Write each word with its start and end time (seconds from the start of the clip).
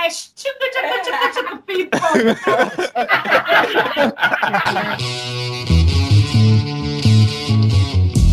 Pipocast. 0.00 0.32
Tico, 0.34 0.64
tico, 0.72 0.94
tico, 1.04 1.26
tico, 1.34 1.56
pipo. 1.66 1.98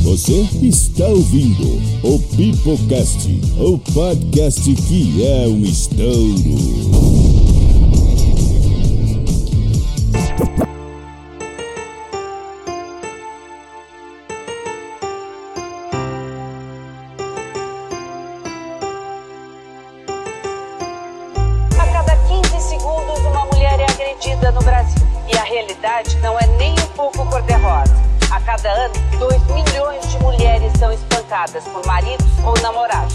Você 0.04 0.48
está 0.64 1.08
ouvindo 1.08 1.82
o 2.04 2.20
Pipocast, 2.36 3.42
o 3.60 3.78
podcast 3.94 4.74
que 4.88 5.26
é 5.26 5.48
um 5.48 5.64
estouro. 5.64 7.27
Por 31.70 31.85
maridos 31.85 32.26
ou 32.45 32.53
namorados. 32.62 33.13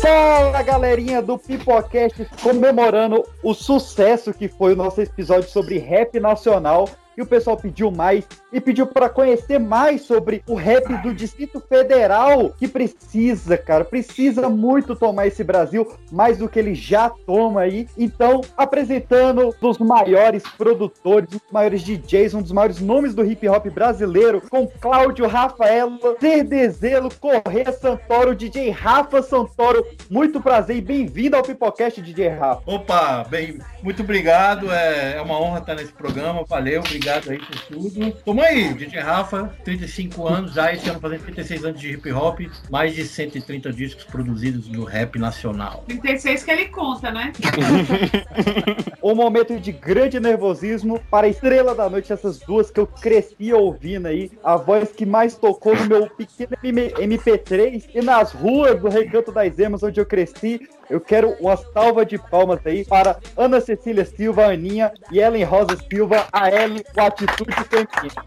Fala 0.00 0.62
galerinha 0.62 1.20
do 1.20 1.36
Pipocast 1.36 2.26
comemorando 2.42 3.22
o 3.42 3.52
sucesso 3.52 4.32
que 4.32 4.48
foi 4.48 4.72
o 4.72 4.76
nosso 4.76 5.00
episódio 5.02 5.48
sobre 5.50 5.78
rap 5.78 6.18
nacional. 6.18 6.88
E 7.20 7.22
o 7.22 7.26
pessoal 7.26 7.54
pediu 7.54 7.90
mais 7.90 8.24
e 8.50 8.58
pediu 8.58 8.86
para 8.86 9.06
conhecer 9.10 9.60
mais 9.60 10.00
sobre 10.00 10.42
o 10.48 10.54
rap 10.54 10.88
do 11.02 11.12
Distrito 11.12 11.60
Federal, 11.60 12.48
que 12.58 12.66
precisa, 12.66 13.58
cara, 13.58 13.84
precisa 13.84 14.48
muito 14.48 14.96
tomar 14.96 15.26
esse 15.26 15.44
Brasil 15.44 15.86
mais 16.10 16.38
do 16.38 16.48
que 16.48 16.58
ele 16.58 16.74
já 16.74 17.10
toma 17.10 17.60
aí. 17.60 17.86
Então, 17.98 18.40
apresentando 18.56 19.54
dos 19.60 19.76
maiores 19.76 20.42
produtores, 20.56 21.28
dos 21.28 21.42
maiores 21.52 21.82
DJs, 21.82 22.32
um 22.32 22.40
dos 22.40 22.52
maiores 22.52 22.80
nomes 22.80 23.14
do 23.14 23.22
hip 23.22 23.46
hop 23.46 23.66
brasileiro, 23.66 24.42
com 24.48 24.66
Cláudio 24.66 25.28
Rafaela, 25.28 25.98
Cerdezelo, 26.18 27.10
Correia 27.20 27.70
Santoro, 27.70 28.34
DJ 28.34 28.70
Rafa 28.70 29.20
Santoro. 29.20 29.86
Muito 30.08 30.40
prazer 30.40 30.76
e 30.76 30.80
bem-vindo 30.80 31.36
ao 31.36 31.42
Pipocast, 31.42 32.00
DJ 32.00 32.28
Rafa. 32.28 32.62
Opa, 32.64 33.26
bem, 33.28 33.58
muito 33.82 34.02
obrigado. 34.02 34.72
É, 34.72 35.16
é 35.18 35.20
uma 35.20 35.38
honra 35.38 35.58
estar 35.58 35.74
nesse 35.74 35.92
programa. 35.92 36.44
Valeu, 36.48 36.80
obrigado 36.80 37.09
aí 37.14 37.38
por 37.38 37.60
tudo. 37.62 38.12
Tamo 38.24 38.42
aí, 38.42 38.74
DJ 38.74 39.00
Rafa, 39.00 39.54
35 39.64 40.26
anos, 40.26 40.54
já 40.54 40.72
esse 40.72 40.88
ano 40.88 41.00
fazendo 41.00 41.22
36 41.22 41.64
anos 41.64 41.80
de 41.80 41.92
hip 41.92 42.12
hop, 42.12 42.40
mais 42.70 42.94
de 42.94 43.04
130 43.04 43.72
discos 43.72 44.04
produzidos 44.04 44.68
no 44.68 44.84
rap 44.84 45.18
nacional. 45.18 45.84
36 45.86 46.44
que 46.44 46.50
ele 46.50 46.66
conta, 46.66 47.10
né? 47.10 47.32
Um 49.02 49.14
momento 49.14 49.58
de 49.58 49.72
grande 49.72 50.20
nervosismo 50.20 51.00
para 51.10 51.26
a 51.26 51.30
estrela 51.30 51.74
da 51.74 51.88
noite, 51.88 52.12
essas 52.12 52.38
duas 52.38 52.70
que 52.70 52.78
eu 52.78 52.86
cresci 52.86 53.52
ouvindo 53.52 54.06
aí, 54.06 54.30
a 54.44 54.56
voz 54.56 54.92
que 54.92 55.06
mais 55.06 55.36
tocou 55.36 55.74
no 55.74 55.86
meu 55.86 56.10
pequeno 56.10 56.52
MP3 56.62 57.90
e 57.94 58.02
nas 58.02 58.32
ruas 58.32 58.78
do 58.80 58.88
Recanto 58.88 59.32
das 59.32 59.58
Emas, 59.58 59.82
onde 59.82 59.98
eu 59.98 60.06
cresci. 60.06 60.60
Eu 60.90 61.00
quero 61.00 61.36
uma 61.38 61.56
salva 61.56 62.04
de 62.04 62.18
palmas 62.18 62.66
aí 62.66 62.84
para 62.84 63.16
Ana 63.36 63.60
Cecília 63.60 64.04
Silva, 64.04 64.46
a 64.46 64.50
Aninha 64.50 64.92
e 65.12 65.20
Ellen 65.20 65.44
Rosa 65.44 65.78
Silva, 65.88 66.26
a 66.32 66.50
Ellen 66.50 66.82
com 66.92 67.00
atitude 67.00 67.54
feminina. 67.68 68.24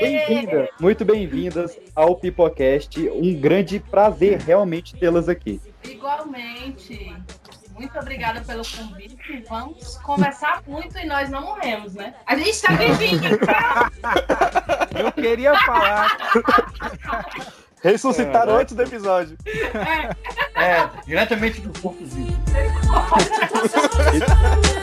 Bem-vindas, 0.00 0.68
muito 0.80 1.04
bem-vindas 1.04 1.78
ao 1.94 2.16
Pipocast. 2.16 2.98
Um 3.10 3.38
grande 3.38 3.78
prazer 3.78 4.38
realmente 4.38 4.96
tê-las 4.96 5.28
aqui. 5.28 5.60
Igualmente. 5.84 7.14
Muito 7.74 7.98
obrigada 7.98 8.40
pelo 8.40 8.62
convite. 8.64 9.44
Vamos 9.46 9.98
conversar 9.98 10.62
muito 10.66 10.96
e 10.96 11.04
nós 11.04 11.28
não 11.28 11.42
morremos, 11.42 11.92
né? 11.92 12.14
A 12.24 12.36
gente 12.36 12.62
tá 12.62 12.72
vivinho, 12.72 13.20
Eu 14.96 15.12
queria 15.12 15.54
falar. 15.60 16.16
Ressuscitaram 17.84 18.56
antes 18.56 18.74
do 18.74 18.82
episódio. 18.82 19.36
É, 20.56 20.88
diretamente 21.06 21.60
do 21.60 21.80
corpo 21.80 22.02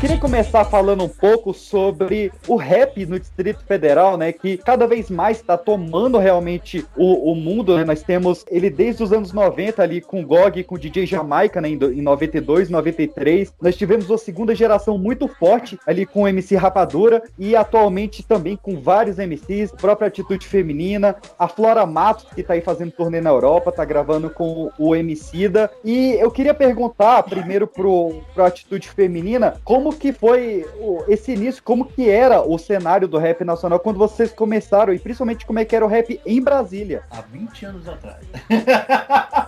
queria 0.00 0.16
começar 0.16 0.64
falando 0.64 1.04
um 1.04 1.08
pouco 1.08 1.52
sobre 1.52 2.32
o 2.48 2.56
rap 2.56 3.04
no 3.04 3.20
Distrito 3.20 3.62
Federal, 3.66 4.16
né? 4.16 4.32
Que 4.32 4.56
cada 4.56 4.86
vez 4.86 5.10
mais 5.10 5.36
está 5.36 5.58
tomando 5.58 6.16
realmente 6.16 6.86
o, 6.96 7.30
o 7.30 7.34
mundo, 7.34 7.76
né? 7.76 7.84
Nós 7.84 8.02
temos 8.02 8.46
ele 8.50 8.70
desde 8.70 9.02
os 9.02 9.12
anos 9.12 9.30
90 9.30 9.82
ali 9.82 10.00
com 10.00 10.24
GOG, 10.24 10.64
com 10.64 10.78
DJ 10.78 11.04
Jamaica, 11.04 11.60
né? 11.60 11.68
Em, 11.68 11.74
em 11.74 12.00
92, 12.00 12.70
93. 12.70 13.52
Nós 13.60 13.76
tivemos 13.76 14.08
uma 14.08 14.16
segunda 14.16 14.54
geração 14.54 14.96
muito 14.96 15.28
forte 15.28 15.78
ali 15.86 16.06
com 16.06 16.22
o 16.22 16.28
MC 16.28 16.56
Rapadura 16.56 17.22
e 17.38 17.54
atualmente 17.54 18.22
também 18.22 18.56
com 18.56 18.80
vários 18.80 19.18
MCs, 19.18 19.70
própria 19.72 20.08
Atitude 20.08 20.46
Feminina, 20.46 21.14
a 21.38 21.46
Flora 21.46 21.84
Matos, 21.84 22.26
que 22.34 22.42
tá 22.42 22.54
aí 22.54 22.62
fazendo 22.62 22.92
turnê 22.92 23.20
na 23.20 23.28
Europa, 23.28 23.70
tá 23.70 23.84
gravando 23.84 24.30
com 24.30 24.70
o 24.78 24.96
Emicida. 24.96 25.70
E 25.84 26.12
eu 26.12 26.30
queria 26.30 26.54
perguntar 26.54 27.22
primeiro 27.24 27.66
pro, 27.66 28.22
pro 28.32 28.46
Atitude 28.46 28.88
Feminina, 28.88 29.56
como 29.62 29.89
que 29.92 30.12
foi 30.12 30.66
esse 31.08 31.32
início, 31.32 31.62
como 31.62 31.84
que 31.84 32.08
era 32.08 32.40
o 32.42 32.58
cenário 32.58 33.06
do 33.08 33.18
rap 33.18 33.44
nacional 33.44 33.78
quando 33.80 33.98
vocês 33.98 34.32
começaram, 34.32 34.92
e 34.92 34.98
principalmente 34.98 35.44
como 35.46 35.58
é 35.58 35.64
que 35.64 35.74
era 35.76 35.84
o 35.84 35.88
rap 35.88 36.20
em 36.26 36.40
Brasília. 36.42 37.02
Há 37.10 37.20
20 37.22 37.66
anos 37.66 37.88
atrás. 37.88 38.24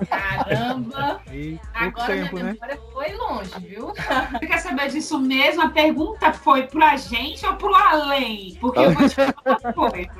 Caramba! 0.09 1.21
E 1.33 1.59
Agora 1.75 2.07
tempo, 2.07 2.35
minha 2.35 2.45
né? 2.47 2.53
memória 2.53 2.79
foi 2.93 3.13
longe, 3.17 3.51
viu? 3.61 3.93
Você 4.33 4.47
quer 4.47 4.59
saber 4.59 4.89
disso 4.89 5.19
mesmo? 5.19 5.63
A 5.63 5.69
pergunta 5.71 6.33
foi 6.33 6.65
pra 6.67 6.97
gente 6.97 7.45
ou 7.47 7.55
pro 7.55 7.75
além? 7.75 8.57
Porque 8.61 8.79
eu 8.81 8.91
vou 8.93 9.09
te 9.09 9.15
falar 9.15 9.73
foi. 9.75 10.09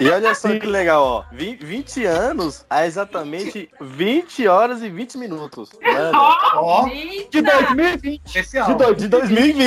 E 0.00 0.08
olha 0.08 0.34
só 0.34 0.48
que 0.58 0.64
legal, 0.64 1.02
ó. 1.04 1.24
Vi- 1.30 1.56
20 1.60 2.06
anos 2.06 2.64
a 2.70 2.86
exatamente 2.86 3.68
20 3.82 4.48
horas 4.48 4.80
e 4.82 4.88
20 4.88 5.18
minutos. 5.18 5.68
Mano, 5.82 6.18
Ó, 6.54 6.84
De 6.86 6.90
Eita! 7.38 7.42
2020. 7.42 8.22
especial. 8.24 8.66
De, 8.68 8.74
dois- 8.76 8.96
de 8.96 9.08
2020. 9.08 9.59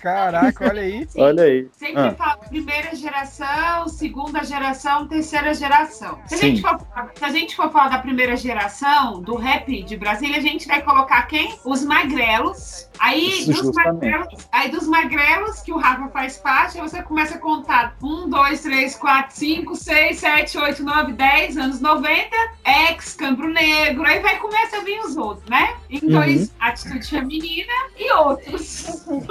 Caraca, 0.00 0.68
olha 0.68 0.82
aí. 0.82 1.08
Olha 1.16 1.42
aí. 1.44 1.68
Sempre 1.72 2.02
Ah. 2.02 2.14
fala 2.14 2.36
primeira 2.36 2.94
geração, 2.94 3.88
segunda 3.88 4.44
geração, 4.44 5.06
terceira 5.06 5.54
geração. 5.54 6.18
Se 6.26 6.34
a, 6.34 6.38
Sim. 6.38 6.46
gente 6.56 6.62
for, 6.62 6.78
se 7.14 7.24
a 7.24 7.30
gente 7.30 7.56
for 7.56 7.70
falar 7.70 7.88
da 7.88 7.98
primeira 7.98 8.36
geração 8.36 9.20
do 9.20 9.34
rap 9.36 9.82
de 9.82 9.96
Brasília, 9.96 10.38
a 10.38 10.40
gente 10.40 10.66
vai 10.66 10.82
colocar 10.82 11.22
quem? 11.22 11.56
Os 11.64 11.84
magrelos. 11.84 12.88
Aí 12.98 13.40
Isso, 13.40 13.52
dos, 13.52 13.72
magrelos, 13.72 14.48
aí 14.50 14.70
dos 14.70 14.88
magrelos, 14.88 15.60
que 15.60 15.70
o 15.72 15.76
Rafa 15.76 16.08
faz 16.08 16.38
parte, 16.38 16.80
aí 16.80 16.88
você 16.88 17.02
começa 17.02 17.34
a 17.34 17.38
contar 17.38 17.94
um, 18.02 18.28
dois, 18.28 18.62
três, 18.62 18.96
quatro, 18.96 19.36
cinco, 19.36 19.76
seis, 19.76 20.18
sete, 20.18 20.56
oito, 20.56 20.82
nove, 20.82 21.12
dez, 21.12 21.58
anos 21.58 21.78
90, 21.80 22.28
ex, 22.64 23.14
Campro 23.14 23.48
Negro, 23.48 24.04
aí 24.06 24.20
vai 24.20 24.38
começa 24.38 24.78
a 24.78 24.80
vir 24.80 24.98
os 25.00 25.16
outros, 25.16 25.46
né? 25.48 25.74
Em 25.90 26.00
dois, 26.08 26.50
atitude 26.58 27.06
feminina 27.06 27.72
e 27.98 28.10
outros. 28.12 29.04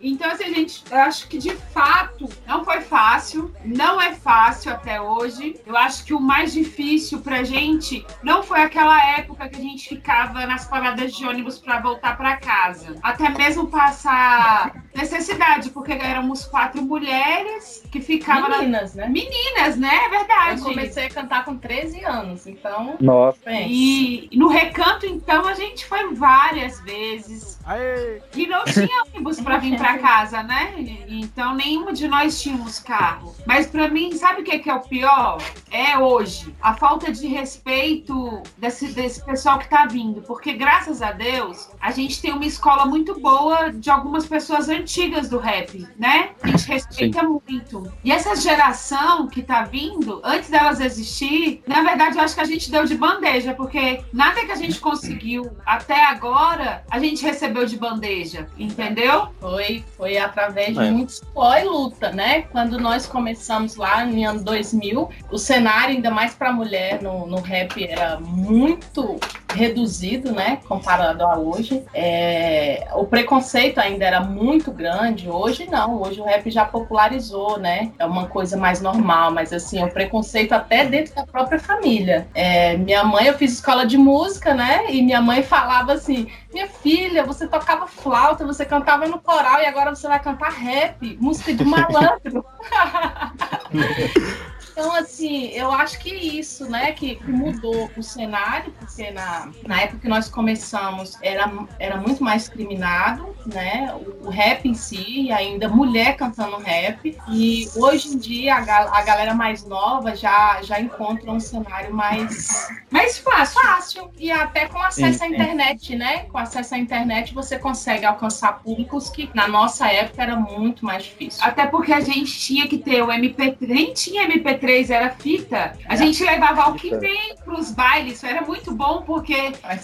Então, 0.00 0.30
assim, 0.30 0.44
a 0.44 0.48
gente, 0.48 0.84
eu 0.90 0.98
acho 0.98 1.28
que 1.28 1.38
de 1.38 1.50
fato 1.50 2.28
não 2.46 2.64
foi 2.64 2.80
fácil, 2.80 3.52
não 3.64 4.00
é 4.00 4.14
fácil 4.14 4.72
até 4.72 5.00
hoje. 5.00 5.60
Eu 5.66 5.76
acho 5.76 6.04
que 6.04 6.14
o 6.14 6.20
mais 6.20 6.52
difícil 6.52 7.20
pra 7.20 7.42
gente 7.42 8.06
não 8.22 8.42
foi 8.42 8.62
aquela 8.62 9.00
época 9.18 9.48
que 9.48 9.56
a 9.56 9.62
gente 9.62 9.88
ficava 9.88 10.46
nas 10.46 10.66
paradas 10.66 11.12
de 11.12 11.26
ônibus 11.26 11.58
pra 11.58 11.80
voltar 11.80 12.16
pra 12.16 12.36
casa. 12.36 12.96
Até 13.02 13.28
mesmo 13.30 13.66
passar 13.66 14.84
necessidade, 14.94 15.70
porque 15.70 15.92
éramos 15.92 16.44
quatro 16.44 16.82
mulheres 16.82 17.84
que 17.90 18.00
ficavam 18.00 18.48
na... 18.48 18.58
Meninas, 18.58 18.94
né? 18.94 19.08
Meninas, 19.08 19.76
né? 19.76 20.04
É 20.06 20.08
verdade. 20.08 20.60
Eu 20.60 20.64
comecei 20.66 21.06
a 21.06 21.10
cantar 21.10 21.44
com 21.44 21.56
13 21.56 22.04
anos, 22.04 22.46
então. 22.46 22.96
Nossa. 23.00 23.38
E 23.50 24.28
no 24.32 24.48
recanto, 24.48 25.06
então, 25.06 25.46
a 25.46 25.54
gente 25.54 25.84
foi 25.86 26.14
várias 26.14 26.80
vezes. 26.80 27.58
Aê! 27.64 28.20
E 28.38 28.46
não 28.46 28.64
tinha 28.64 29.04
ônibus 29.06 29.40
pra 29.40 29.58
vir 29.58 29.76
pra 29.76 29.98
casa, 29.98 30.42
né? 30.42 30.74
Então 31.08 31.54
nenhuma 31.54 31.92
de 31.92 32.08
nós 32.08 32.40
tínhamos 32.40 32.78
carro. 32.78 33.34
Mas 33.46 33.66
pra 33.66 33.88
mim, 33.88 34.12
sabe 34.12 34.42
o 34.42 34.44
que, 34.44 34.58
que 34.58 34.70
é 34.70 34.74
o 34.74 34.80
pior? 34.80 35.38
É 35.70 35.98
hoje. 35.98 36.54
A 36.60 36.74
falta 36.74 37.12
de 37.12 37.26
respeito 37.26 38.42
desse, 38.56 38.88
desse 38.88 39.24
pessoal 39.24 39.58
que 39.58 39.68
tá 39.68 39.86
vindo. 39.86 40.22
Porque 40.22 40.52
graças 40.52 41.02
a 41.02 41.12
Deus, 41.12 41.68
a 41.80 41.90
gente 41.90 42.20
tem 42.20 42.32
uma 42.32 42.46
escola 42.46 42.86
muito 42.86 43.18
boa 43.20 43.70
de 43.70 43.90
algumas 43.90 44.26
pessoas 44.26 44.68
antigas 44.68 45.28
do 45.28 45.38
rap, 45.38 45.86
né? 45.98 46.30
A 46.42 46.48
gente 46.48 46.68
respeita 46.68 47.22
muito. 47.22 47.92
E 48.04 48.12
essa 48.12 48.34
geração 48.36 49.26
que 49.26 49.42
tá 49.42 49.62
vindo, 49.62 50.20
antes 50.24 50.48
delas 50.48 50.80
existir, 50.80 51.28
que, 51.28 51.62
na 51.66 51.82
verdade, 51.82 52.16
eu 52.16 52.22
acho 52.22 52.34
que 52.34 52.40
a 52.40 52.44
gente 52.44 52.70
deu 52.70 52.84
de 52.84 52.94
bandeja, 52.96 53.54
porque 53.54 54.02
nada 54.12 54.44
que 54.44 54.52
a 54.52 54.56
gente 54.56 54.78
conseguiu 54.78 55.50
até 55.64 56.04
agora, 56.04 56.84
a 56.90 56.98
gente 56.98 57.22
recebeu 57.22 57.66
de 57.66 57.76
bandeja, 57.76 58.17
entendeu? 58.58 59.28
Foi, 59.40 59.84
foi 59.96 60.18
através 60.18 60.74
de 60.74 60.84
É. 60.84 60.90
muito 60.90 61.12
suor 61.12 61.58
e 61.58 61.64
luta, 61.64 62.10
né? 62.10 62.42
Quando 62.52 62.78
nós 62.78 63.06
começamos 63.06 63.76
lá 63.76 64.04
no 64.04 64.28
ano 64.28 64.42
2000, 64.42 65.08
o 65.30 65.38
cenário, 65.38 65.94
ainda 65.94 66.10
mais 66.10 66.34
para 66.34 66.52
mulher 66.52 67.02
no, 67.02 67.26
no 67.26 67.40
rap, 67.40 67.82
era 67.84 68.18
muito 68.20 69.18
reduzido, 69.54 70.32
né? 70.32 70.58
Comparado 70.68 71.24
a 71.24 71.38
hoje. 71.38 71.82
É, 71.94 72.86
o 72.94 73.04
preconceito 73.06 73.78
ainda 73.78 74.04
era 74.04 74.20
muito 74.20 74.70
grande. 74.70 75.28
Hoje 75.28 75.66
não. 75.70 76.02
Hoje 76.02 76.20
o 76.20 76.24
rap 76.24 76.50
já 76.50 76.64
popularizou, 76.64 77.58
né? 77.58 77.90
É 77.98 78.04
uma 78.04 78.26
coisa 78.26 78.56
mais 78.56 78.80
normal. 78.80 79.32
Mas 79.32 79.52
assim, 79.52 79.82
o 79.82 79.90
preconceito 79.90 80.52
até 80.52 80.84
dentro 80.84 81.14
da 81.14 81.26
própria 81.26 81.58
família. 81.58 82.26
É, 82.34 82.76
minha 82.76 83.04
mãe, 83.04 83.26
eu 83.26 83.34
fiz 83.34 83.52
escola 83.54 83.86
de 83.86 83.96
música, 83.96 84.54
né? 84.54 84.84
E 84.90 85.02
minha 85.02 85.20
mãe 85.20 85.42
falava 85.42 85.92
assim: 85.94 86.28
minha 86.52 86.68
filha, 86.68 87.24
você 87.24 87.46
tocava 87.46 87.86
flauta, 87.86 88.46
você 88.46 88.64
cantava 88.64 89.06
no 89.06 89.20
coral 89.20 89.60
e 89.60 89.66
agora 89.66 89.94
você 89.94 90.08
vai 90.08 90.20
cantar 90.20 90.50
rap, 90.50 91.16
música 91.20 91.52
de 91.52 91.64
malandro. 91.64 92.44
Então, 94.78 94.94
assim, 94.94 95.46
eu 95.48 95.72
acho 95.72 95.98
que 95.98 96.08
isso, 96.14 96.70
né, 96.70 96.92
que 96.92 97.18
mudou 97.26 97.90
o 97.96 98.02
cenário, 98.02 98.72
porque 98.78 99.10
na, 99.10 99.50
na 99.66 99.80
época 99.82 99.98
que 100.02 100.08
nós 100.08 100.28
começamos 100.28 101.16
era, 101.20 101.50
era 101.80 101.96
muito 101.96 102.22
mais 102.22 102.42
discriminado, 102.42 103.34
né, 103.44 103.92
o, 104.22 104.28
o 104.28 104.30
rap 104.30 104.68
em 104.68 104.74
si, 104.74 105.22
e 105.22 105.32
ainda 105.32 105.68
mulher 105.68 106.14
cantando 106.16 106.58
rap, 106.58 107.18
e 107.28 107.68
hoje 107.74 108.06
em 108.10 108.18
dia 108.18 108.54
a, 108.54 108.60
ga- 108.60 108.90
a 108.92 109.02
galera 109.02 109.34
mais 109.34 109.64
nova 109.64 110.14
já, 110.14 110.60
já 110.62 110.80
encontra 110.80 111.28
um 111.32 111.40
cenário 111.40 111.92
mais, 111.92 112.68
mais 112.88 113.18
fácil, 113.18 113.60
fácil, 113.60 114.10
e 114.16 114.30
até 114.30 114.68
com 114.68 114.78
acesso 114.80 115.24
à 115.24 115.26
internet, 115.26 115.96
né, 115.96 116.18
com 116.30 116.38
acesso 116.38 116.76
à 116.76 116.78
internet 116.78 117.34
você 117.34 117.58
consegue 117.58 118.04
alcançar 118.06 118.60
públicos 118.60 119.10
que 119.10 119.28
na 119.34 119.48
nossa 119.48 119.88
época 119.88 120.22
era 120.22 120.36
muito 120.36 120.84
mais 120.84 121.02
difícil. 121.02 121.42
Até 121.42 121.66
porque 121.66 121.92
a 121.92 122.00
gente 122.00 122.38
tinha 122.38 122.68
que 122.68 122.78
ter 122.78 123.02
o 123.02 123.08
MP3, 123.08 123.56
nem 123.62 123.92
tinha 123.92 124.28
MP3, 124.28 124.67
era 124.90 125.10
fita. 125.10 125.72
A 125.86 125.96
gente 125.96 126.22
levava 126.22 126.70
o 126.70 126.74
que 126.74 126.94
vem 126.96 127.34
pros 127.44 127.70
bailes, 127.70 128.14
isso 128.14 128.26
era 128.26 128.42
muito 128.42 128.72
bom, 128.72 129.02
porque 129.02 129.52
a 129.62 129.74
né? 129.74 129.80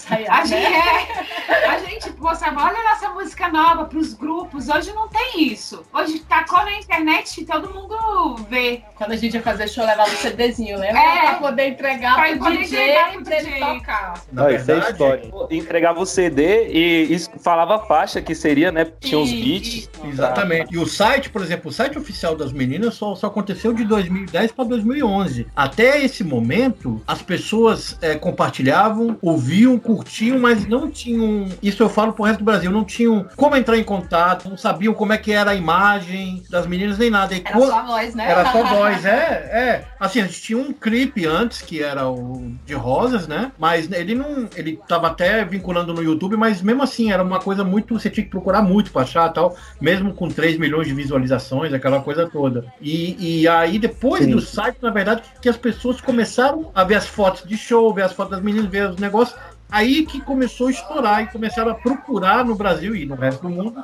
gente, 0.47 0.55
é, 0.55 1.69
a 1.69 1.79
gente 1.79 2.13
postava, 2.13 2.65
olha 2.65 2.79
a 2.79 2.95
nossa 2.95 3.11
música 3.11 3.49
nova 3.49 3.85
pros 3.87 4.13
grupos. 4.15 4.69
Hoje 4.69 4.93
não 4.93 5.09
tem 5.09 5.49
isso. 5.49 5.85
Hoje 5.93 6.19
tacou 6.21 6.65
na 6.65 6.73
internet 6.79 7.41
e 7.41 7.45
todo 7.45 7.73
mundo 7.73 8.37
vê. 8.49 8.83
Quando 8.97 9.13
a 9.13 9.17
gente 9.17 9.35
ia 9.35 9.43
fazer 9.43 9.69
show, 9.69 9.85
levava 9.85 10.11
o 10.11 10.17
CDzinho, 10.17 10.79
né? 10.79 10.89
É. 10.89 11.21
Pra 11.21 11.35
poder 11.35 11.69
entregar 11.69 12.15
Pra 12.15 12.29
pro 12.31 12.39
poder 12.39 12.59
DJ 12.59 12.79
entregar 12.83 13.13
pro 13.13 13.25
pra 13.25 13.37
DJ. 13.39 13.61
tocar. 13.61 14.23
Não, 14.33 14.51
isso 14.51 14.71
é 14.71 14.79
história. 14.79 15.31
Entregava 15.51 16.01
o 16.01 16.07
CD 16.07 16.69
e 16.69 17.19
falava 17.43 17.77
a 17.77 17.79
faixa 17.79 18.21
que 18.21 18.35
seria, 18.35 18.71
né? 18.71 18.87
Tinha 19.01 19.19
os 19.19 19.31
beats. 19.33 19.89
Exatamente. 20.05 20.75
E 20.75 20.79
o 20.79 20.87
site, 20.87 21.31
por 21.31 21.43
exemplo, 21.43 21.71
o 21.71 21.73
site 21.73 21.99
oficial 21.99 22.37
das 22.37 22.53
meninas 22.53 22.95
só, 22.95 23.15
só 23.15 23.27
aconteceu 23.29 23.73
de 23.73 23.85
2010 23.85 24.53
para 24.53 24.65
2011. 24.75 25.47
Até 25.55 26.03
esse 26.05 26.23
momento, 26.25 27.01
as 27.07 27.23
pessoas 27.23 27.97
é, 28.01 28.15
compartilhavam, 28.15 29.17
ouviam, 29.21 29.79
curtiam, 29.79 30.39
mas 30.39 30.67
não 30.67 30.91
tinham. 30.91 31.47
Isso 31.63 31.83
eu 31.83 31.89
falo 31.89 32.13
pro 32.13 32.25
resto 32.25 32.39
do 32.41 32.45
Brasil, 32.45 32.71
não 32.71 32.85
tinham 32.85 33.27
como 33.37 33.57
entrar 33.57 33.77
em 33.79 33.85
contato, 33.85 34.49
não 34.49 34.57
sabiam 34.57 34.95
como 34.95 35.13
é 35.13 35.19
que 35.19 35.33
era 35.33 35.53
a 35.53 35.55
imagem 35.55 36.43
das 36.51 36.67
meninas 36.67 36.99
nem 36.99 37.11
nada. 37.11 37.35
E 37.35 37.41
Era 37.45 37.53
quando- 37.53 37.71
só 37.71 37.79
a 37.79 37.83
voz, 37.87 38.15
né? 38.15 38.31
Era 38.31 38.53
só 38.53 38.63
voz, 38.75 39.05
é, 39.05 39.11
é. 39.11 39.85
Assim, 39.99 40.21
a 40.21 40.27
gente 40.27 40.41
tinha 40.41 40.59
um 40.59 40.73
clipe 40.73 41.27
antes, 41.27 41.63
que 41.63 41.83
era 41.83 42.09
o 42.09 42.53
de 42.67 42.75
Rosas, 42.75 43.27
né? 43.27 43.53
Mas 43.59 43.91
ele 43.91 44.15
não. 44.15 44.49
Ele 44.57 44.79
tava 44.89 45.09
até 45.09 45.45
vinculando 45.45 45.93
no 45.95 46.03
YouTube, 46.03 46.37
mas 46.37 46.61
mesmo 46.63 46.83
assim, 46.83 47.11
era 47.13 47.23
uma 47.23 47.39
coisa 47.41 47.65
muito. 47.65 47.95
Você 47.99 48.11
tinha 48.11 48.25
que 48.25 48.31
procurar 48.31 48.63
muito 48.63 48.91
pra 48.93 49.03
achar 49.03 49.29
tal, 49.31 49.57
mesmo 49.81 50.13
com 50.15 50.29
3 50.29 50.59
milhões 50.59 50.87
de 50.87 50.95
visualizações, 50.95 51.73
aquela 51.73 52.01
coisa 52.01 52.29
toda. 52.29 52.65
E, 52.81 53.41
e 53.43 53.49
aí, 53.49 53.79
depois 53.79 54.25
Sim. 54.25 54.31
do 54.33 54.41
site, 54.65 54.79
na 54.81 54.91
verdade, 54.91 55.23
que 55.41 55.49
as 55.49 55.57
pessoas 55.57 56.01
começaram 56.01 56.71
a 56.75 56.85
ver 56.85 56.95
as 56.95 57.07
fotos 57.07 57.47
de 57.47 57.57
show, 57.57 57.93
ver 57.93 58.03
as 58.03 58.13
fotos 58.13 58.33
das 58.33 58.43
meninas, 58.43 58.71
ver 58.71 58.91
os 58.91 58.97
negócios. 58.97 59.39
Aí 59.71 60.07
que 60.07 60.21
começou 60.21 60.69
a 60.69 60.71
estourar 60.71 61.23
e 61.23 61.27
começaram 61.27 61.71
a 61.71 61.75
procurar 61.75 62.45
no 62.45 62.55
Brasil 62.55 62.95
e 62.95 63.05
no 63.05 63.15
resto 63.15 63.43
do 63.43 63.51
mundo 63.51 63.83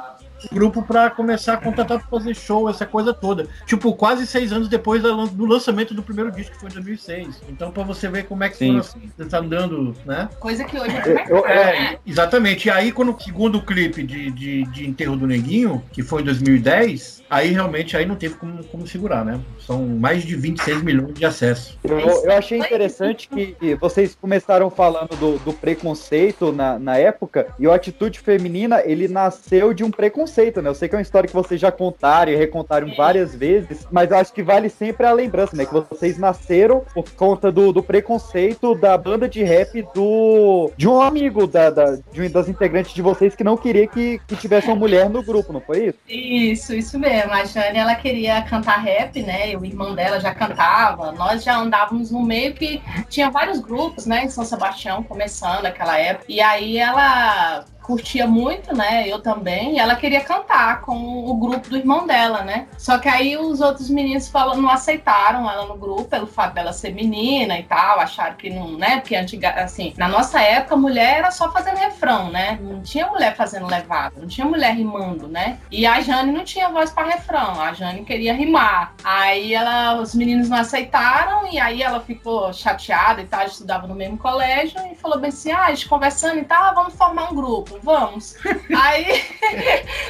grupo 0.53 0.83
pra 0.83 1.11
começar 1.11 1.55
a 1.55 1.57
contratar 1.57 1.99
pra 1.99 2.09
fazer 2.09 2.35
show, 2.35 2.69
essa 2.69 2.87
coisa 2.87 3.13
toda. 3.13 3.47
Tipo, 3.67 3.95
quase 3.95 4.27
seis 4.27 4.53
anos 4.53 4.69
depois 4.69 5.03
do 5.03 5.47
lançamento 5.47 5.95
do 5.95 6.03
primeiro 6.03 6.31
disco, 6.31 6.53
que 6.53 6.61
foi 6.61 6.71
em 6.71 6.75
2006. 6.75 7.43
Então, 7.49 7.71
pra 7.71 7.83
você 7.83 8.09
ver 8.09 8.25
como 8.27 8.45
é 8.45 8.49
que 8.49 8.57
Sim. 8.57 8.67
foram 8.69 8.81
assim, 8.81 9.11
você 9.17 9.25
tá 9.27 9.39
andando, 9.39 9.95
né? 10.07 10.29
Coisa 10.39 10.65
que 10.65 10.79
hoje 10.79 10.95
Eu- 11.07 11.17
é 11.17 11.27
eu- 11.31 11.47
É, 11.47 11.99
exatamente. 12.07 12.69
E 12.69 12.71
aí, 12.71 12.93
quando 12.93 13.15
o 13.15 13.21
segundo 13.21 13.61
clipe 13.63 14.03
de, 14.03 14.31
de, 14.31 14.65
de 14.65 14.89
Enterro 14.89 15.17
do 15.17 15.27
Neguinho, 15.27 15.83
que 15.93 16.03
foi 16.03 16.23
em 16.23 16.25
2010, 16.25 17.23
aí 17.29 17.51
realmente 17.53 17.97
aí 17.97 18.07
não 18.07 18.17
teve 18.17 18.35
como, 18.35 18.63
como 18.65 18.87
segurar, 18.87 19.25
né? 19.25 19.41
São 19.67 19.87
mais 19.87 20.23
de 20.23 20.37
26 20.37 20.83
milhões 20.83 21.15
de 21.15 21.25
acessos. 21.25 21.79
Eu, 21.85 21.99
eu 21.99 22.33
achei 22.33 22.59
interessante 22.59 23.29
que 23.29 23.57
vocês 23.81 24.15
começaram 24.21 24.71
falando 24.71 25.17
do, 25.17 25.39
do 25.39 25.53
preconceito 25.53 26.53
na, 26.53 26.79
na 26.79 26.97
época, 26.97 27.47
e 27.59 27.67
o 27.67 27.73
Atitude 27.73 28.19
Feminina, 28.21 28.83
ele 28.85 29.09
nasceu 29.09 29.73
de 29.75 29.83
um 29.85 29.91
preconceito, 29.91 30.30
né? 30.63 30.69
Eu 30.69 30.75
sei 30.75 30.89
que 30.89 30.95
é 30.95 30.99
uma 30.99 31.03
história 31.03 31.27
que 31.29 31.35
vocês 31.35 31.61
já 31.61 31.71
contaram 31.73 32.33
e 32.33 32.37
recontaram 32.37 32.95
várias 32.97 33.35
vezes, 33.35 33.87
mas 33.91 34.11
eu 34.11 34.17
acho 34.19 34.33
que 34.33 34.43
vale 34.43 34.69
sempre 34.69 35.07
a 35.07 35.13
lembrança, 35.13 35.57
né? 35.57 35.65
Que 35.65 35.73
vocês 35.73 36.19
nasceram 36.19 36.83
por 36.95 37.11
conta 37.13 37.51
do, 37.51 37.73
do 37.73 37.83
preconceito 37.83 38.75
da 38.75 38.97
banda 38.97 39.29
de 39.29 39.43
rap 39.43 39.83
do 39.95 40.71
de 40.77 40.89
um 40.89 41.01
amigo 41.01 41.47
da, 41.47 41.71
da- 41.71 41.99
de 42.13 42.21
uma 42.21 42.29
das 42.29 42.49
integrantes 42.49 42.93
de 42.93 43.03
vocês 43.03 43.35
que 43.35 43.45
não 43.45 43.57
queria 43.57 43.87
que, 43.87 44.21
que 44.27 44.37
tivesse 44.37 44.67
uma 44.69 44.77
mulher 44.77 45.09
no 45.11 45.23
grupo, 45.23 45.53
não 45.53 45.61
foi 45.61 45.87
isso? 45.87 45.99
Isso, 46.09 46.75
isso 46.75 46.99
mesmo. 46.99 47.33
A 47.33 47.45
Jane, 47.45 47.79
ela 47.79 47.95
queria 47.95 48.43
cantar 48.43 48.79
rap, 48.79 49.23
né? 49.23 49.57
O 49.57 49.65
irmão 49.65 49.95
dela 49.95 50.21
já 50.21 50.35
cantava. 50.35 51.13
Nós 51.13 51.43
já 51.43 51.57
andávamos 51.57 52.11
no 52.11 52.23
meio 52.23 52.55
que 52.55 52.81
tinha 53.09 53.31
vários 53.31 53.59
grupos, 53.61 54.07
né? 54.07 54.25
Em 54.25 54.29
São 54.29 54.45
Sebastião, 54.45 55.03
começando 55.03 55.67
aquela 55.67 55.99
época. 55.99 56.27
E 56.29 56.41
aí 56.41 56.79
ela 56.79 57.65
curtia 57.83 58.27
muito, 58.27 58.75
né? 58.77 59.09
Eu 59.09 59.21
também. 59.21 59.75
E 59.75 59.79
ela 59.79 59.97
queria 59.97 60.21
cantar 60.21 60.81
com 60.83 61.25
o 61.27 61.35
grupo 61.35 61.69
do 61.69 61.77
irmão 61.77 62.07
dela, 62.07 62.43
né? 62.43 62.69
Só 62.79 62.99
que 62.99 63.09
aí 63.09 63.37
os 63.37 63.61
outros 63.61 63.91
meninos 63.91 64.29
falam, 64.29 64.61
não 64.61 64.71
aceitaram 64.71 65.51
ela 65.51 65.67
no 65.67 65.77
grupo 65.77 66.05
pelo 66.05 66.27
fato 66.27 66.55
dela 66.55 66.73
ser 66.73 66.93
menina 66.93 67.59
e 67.59 67.63
tal, 67.63 68.01
acharam 68.01 68.37
que 68.37 68.51
não, 68.51 68.73
né? 68.73 69.01
Porque 69.01 69.17
antiga, 69.17 69.51
assim, 69.51 69.95
na 69.97 70.09
nossa 70.09 70.41
época, 70.41 70.77
mulher 70.77 71.19
era 71.19 71.31
só 71.31 71.51
fazendo 71.53 71.77
refrão, 71.77 72.31
né? 72.31 72.59
Não 72.61 72.81
tinha 72.83 73.07
mulher 73.07 73.35
fazendo 73.37 73.67
levada, 73.67 74.21
não 74.21 74.29
tinha 74.29 74.47
mulher 74.47 74.75
rimando, 74.75 75.29
né? 75.29 75.59
E 75.71 75.87
a 75.87 76.01
Jane 76.01 76.33
não 76.33 76.45
tinha 76.45 76.69
voz 76.69 76.91
para 76.91 77.09
refrão, 77.09 77.61
a 77.61 77.73
Jane 77.73 78.05
queria 78.05 78.35
rimar. 78.35 78.95
Aí 79.03 79.55
ela, 79.55 80.01
os 80.01 80.15
meninos 80.15 80.49
não 80.49 80.59
aceitaram 80.59 81.47
e 81.51 81.59
aí 81.59 81.83
ela 81.83 82.01
ficou 82.01 82.53
chateada 82.53 83.21
e 83.21 83.27
tal, 83.27 83.45
estudava 83.45 83.87
no 83.87 83.95
mesmo 83.95 84.19
colégio 84.19 84.81
e 84.91 84.95
falou 84.95 85.19
bem 85.19 85.29
assim: 85.29 85.51
"Ah, 85.53 85.67
a 85.67 85.71
gente 85.71 85.89
conversando 85.89 86.39
e 86.39 86.45
tal, 86.45 86.75
vamos 86.75 86.95
formar 86.95 87.33
um 87.33 87.35
grupo, 87.35 87.70
vamos". 87.83 88.37
Aí 88.75 89.23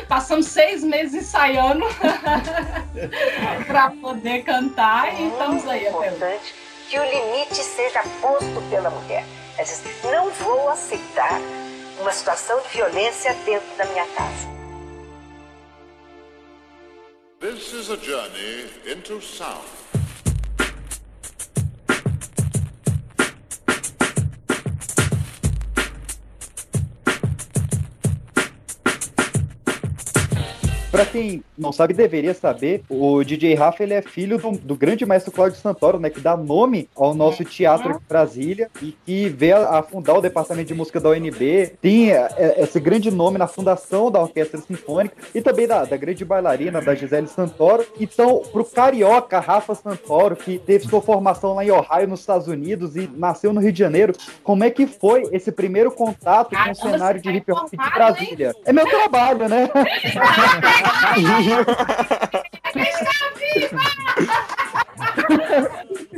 passamos 0.09 0.47
seis 0.47 0.83
meses 0.83 1.23
ensaiando 1.23 1.85
para 3.67 3.91
poder 3.91 4.43
cantar 4.45 5.19
e 5.21 5.29
estamos 5.29 5.67
aí 5.69 5.87
até 5.87 5.97
hoje. 5.97 6.09
importante 6.09 6.55
que 6.89 6.99
o 6.99 7.05
limite 7.05 7.55
seja 7.63 8.03
posto 8.21 8.61
pela 8.69 8.91
mulher. 8.91 9.25
Ela 9.57 9.65
diz, 9.65 9.83
não 10.05 10.31
vou 10.31 10.69
aceitar 10.71 11.41
uma 12.01 12.13
situação 12.13 12.61
de 12.63 12.69
violência 12.69 13.35
dentro 13.45 13.77
da 13.77 13.85
minha 13.87 14.07
casa. 14.07 14.49
This 17.41 17.73
is 17.73 17.91
a 17.91 17.97
journey 17.97 18.69
into 18.87 19.21
sound. 19.21 19.65
Pra 31.01 31.07
quem 31.07 31.43
não 31.57 31.73
sabe, 31.73 31.95
deveria 31.95 32.35
saber, 32.35 32.83
o 32.87 33.25
DJ 33.25 33.55
Rafa 33.55 33.83
ele 33.83 33.95
é 33.95 34.03
filho 34.03 34.37
do, 34.37 34.51
do 34.51 34.77
grande 34.77 35.07
maestro 35.07 35.33
Cláudio 35.33 35.59
Santoro, 35.59 35.99
né? 35.99 36.11
Que 36.11 36.21
dá 36.21 36.37
nome 36.37 36.91
ao 36.95 37.15
nosso 37.15 37.43
teatro 37.43 37.93
aqui 37.93 38.03
em 38.05 38.07
Brasília 38.07 38.71
e 38.83 38.95
que 39.07 39.31
veio 39.31 39.57
a, 39.57 39.79
a 39.79 39.83
fundar 39.83 40.19
o 40.19 40.21
departamento 40.21 40.69
de 40.69 40.75
música 40.75 41.01
da 41.01 41.09
UNB. 41.09 41.73
Tem 41.81 42.13
é, 42.13 42.29
é, 42.37 42.63
esse 42.63 42.79
grande 42.79 43.11
nome 43.11 43.39
na 43.39 43.47
fundação 43.47 44.11
da 44.11 44.21
Orquestra 44.21 44.61
Sinfônica 44.61 45.17
e 45.35 45.41
também 45.41 45.67
da, 45.67 45.87
da 45.87 45.97
grande 45.97 46.23
bailarina, 46.23 46.83
da 46.83 46.95
Gisele 46.95 47.29
Santoro. 47.29 47.87
Então, 47.99 48.43
pro 48.53 48.63
carioca 48.63 49.41
Rafa 49.41 49.75
Santoro, 49.75 50.37
que 50.37 50.59
teve 50.59 50.87
sua 50.87 51.01
formação 51.01 51.55
lá 51.55 51.65
em 51.65 51.71
Ohio, 51.71 52.09
nos 52.09 52.21
Estados 52.21 52.47
Unidos, 52.47 52.95
e 52.95 53.11
nasceu 53.17 53.55
no 53.55 53.61
Rio 53.61 53.73
de 53.73 53.79
Janeiro, 53.79 54.13
como 54.45 54.65
é 54.65 54.71
que 54.71 54.87
foi 54.87 55.23
esse 55.33 55.51
primeiro 55.51 55.91
contato 55.91 56.55
com 56.55 56.71
o 56.71 56.75
cenário 56.75 57.23
de 57.23 57.31
tá 57.31 57.35
hip 57.35 57.53
hop 57.53 57.71
de 57.71 57.91
Brasília? 57.91 58.55
É 58.67 58.73
meu 58.73 58.87
trabalho, 58.87 59.49
né? 59.49 59.71
Fala 60.91 61.65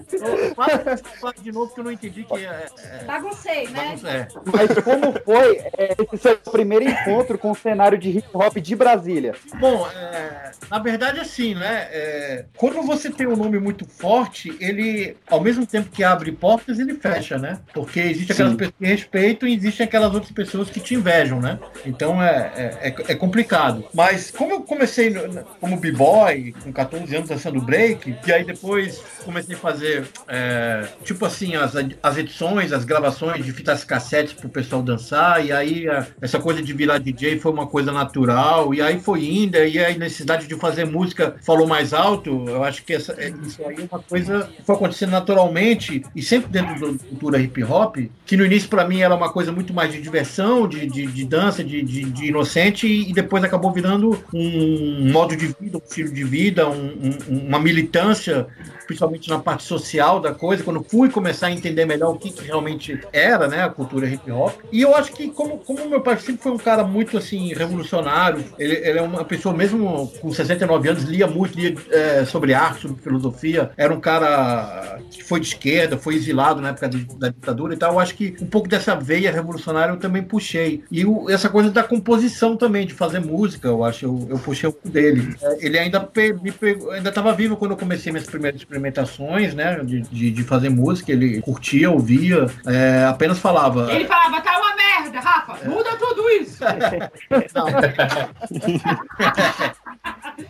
fala 0.54 1.34
de 1.40 1.52
novo 1.52 1.72
que 1.74 1.80
eu 1.80 1.84
não 1.84 1.92
entendi 1.92 2.24
que 2.24 2.34
é. 2.34 2.66
é- 2.78 3.04
Baguncei, 3.04 3.68
né? 3.68 3.96
é. 4.04 4.26
Mas 4.44 4.72
como 4.84 5.12
foi 5.24 5.58
é, 5.78 5.94
esse 6.02 6.22
seu 6.22 6.36
primeiro 6.36 6.84
encontro 6.88 7.38
com 7.38 7.50
o 7.50 7.54
cenário 7.54 7.98
de 7.98 8.10
hip 8.10 8.28
hop 8.32 8.56
de 8.56 8.76
Brasília? 8.76 9.34
Bom, 9.58 9.86
é, 9.88 10.50
na 10.70 10.78
verdade, 10.78 11.20
assim, 11.20 11.54
né? 11.54 11.88
é, 11.92 12.44
quando 12.56 12.82
você 12.82 13.10
tem 13.10 13.26
um 13.26 13.36
nome 13.36 13.58
muito 13.58 13.84
forte, 13.86 14.56
ele, 14.60 15.16
ao 15.28 15.40
mesmo 15.40 15.66
tempo 15.66 15.90
que 15.90 16.04
abre 16.04 16.32
portas, 16.32 16.78
ele 16.78 16.94
fecha, 16.94 17.38
né? 17.38 17.58
Porque 17.74 18.00
existe 18.00 18.32
aquelas 18.32 18.52
Sim. 18.52 18.58
pessoas 18.58 18.74
que 18.78 18.86
respeitam 18.86 19.48
e 19.48 19.54
existem 19.54 19.84
aquelas 19.86 20.12
outras 20.14 20.32
pessoas 20.32 20.70
que 20.70 20.80
te 20.80 20.94
invejam, 20.94 21.40
né? 21.40 21.58
Então 21.84 22.22
é, 22.22 22.52
é, 22.56 22.88
é- 22.88 23.12
é 23.12 23.14
complicado. 23.14 23.84
Mas 23.94 24.30
como 24.30 24.52
eu 24.52 24.62
comecei 24.62 25.10
no- 25.10 25.44
como 25.60 25.76
b-boy, 25.76 26.54
com 26.62 26.72
14 26.72 27.14
anos 27.16 27.28
dançando 27.28 27.60
break, 27.60 28.14
e 28.26 28.32
aí 28.32 28.44
depois 28.44 29.00
comecei 29.24 29.54
a 29.54 29.58
fazer, 29.58 30.06
é, 30.28 30.86
tipo 31.04 31.24
assim, 31.26 31.56
as, 31.56 31.72
as 32.02 32.16
edições, 32.16 32.72
as 32.72 32.84
gravações 32.84 33.44
de 33.44 33.52
fitas 33.52 33.84
cassetes 33.84 34.32
pro 34.32 34.48
pessoal 34.48 34.82
dançar, 34.82 35.44
e 35.44 35.52
aí 35.52 35.88
a- 35.88 36.06
essa 36.20 36.38
coisa 36.38 36.62
de 36.62 36.72
virar 36.72 36.98
DJ 36.98 37.38
foi 37.38 37.52
uma 37.52 37.66
coisa 37.66 37.92
natural, 37.92 38.72
e 38.72 38.80
aí 38.80 39.00
foi 39.00 39.24
indo, 39.24 39.56
e 39.58 39.78
a 39.84 39.96
necessidade 39.96 40.46
de 40.46 40.54
fazer 40.56 40.84
música 40.86 41.36
falou 41.44 41.66
mais 41.66 41.92
alto, 41.92 42.44
eu 42.48 42.62
acho 42.64 42.84
que 42.84 42.94
essa, 42.94 43.12
é- 43.18 43.32
isso 43.44 43.60
aí 43.66 43.76
é 43.80 43.88
uma 43.90 44.02
coisa 44.02 44.48
que 44.56 44.62
foi 44.62 44.74
acontecendo 44.76 45.10
naturalmente, 45.10 46.02
e 46.14 46.22
sempre 46.22 46.50
dentro 46.50 46.74
da 46.92 46.98
cultura 47.08 47.38
hip 47.38 47.62
hop, 47.64 47.96
que 48.24 48.36
no 48.36 48.44
início 48.46 48.68
para 48.68 48.86
mim 48.86 49.00
era 49.00 49.14
uma 49.14 49.30
coisa 49.32 49.50
muito 49.52 49.74
mais 49.74 49.92
de 49.92 50.00
diversão, 50.00 50.66
de, 50.68 50.86
de, 50.86 51.06
de 51.06 51.24
dança, 51.24 51.62
de, 51.64 51.82
de, 51.82 52.04
de 52.04 52.26
inocente, 52.26 52.86
e 52.86 53.12
depois 53.12 53.42
acabou 53.44 53.72
virando 53.72 54.22
um 54.32 55.10
modo 55.12 55.36
de 55.36 55.46
vida, 55.60 55.78
um 55.78 55.82
estilo 55.84 56.12
de 56.12 56.24
vida, 56.24 56.68
um- 56.68 57.10
um- 57.28 57.38
uma 57.48 57.58
militância, 57.58 58.46
principalmente 58.92 59.28
na 59.30 59.38
parte 59.38 59.64
social 59.64 60.20
da 60.20 60.34
coisa, 60.34 60.62
quando 60.62 60.82
fui 60.84 61.08
começar 61.08 61.46
a 61.46 61.50
entender 61.50 61.86
melhor 61.86 62.10
o 62.14 62.18
que, 62.18 62.30
que 62.30 62.44
realmente 62.44 63.00
era, 63.12 63.48
né, 63.48 63.62
a 63.62 63.70
cultura 63.70 64.06
hip 64.06 64.30
hop. 64.30 64.52
E 64.70 64.82
eu 64.82 64.94
acho 64.94 65.12
que 65.12 65.28
como, 65.30 65.58
como 65.58 65.88
meu 65.88 66.00
pai 66.02 66.18
sempre 66.18 66.42
foi 66.42 66.52
um 66.52 66.58
cara 66.58 66.84
muito 66.84 67.16
assim 67.16 67.54
revolucionário, 67.54 68.44
ele, 68.58 68.74
ele 68.76 68.98
é 68.98 69.02
uma 69.02 69.24
pessoa 69.24 69.54
mesmo 69.54 70.12
com 70.20 70.30
69 70.32 70.88
anos 70.90 71.04
lia 71.04 71.26
muito, 71.26 71.58
lia 71.58 71.74
é, 71.90 72.24
sobre 72.26 72.52
arte, 72.52 72.82
sobre 72.82 73.02
filosofia, 73.02 73.70
era 73.76 73.92
um 73.92 74.00
cara 74.00 74.98
que 75.10 75.22
foi 75.24 75.40
de 75.40 75.46
esquerda, 75.46 75.96
foi 75.96 76.14
exilado 76.16 76.60
na 76.60 76.68
época 76.70 76.88
de- 76.88 77.06
da 77.18 77.28
ditadura 77.28 77.74
e 77.74 77.76
tal. 77.76 77.94
Eu 77.94 78.00
acho 78.00 78.14
que 78.14 78.36
um 78.40 78.46
pouco 78.46 78.68
dessa 78.68 78.94
veia 78.94 79.32
revolucionária 79.32 79.92
eu 79.92 79.98
também 79.98 80.22
puxei. 80.22 80.84
E 80.90 81.04
o- 81.06 81.30
essa 81.30 81.48
coisa 81.48 81.70
da 81.70 81.82
composição 81.82 82.56
também, 82.56 82.86
de 82.86 82.92
fazer 82.94 83.20
música, 83.20 83.68
eu 83.68 83.82
acho, 83.84 84.04
eu, 84.04 84.26
eu 84.30 84.38
puxei 84.38 84.68
um 84.68 84.72
pouco 84.72 84.88
dele. 84.88 85.34
É, 85.42 85.66
Ele 85.66 85.78
ainda 85.78 86.00
pe- 86.00 86.32
me 86.34 86.50
pegou, 86.52 86.90
ainda 86.90 87.08
estava 87.08 87.32
vivo 87.32 87.56
quando 87.56 87.70
eu 87.72 87.76
comecei 87.76 88.12
minhas 88.12 88.26
primeiras 88.26 88.62
experimentações, 88.82 89.54
né, 89.54 89.80
de, 89.84 90.00
de, 90.02 90.30
de 90.30 90.44
fazer 90.44 90.68
música. 90.68 91.12
Ele 91.12 91.40
curtia, 91.40 91.90
ouvia, 91.90 92.46
é, 92.66 93.04
apenas 93.04 93.38
falava. 93.38 93.92
Ele 93.92 94.06
falava, 94.06 94.40
tá 94.40 94.58
uma 94.58 94.76
merda, 94.76 95.20
Rafa, 95.20 95.68
muda 95.68 95.96
tudo 95.96 96.28
isso. 96.30 96.64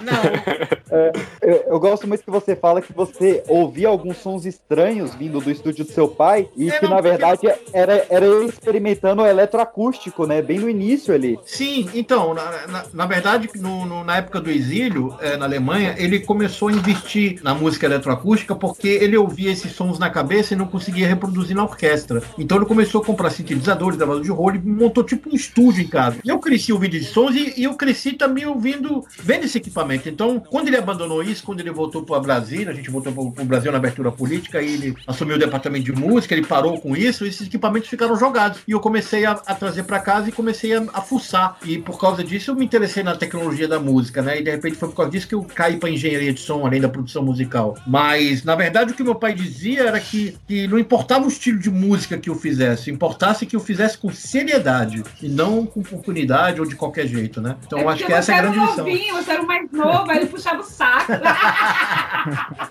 É, 0.94 1.10
eu, 1.40 1.64
eu 1.68 1.80
gosto 1.80 2.06
muito 2.06 2.22
que 2.22 2.30
você 2.30 2.54
fala 2.54 2.82
que 2.82 2.92
você 2.92 3.42
ouvia 3.48 3.88
alguns 3.88 4.18
sons 4.18 4.44
estranhos 4.44 5.14
vindo 5.14 5.40
do 5.40 5.50
estúdio 5.50 5.86
do 5.86 5.90
seu 5.90 6.06
pai 6.06 6.46
e 6.54 6.68
É, 6.68 6.78
que, 6.78 6.84
não, 6.84 6.90
na 6.90 7.00
verdade, 7.00 7.48
era, 7.72 8.04
era 8.10 8.26
ele 8.26 8.44
experimentando 8.50 9.22
o 9.22 9.26
eletroacústico, 9.26 10.26
né? 10.26 10.42
Bem 10.42 10.58
no 10.58 10.68
início 10.68 11.14
ali. 11.14 11.38
Sim, 11.46 11.88
então, 11.94 12.34
na, 12.34 12.66
na, 12.66 12.84
na 12.92 13.06
verdade, 13.06 13.48
no, 13.54 13.86
no- 13.86 14.04
na 14.04 14.18
época 14.18 14.38
do 14.38 14.50
exílio, 14.50 15.16
eh, 15.22 15.38
na 15.38 15.46
Alemanha, 15.46 15.94
ele 15.96 16.20
começou 16.20 16.68
a 16.68 16.72
investir 16.72 17.40
na 17.42 17.54
música 17.54 17.86
eletroacústica 17.86 18.54
porque 18.54 18.88
ele 18.88 19.16
ouvia 19.16 19.50
esses 19.50 19.72
sons 19.72 19.98
na 19.98 20.10
cabeça 20.10 20.52
e 20.52 20.56
não 20.58 20.66
conseguia 20.66 21.08
reproduzir 21.08 21.56
na 21.56 21.62
orquestra. 21.64 22.22
Então 22.36 22.58
ele 22.58 22.66
começou 22.66 23.00
a 23.00 23.04
comprar 23.04 23.30
sintetizadores, 23.30 23.96
gravador 23.96 24.22
de 24.22 24.30
rolo 24.30 24.56
e 24.56 24.58
montou 24.58 25.02
tipo 25.04 25.30
um 25.30 25.34
estúdio 25.34 25.82
em 25.82 25.88
casa. 25.88 26.18
E 26.22 26.28
eu 26.28 26.38
cresci 26.38 26.70
ouvindo 26.70 26.96
esses 26.96 27.08
sons 27.08 27.34
e, 27.34 27.54
e 27.56 27.64
eu 27.64 27.74
cresci 27.76 28.12
também 28.12 28.44
ouvindo, 28.44 29.02
vendo 29.18 29.44
esse 29.44 29.56
equipamento. 29.56 29.91
Então, 29.94 30.40
quando 30.40 30.68
ele 30.68 30.76
abandonou 30.76 31.22
isso, 31.22 31.42
quando 31.42 31.60
ele 31.60 31.70
voltou 31.70 32.02
para 32.02 32.20
Brasília, 32.20 32.70
a 32.70 32.74
gente 32.74 32.90
voltou 32.90 33.12
para 33.12 33.42
o 33.42 33.46
Brasil 33.46 33.70
na 33.72 33.78
abertura 33.78 34.10
política, 34.10 34.62
e 34.62 34.74
ele 34.74 34.96
assumiu 35.06 35.36
o 35.36 35.38
departamento 35.38 35.84
de 35.84 35.92
música, 35.92 36.34
ele 36.34 36.46
parou 36.46 36.80
com 36.80 36.96
isso, 36.96 37.24
esses 37.24 37.46
equipamentos 37.46 37.88
ficaram 37.88 38.16
jogados. 38.16 38.60
E 38.66 38.72
eu 38.72 38.80
comecei 38.80 39.24
a, 39.24 39.32
a 39.32 39.54
trazer 39.54 39.84
para 39.84 39.98
casa 40.00 40.28
e 40.28 40.32
comecei 40.32 40.74
a, 40.74 40.82
a 40.92 41.00
fuçar. 41.00 41.56
E 41.64 41.78
por 41.78 41.98
causa 41.98 42.22
disso 42.22 42.50
eu 42.50 42.54
me 42.54 42.64
interessei 42.64 43.02
na 43.02 43.16
tecnologia 43.16 43.68
da 43.68 43.78
música, 43.78 44.22
né? 44.22 44.40
E 44.40 44.44
de 44.44 44.50
repente 44.50 44.76
foi 44.76 44.88
por 44.88 44.96
causa 44.96 45.10
disso 45.10 45.28
que 45.28 45.34
eu 45.34 45.42
caí 45.42 45.76
para 45.76 45.90
engenharia 45.90 46.32
de 46.32 46.40
som, 46.40 46.66
além 46.66 46.80
da 46.80 46.88
produção 46.88 47.22
musical. 47.22 47.76
Mas, 47.86 48.44
na 48.44 48.54
verdade, 48.54 48.92
o 48.92 48.94
que 48.94 49.02
meu 49.02 49.14
pai 49.14 49.34
dizia 49.34 49.84
era 49.84 50.00
que, 50.00 50.36
que 50.46 50.66
não 50.66 50.78
importava 50.78 51.24
o 51.24 51.28
estilo 51.28 51.58
de 51.58 51.70
música 51.70 52.18
que 52.18 52.30
eu 52.30 52.34
fizesse, 52.34 52.90
importasse 52.90 53.46
que 53.46 53.56
eu 53.56 53.60
fizesse 53.60 53.98
com 53.98 54.10
seriedade 54.10 55.02
e 55.20 55.28
não 55.28 55.66
com 55.66 55.80
oportunidade 55.80 56.60
ou 56.60 56.66
de 56.66 56.76
qualquer 56.76 57.06
jeito, 57.06 57.40
né? 57.40 57.56
Então 57.66 57.78
eu 57.78 57.88
acho 57.88 58.04
que 58.04 58.12
essa 58.12 58.32
é 58.32 58.38
a 58.38 58.42
grande 58.42 58.58
lição. 58.58 58.84
você 58.84 59.30
era 59.32 59.42
o 59.42 59.46
mais 59.46 59.70
novo, 59.84 60.10
aí 60.10 60.16
ele 60.18 60.26
puxava 60.26 60.60
o 60.60 60.64
saco. 60.64 61.12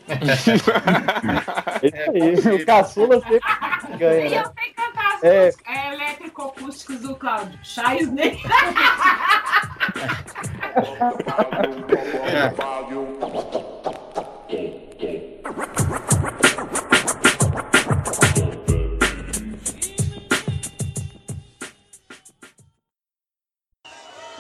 É 0.08 0.14
isso 2.36 2.50
aí. 2.50 2.56
O 2.56 2.66
caçula 2.66 3.22
sempre 3.22 3.40
ganha, 3.98 4.26
E 4.26 4.30
né? 4.30 4.38
eu 4.40 4.52
sei 4.54 4.74
cantar 4.74 5.16
as 5.16 5.24
É. 5.24 5.46
músicas 5.46 5.76
é, 5.76 5.94
elétrico-acústicos 5.94 7.00
do 7.00 7.16
Cláudio. 7.16 7.60
Chaisney. 7.64 8.40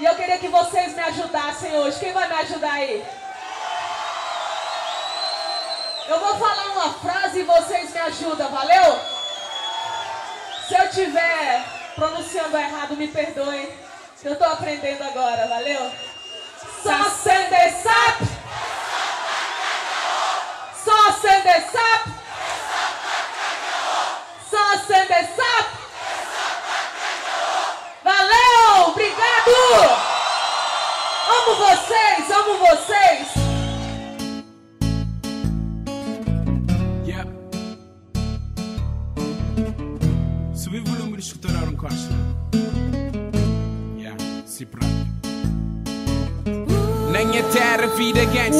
E 0.01 0.05
eu 0.05 0.15
queria 0.15 0.39
que 0.39 0.47
vocês 0.47 0.95
me 0.95 0.99
ajudassem 0.99 1.77
hoje. 1.77 1.99
Quem 1.99 2.11
vai 2.11 2.27
me 2.27 2.33
ajudar 2.33 2.71
aí? 2.71 3.05
Eu 6.07 6.19
vou 6.19 6.39
falar 6.39 6.71
uma 6.71 6.93
frase 6.93 7.41
e 7.41 7.43
vocês 7.43 7.93
me 7.93 7.99
ajudam, 7.99 8.49
valeu? 8.49 8.99
Se 10.67 10.73
eu 10.73 10.89
tiver 10.89 11.63
pronunciando 11.93 12.57
errado, 12.57 12.97
me 12.97 13.09
perdoem. 13.09 13.77
Eu 14.23 14.35
tô 14.35 14.43
aprendendo 14.43 15.03
agora, 15.03 15.47
valeu? 15.47 15.91
Só 16.81 17.03
sende 17.11 17.69
sap. 17.83 18.21
Só 20.83 21.11
sende 21.11 21.61
sap. 21.69 22.07
Só 24.49 24.77
sende 24.79 25.35
sap. 25.35 25.81
Obrigado! 28.87 29.51
Amo 31.29 31.55
vocês, 31.55 32.31
amo 32.31 32.57
vocês! 32.57 33.27
Yeah. 37.05 37.29
Subi 40.55 40.79
o 40.79 40.83
volume 40.85 41.17
de 41.17 41.23
escutar 41.23 41.51
a 41.51 41.75
Costa. 41.77 42.13
Yeah, 43.97 44.17
se 44.45 44.65
pronto. 44.65 45.30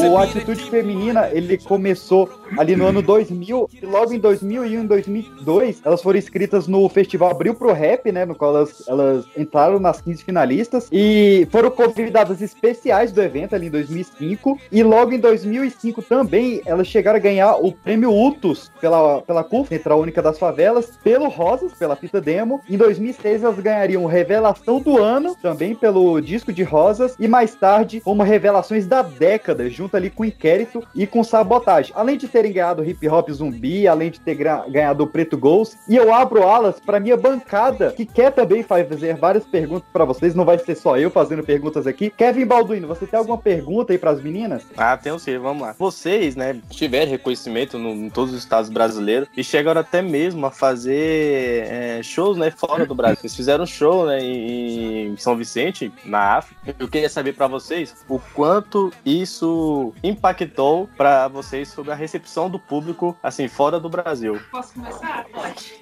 O 0.06 0.18
Atitude 0.18 0.70
Feminina, 0.70 1.30
ele 1.32 1.58
começou 1.58 2.30
ali 2.58 2.76
no 2.76 2.86
ano 2.86 3.02
2000, 3.02 3.70
e 3.82 3.86
logo 3.86 4.14
em 4.14 4.20
2001 4.20 4.84
e 4.84 4.88
2002, 4.88 5.82
elas 5.84 6.02
foram 6.02 6.20
inscritas 6.20 6.68
no 6.68 6.88
Festival 6.90 7.32
Abril 7.32 7.56
pro 7.56 7.72
Rap, 7.72 8.12
né, 8.12 8.26
no 8.26 8.36
qual 8.36 8.56
elas, 8.56 8.88
elas 8.88 9.26
entraram 9.38 9.80
nas 9.80 10.02
15 10.02 10.24
finalistas, 10.24 10.90
e 10.92 11.48
foram 11.50 11.72
convidadas 11.72 12.42
especiais 12.42 13.12
do 13.12 13.22
evento 13.22 13.56
ali 13.56 13.68
em 13.68 13.72
2005, 13.72 14.60
e 14.72 14.84
logo 14.84 15.14
em 15.14 15.20
2005 15.20 16.02
também, 16.04 16.62
elas 16.66 16.88
chegaram 16.88 17.18
a 17.18 17.22
ganhar 17.22 17.56
o 17.56 17.72
prêmio 17.72 18.14
UTUS 18.14 18.72
pela, 18.80 19.22
pela 19.22 19.44
CUF, 19.44 19.70
Central 19.70 20.00
Única 20.02 20.22
das 20.22 20.38
Favelas, 20.38 21.00
pelo 21.04 21.30
Rosas, 21.30 21.74
pela 21.74 21.96
fita 21.96 22.22
demo, 22.22 22.62
em 22.70 22.78
2006 22.78 23.44
elas 23.44 23.60
ganhariam 23.60 24.06
Revelação 24.06 24.80
do 24.80 25.02
Ano, 25.02 25.36
também 25.42 25.74
pelo 25.74 26.20
disco 26.20 26.52
de 26.52 26.64
Rosas, 26.64 27.16
e 27.20 27.28
mais 27.28 27.56
tarde 27.56 28.02
como 28.02 28.24
Revelações 28.52 28.86
da 28.86 29.02
Década, 29.02 29.70
junto 29.70 29.96
ali 29.96 30.10
com 30.10 30.26
Inquérito 30.26 30.84
e 30.94 31.08
com 31.08 31.24
Sabotagem. 31.24 31.94
Além 31.96 32.18
de 32.18 32.28
terem 32.28 32.52
ganhado 32.52 32.84
Hip 32.84 33.08
Hop 33.08 33.30
Zumbi, 33.30 33.88
além 33.88 34.12
de 34.12 34.20
ter 34.20 34.36
ganhado 34.36 35.04
o 35.06 35.08
Preto 35.08 35.38
Gols, 35.38 35.78
e 35.88 35.96
eu 35.96 36.14
abro 36.14 36.44
alas 36.44 36.80
para 36.80 37.00
minha 37.00 37.16
bancada, 37.16 37.94
que 37.94 38.06
quer 38.06 38.32
também 38.32 38.62
fazer 38.62 39.16
várias 39.16 39.46
perguntas 39.46 39.88
para 39.94 40.04
vocês, 40.04 40.36
não 40.36 40.44
vai 40.44 40.58
ser 40.60 40.76
só 40.76 40.98
eu 40.98 41.10
fazendo 41.10 41.44
perguntas 41.44 41.88
aqui. 41.88 42.10
Kevin 42.10 42.46
Balduino, 42.46 42.88
você 42.88 43.06
tem 43.06 43.18
alguma 43.18 43.38
pergunta 43.38 43.94
aí 43.94 43.98
para 43.98 44.12
as 44.12 44.22
meninas? 44.22 44.64
Ah, 44.76 44.98
tem 44.98 45.18
sim, 45.18 45.38
vamos 45.38 45.62
lá. 45.64 45.74
Vocês, 45.80 46.36
né, 46.36 46.60
tiveram 46.70 47.10
reconhecimento 47.12 47.78
no- 47.80 47.92
em 47.92 48.10
todos 48.10 48.34
os 48.34 48.40
estados 48.40 48.70
brasileiros 48.70 49.30
e 49.38 49.44
chegaram 49.44 49.80
até 49.80 50.02
mesmo 50.02 50.46
a 50.46 50.52
fazer 50.52 51.66
é, 51.70 52.00
shows, 52.04 52.38
né, 52.38 52.52
fora 52.52 52.86
do 52.86 52.96
Brasil. 52.96 53.18
Vocês 53.22 53.36
fizeram 53.36 53.64
um 53.64 53.68
show, 53.68 54.06
né, 54.08 54.20
em 54.22 55.16
São 55.18 55.38
Vicente, 55.38 55.92
na 56.04 56.38
África. 56.38 56.76
Eu 56.80 56.88
queria 56.88 57.10
saber 57.10 57.34
pra 57.34 57.48
vocês 57.48 57.96
o, 58.10 58.20
quanto 58.42 58.92
isso 59.06 59.94
impactou 60.04 60.90
pra 60.98 61.28
vocês 61.28 61.68
sobre 61.68 61.92
a 61.92 61.96
recepção 61.96 62.50
do 62.50 62.58
público, 62.58 63.16
assim, 63.22 63.48
fora 63.48 63.80
do 63.80 63.88
Brasil. 63.88 64.42
Posso 64.50 64.74
começar? 64.74 65.26
Pode. 65.26 65.80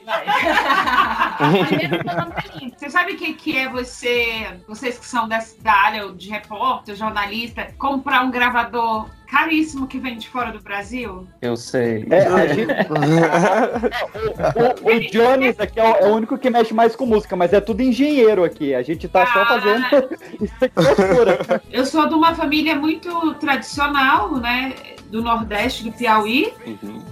Primeiro, 1.37 2.03
meu 2.03 2.15
nome 2.17 2.33
é. 2.35 2.77
Você 2.77 2.89
sabe 2.89 3.13
o 3.13 3.17
que, 3.17 3.33
que 3.35 3.57
é 3.57 3.69
você, 3.69 4.59
vocês 4.67 4.99
que 4.99 5.05
são 5.05 5.29
dessa, 5.29 5.55
da 5.61 5.71
área 5.71 6.11
de 6.11 6.29
repórter, 6.29 6.97
jornalista, 6.97 7.73
comprar 7.77 8.25
um 8.25 8.29
gravador 8.29 9.07
caríssimo 9.29 9.87
que 9.87 9.99
vem 9.99 10.17
de 10.17 10.27
fora 10.27 10.51
do 10.51 10.59
Brasil? 10.59 11.27
Eu 11.41 11.55
sei. 11.55 12.05
É, 12.09 12.25
a 12.27 12.47
gente- 12.47 12.71
o, 14.83 14.89
o 14.89 14.99
Jones 15.11 15.59
aqui 15.59 15.79
é 15.79 15.83
o, 15.83 15.95
é 15.95 16.07
o 16.09 16.15
único 16.15 16.37
que 16.37 16.49
mexe 16.49 16.73
mais 16.73 16.95
com 16.95 17.05
música, 17.05 17.35
mas 17.35 17.53
é 17.53 17.61
tudo 17.61 17.81
engenheiro 17.81 18.43
aqui. 18.43 18.73
A 18.73 18.81
gente 18.81 19.07
tá 19.07 19.25
só 19.27 19.45
fazendo 19.45 19.85
isso 20.41 20.55
aqui 20.61 20.73
é. 20.77 21.61
Eu 21.79 21.85
sou 21.85 22.07
de 22.07 22.15
uma 22.15 22.33
família 22.33 22.75
muito 22.75 23.33
tradicional, 23.35 24.35
né? 24.37 24.73
Do 25.09 25.21
Nordeste, 25.21 25.83
do 25.83 25.91
Piauí. 25.91 26.53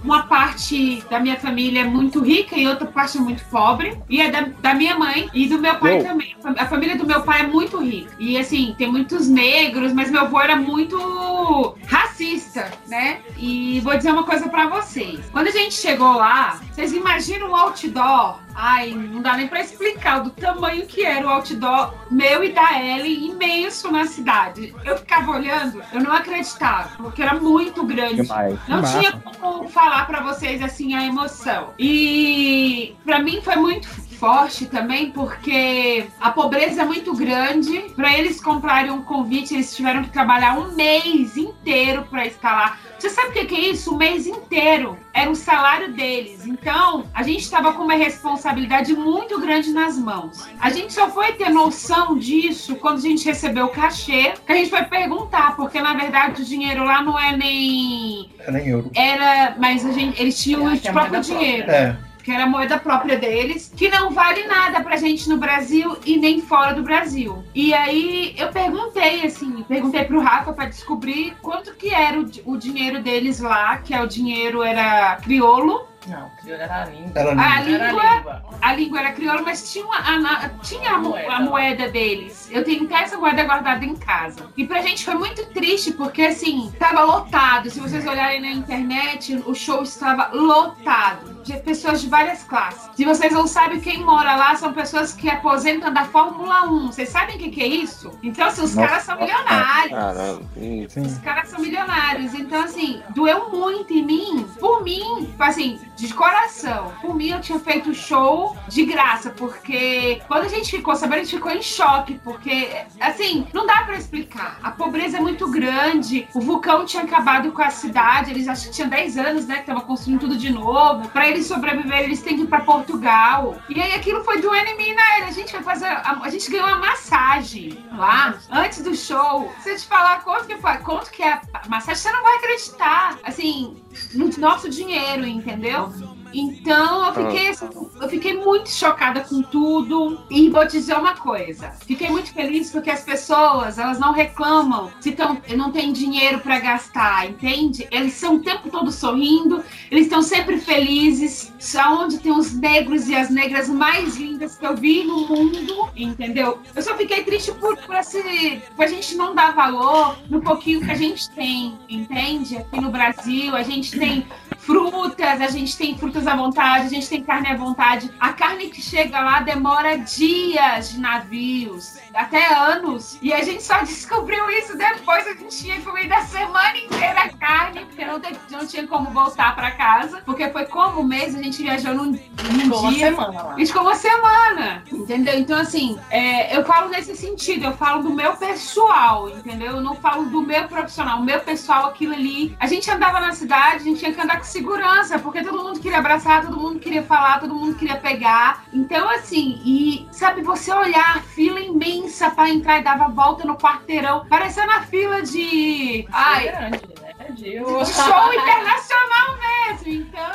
Uma 0.04 0.22
parte 0.24 1.02
da 1.10 1.18
minha 1.18 1.36
família 1.36 1.80
é 1.80 1.84
muito 1.84 2.20
rica 2.20 2.56
e 2.56 2.66
outra 2.66 2.86
parte 2.86 3.18
é 3.18 3.20
muito 3.20 3.44
pobre. 3.46 4.00
E 4.08 4.20
é 4.20 4.30
da, 4.30 4.42
da 4.60 4.74
minha 4.74 4.96
mãe 4.98 5.28
e 5.34 5.48
do 5.48 5.58
meu 5.58 5.74
pai 5.76 5.98
Eu. 5.98 6.04
também. 6.04 6.36
A 6.44 6.66
família 6.66 6.96
do 6.96 7.06
meu 7.06 7.22
pai 7.22 7.40
é 7.40 7.46
muito 7.46 7.78
rica. 7.82 8.12
E 8.18 8.38
assim, 8.38 8.74
tem 8.78 8.90
muitos 8.90 9.28
negros, 9.28 9.92
mas 9.92 10.10
meu 10.10 10.22
avô 10.22 10.40
era 10.40 10.56
muito 10.56 11.76
racista, 11.86 12.70
né? 12.86 13.20
E 13.36 13.80
vou 13.80 13.96
dizer 13.96 14.12
uma 14.12 14.24
coisa 14.24 14.48
pra 14.48 14.68
vocês. 14.68 15.20
Quando 15.32 15.48
a 15.48 15.52
gente 15.52 15.74
chegou 15.74 16.12
lá, 16.14 16.60
vocês 16.72 16.92
imaginam 16.92 17.50
um 17.50 17.56
outdoor? 17.56 18.38
Ai, 18.60 18.90
não 18.90 19.22
dá 19.22 19.36
nem 19.36 19.46
pra 19.46 19.60
explicar 19.60 20.18
do 20.18 20.30
tamanho 20.30 20.84
que 20.84 21.04
era 21.04 21.24
o 21.24 21.30
outdoor 21.30 21.94
meu 22.10 22.42
e 22.42 22.52
da 22.52 22.82
Ellie 22.82 23.28
imenso 23.28 23.88
na 23.92 24.04
cidade. 24.04 24.74
Eu 24.84 24.98
ficava 24.98 25.30
olhando, 25.30 25.80
eu 25.92 26.00
não 26.00 26.12
acreditava, 26.12 26.90
porque 26.96 27.22
era 27.22 27.36
muito 27.38 27.84
grande. 27.84 28.22
Demais. 28.22 28.58
Não 28.66 28.82
Que 28.82 28.98
tinha 28.98 29.12
como 29.12 29.68
falar 29.68 30.08
pra 30.08 30.22
vocês 30.22 30.60
assim 30.60 30.92
a 30.96 31.06
emoção. 31.06 31.72
E 31.78 32.96
pra 33.04 33.20
mim 33.20 33.40
foi 33.42 33.54
muito 33.54 33.86
forte 34.18 34.66
também 34.66 35.10
porque 35.10 36.06
a 36.20 36.30
pobreza 36.30 36.82
é 36.82 36.84
muito 36.84 37.14
grande. 37.14 37.78
Pra 37.94 38.16
eles 38.18 38.40
comprarem 38.40 38.90
um 38.90 39.02
convite, 39.02 39.54
eles 39.54 39.74
tiveram 39.74 40.02
que 40.02 40.10
trabalhar 40.10 40.58
um 40.58 40.74
mês 40.74 41.36
inteiro 41.36 42.06
pra 42.10 42.26
estar 42.26 42.52
lá. 42.52 42.78
Você 42.98 43.10
sabe 43.10 43.28
o 43.28 43.32
que 43.32 43.44
que 43.44 43.54
é 43.54 43.60
isso? 43.70 43.94
Um 43.94 43.96
mês 43.96 44.26
inteiro. 44.26 44.98
Era 45.14 45.30
o 45.30 45.34
salário 45.36 45.92
deles. 45.92 46.46
Então, 46.46 47.04
a 47.14 47.22
gente 47.22 47.40
estava 47.42 47.72
com 47.72 47.84
uma 47.84 47.94
responsabilidade 47.94 48.94
muito 48.94 49.40
grande 49.40 49.70
nas 49.72 49.96
mãos. 49.98 50.46
A 50.60 50.70
gente 50.70 50.92
só 50.92 51.08
foi 51.08 51.32
ter 51.32 51.48
noção 51.50 52.16
disso 52.18 52.76
quando 52.76 52.98
a 52.98 53.02
gente 53.02 53.24
recebeu 53.24 53.66
o 53.66 53.70
cachê, 53.70 54.34
que 54.44 54.52
a 54.52 54.56
gente 54.56 54.70
foi 54.70 54.82
perguntar, 54.84 55.54
porque 55.56 55.80
na 55.80 55.94
verdade 55.94 56.42
o 56.42 56.44
dinheiro 56.44 56.84
lá 56.84 57.02
não 57.02 57.18
é 57.18 57.36
nem 57.36 58.30
É 58.40 58.50
nem 58.50 58.68
euro. 58.68 58.90
era, 58.94 59.54
mas 59.58 59.84
a 59.86 59.92
gente, 59.92 60.20
eles 60.20 60.40
tinham 60.42 60.64
o 60.64 60.68
é 60.70 60.76
próprio 60.76 60.92
moeda 61.02 61.20
dinheiro. 61.20 61.64
própria. 61.66 61.98
É. 62.04 62.07
Que 62.28 62.34
era 62.34 62.44
a 62.44 62.46
moeda 62.46 62.78
própria 62.78 63.18
deles, 63.18 63.72
que 63.74 63.88
não 63.88 64.10
vale 64.10 64.46
nada 64.46 64.82
pra 64.82 64.98
gente 64.98 65.30
no 65.30 65.38
Brasil 65.38 65.96
e 66.04 66.18
nem 66.18 66.42
fora 66.42 66.74
do 66.74 66.82
Brasil. 66.82 67.42
E 67.54 67.72
aí 67.72 68.34
eu 68.36 68.48
perguntei, 68.48 69.24
assim, 69.24 69.64
perguntei 69.66 70.04
pro 70.04 70.20
Rafa 70.20 70.52
pra 70.52 70.66
descobrir 70.66 71.34
quanto 71.40 71.74
que 71.74 71.88
era 71.88 72.20
o, 72.20 72.30
o 72.44 72.58
dinheiro 72.58 73.02
deles 73.02 73.40
lá, 73.40 73.78
que 73.78 73.94
é 73.94 74.02
o 74.02 74.06
dinheiro 74.06 74.62
era 74.62 75.16
crioulo. 75.16 75.88
Não, 76.08 76.30
crioulo 76.40 76.62
era 76.62 76.82
a 76.82 76.84
língua. 76.86 77.12
Era 77.14 77.40
A 77.40 77.60
Era 77.60 77.86
língua, 77.88 78.42
a 78.60 78.72
língua 78.74 78.98
era 79.00 79.12
crioula, 79.12 79.42
mas 79.42 79.72
tinha, 79.72 79.84
uma- 79.84 79.96
a, 79.98 80.48
tinha 80.62 80.92
a, 80.92 80.98
mo- 80.98 81.10
Moeda. 81.10 81.32
a 81.32 81.40
moeda 81.40 81.88
deles. 81.88 82.48
Eu 82.50 82.64
tenho 82.64 82.84
até 82.84 83.02
essa 83.02 83.16
moeda 83.18 83.44
guardada 83.44 83.84
em 83.84 83.94
casa. 83.96 84.46
E 84.56 84.66
pra 84.66 84.80
gente 84.82 85.04
foi 85.04 85.14
muito 85.14 85.46
triste, 85.50 85.92
porque 85.92 86.22
assim, 86.22 86.72
tava 86.78 87.02
lotado. 87.02 87.70
Se 87.70 87.80
vocês 87.80 88.06
olharem 88.06 88.40
na 88.40 88.50
internet, 88.50 89.42
o 89.46 89.54
show 89.54 89.82
estava 89.82 90.30
lotado. 90.32 91.38
De 91.48 91.56
pessoas 91.60 92.02
de 92.02 92.08
várias 92.08 92.42
classes. 92.44 92.90
Se 92.94 93.04
vocês 93.06 93.32
não 93.32 93.46
sabem, 93.46 93.80
quem 93.80 94.04
mora 94.04 94.36
lá 94.36 94.54
são 94.56 94.72
pessoas 94.74 95.14
que 95.14 95.30
aposentam 95.30 95.90
da 95.90 96.04
Fórmula 96.04 96.64
1. 96.68 96.88
Vocês 96.88 97.08
sabem 97.08 97.36
o 97.36 97.38
que, 97.38 97.48
que 97.50 97.62
é 97.62 97.66
isso? 97.66 98.10
Então, 98.22 98.46
assim, 98.48 98.62
os 98.62 98.74
Nossa. 98.74 98.88
caras 98.88 99.04
são 99.04 99.16
milionários. 99.18 99.90
Caramba. 99.98 100.42
Hum. 100.58 100.86
Os 101.06 101.18
caras 101.18 101.48
são 101.48 101.58
milionários. 101.60 102.34
Então, 102.34 102.60
assim, 102.62 103.00
doeu 103.14 103.48
muito 103.50 103.94
em 103.94 104.04
mim. 104.04 104.46
Por 104.60 104.82
mim, 104.84 105.34
assim, 105.38 105.80
de 105.98 106.14
coração. 106.14 106.92
Por 107.00 107.14
mim, 107.14 107.30
eu 107.30 107.40
tinha 107.40 107.58
feito 107.58 107.92
show 107.92 108.56
de 108.68 108.84
graça. 108.84 109.30
Porque 109.30 110.22
quando 110.28 110.44
a 110.44 110.48
gente 110.48 110.70
ficou 110.70 110.94
sabendo, 110.94 111.20
a 111.20 111.24
gente 111.24 111.36
ficou 111.36 111.50
em 111.50 111.60
choque. 111.60 112.18
Porque, 112.22 112.70
assim, 113.00 113.46
não 113.52 113.66
dá 113.66 113.82
pra 113.82 113.96
explicar. 113.96 114.58
A 114.62 114.70
pobreza 114.70 115.18
é 115.18 115.20
muito 115.20 115.50
grande. 115.50 116.28
O 116.32 116.40
vulcão 116.40 116.84
tinha 116.86 117.02
acabado 117.02 117.50
com 117.50 117.62
a 117.62 117.70
cidade. 117.70 118.30
Eles 118.30 118.46
acho 118.46 118.68
que 118.68 118.74
tinham 118.74 118.88
10 118.88 119.18
anos, 119.18 119.46
né? 119.46 119.56
Que 119.56 119.66
tava 119.66 119.80
construindo 119.80 120.20
tudo 120.20 120.36
de 120.36 120.50
novo. 120.50 121.08
Pra 121.08 121.28
eles 121.28 121.46
sobreviverem, 121.46 122.04
eles 122.04 122.22
têm 122.22 122.36
que 122.36 122.42
ir 122.44 122.46
pra 122.46 122.60
Portugal. 122.60 123.56
E 123.68 123.80
aí 123.80 123.94
aquilo 123.94 124.22
foi 124.22 124.40
doendo 124.40 124.68
em 124.68 124.76
mim, 124.76 124.92
né? 124.94 125.26
A 125.26 125.32
gente 125.32 125.50
foi 125.50 125.62
fazer. 125.62 125.86
A, 125.86 126.20
a 126.22 126.30
gente 126.30 126.48
ganhou 126.48 126.68
uma 126.68 126.78
massagem 126.78 127.84
lá 127.96 128.38
antes 128.50 128.82
do 128.82 128.94
show. 128.94 129.52
Se 129.60 129.70
eu 129.70 129.76
te 129.76 129.86
falar 129.86 130.22
quanto 130.22 130.46
que 130.46 130.56
foi, 130.58 130.76
quanto 130.78 131.10
que 131.10 131.22
é 131.22 131.40
a 131.52 131.68
massagem, 131.68 132.00
você 132.00 132.12
não 132.12 132.22
vai 132.22 132.36
acreditar. 132.36 133.18
Assim, 133.24 133.76
no 134.14 134.28
nosso 134.38 134.68
dinheiro, 134.68 135.26
entendeu? 135.26 135.92
Então 136.32 137.06
eu 137.06 137.14
fiquei, 137.14 137.48
assim, 137.48 137.68
eu 138.00 138.08
fiquei 138.08 138.34
muito 138.34 138.70
chocada 138.70 139.20
com 139.20 139.42
tudo. 139.42 140.20
E 140.30 140.48
vou 140.50 140.66
dizer 140.66 140.94
uma 140.94 141.14
coisa: 141.14 141.72
fiquei 141.86 142.08
muito 142.10 142.32
feliz 142.32 142.70
porque 142.70 142.90
as 142.90 143.02
pessoas 143.02 143.78
elas 143.78 143.98
não 143.98 144.12
reclamam 144.12 144.90
se 145.00 145.12
tão, 145.12 145.40
não 145.56 145.70
tem 145.70 145.92
dinheiro 145.92 146.40
pra 146.40 146.58
gastar, 146.58 147.26
entende? 147.26 147.86
Eles 147.90 148.14
são 148.14 148.36
o 148.36 148.40
tempo 148.40 148.70
todo 148.70 148.90
sorrindo, 148.90 149.62
eles 149.90 150.04
estão 150.04 150.22
sempre 150.22 150.58
felizes. 150.58 151.52
Onde 151.90 152.18
tem 152.18 152.32
os 152.32 152.52
negros 152.52 153.08
e 153.08 153.16
as 153.16 153.30
negras 153.30 153.68
mais 153.68 154.16
lindas 154.16 154.56
que 154.56 154.66
eu 154.66 154.76
vi 154.76 155.04
no 155.04 155.26
mundo, 155.26 155.90
entendeu? 155.96 156.58
Eu 156.74 156.82
só 156.82 156.96
fiquei 156.96 157.24
triste 157.24 157.52
por, 157.52 157.76
por, 157.78 157.94
esse, 157.96 158.62
por 158.76 158.84
a 158.84 158.88
gente 158.88 159.16
não 159.16 159.34
dar 159.34 159.54
valor 159.54 160.18
no 160.28 160.40
pouquinho 160.40 160.80
que 160.80 160.90
a 160.90 160.94
gente 160.94 161.30
tem, 161.30 161.78
entende? 161.88 162.56
Aqui 162.56 162.80
no 162.80 162.90
Brasil, 162.90 163.54
a 163.54 163.62
gente 163.62 163.98
tem 163.98 164.26
frutas, 164.68 165.40
a 165.40 165.48
gente 165.48 165.78
tem 165.78 165.96
frutas 165.96 166.26
à 166.26 166.36
vontade, 166.36 166.84
a 166.84 166.90
gente 166.90 167.08
tem 167.08 167.22
carne 167.22 167.48
à 167.48 167.56
vontade. 167.56 168.10
A 168.20 168.34
carne 168.34 168.68
que 168.68 168.82
chega 168.82 169.18
lá 169.18 169.40
demora 169.40 169.96
dias 169.96 170.90
de 170.90 171.00
navios, 171.00 171.96
até 172.18 172.52
anos. 172.52 173.16
E 173.22 173.32
a 173.32 173.42
gente 173.44 173.62
só 173.62 173.80
descobriu 173.82 174.50
isso 174.50 174.76
depois. 174.76 175.24
A 175.26 175.34
gente 175.34 175.56
tinha 175.56 175.80
comido 175.80 176.12
a 176.12 176.22
semana 176.22 176.76
inteira 176.76 177.22
a 177.22 177.28
carne, 177.28 177.84
porque 177.84 178.04
não, 178.04 178.20
não 178.50 178.66
tinha 178.66 178.86
como 178.88 179.10
voltar 179.10 179.54
pra 179.54 179.70
casa. 179.70 180.20
Porque 180.26 180.50
foi 180.50 180.66
como 180.66 181.00
um 181.00 181.04
mês, 181.04 181.36
a 181.36 181.42
gente 181.42 181.62
viajou 181.62 181.94
num, 181.94 182.06
num 182.06 182.18
Ficou 182.18 182.80
uma 182.80 182.90
dia. 182.90 183.06
semana 183.10 183.42
lá. 183.42 183.54
A 183.54 183.58
gente 183.58 183.68
ficou 183.68 183.82
uma 183.82 183.94
semana, 183.94 184.82
entendeu? 184.92 185.38
Então, 185.38 185.60
assim, 185.60 185.96
é, 186.10 186.56
eu 186.56 186.64
falo 186.64 186.88
nesse 186.88 187.16
sentido, 187.16 187.66
eu 187.66 187.72
falo 187.72 188.02
do 188.02 188.10
meu 188.10 188.36
pessoal, 188.36 189.28
entendeu? 189.30 189.76
Eu 189.76 189.80
não 189.80 189.94
falo 189.94 190.24
do 190.24 190.42
meu 190.42 190.66
profissional. 190.66 191.20
O 191.20 191.24
meu 191.24 191.38
pessoal, 191.40 191.86
aquilo 191.86 192.14
ali. 192.14 192.56
A 192.58 192.66
gente 192.66 192.90
andava 192.90 193.20
na 193.20 193.30
cidade, 193.32 193.76
a 193.76 193.84
gente 193.84 194.00
tinha 194.00 194.12
que 194.12 194.20
andar 194.20 194.38
com 194.38 194.44
segurança, 194.44 195.20
porque 195.20 195.42
todo 195.44 195.62
mundo 195.62 195.78
queria 195.78 195.98
abraçar, 195.98 196.42
todo 196.44 196.58
mundo 196.58 196.80
queria 196.80 197.04
falar, 197.04 197.38
todo 197.38 197.54
mundo 197.54 197.76
queria 197.76 197.96
pegar. 197.96 198.64
Então, 198.72 199.08
assim, 199.08 199.60
e 199.64 200.08
sabe, 200.10 200.42
você 200.42 200.72
olhar, 200.72 201.22
fila 201.22 201.60
imensa 201.60 202.07
pra 202.30 202.48
entrar 202.48 202.78
e 202.78 202.82
dava 202.82 203.08
volta 203.08 203.44
no 203.44 203.56
quarteirão, 203.56 204.26
parecendo 204.28 204.70
a 204.72 204.82
fila 204.82 205.22
de. 205.22 206.06
Ai, 206.12 206.48
grande, 206.48 206.80
né? 207.00 207.07
De 207.34 207.58
show 207.58 208.32
internacional 208.32 209.36
mesmo. 209.38 209.58
Então, 209.86 210.30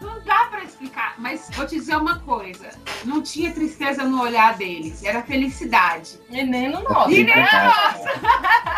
não 0.00 0.20
dá 0.24 0.46
pra 0.50 0.64
explicar. 0.64 1.14
Mas 1.18 1.48
vou 1.52 1.66
te 1.66 1.74
dizer 1.76 1.96
uma 1.96 2.18
coisa: 2.20 2.70
não 3.04 3.20
tinha 3.22 3.52
tristeza 3.52 4.04
no 4.04 4.22
olhar 4.22 4.56
deles, 4.56 5.04
era 5.04 5.22
felicidade. 5.22 6.18
E 6.30 6.42
nem 6.42 6.70
no 6.70 6.82
nosso. 6.82 7.10
E 7.10 7.24
nem 7.24 7.36
no 7.36 7.42
nosso. 7.42 8.08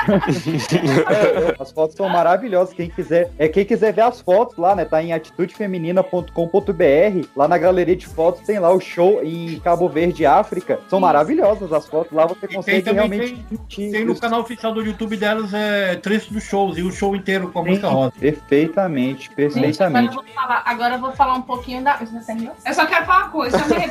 As 1.58 1.72
fotos 1.72 1.96
são 1.96 2.08
maravilhosas. 2.08 2.72
Quem 2.74 2.90
quiser, 2.90 3.30
é, 3.38 3.48
quem 3.48 3.64
quiser 3.64 3.92
ver 3.92 4.02
as 4.02 4.20
fotos 4.20 4.58
lá, 4.58 4.74
né? 4.74 4.84
Tá 4.84 5.00
em 5.02 5.12
atitudefeminina.com.br. 5.12 7.28
Lá 7.34 7.48
na 7.48 7.56
galeria 7.56 7.96
de 7.96 8.06
fotos 8.06 8.42
tem 8.42 8.58
lá 8.58 8.70
o 8.72 8.80
show 8.80 9.22
em 9.22 9.58
Cabo 9.60 9.88
Verde, 9.88 10.26
África. 10.26 10.78
São 10.88 11.00
maravilhosas 11.00 11.72
as 11.72 11.88
fotos. 11.88 12.12
Lá 12.12 12.26
você 12.26 12.46
Tem 12.46 12.56
consegue 12.56 12.82
também 12.82 13.08
realmente 13.08 13.46
tem, 13.74 13.90
tem 13.90 14.04
no 14.04 14.14
canal 14.18 14.40
oficial 14.40 14.74
do 14.74 14.82
YouTube 14.82 15.16
delas 15.16 15.54
é 15.54 15.96
trecho 15.96 16.30
dos 16.32 16.44
shows 16.44 16.76
e 16.76 16.82
o 16.82 16.92
show 16.92 17.16
inteiro 17.24 17.50
com 17.50 17.60
a 17.60 17.64
música 17.64 17.88
rosa. 17.88 18.12
Perfeitamente, 18.20 19.30
Gente, 19.30 19.32
agora 19.32 19.46
eu, 19.46 19.50
perfeitamente. 19.62 20.14
vou 20.14 20.24
falar, 20.34 20.62
agora 20.66 20.94
eu 20.96 21.00
vou 21.00 21.12
falar 21.12 21.34
um 21.34 21.42
pouquinho 21.42 21.82
da. 21.82 21.96
Você 21.96 22.20
terminou? 22.20 22.54
Eu 22.64 22.74
só 22.74 22.86
quero 22.86 23.06
falar 23.06 23.24
uma 23.24 23.28
coisa. 23.30 23.58
só 23.58 23.64
me- 23.68 23.84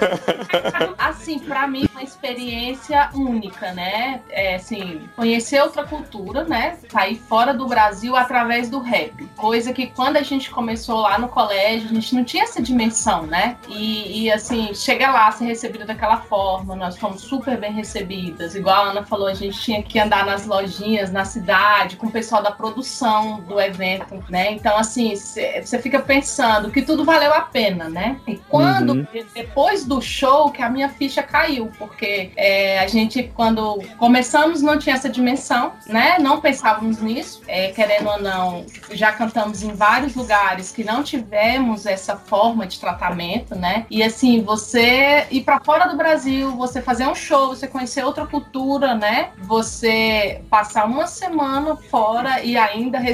Assim, 0.98 1.39
pra 1.39 1.67
mim, 1.67 1.86
uma 1.91 2.04
experiência 2.04 3.10
única, 3.13 3.72
né? 3.74 4.22
É, 4.30 4.56
assim, 4.56 5.02
conhecer 5.15 5.62
outra 5.62 5.84
cultura 5.84 6.04
cultura, 6.04 6.43
né? 6.43 6.78
Sair 6.89 7.15
fora 7.15 7.54
do 7.54 7.65
Brasil 7.65 8.15
através 8.15 8.69
do 8.69 8.80
rap. 8.80 9.26
Coisa 9.38 9.72
que 9.74 9.88
quando 9.88 10.17
a 10.17 10.22
gente 10.22 10.50
começou 10.52 11.02
lá 11.02 11.17
no 11.17 11.28
colégio, 11.28 11.89
a 11.89 11.93
gente 11.93 12.13
não 12.15 12.24
tinha 12.24 12.43
essa 12.43 12.62
dimensão, 12.62 13.24
né? 13.24 13.56
E, 13.69 14.24
e, 14.24 14.32
assim, 14.32 14.74
chega 14.74 15.10
lá, 15.12 15.32
ser 15.32 15.46
recebida 15.46 15.86
daquela 15.86 16.17
forma, 16.17 16.76
nós 16.76 16.98
fomos 16.98 17.22
super 17.22 17.58
bem 17.58 17.72
recebidas. 17.72 18.54
Igual 18.54 18.86
a 18.86 18.89
Ana 18.91 19.04
falou, 19.06 19.28
a 19.28 19.34
gente 19.34 19.60
tinha 19.60 19.82
que 19.82 19.98
andar 19.98 20.26
nas 20.26 20.46
lojinhas, 20.46 21.12
na 21.12 21.26
cidade, 21.26 21.96
com 21.96 22.08
o 22.08 22.12
pessoal 22.12 22.43
da 22.43 22.52
produção 22.52 23.22
do 23.47 23.59
evento, 23.59 24.23
né? 24.29 24.51
Então, 24.51 24.77
assim, 24.77 25.15
você 25.15 25.79
fica 25.79 25.99
pensando 25.99 26.69
que 26.71 26.81
tudo 26.81 27.03
valeu 27.03 27.33
a 27.33 27.41
pena, 27.41 27.89
né? 27.89 28.17
E 28.27 28.36
quando, 28.49 28.91
Uhum. 28.93 29.07
depois 29.33 29.86
do 29.86 30.01
show, 30.01 30.51
que 30.51 30.62
a 30.62 30.69
minha 30.69 30.89
ficha 30.89 31.21
caiu, 31.23 31.71
porque 31.77 32.31
é, 32.36 32.79
a 32.79 32.88
gente, 32.88 33.23
quando 33.36 33.81
começamos, 33.97 34.62
não 34.62 34.77
tinha 34.77 34.95
essa 34.95 35.09
dimensão, 35.09 35.73
né? 35.88 36.17
Não 36.19 36.39
pensávamos 36.41 36.99
nisso, 37.01 37.41
é, 37.47 37.69
querendo 37.69 38.09
ou 38.09 38.21
não, 38.21 38.65
já 38.91 39.12
cantamos 39.12 39.63
em 39.63 39.73
vários 39.73 40.15
lugares 40.15 40.71
que 40.71 40.83
não 40.83 41.03
tivemos 41.03 41.86
essa 41.86 42.15
forma 42.15 42.65
de 42.67 42.79
tratamento, 42.79 43.55
né? 43.55 43.86
E 43.89 44.03
assim, 44.03 44.41
você 44.41 45.25
ir 45.31 45.41
para 45.43 45.59
fora 45.63 45.86
do 45.88 45.97
Brasil, 45.97 46.51
você 46.55 46.81
fazer 46.81 47.07
um 47.07 47.15
show, 47.15 47.49
você 47.49 47.67
conhecer 47.67 48.03
outra 48.03 48.25
cultura, 48.25 48.95
né? 48.95 49.29
Você 49.43 50.41
passar 50.49 50.86
uma 50.86 51.07
semana 51.07 51.75
fora 51.89 52.41
e 52.43 52.57
ainda 52.57 52.99
receber 52.99 53.12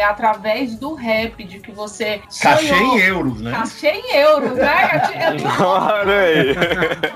através 0.00 0.76
do 0.76 0.94
rap, 0.94 1.42
de 1.44 1.58
que 1.60 1.72
você 1.72 2.20
Cachê 2.40 2.68
sonhou. 2.68 2.98
em 2.98 3.00
euros, 3.00 3.40
né? 3.40 3.50
Cachê 3.52 3.88
em 3.88 4.16
euros, 4.16 4.52
né? 4.52 5.02
Olha 5.60 6.20
aí. 6.20 6.54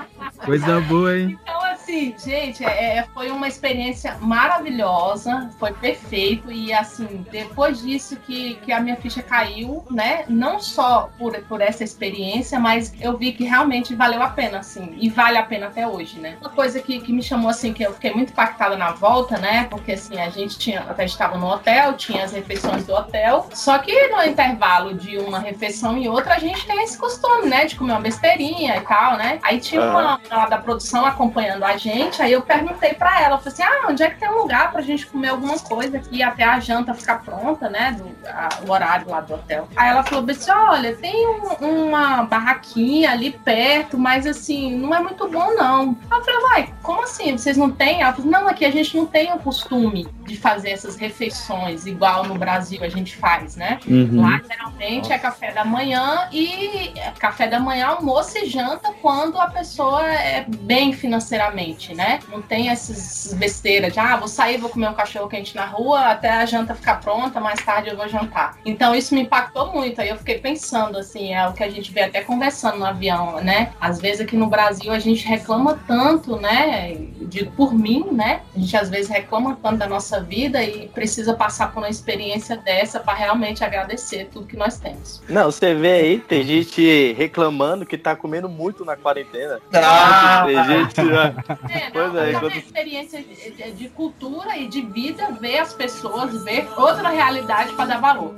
Coisa 0.43 0.79
boa, 0.81 1.17
hein? 1.17 1.39
Então, 1.41 1.61
assim, 1.63 2.15
gente, 2.17 2.63
é, 2.63 2.97
é- 2.97 3.05
foi 3.13 3.29
uma 3.31 3.47
experiência 3.47 4.17
maravilhosa, 4.19 5.49
foi 5.59 5.71
perfeito. 5.73 6.51
E, 6.51 6.73
assim, 6.73 7.25
depois 7.31 7.81
disso 7.81 8.15
que, 8.17 8.55
que 8.55 8.71
a 8.71 8.79
minha 8.79 8.95
ficha 8.95 9.21
caiu, 9.21 9.83
né? 9.89 10.25
Não 10.27 10.59
só 10.59 11.09
por, 11.17 11.37
por 11.43 11.61
essa 11.61 11.83
experiência, 11.83 12.59
mas 12.59 12.93
eu 12.99 13.17
vi 13.17 13.31
que 13.31 13.43
realmente 13.43 13.95
valeu 13.95 14.21
a 14.21 14.29
pena, 14.29 14.59
assim. 14.59 14.95
E 14.99 15.09
vale 15.09 15.37
a 15.37 15.43
pena 15.43 15.67
até 15.67 15.87
hoje, 15.87 16.19
né? 16.19 16.37
Uma 16.41 16.49
coisa 16.49 16.79
que, 16.81 16.99
que 16.99 17.13
me 17.13 17.21
chamou, 17.23 17.49
assim, 17.49 17.73
que 17.73 17.83
eu 17.83 17.93
fiquei 17.93 18.13
muito 18.13 18.31
impactada 18.31 18.75
na 18.75 18.91
volta, 18.91 19.37
né? 19.37 19.67
Porque, 19.69 19.93
assim, 19.93 20.19
a 20.19 20.29
gente 20.29 20.57
tinha, 20.57 20.81
até 20.81 21.05
estava 21.05 21.37
no 21.37 21.47
hotel, 21.47 21.93
tinha 21.93 22.23
as 22.23 22.31
refeições 22.31 22.85
do 22.85 22.93
hotel. 22.93 23.47
Só 23.53 23.77
que 23.79 24.07
no 24.09 24.23
intervalo 24.23 24.93
de 24.93 25.17
uma 25.17 25.39
refeição 25.39 25.97
e 25.97 26.07
outra, 26.09 26.35
a 26.35 26.39
gente 26.39 26.65
tem 26.65 26.83
esse 26.83 26.97
costume, 26.97 27.47
né? 27.47 27.65
De 27.65 27.75
comer 27.75 27.93
uma 27.93 28.01
besteirinha 28.01 28.77
e 28.77 28.81
tal, 28.81 29.17
né? 29.17 29.39
Aí 29.43 29.59
tinha 29.59 29.81
uma. 29.81 30.19
Lá 30.29 30.45
da 30.47 30.57
produção 30.57 31.05
acompanhando 31.05 31.63
a 31.63 31.77
gente, 31.77 32.21
aí 32.21 32.31
eu 32.31 32.41
perguntei 32.41 32.93
pra 32.93 33.21
ela, 33.21 33.37
falei 33.37 33.53
assim, 33.53 33.63
ah, 33.63 33.87
onde 33.89 34.03
é 34.03 34.09
que 34.09 34.19
tem 34.19 34.29
um 34.29 34.37
lugar 34.37 34.71
pra 34.71 34.81
gente 34.81 35.05
comer 35.07 35.29
alguma 35.29 35.57
coisa 35.59 35.97
aqui 35.97 36.21
até 36.23 36.43
a 36.43 36.59
janta 36.59 36.93
ficar 36.93 37.21
pronta, 37.23 37.69
né, 37.69 37.91
do, 37.97 38.09
a- 38.27 38.49
o 38.67 38.71
horário 38.71 39.09
lá 39.09 39.21
do 39.21 39.33
hotel. 39.35 39.67
Aí 39.75 39.89
ela 39.89 40.03
falou 40.03 40.25
assim, 40.29 40.51
olha, 40.51 40.95
tem 40.95 41.27
um- 41.27 41.85
uma 41.85 42.23
barraquinha 42.23 43.11
ali 43.11 43.31
perto, 43.31 43.97
mas 43.97 44.25
assim, 44.25 44.75
não 44.75 44.93
é 44.93 44.99
muito 44.99 45.27
bom 45.29 45.53
não. 45.53 45.97
Aí 46.09 46.19
eu 46.19 46.25
falei, 46.25 46.39
uai, 46.43 46.73
como 46.81 47.03
assim, 47.03 47.37
vocês 47.37 47.57
não 47.57 47.69
têm? 47.71 48.01
Ela 48.01 48.13
falou, 48.13 48.31
não, 48.31 48.47
aqui 48.47 48.65
a 48.65 48.71
gente 48.71 48.95
não 48.95 49.05
tem 49.05 49.31
o 49.33 49.39
costume 49.39 50.07
de 50.25 50.35
fazer 50.37 50.71
essas 50.71 50.95
refeições 50.95 51.85
igual 51.85 52.23
no 52.23 52.35
Brasil 52.35 52.83
a 52.83 52.89
gente 52.89 53.15
faz, 53.15 53.55
né? 53.55 53.79
Uhum. 53.87 54.21
Lá 54.21 54.41
geralmente 54.49 55.11
é 55.11 55.17
café 55.19 55.51
da 55.51 55.63
manhã 55.63 56.27
e 56.31 56.91
é 56.95 57.11
café 57.11 57.47
da 57.47 57.59
manhã, 57.59 57.87
almoço 57.87 58.37
e 58.37 58.45
janta 58.47 58.91
quando 59.01 59.39
a 59.39 59.47
pessoa 59.47 60.01
é 60.15 60.45
bem 60.47 60.93
financeiramente, 60.93 61.93
né? 61.93 62.19
Não 62.29 62.41
tem 62.41 62.69
essas 62.69 63.33
besteiras 63.33 63.93
de, 63.93 63.99
ah, 63.99 64.15
vou 64.17 64.27
sair, 64.27 64.57
vou 64.57 64.69
comer 64.69 64.89
um 64.89 64.93
cachorro 64.93 65.27
quente 65.27 65.55
na 65.55 65.65
rua 65.65 66.11
até 66.11 66.29
a 66.29 66.45
janta 66.45 66.75
ficar 66.75 66.99
pronta, 66.99 67.39
mais 67.39 67.63
tarde 67.63 67.89
eu 67.89 67.97
vou 67.97 68.07
jantar. 68.07 68.57
Então 68.65 68.95
isso 68.95 69.13
me 69.13 69.21
impactou 69.21 69.73
muito. 69.73 69.99
Aí 70.01 70.09
eu 70.09 70.17
fiquei 70.17 70.39
pensando, 70.39 70.97
assim, 70.97 71.33
é 71.33 71.47
o 71.47 71.53
que 71.53 71.63
a 71.63 71.69
gente 71.69 71.91
vê 71.91 72.01
até 72.01 72.21
conversando 72.21 72.79
no 72.79 72.85
avião, 72.85 73.41
né? 73.41 73.71
Às 73.79 73.99
vezes 73.99 74.21
aqui 74.21 74.35
no 74.35 74.47
Brasil 74.47 74.91
a 74.91 74.99
gente 74.99 75.25
reclama 75.27 75.79
tanto, 75.87 76.37
né? 76.37 76.95
De, 77.21 77.45
por 77.45 77.73
mim, 77.73 78.05
né? 78.11 78.41
A 78.55 78.59
gente 78.59 78.77
às 78.77 78.89
vezes 78.89 79.09
reclama 79.09 79.57
tanto 79.61 79.77
da 79.77 79.87
nossa 79.87 80.21
vida 80.21 80.63
e 80.63 80.87
precisa 80.89 81.33
passar 81.33 81.71
por 81.71 81.79
uma 81.79 81.89
experiência 81.89 82.57
dessa 82.57 82.99
para 82.99 83.13
realmente 83.13 83.63
agradecer 83.63 84.29
tudo 84.31 84.47
que 84.47 84.57
nós 84.57 84.77
temos. 84.77 85.21
Não, 85.27 85.51
você 85.51 85.73
vê 85.73 85.91
aí, 85.93 86.19
tem 86.19 86.43
gente 86.43 87.13
reclamando 87.13 87.85
que 87.85 87.97
tá 87.97 88.15
comendo 88.15 88.47
muito 88.49 88.85
na 88.85 88.95
quarentena. 88.95 89.59
Ah! 89.73 90.04
Tem 90.45 90.63
gente. 90.65 91.01
né? 91.03 91.35
É, 91.69 91.89
Pois 91.91 92.13
não, 92.13 92.19
é, 92.21 92.31
é 92.31 92.37
uma 92.37 92.37
enquanto- 92.47 92.57
experiência 92.57 93.21
de, 93.23 93.51
de- 93.51 93.71
de 93.73 93.89
cultura 93.89 94.57
e 94.57 94.67
de 94.67 94.81
vida, 94.81 95.31
ver 95.39 95.59
as 95.59 95.73
pessoas, 95.73 96.43
ver 96.43 96.67
outra 96.77 97.09
realidade 97.09 97.73
para 97.73 97.85
dar 97.85 97.99
valor. 98.01 98.35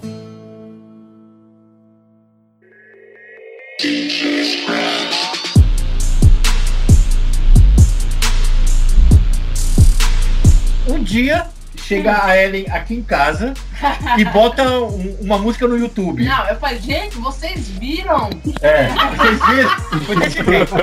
Um 10.89 11.03
dia 11.03 11.47
chega 11.88 12.23
a 12.26 12.36
Ellen 12.38 12.65
aqui 12.69 12.95
em 12.95 13.02
casa 13.02 13.54
e 14.17 14.26
bota 14.26 14.63
um- 14.80 15.17
uma 15.21 15.38
música 15.38 15.67
no 15.67 15.78
YouTube. 15.78 16.26
Não, 16.26 16.47
eu 16.47 16.56
falei, 16.58 16.80
gente, 16.80 17.17
vocês 17.17 17.67
viram? 17.69 18.30
É, 18.62 18.88
vocês 19.15 19.39
viram? 19.47 20.02
Foi 20.06 20.15
desse 20.17 20.43
jeito. 20.43 20.73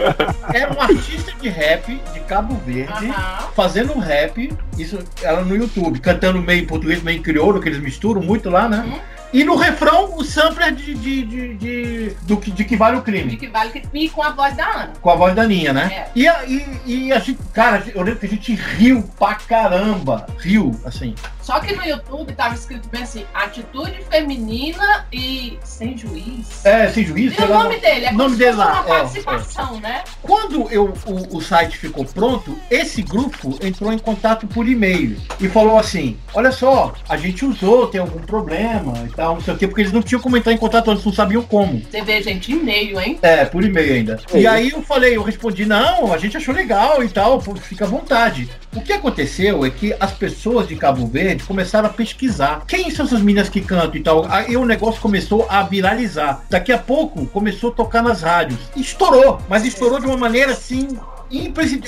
Era 0.54 0.72
um 0.72 0.80
artista 0.80 1.32
de 1.40 1.48
rap 1.48 2.00
de 2.12 2.20
Cabo 2.20 2.54
Verde 2.66 3.12
fazendo 3.54 3.98
rap, 3.98 4.50
isso 4.78 4.98
ela 5.22 5.42
no 5.42 5.54
YouTube, 5.54 6.00
cantando 6.00 6.40
meio 6.40 6.62
em 6.62 6.66
português, 6.66 7.02
meio 7.02 7.18
em 7.18 7.22
crioulo, 7.22 7.60
que 7.60 7.68
eles 7.68 7.80
misturam 7.80 8.22
muito 8.22 8.48
lá, 8.48 8.68
né? 8.68 9.00
E 9.34 9.42
no 9.42 9.56
refrão, 9.56 10.16
o 10.16 10.24
sampler 10.24 10.72
de, 10.72 10.94
de, 10.94 11.22
de, 11.26 11.54
de- 11.54 12.10
do 12.22 12.36
que, 12.36 12.52
de 12.52 12.64
que 12.64 12.76
vale 12.76 12.98
o 12.98 13.02
crime. 13.02 13.30
De 13.30 13.36
que 13.36 13.48
vale 13.48 13.70
que 13.70 13.82
e 13.92 14.08
com 14.08 14.22
a 14.22 14.30
voz 14.30 14.56
da 14.56 14.64
Ana. 14.64 14.92
Com 15.02 15.10
a 15.10 15.16
voz 15.16 15.34
da 15.34 15.44
Ninha, 15.44 15.72
né? 15.72 15.92
É. 15.92 16.10
E, 16.14 16.28
a, 16.28 16.44
e, 16.44 16.80
e 16.86 17.12
a 17.12 17.18
gente, 17.18 17.40
cara, 17.52 17.82
eu 17.92 18.02
lembro 18.02 18.20
que 18.20 18.26
a 18.26 18.28
gente 18.28 18.54
riu 18.54 19.02
pra 19.18 19.34
caramba. 19.34 20.24
Riu, 20.38 20.80
assim. 20.84 21.16
Só 21.42 21.60
que 21.60 21.74
no 21.74 21.84
YouTube 21.84 22.32
tava 22.32 22.54
escrito 22.54 22.88
bem 22.88 23.02
assim, 23.02 23.26
atitude 23.34 24.02
feminina 24.08 25.04
e 25.12 25.58
sem 25.62 25.98
juiz. 25.98 26.64
É, 26.64 26.88
sem 26.88 27.04
juízo. 27.04 27.34
E 27.38 27.44
o 27.44 27.48
lá, 27.50 27.64
nome 27.64 27.78
dele, 27.80 28.06
é 28.06 28.10
o 28.10 28.14
nome 28.14 28.36
dele 28.36 28.56
lá. 28.56 28.80
uma 28.80 28.80
é, 28.80 28.82
é. 28.82 28.98
participação, 29.00 29.80
né? 29.80 30.04
Quando 30.22 30.70
eu, 30.70 30.94
o, 31.04 31.36
o 31.36 31.40
site 31.42 31.76
ficou 31.76 32.04
pronto, 32.06 32.56
esse 32.70 33.02
grupo 33.02 33.58
entrou 33.60 33.92
em 33.92 33.98
contato 33.98 34.46
por 34.46 34.66
e-mail 34.66 35.18
e 35.38 35.46
falou 35.48 35.76
assim: 35.78 36.16
olha 36.32 36.50
só, 36.50 36.94
a 37.08 37.16
gente 37.18 37.44
usou, 37.44 37.88
tem 37.88 38.00
algum 38.00 38.20
problema 38.20 38.94
e 39.04 39.10
tal, 39.10 39.23
não 39.28 39.40
sei 39.40 39.54
o 39.54 39.56
quê, 39.56 39.66
porque 39.66 39.82
eles 39.82 39.92
não 39.92 40.02
tinham 40.02 40.20
como 40.20 40.36
entrar 40.36 40.52
em 40.52 40.56
contato, 40.58 40.90
eles 40.90 41.04
não 41.04 41.12
sabiam 41.12 41.42
como. 41.42 41.80
Você 41.80 42.02
vê, 42.02 42.22
gente, 42.22 42.52
e-mail, 42.52 43.00
hein? 43.00 43.18
É, 43.22 43.44
por 43.44 43.64
e-mail 43.64 43.94
ainda. 43.94 44.20
É 44.32 44.40
E 44.40 44.46
aí 44.46 44.70
eu 44.70 44.82
falei, 44.82 45.16
eu 45.16 45.22
respondi, 45.22 45.64
não, 45.64 46.12
a 46.12 46.18
gente 46.18 46.36
achou 46.36 46.54
legal 46.54 47.02
e 47.02 47.08
tal, 47.08 47.40
fica 47.40 47.84
à 47.84 47.88
vontade. 47.88 48.48
O 48.74 48.80
que 48.80 48.92
aconteceu 48.92 49.64
é 49.64 49.70
que 49.70 49.94
as 50.00 50.12
pessoas 50.12 50.66
de 50.66 50.74
Cabo 50.76 51.06
Verde 51.06 51.44
começaram 51.44 51.88
a 51.88 51.92
pesquisar. 51.92 52.64
Quem 52.66 52.90
são 52.90 53.06
essas 53.06 53.20
meninas 53.20 53.48
que 53.48 53.60
cantam 53.60 53.96
e 53.96 54.02
tal? 54.02 54.26
Aí 54.28 54.56
o 54.56 54.64
negócio 54.64 55.00
começou 55.00 55.46
a 55.48 55.62
viralizar. 55.62 56.42
Daqui 56.50 56.72
a 56.72 56.78
pouco 56.78 57.26
começou 57.26 57.70
a 57.70 57.74
tocar 57.74 58.02
nas 58.02 58.22
rádios. 58.22 58.58
Estourou, 58.76 59.40
mas 59.48 59.64
estourou 59.64 60.00
de 60.00 60.06
uma 60.06 60.16
maneira 60.16 60.52
assim. 60.52 60.88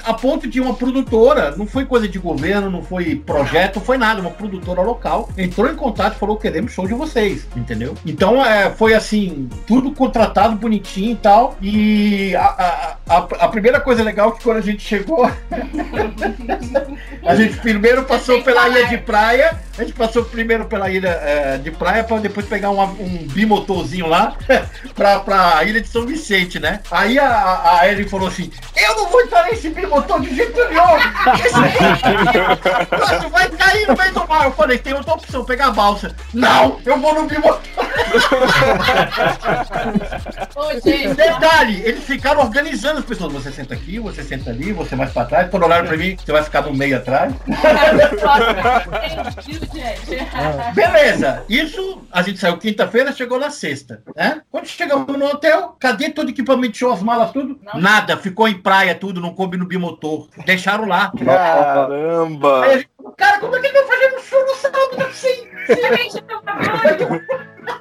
A 0.04 0.14
ponto 0.14 0.48
de 0.48 0.60
uma 0.60 0.74
produtora, 0.74 1.54
não 1.56 1.66
foi 1.66 1.84
coisa 1.84 2.08
de 2.08 2.18
governo, 2.18 2.70
não 2.70 2.82
foi 2.82 3.14
projeto, 3.16 3.80
foi 3.80 3.96
nada, 3.96 4.20
uma 4.20 4.30
produtora 4.30 4.82
local 4.82 5.28
entrou 5.36 5.70
em 5.70 5.76
contato 5.76 6.16
e 6.16 6.18
falou: 6.18 6.36
queremos 6.36 6.72
show 6.72 6.86
de 6.86 6.94
vocês, 6.94 7.46
entendeu? 7.56 7.94
Então 8.04 8.44
é, 8.44 8.70
foi 8.70 8.94
assim, 8.94 9.48
tudo 9.66 9.92
contratado 9.92 10.56
bonitinho 10.56 11.12
e 11.12 11.16
tal. 11.16 11.56
E 11.60 12.34
a, 12.36 12.44
a, 12.44 12.96
a, 13.08 13.16
a 13.18 13.48
primeira 13.48 13.80
coisa 13.80 14.02
legal 14.02 14.30
é 14.30 14.32
que 14.32 14.42
quando 14.42 14.58
a 14.58 14.62
gente 14.62 14.82
chegou, 14.82 15.24
a 17.24 17.34
gente 17.36 17.56
primeiro 17.58 18.04
passou 18.04 18.42
pela 18.42 18.68
ilha 18.68 18.86
de 18.86 18.98
praia, 18.98 19.58
a 19.78 19.82
gente 19.82 19.92
passou 19.94 20.24
primeiro 20.24 20.64
pela 20.64 20.90
ilha 20.90 21.08
eh, 21.22 21.58
de 21.58 21.70
praia 21.70 22.02
para 22.02 22.18
depois 22.18 22.46
pegar 22.46 22.70
um, 22.70 22.82
um 22.82 23.26
bimotorzinho 23.30 24.06
lá 24.06 24.36
pra, 24.94 25.20
pra 25.20 25.64
ilha 25.64 25.80
de 25.80 25.88
São 25.88 26.04
Vicente, 26.06 26.58
né? 26.58 26.80
Aí 26.90 27.18
a, 27.18 27.26
a 27.26 27.76
a 27.76 27.92
Ellen 27.92 28.08
falou 28.08 28.28
assim: 28.28 28.50
Eu 28.76 28.96
não 28.96 29.08
vou 29.08 29.25
entrar 29.26 29.44
nesse 29.44 29.68
bimotor 29.70 30.20
de 30.20 30.34
jeito 30.34 30.58
nenhum! 30.68 30.96
Esse 31.44 31.60
negócio 31.60 33.28
vai 33.34 33.48
cair 33.50 33.86
no 33.88 33.96
meio 33.96 34.14
do 34.14 34.26
mar. 34.26 34.44
Eu 34.44 34.52
falei: 34.52 34.78
Tem 34.78 34.94
outra 34.94 35.14
opção, 35.14 35.44
pegar 35.44 35.66
a 35.66 35.72
balsa. 35.72 36.14
Não, 36.32 36.80
eu 36.84 36.98
vou 36.98 37.14
no 37.14 37.26
bimotor. 37.26 37.60
Ô, 40.56 40.68
Detalhe, 41.14 41.82
eles 41.84 42.04
ficaram 42.04 42.40
organizando 42.40 43.00
as 43.00 43.04
pessoas. 43.04 43.32
Você 43.32 43.52
senta 43.52 43.74
aqui, 43.74 43.98
você 43.98 44.22
senta 44.22 44.50
ali, 44.50 44.72
você 44.72 44.96
mais 44.96 45.12
pra 45.12 45.24
trás. 45.24 45.50
Quando 45.50 45.64
olharam 45.64 45.86
pra 45.86 45.96
mim, 45.96 46.16
você 46.16 46.32
vai 46.32 46.42
ficar 46.42 46.62
no 46.62 46.74
meio 46.74 46.96
atrás. 46.96 47.32
Beleza, 50.74 51.44
isso 51.48 52.02
a 52.10 52.22
gente 52.22 52.38
saiu 52.38 52.58
quinta-feira, 52.58 53.12
chegou 53.12 53.38
na 53.38 53.50
sexta, 53.50 54.02
né? 54.14 54.40
Quando 54.50 54.66
chegamos 54.66 55.06
no 55.06 55.26
hotel, 55.26 55.76
cadê 55.78 56.10
todo 56.10 56.28
o 56.28 56.30
equipamento 56.30 56.76
show, 56.76 56.92
as 56.92 57.02
malas, 57.02 57.32
tudo? 57.32 57.58
Nada, 57.74 58.16
ficou 58.16 58.48
em 58.48 58.60
praia 58.60 58.94
tudo, 58.94 59.15
não 59.20 59.34
coube 59.34 59.56
no 59.56 59.66
bimotor. 59.66 60.28
Deixaram 60.44 60.86
lá. 60.86 61.12
Caramba! 61.24 62.64
Aí 62.64 62.70
a 62.70 62.78
gente, 62.78 62.90
Cara, 63.16 63.38
como 63.38 63.56
é 63.56 63.60
que 63.60 63.66
ele 63.66 63.82
vai 63.82 63.96
fazer 63.96 64.16
um 64.16 64.20
show 64.20 64.46
no 64.46 64.54
sábado 64.54 65.06
assim? 65.08 65.46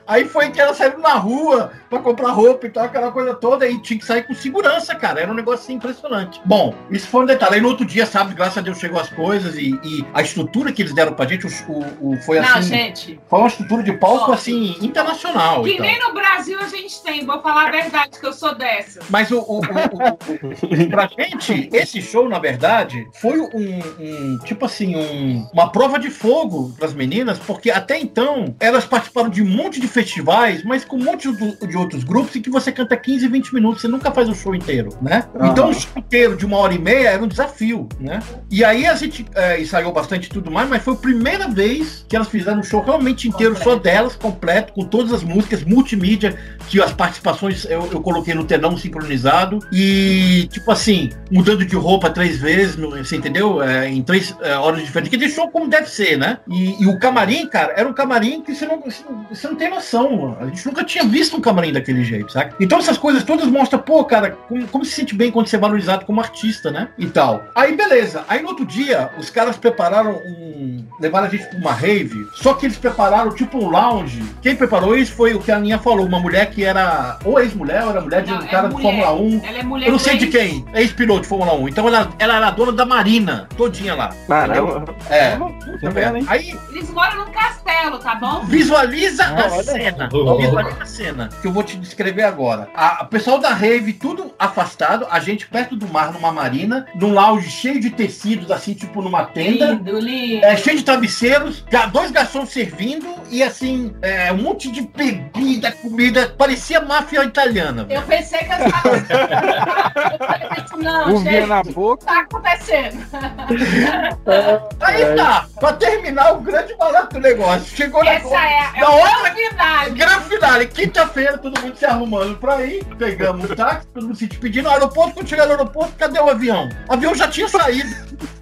Aí 0.08 0.26
foi 0.26 0.52
que 0.52 0.60
ela 0.60 0.74
saiu 0.74 1.00
na 1.00 1.14
rua 1.16 1.72
pra 1.90 2.00
comprar 2.00 2.30
roupa 2.32 2.68
e 2.68 2.70
tal, 2.70 2.86
aquela 2.86 3.12
coisa 3.12 3.34
toda, 3.34 3.68
e 3.68 3.80
tinha 3.82 4.00
que 4.00 4.06
sair 4.06 4.24
com 4.24 4.34
segurança, 4.36 4.94
cara. 4.96 5.22
Era 5.22 5.32
um 5.32 5.36
negócio 5.36 5.64
assim, 5.64 5.74
impressionante. 5.74 6.40
Bom, 6.46 6.74
isso 6.92 7.08
foi 7.08 7.24
um 7.24 7.26
detalhe. 7.26 7.56
Aí 7.56 7.62
no 7.62 7.70
outro 7.70 7.86
dia, 7.86 8.06
sabe, 8.06 8.34
graças 8.34 8.58
a 8.58 8.62
Deus 8.62 8.78
chegou 8.80 9.00
as 9.00 9.10
coisas 9.10 9.56
e, 9.56 9.80
e 9.84 10.06
a 10.14 10.22
estrutura 10.22 10.72
que 10.72 10.82
eles 10.82 10.94
deram 10.94 11.14
pra 11.14 11.26
gente, 11.26 11.48
o, 11.48 11.50
o- 11.72 12.14
o- 12.14 12.18
foi 12.22 12.40
Não, 12.40 12.48
assim. 12.58 12.70
gente. 12.70 13.20
Foi 13.30 13.40
uma 13.40 13.48
estrutura 13.48 13.82
de 13.84 13.94
palco 13.94 14.32
assim, 14.32 14.76
internacional. 14.82 15.64
Que 15.64 15.80
nem 15.80 16.00
no 16.00 16.14
Brasil 16.14 16.60
a 16.60 16.68
gente 16.68 17.02
tem, 17.04 17.26
vou 17.26 17.42
falar 17.42 17.68
a 17.68 17.72
verdade, 17.72 18.20
que 18.20 18.26
eu 18.26 18.34
sou 18.34 18.54
dessa. 18.56 19.00
Mas 19.10 19.32
o, 19.32 19.40
o, 19.40 19.60
o, 19.60 19.62
o- 19.62 20.90
pra 20.90 21.08
gente, 21.08 21.70
esse 21.74 22.02
show, 22.02 22.28
na 22.30 22.40
verdade, 22.40 23.08
foi 23.22 23.40
um, 23.40 23.80
um- 24.00 24.40
tipo 24.46 24.66
assim, 24.66 24.96
um- 24.96 25.48
uma 25.54 25.70
prova 25.72 25.98
de 26.00 26.10
fogo 26.10 26.74
pras 26.78 26.94
meninas, 26.94 27.40
porque 27.40 27.70
até 27.72 28.00
então 28.00 28.56
elas 28.60 28.86
participaram 28.86 29.30
de 29.30 29.42
um 29.42 29.46
monte 29.48 29.75
de 29.80 29.88
festivais, 29.88 30.64
mas 30.64 30.86
com 30.86 30.98
um 30.98 31.04
monte 31.04 31.32
de, 31.32 31.78
outros 31.78 32.04
grupos 32.04 32.36
em 32.36 32.42
que 32.42 32.50
você 32.50 32.72
canta 32.72 32.96
15, 32.96 33.28
20 33.28 33.54
minutos, 33.54 33.82
você 33.82 33.88
nunca 33.88 34.12
faz 34.12 34.30
o 34.30 34.36
show 34.36 34.54
inteiro, 34.56 34.90
né? 35.02 35.26
Aham. 35.36 35.48
Então 35.52 35.70
o 35.70 35.74
show 35.74 35.92
inteiro 35.98 36.36
de 36.36 36.46
uma 36.46 36.58
hora 36.58 36.74
e 36.74 36.80
meia 36.80 37.10
era 37.10 37.24
um 37.24 37.28
desafio, 37.28 37.88
né? 38.00 38.20
E 38.50 38.64
aí 38.64 38.86
a 38.86 38.96
gente 38.96 39.26
é, 39.36 39.62
ensaiou 39.62 39.92
bastante 39.92 40.26
e 40.26 40.30
tudo 40.30 40.52
mais, 40.52 40.70
mas 40.70 40.84
foi 40.84 40.94
a 40.94 40.98
primeira 40.98 41.48
vez 41.48 42.06
que 42.08 42.16
elas 42.16 42.28
fizeram 42.28 42.60
um 42.60 42.64
show 42.64 42.82
realmente 42.82 43.28
inteiro 43.28 43.56
só 43.62 43.76
delas, 43.76 44.16
completo, 44.16 44.74
com 44.74 44.86
todas 44.86 45.12
as 45.12 45.24
músicas, 45.24 45.64
multimídia, 45.64 46.38
que 46.68 46.82
as 46.82 46.94
participações 46.94 47.66
eu, 47.66 47.90
eu 47.92 48.02
coloquei 48.02 48.34
no 48.34 48.44
telão 48.44 48.78
sincronizado 48.78 49.60
e, 49.72 50.48
tipo 50.52 50.72
assim, 50.72 51.10
mudando 51.32 51.66
de 51.66 51.76
roupa 51.76 52.10
três 52.10 52.40
vezes, 52.40 52.76
você 52.76 53.16
entendeu? 53.16 53.62
É, 53.62 53.90
em 53.90 54.02
três 54.02 54.36
é, 54.42 54.56
horas 54.56 54.84
diferentes, 54.84 55.10
que 55.10 55.18
deixou 55.18 55.50
como 55.50 55.68
deve 55.68 55.90
ser, 55.90 56.18
né? 56.18 56.40
E, 56.50 56.84
e 56.84 56.88
o 56.88 57.00
camarim, 57.00 57.48
cara, 57.48 57.74
era 57.76 57.88
um 57.88 57.94
camarim 57.94 58.42
que 58.42 58.54
você 58.56 58.66
não, 58.66 58.80
você 58.82 59.04
não- 59.04 59.26
não 59.50 59.56
tem 59.66 59.70
noção, 59.70 60.16
mano. 60.16 60.38
A 60.40 60.46
gente 60.46 60.66
nunca 60.66 60.84
tinha 60.84 61.04
visto 61.04 61.36
um 61.36 61.42
camarim 61.42 61.74
daquele 61.74 62.04
jeito, 62.04 62.32
sabe? 62.32 62.54
Então 62.60 62.80
essas 62.80 62.98
coisas 62.98 63.24
todas 63.24 63.48
mostram, 63.48 63.80
pô, 63.80 64.04
cara, 64.04 64.32
como, 64.48 64.68
como 64.68 64.86
se 64.86 64.92
sente 64.92 65.16
bem 65.16 65.32
quando 65.32 65.48
você 65.48 65.56
é 65.56 65.60
valorizado 65.60 66.06
como 66.06 66.22
artista, 66.22 66.72
né? 66.72 66.90
E 66.98 67.08
tal. 67.08 67.44
Aí, 67.56 67.76
beleza. 67.76 68.24
Aí 68.28 68.42
no 68.42 68.50
outro 68.50 68.66
dia, 68.66 69.10
os 69.18 69.30
caras 69.30 69.58
prepararam 69.58 70.12
um. 70.26 70.86
levaram 71.00 71.28
a 71.28 71.30
gente 71.30 71.46
pra 71.48 71.58
uma 71.58 71.72
rave, 71.72 72.28
só 72.36 72.54
que 72.54 72.66
eles 72.66 72.78
prepararam 72.78 73.32
tipo 73.34 73.58
um 73.58 73.70
lounge. 73.70 74.24
Quem 74.42 74.56
preparou 74.56 74.98
isso 74.98 75.14
foi 75.14 75.34
o 75.34 75.40
que 75.40 75.52
a 75.52 75.58
Aninha 75.58 75.80
falou, 75.80 76.06
uma 76.06 76.20
mulher 76.20 76.50
que 76.52 76.64
era 76.64 77.18
ou 77.24 77.40
ex-mulher, 77.40 77.84
ou 77.84 77.90
era 77.92 78.02
mulher 78.02 78.22
de 78.24 78.32
Não, 78.32 78.40
um 78.40 78.44
é 78.44 78.48
cara 78.48 78.68
de 78.68 78.74
mulher. 78.76 79.02
Fórmula 79.04 79.22
1. 79.22 79.42
Ela 79.46 79.58
é 79.58 79.64
mulher 79.64 79.88
Eu 79.88 79.92
não 79.92 80.00
sei 80.00 80.18
de 80.18 80.28
quem. 80.28 80.66
É 80.74 80.82
ex-piloto 80.82 81.22
de 81.22 81.28
Fórmula 81.28 81.54
1. 81.56 81.70
Então 81.70 81.88
ela, 81.88 82.10
ela 82.20 82.38
era 82.38 82.52
dona 82.52 82.72
da 82.72 82.86
Marina, 82.86 83.48
todinha 83.58 83.96
lá. 83.96 84.14
Caramba. 84.28 84.96
É. 85.10 85.32
tá 85.32 85.90
vendo? 85.90 86.30
Aí 86.30 86.56
Eles 86.72 86.90
moram 86.92 87.26
num 87.26 87.32
castelo, 87.32 87.98
tá 88.00 88.16
bom? 88.16 88.42
Visualiza 88.46 89.24
Ah, 89.24 89.55
a 89.56 89.58
olha. 89.58 89.64
cena. 89.64 90.10
Visualiza 90.38 90.78
a 90.82 90.86
cena 90.86 91.30
que 91.42 91.48
eu 91.48 91.52
vou 91.52 91.64
te 91.64 91.78
descrever 91.78 92.24
agora. 92.24 92.68
A, 92.76 93.04
o 93.04 93.08
pessoal 93.08 93.40
da 93.40 93.50
rave, 93.50 93.94
tudo 93.94 94.34
afastado, 94.38 95.08
a 95.10 95.20
gente 95.20 95.48
perto 95.48 95.76
do 95.76 95.88
mar, 95.88 96.12
numa 96.12 96.32
marina, 96.32 96.86
num 96.96 97.14
lounge 97.14 97.50
cheio 97.50 97.80
de 97.80 97.90
tecidos, 97.90 98.52
assim, 98.52 98.74
tipo 98.74 99.02
numa 99.02 99.26
tenda. 99.26 99.72
Lindo, 99.72 100.00
lindo. 100.00 100.46
É, 100.46 100.56
cheio 100.58 100.78
de 100.78 100.84
travesseiros, 100.84 101.66
dois 101.92 102.12
garçons 102.12 102.50
servindo 102.50 103.08
e 103.30 103.42
assim, 103.44 103.96
é, 104.02 104.32
um 104.32 104.38
monte 104.38 104.72
de 104.72 104.82
bebida, 104.82 105.72
comida. 105.72 106.34
Parecia 106.38 106.82
máfia 106.82 107.24
italiana. 107.24 107.86
Eu 107.90 108.02
pensei 108.04 108.40
que 108.40 108.46
eu 108.52 108.72
tava. 108.72 108.96
Eu 110.16 110.18
falei 110.28 110.48
assim, 110.52 110.84
não, 110.84 111.16
Um 111.16 111.24
gente, 111.24 111.46
na 111.48 111.62
o 111.62 111.98
que 111.98 112.06
tá 112.06 112.20
acontecendo? 112.22 112.98
Aí 114.82 115.16
tá, 115.16 115.48
pra 115.60 115.74
terminar 115.74 116.34
o 116.34 116.42
grande 116.42 116.76
barato 116.76 117.16
do 117.16 117.20
negócio. 117.20 117.76
Chegou 117.76 118.04
na, 118.04 118.12
Essa 118.14 118.36
é- 118.36 118.72
é 118.76 118.82
na 118.82 118.90
outra 118.90 119.30
grande 119.30 119.45
finale. 119.50 119.92
Grande 119.92 120.30
finale. 120.30 120.68
Quinta-feira, 120.68 121.38
todo 121.38 121.60
mundo 121.62 121.76
se 121.78 121.86
arrumando 121.86 122.38
pra 122.38 122.66
ir. 122.66 122.84
Pegamos 122.98 123.50
um 123.50 123.56
táxi, 123.56 123.88
todo 123.94 124.08
mundo 124.08 124.18
se 124.18 124.28
despedindo. 124.28 124.66
No 124.66 124.72
aeroporto, 124.72 125.14
quando 125.14 125.28
chegar 125.28 125.46
no 125.46 125.52
aeroporto, 125.52 125.94
cadê 125.98 126.20
o 126.20 126.30
avião? 126.30 126.70
O 126.88 126.94
avião 126.94 127.14
já 127.16 127.28
tinha 127.28 127.48
saído. 127.48 127.90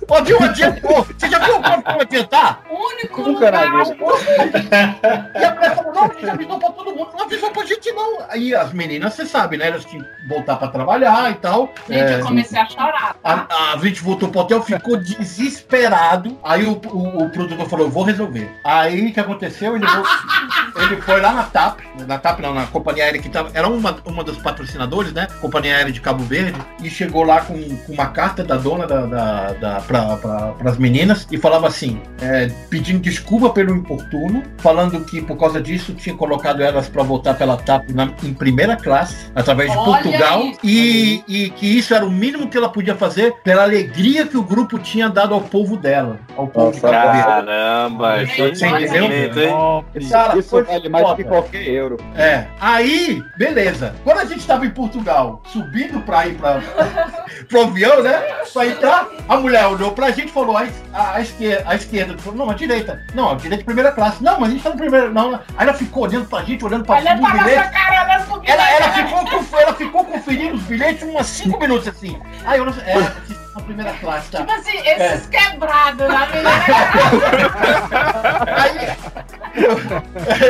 O 0.10 0.14
avião 0.16 0.40
adiantou. 0.44 1.04
Você 1.18 1.30
já 1.30 1.40
viu 1.40 1.58
o 1.58 1.62
quanto 1.62 1.84
foi 1.92 2.02
adiantar? 2.02 2.62
O 2.70 2.76
único 2.90 3.22
Nunca 3.22 3.46
lugar. 3.46 3.54
E 5.36 5.46
a 5.46 5.54
mulher 5.56 5.76
falou, 5.76 5.94
não, 5.94 6.04
a 6.04 6.08
gente 6.08 6.30
avisou 6.30 6.60
pra 6.60 6.70
todo 6.72 6.96
mundo. 6.96 7.10
Não 7.18 7.26
avisou 7.26 7.52
pra 7.52 7.66
gente, 7.66 7.92
não. 7.92 8.18
Aí 8.30 8.54
as 8.56 8.74
meninas, 8.74 9.14
você 9.14 9.26
sabe, 9.26 9.58
né? 9.58 9.68
Elas 9.68 9.86
tinham 9.86 10.04
que 10.04 10.28
voltar 10.28 10.56
pra 10.58 10.68
trabalhar 10.68 11.32
e 11.32 11.36
tal. 11.36 11.70
Gente, 11.90 12.00
É, 12.00 12.20
eu 12.20 12.26
comecei 12.26 12.60
a 12.60 12.66
chorar. 12.66 13.16
tá? 13.22 13.48
a, 13.50 13.74
a 13.74 13.78
gente 13.78 14.02
voltou 14.02 14.30
pro 14.30 14.42
hotel, 14.42 14.62
ficou 14.62 14.98
desesperado. 14.98 16.38
Aí 16.44 16.66
o, 16.66 16.74
o, 16.74 17.24
o 17.26 17.30
produtor 17.30 17.68
falou, 17.70 17.86
eu 17.88 17.92
vou 17.92 18.04
resolver. 18.04 18.52
Aí 18.64 19.08
o 19.10 19.14
que 19.14 19.20
aconteceu? 19.20 19.76
Ele, 19.76 19.86
levou- 19.86 20.06
ele 20.84 21.02
foi 21.02 21.22
lá 21.22 21.34
na 21.34 21.44
TAP, 21.44 21.80
na 22.08 22.18
TAP 22.18 22.40
não, 22.40 22.54
na 22.54 22.66
companhia 22.68 23.06
aérea 23.06 23.22
que 23.22 23.30
tava. 23.30 23.52
Era 23.54 23.68
uma, 23.68 23.96
uma 24.06 24.24
dos 24.24 24.38
patrocinadores, 24.38 25.14
né? 25.14 25.28
Companhia 25.42 25.76
Aérea 25.78 25.92
de 25.92 26.02
Cabo 26.02 26.24
Verde, 26.24 26.60
e 26.82 26.90
chegou 26.90 27.24
lá 27.24 27.42
com, 27.42 27.54
com 27.54 27.94
uma 27.94 28.08
carta 28.08 28.44
da 28.44 28.56
dona 28.58 28.86
da, 28.88 29.06
da, 29.06 29.52
da, 29.54 29.80
pra, 29.94 30.18
pra, 30.18 30.38
pras 30.54 30.78
meninas 30.80 31.28
e 31.32 31.38
falava 31.38 31.68
assim, 31.68 32.02
é, 32.20 32.50
pedindo 32.68 33.00
desculpa 33.00 33.52
pelo 33.52 33.76
importuno, 33.76 34.42
falando 34.58 35.00
que 35.06 35.22
por 35.22 35.38
causa 35.38 35.62
disso 35.62 35.94
tinha 35.94 36.16
colocado 36.16 36.64
elas 36.64 36.90
pra 36.90 37.04
voltar 37.04 37.36
pela 37.36 37.58
TAP 37.58 37.90
na- 37.92 38.10
em 38.24 38.34
primeira 38.34 38.76
classe, 38.76 39.32
através 39.36 39.72
de 39.72 39.78
Olha 39.78 39.86
Portugal, 40.02 40.42
e, 40.64 41.24
e 41.28 41.50
que 41.52 41.78
isso 41.78 41.94
era 41.94 42.04
o 42.04 42.10
mínimo 42.10 42.48
que 42.50 42.58
ela 42.58 42.70
podia 42.70 42.96
fazer 42.96 43.36
pela 43.44 43.62
alegria 43.64 44.26
que 44.26 44.36
o 44.36 44.42
grupo 44.42 44.80
tinha 44.80 45.10
dado 45.10 45.36
ao 45.36 45.42
povo 45.42 45.78
dela, 45.78 46.18
ao 46.36 46.48
povo 46.48 46.72
de 46.72 46.82
Cabo 46.82 47.12
Verde. 47.12 47.24
Caramba, 47.24 48.26
Você 48.26 48.68
entendeu? 49.06 49.86
Cara, 50.10 50.40
isso 50.40 50.50
foi 50.50 50.64
vale 50.64 50.90
mais 50.90 51.14
que 51.16 51.24
qualquer 51.24 51.68
euro. 51.68 51.98
É, 52.16 52.46
aí, 52.60 53.22
beleza. 53.38 53.94
Quando 54.04 54.20
a 54.20 54.26
gente 54.26 54.46
tava 54.48 54.66
em 54.66 54.72
Portugal, 54.72 55.44
subindo 55.46 56.02
pra 56.02 56.26
ir 56.28 56.34
pra, 56.36 56.62
pro 57.48 57.62
avião, 57.62 58.02
né? 58.02 58.24
Pra 58.52 58.66
entrar, 58.68 59.08
a 59.30 59.38
mulher 59.38 59.68
olhou 59.68 59.83
pra 59.92 60.12
gente 60.12 60.30
e 60.30 60.32
falou: 60.32 60.58
a, 60.58 60.66
a, 60.94 61.16
a 61.16 61.22
esquerda, 61.22 61.64
a 61.70 61.76
esquerda. 61.76 62.18
Falou, 62.18 62.38
não, 62.40 62.50
a 62.50 62.54
direita. 62.54 63.02
Não, 63.14 63.32
a 63.32 63.36
direita 63.36 63.64
primeira 63.66 63.92
classe. 63.92 64.24
Não, 64.24 64.40
mas 64.40 64.50
a 64.50 64.52
gente 64.54 64.64
tá 64.64 64.70
no 64.70 64.78
primeiro. 64.78 65.14
Não. 65.14 65.36
Aí 65.36 65.42
ela 65.68 65.74
ficou 65.74 66.04
olhando 66.04 66.26
pra 66.28 66.44
gente, 66.44 66.64
olhando 66.66 66.86
pra 66.86 66.96
Olha 66.96 67.16
cima 67.16 67.32
pra 67.32 67.44
bilhete. 67.44 67.72
cara, 67.72 67.96
ela 67.96 68.20
subiu. 68.26 68.42
Ela, 68.54 68.70
ela, 68.72 68.90
ficou, 68.94 69.26
conf- 69.26 69.54
ela 69.54 69.74
ficou 69.74 70.06
conferindo 70.06 70.56
os 70.56 70.64
bilhetes 70.64 71.04
umas 71.04 71.28
5 71.28 71.60
minutos 71.60 71.88
assim. 71.88 72.20
Aí 72.46 72.60
eu 72.60 72.66
não 72.66 72.74
sei. 72.74 72.84
É, 72.84 72.98
estão 72.98 73.54
na 73.56 73.62
primeira 73.62 73.94
classe, 73.94 74.32
tá? 74.32 74.40
Tipo 74.40 74.52
assim, 74.52 74.78
esses 74.88 75.28
quebrados 75.28 76.08
na 76.08 76.28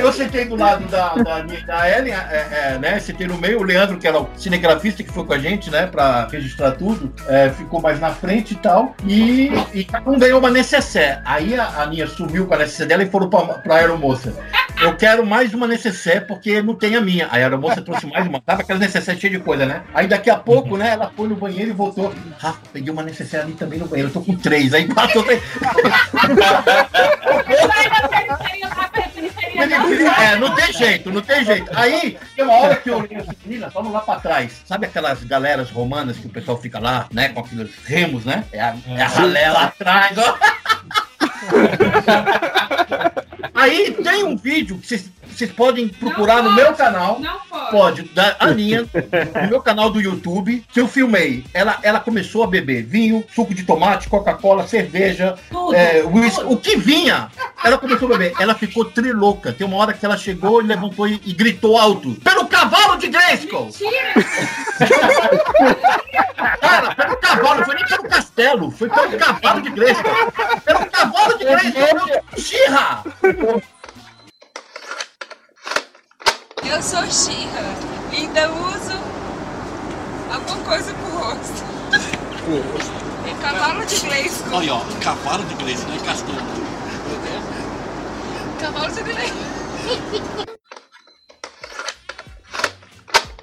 Eu, 0.02 0.12
sentei 0.14 0.46
do 0.46 0.56
lado 0.56 0.86
da, 0.88 1.14
da, 1.16 1.42
da 1.42 1.90
Ellen, 1.90 2.14
é, 2.14 2.48
é, 2.52 2.78
né? 2.80 3.00
Sentei 3.00 3.28
no 3.28 3.38
meio, 3.38 3.60
o 3.60 3.64
Leandro, 3.64 3.98
que 3.98 4.08
era 4.08 4.20
o 4.20 4.30
cinegrafista 4.38 5.04
que 5.04 5.12
foi 5.12 5.26
com 5.26 5.34
a 5.34 5.40
gente, 5.40 5.70
né? 5.70 5.88
Pra 5.88 6.28
registrar 6.28 6.72
tudo, 6.72 7.14
é, 7.28 7.50
ficou 7.50 7.82
mais 7.82 8.00
na 8.00 8.12
frente 8.12 8.54
e 8.54 8.58
tal. 8.58 8.96
E, 9.06 9.52
e 9.74 9.84
cada 9.84 10.10
um 10.10 10.18
ganhou 10.18 10.40
uma 10.40 10.50
necessaire. 10.50 11.20
Aí 11.26 11.56
a 11.56 11.64
a 11.74 11.84
Aninha 11.84 12.08
sumiu 12.08 12.46
com 12.46 12.54
a 12.54 12.58
necessaire 12.58 12.90
dela 12.90 13.04
e 13.04 13.10
foram 13.10 13.30
pra, 13.30 13.42
pra 13.42 13.76
aeromoça. 13.76 14.34
Eu 14.82 14.96
quero 14.96 15.26
mais 15.26 15.54
uma 15.54 15.68
necessaire 15.68 16.26
porque 16.26 16.62
não 16.62 16.76
tem 16.76 16.96
a 16.96 17.02
minha. 17.02 17.28
Aí 17.32 17.42
a 17.42 17.46
aeromoça 17.46 17.82
trouxe 17.82 18.06
mais 18.08 18.28
uma. 18.28 18.42
Tava 18.42 18.62
aquela 18.62 18.80
necessaire 18.80 19.20
cheia 19.20 19.38
de 19.38 19.44
coisa, 19.44 19.66
né? 19.66 19.84
Aí 19.94 20.08
daqui 20.08 20.30
a 20.30 20.38
pouco, 20.38 20.78
né? 20.78 20.90
Ela 20.90 21.12
foi 21.16 21.28
no 21.28 21.36
banheiro 21.36 21.70
e 21.70 21.74
voltou. 21.74 22.14
Rafa, 22.38 22.60
peguei 22.72 22.92
uma 22.92 23.04
necessaire 23.04 23.46
ali 23.46 23.54
também 23.56 23.80
no 23.80 23.88
banheiro. 23.88 24.10
Eu 24.10 24.14
tô 24.14 24.22
com 24.22 24.36
três. 24.36 24.74
Aí 24.74 24.88
passou 24.94 25.24
três. 25.24 25.42
É, 29.56 30.36
não 30.38 30.56
tem 30.56 30.74
jeito, 30.74 31.12
não 31.12 31.22
tem 31.22 31.46
jeito. 31.46 31.70
Aí, 31.76 32.18
tem 32.36 32.46
uma 32.46 32.54
hora 32.54 32.76
que 32.76 32.90
eu 32.90 32.98
olhei 32.98 33.18
assim, 33.18 33.32
menina, 33.46 33.70
vamos 33.70 33.94
lá 33.94 34.02
pra 34.02 34.20
trás. 34.20 34.62
Sabe 34.66 34.88
aquelas 34.88 35.24
galeras 35.24 35.70
romanas 35.70 36.18
que 36.18 36.28
o 36.28 36.30
pessoal 36.30 36.60
fica 36.60 36.80
lá, 36.80 37.08
né, 37.12 37.30
com 37.30 37.42
aqueles 37.42 37.72
remos, 37.86 38.26
né? 38.26 38.44
É 38.52 38.60
a, 38.60 38.76
é 38.88 39.02
a 39.02 39.08
ralé 39.08 39.50
lá 39.50 39.66
atrás, 39.66 40.18
ó. 40.18 40.38
Aí 43.54 43.92
tem 43.92 44.24
um 44.24 44.36
vídeo 44.36 44.78
que 44.78 44.88
vocês 44.88 45.10
vocês 45.34 45.52
podem 45.52 45.88
procurar 45.88 46.44
no 46.44 46.54
meu 46.54 46.74
canal. 46.74 47.20
Não 47.20 47.40
pode. 47.50 47.72
Pode, 47.72 48.04
da 48.10 48.36
Aninha, 48.40 48.86
no 49.44 49.50
meu 49.50 49.62
canal 49.62 49.90
do 49.90 50.00
YouTube, 50.00 50.64
que 50.72 50.80
eu 50.80 50.88
filmei. 50.88 51.44
Ela, 51.54 51.80
ela 51.82 52.00
começou 52.00 52.44
a 52.44 52.48
beber 52.48 52.84
vinho, 52.84 53.24
suco 53.34 53.54
de 53.54 53.64
tomate, 53.64 54.08
Coca-Cola, 54.10 54.68
cerveja, 54.68 55.36
Tudo, 55.50 55.76
é, 55.76 56.04
whisky, 56.04 56.44
o 56.46 56.58
que 56.58 56.78
vinha. 56.78 57.30
Ela 57.64 57.78
começou 57.78 58.08
a 58.08 58.18
beber. 58.18 58.34
Ela 58.40 58.56
ficou 58.56 58.86
trilouca. 58.86 59.52
Tem 59.54 59.66
uma 59.66 59.78
hora 59.78 59.94
que 59.94 60.06
ela 60.06 60.18
chegou 60.18 60.62
e 60.62 60.66
levantou 60.66 61.08
e, 61.08 61.22
e 61.26 61.34
gritou 61.34 61.78
alto: 61.78 62.16
Pelo 62.24 62.48
cavalo 62.48 62.98
de 62.98 63.08
Grayskull! 63.08 63.70
Cara, 66.62 66.96
pelo 66.96 67.18
cavalo, 67.18 67.60
não 67.60 67.66
foi 67.66 67.76
nem 67.76 67.86
pelo 67.86 68.04
castelo, 68.04 68.72
foi 68.72 68.90
pelo 68.90 69.18
cavalo 69.18 69.62
de 69.62 69.70
Grayskull. 69.72 70.32
Pelo 70.66 70.86
cavalo 70.88 71.38
de 71.38 71.46
Grayskull, 71.46 72.24
Xirra! 72.38 73.04
Eu 76.66 76.82
sou 76.82 77.04
Xirra 77.10 77.76
e 78.12 78.16
ainda 78.18 78.50
uso 78.52 78.94
alguma 80.34 80.64
coisa 80.64 80.94
pro 80.94 81.18
rosto. 81.18 81.64
Em 83.30 83.36
cavalo 83.38 83.86
de 83.86 83.96
inglês. 83.96 84.44
Olha, 84.52 84.74
ó, 84.76 84.82
cavalo 85.02 85.44
de 85.46 85.54
inglês, 85.54 85.84
não 85.86 85.96
é 85.96 86.00
castanho. 86.00 86.64
Cavalo 88.60 88.92
de 88.92 89.02
inglês. 89.02 89.34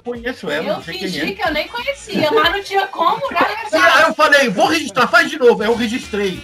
Conheço 0.03 0.49
ela, 0.49 0.67
Eu 0.67 0.73
não 0.73 0.83
sei 0.83 0.97
fingi 0.97 1.19
quem 1.19 1.29
é. 1.29 1.35
que 1.35 1.47
eu 1.47 1.53
nem 1.53 1.67
conhecia, 1.67 2.31
mas 2.31 2.51
não 2.51 2.63
tinha 2.63 2.87
como, 2.87 3.21
Ah, 3.37 4.01
eu 4.07 4.15
falei, 4.15 4.49
vou 4.49 4.65
registrar, 4.67 5.07
faz 5.07 5.29
de 5.29 5.37
novo. 5.37 5.61
Aí 5.61 5.69
eu 5.69 5.75
registrei. 5.75 6.41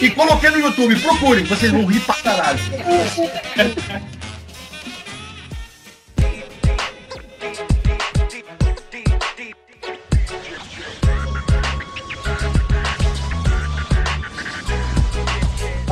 E 0.00 0.10
coloquei 0.10 0.50
no 0.50 0.58
YouTube, 0.58 0.98
procurem, 1.00 1.44
vocês 1.44 1.70
vão 1.70 1.86
rir 1.86 2.00
pra 2.00 2.16
caralho. 2.16 2.58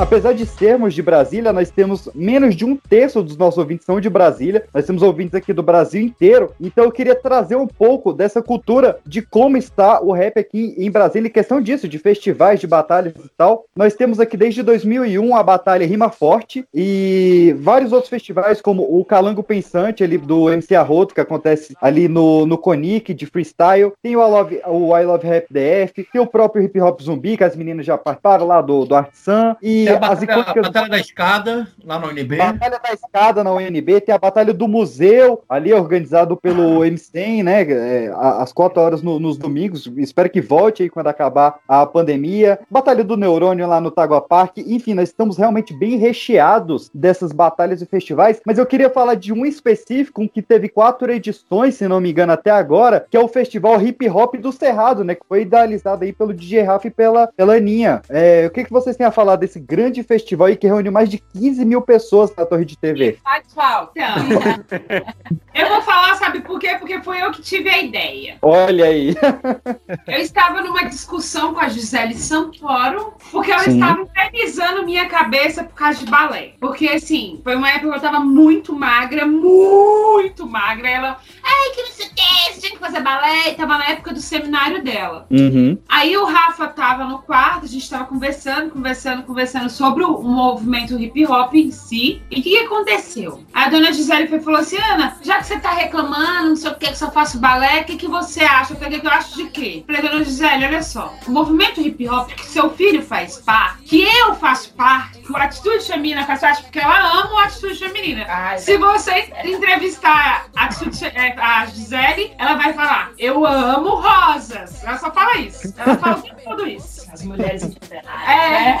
Apesar 0.05 0.33
de 0.33 0.45
sermos 0.45 0.93
de 0.93 1.01
Brasília, 1.01 1.51
nós 1.51 1.71
temos 1.71 2.07
menos 2.13 2.55
de 2.55 2.63
um 2.63 2.75
terço 2.75 3.23
dos 3.23 3.35
nossos 3.35 3.57
ouvintes 3.57 3.87
são 3.87 3.99
de 3.99 4.07
Brasília. 4.07 4.63
Nós 4.71 4.85
temos 4.85 5.01
ouvintes 5.01 5.33
aqui 5.33 5.51
do 5.51 5.63
Brasil 5.63 5.99
inteiro. 5.99 6.51
Então 6.61 6.83
eu 6.83 6.91
queria 6.91 7.15
trazer 7.15 7.55
um 7.55 7.65
pouco 7.65 8.13
dessa 8.13 8.39
cultura 8.39 8.99
de 9.03 9.23
como 9.23 9.57
está 9.57 9.99
o 9.99 10.11
rap 10.11 10.37
aqui 10.37 10.75
em 10.77 10.91
Brasília, 10.91 11.27
em 11.27 11.31
questão 11.31 11.59
disso, 11.59 11.87
de 11.87 11.97
festivais, 11.97 12.59
de 12.59 12.67
batalhas 12.67 13.15
e 13.15 13.29
tal. 13.35 13.65
Nós 13.75 13.95
temos 13.95 14.19
aqui 14.19 14.37
desde 14.37 14.61
2001 14.61 15.35
a 15.35 15.41
batalha 15.41 15.87
Rima 15.87 16.11
Forte 16.11 16.63
e 16.71 17.55
vários 17.57 17.91
outros 17.91 18.09
festivais, 18.09 18.61
como 18.61 18.83
o 18.83 19.03
Calango 19.03 19.41
Pensante 19.41 20.03
ali 20.03 20.19
do 20.19 20.51
MC 20.51 20.75
Arroto, 20.75 21.15
que 21.15 21.21
acontece 21.21 21.75
ali 21.81 22.07
no, 22.07 22.45
no 22.45 22.59
Conic 22.59 23.11
de 23.11 23.25
freestyle. 23.25 23.91
Tem 24.03 24.15
o 24.15 24.21
I 24.21 24.29
Love, 24.29 24.61
o 24.67 24.95
I 24.95 25.03
Love 25.03 25.27
Rap 25.27 25.47
DF, 25.49 26.07
tem 26.13 26.21
o 26.21 26.27
próprio 26.27 26.63
Hip 26.63 26.79
Hop 26.79 27.01
Zumbi, 27.01 27.37
que 27.37 27.43
as 27.43 27.55
meninas 27.55 27.87
já 27.87 27.97
participaram 27.97 28.45
lá 28.45 28.61
do, 28.61 28.85
do 28.85 28.95
Artisan. 28.95 29.55
E 29.63 29.85
Tem 29.85 29.94
a 29.95 30.09
as 30.11 30.19
batalha, 30.19 30.39
a 30.39 30.41
icônicas 30.41 30.63
batalha 30.67 30.89
da 30.89 30.99
escada, 30.99 31.67
lá 31.83 31.99
na 31.99 32.07
UNB. 32.07 32.35
Batalha 32.37 32.79
da 32.79 32.93
Escada 32.93 33.43
na 33.43 33.51
UNB, 33.53 34.01
tem 34.01 34.13
a 34.15 34.17
Batalha 34.17 34.53
do 34.53 34.67
Museu, 34.67 35.43
ali 35.49 35.73
organizado 35.73 36.35
pelo 36.37 36.83
MCEM, 36.85 37.43
né? 37.43 37.61
é, 37.63 38.11
às 38.15 38.51
quatro 38.53 38.81
horas 38.81 39.01
no- 39.01 39.19
nos 39.19 39.37
domingos. 39.37 39.89
Espero 39.97 40.29
que 40.29 40.41
volte 40.41 40.83
aí 40.83 40.89
quando 40.89 41.07
acabar 41.07 41.59
a 41.67 41.85
pandemia. 41.85 42.59
Batalha 42.69 43.03
do 43.03 43.17
Neurônio 43.17 43.67
lá 43.67 43.79
no 43.81 43.91
Tagua 43.91 44.21
Park. 44.21 44.57
Enfim, 44.57 44.93
nós 44.93 45.09
estamos 45.09 45.37
realmente 45.37 45.73
bem 45.73 45.97
recheados 45.97 46.89
dessas 46.93 47.31
batalhas 47.31 47.81
e 47.81 47.85
festivais. 47.85 48.41
Mas 48.45 48.57
eu 48.57 48.65
queria 48.65 48.89
falar 48.89 49.15
de 49.15 49.31
um 49.31 49.45
específico, 49.45 50.21
um 50.21 50.27
que 50.27 50.41
teve 50.41 50.69
quatro 50.69 51.11
edições, 51.11 51.75
se 51.75 51.87
não 51.87 51.99
me 52.01 52.11
engano, 52.11 52.31
até 52.33 52.51
agora, 52.51 53.05
que 53.09 53.17
é 53.17 53.19
o 53.19 53.27
Festival 53.27 53.81
Hip 53.81 54.09
Hop 54.09 54.35
do 54.35 54.51
Cerrado, 54.51 55.03
né? 55.03 55.15
Que 55.15 55.25
foi 55.27 55.41
idealizado 55.41 56.03
aí 56.03 56.11
pelo 56.13 56.33
DJ 56.33 56.61
Rafa 56.63 56.87
e 56.87 56.91
pela, 56.91 57.27
pela 57.27 57.55
Aninha. 57.55 58.01
É, 58.09 58.45
o 58.47 58.49
que, 58.49 58.63
que 58.63 58.71
vocês 58.71 58.95
têm 58.95 59.05
a 59.05 59.11
falar 59.11 59.35
desse 59.35 59.59
grande 59.59 59.84
festival 60.03 60.47
aí 60.47 60.55
que 60.55 60.67
reuniu 60.67 60.91
mais 60.91 61.09
de 61.09 61.17
15 61.17 61.65
mil 61.65 61.81
pessoas 61.81 62.33
na 62.35 62.45
Torre 62.45 62.65
de 62.65 62.77
TV? 62.77 63.17
Faz 63.23 63.53
falta. 63.53 63.93
Eu 65.55 65.69
vou 65.69 65.81
falar, 65.83 66.15
sabe 66.15 66.41
por 66.41 66.59
quê? 66.59 66.75
Porque 66.77 67.01
foi 67.01 67.21
eu 67.21 67.31
que 67.31 67.41
tive 67.41 67.69
a 67.69 67.81
ideia. 67.81 68.37
Olha 68.41 68.85
aí. 68.85 69.15
Eu 70.05 70.19
estava 70.19 70.61
numa 70.61 70.83
discussão 70.83 71.53
com 71.53 71.61
a 71.61 71.69
Gisele 71.69 72.13
Santoro, 72.13 73.13
porque 73.31 73.51
ela 73.51 73.63
Sim. 73.63 73.75
estava 73.75 74.01
infernizando 74.01 74.83
minha 74.83 75.07
cabeça 75.07 75.63
por 75.63 75.73
causa 75.73 75.99
de 75.99 76.11
balé. 76.11 76.55
Porque, 76.59 76.89
assim, 76.89 77.39
foi 77.41 77.55
uma 77.55 77.69
época 77.69 77.89
que 77.89 77.97
eu 77.97 78.01
tava 78.01 78.19
muito 78.19 78.75
magra, 78.75 79.25
muito 79.25 80.45
magra. 80.45 80.89
Ela, 80.89 81.19
ai, 81.41 81.69
que 81.73 81.83
não 81.83 81.91
sei 81.91 82.07
o 82.07 82.13
que, 82.13 82.53
você 82.53 82.59
tinha 82.59 82.71
que 82.73 82.79
fazer 82.79 82.99
balé. 82.99 83.51
E 83.51 83.55
tava 83.55 83.77
na 83.77 83.87
época 83.91 84.13
do 84.13 84.19
seminário 84.19 84.83
dela. 84.83 85.25
Uhum. 85.31 85.77
Aí 85.87 86.17
o 86.17 86.25
Rafa 86.25 86.67
tava 86.67 87.05
no 87.05 87.19
quarto, 87.19 87.63
a 87.63 87.69
gente 87.69 87.89
tava 87.89 88.03
conversando, 88.03 88.71
conversando, 88.71 89.23
conversando 89.23 89.69
sobre 89.75 90.03
o 90.03 90.21
movimento 90.21 90.99
hip 90.99 91.25
hop 91.25 91.53
em 91.53 91.71
si. 91.71 92.21
E 92.31 92.39
o 92.39 92.43
que, 92.43 92.49
que 92.49 92.57
aconteceu? 92.59 93.43
A 93.53 93.69
dona 93.69 93.91
Gisele 93.91 94.27
foi 94.27 94.39
falou 94.39 94.59
assim: 94.59 94.77
Ana, 94.77 95.17
já 95.21 95.39
que 95.39 95.47
você 95.47 95.59
tá 95.59 95.71
reclamando, 95.71 96.49
não 96.49 96.55
sei 96.55 96.71
o 96.71 96.75
que, 96.75 96.87
que 96.87 96.97
só 96.97 97.11
faço 97.11 97.39
balé, 97.39 97.81
o 97.81 97.85
que, 97.85 97.97
que 97.97 98.07
você 98.07 98.43
acha? 98.43 98.73
Eu 98.73 98.77
falei, 98.77 98.99
que 98.99 99.05
eu 99.07 99.11
acho 99.11 99.35
de 99.35 99.45
quê? 99.49 99.83
Eu 99.87 99.95
falei, 99.95 100.09
dona 100.09 100.23
Gisele, 100.23 100.65
olha 100.65 100.83
só, 100.83 101.13
o 101.27 101.31
movimento 101.31 101.81
hip 101.81 102.07
hop 102.07 102.29
que 102.29 102.45
seu 102.45 102.69
filho 102.71 103.01
faz 103.01 103.37
parte, 103.37 103.83
que 103.83 104.03
eu 104.03 104.35
faço 104.35 104.73
parte, 104.73 105.19
que 105.19 105.31
o 105.31 105.37
Atitude 105.37 105.85
Feminina 105.85 106.25
faz 106.25 106.39
parte, 106.41 106.63
porque 106.63 106.79
ela 106.79 107.21
ama 107.21 107.33
o 107.33 107.39
Atitude 107.39 107.75
Feminina. 107.75 108.25
Se 108.57 108.77
você 108.77 109.31
entrevistar 109.43 110.47
a, 110.55 110.65
Atitude, 110.65 111.05
é, 111.05 111.35
a 111.37 111.65
Gisele, 111.65 112.33
ela 112.37 112.55
vai 112.55 112.73
falar: 112.73 113.11
Eu 113.17 113.45
amo 113.45 113.95
rosas. 113.95 114.83
Ela 114.83 114.97
só 114.97 115.11
fala 115.11 115.37
isso. 115.37 115.73
Ela 115.77 115.97
fala 115.97 116.17
o 116.17 116.43
todo 116.43 116.67
isso. 116.67 117.04
As 117.15 117.23
mulheres 117.23 117.63
empoderadas. 117.63 118.27
É. 118.27 118.75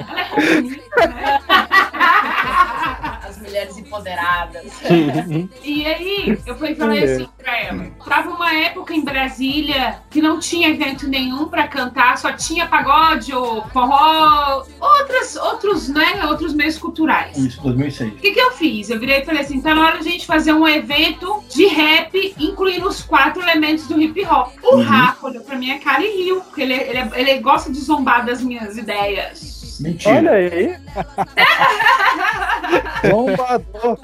Ela 0.00 0.20
é 0.20 0.60
né? 0.62 1.38
As 3.22 3.38
mulheres 3.38 3.76
empoderadas. 3.76 4.64
E 5.62 5.84
aí, 5.84 6.38
eu 6.46 6.56
fui 6.56 6.70
e 6.70 6.74
falei 6.74 7.04
assim 7.04 7.24
pra 7.26 7.26
ela: 7.26 7.28
tava 7.28 7.35
uma 8.46 8.54
época 8.54 8.94
em 8.94 9.00
Brasília 9.04 9.98
que 10.08 10.22
não 10.22 10.38
tinha 10.38 10.68
evento 10.68 11.08
nenhum 11.08 11.46
pra 11.48 11.66
cantar, 11.66 12.16
só 12.16 12.32
tinha 12.32 12.66
pagode 12.66 13.34
ou 13.34 13.66
forró, 13.68 14.62
outras, 14.80 15.34
outros, 15.34 15.88
né, 15.88 16.24
outros 16.26 16.54
meios 16.54 16.78
culturais. 16.78 17.36
Isso, 17.36 17.60
2006. 17.60 18.12
O 18.12 18.16
que, 18.16 18.30
que 18.30 18.40
eu 18.40 18.52
fiz? 18.52 18.88
Eu 18.88 19.00
virei 19.00 19.22
e 19.22 19.24
falei 19.24 19.42
assim: 19.42 19.60
tá 19.60 19.74
na 19.74 19.84
hora 19.84 19.98
de 19.98 20.08
a 20.08 20.12
gente 20.12 20.26
fazer 20.26 20.52
um 20.52 20.66
evento 20.66 21.42
de 21.52 21.66
rap, 21.66 22.34
incluindo 22.38 22.86
os 22.88 23.02
quatro 23.02 23.42
elementos 23.42 23.88
do 23.88 24.00
hip 24.00 24.24
hop. 24.26 24.52
O 24.62 24.76
Uhum. 24.76 24.82
Rafa 24.82 25.26
olhou 25.26 25.42
pra 25.42 25.56
minha 25.56 25.78
cara 25.80 26.02
e 26.04 26.24
riu, 26.24 26.40
porque 26.42 26.62
ele, 26.62 26.74
ele, 26.74 27.10
ele 27.14 27.38
gosta 27.40 27.72
de 27.72 27.80
zombar 27.80 28.24
das 28.24 28.40
minhas 28.42 28.76
ideias. 28.76 29.56
Mentira. 29.80 30.16
Olha 30.16 30.30
aí. 30.32 30.76
Bombador. 33.10 33.98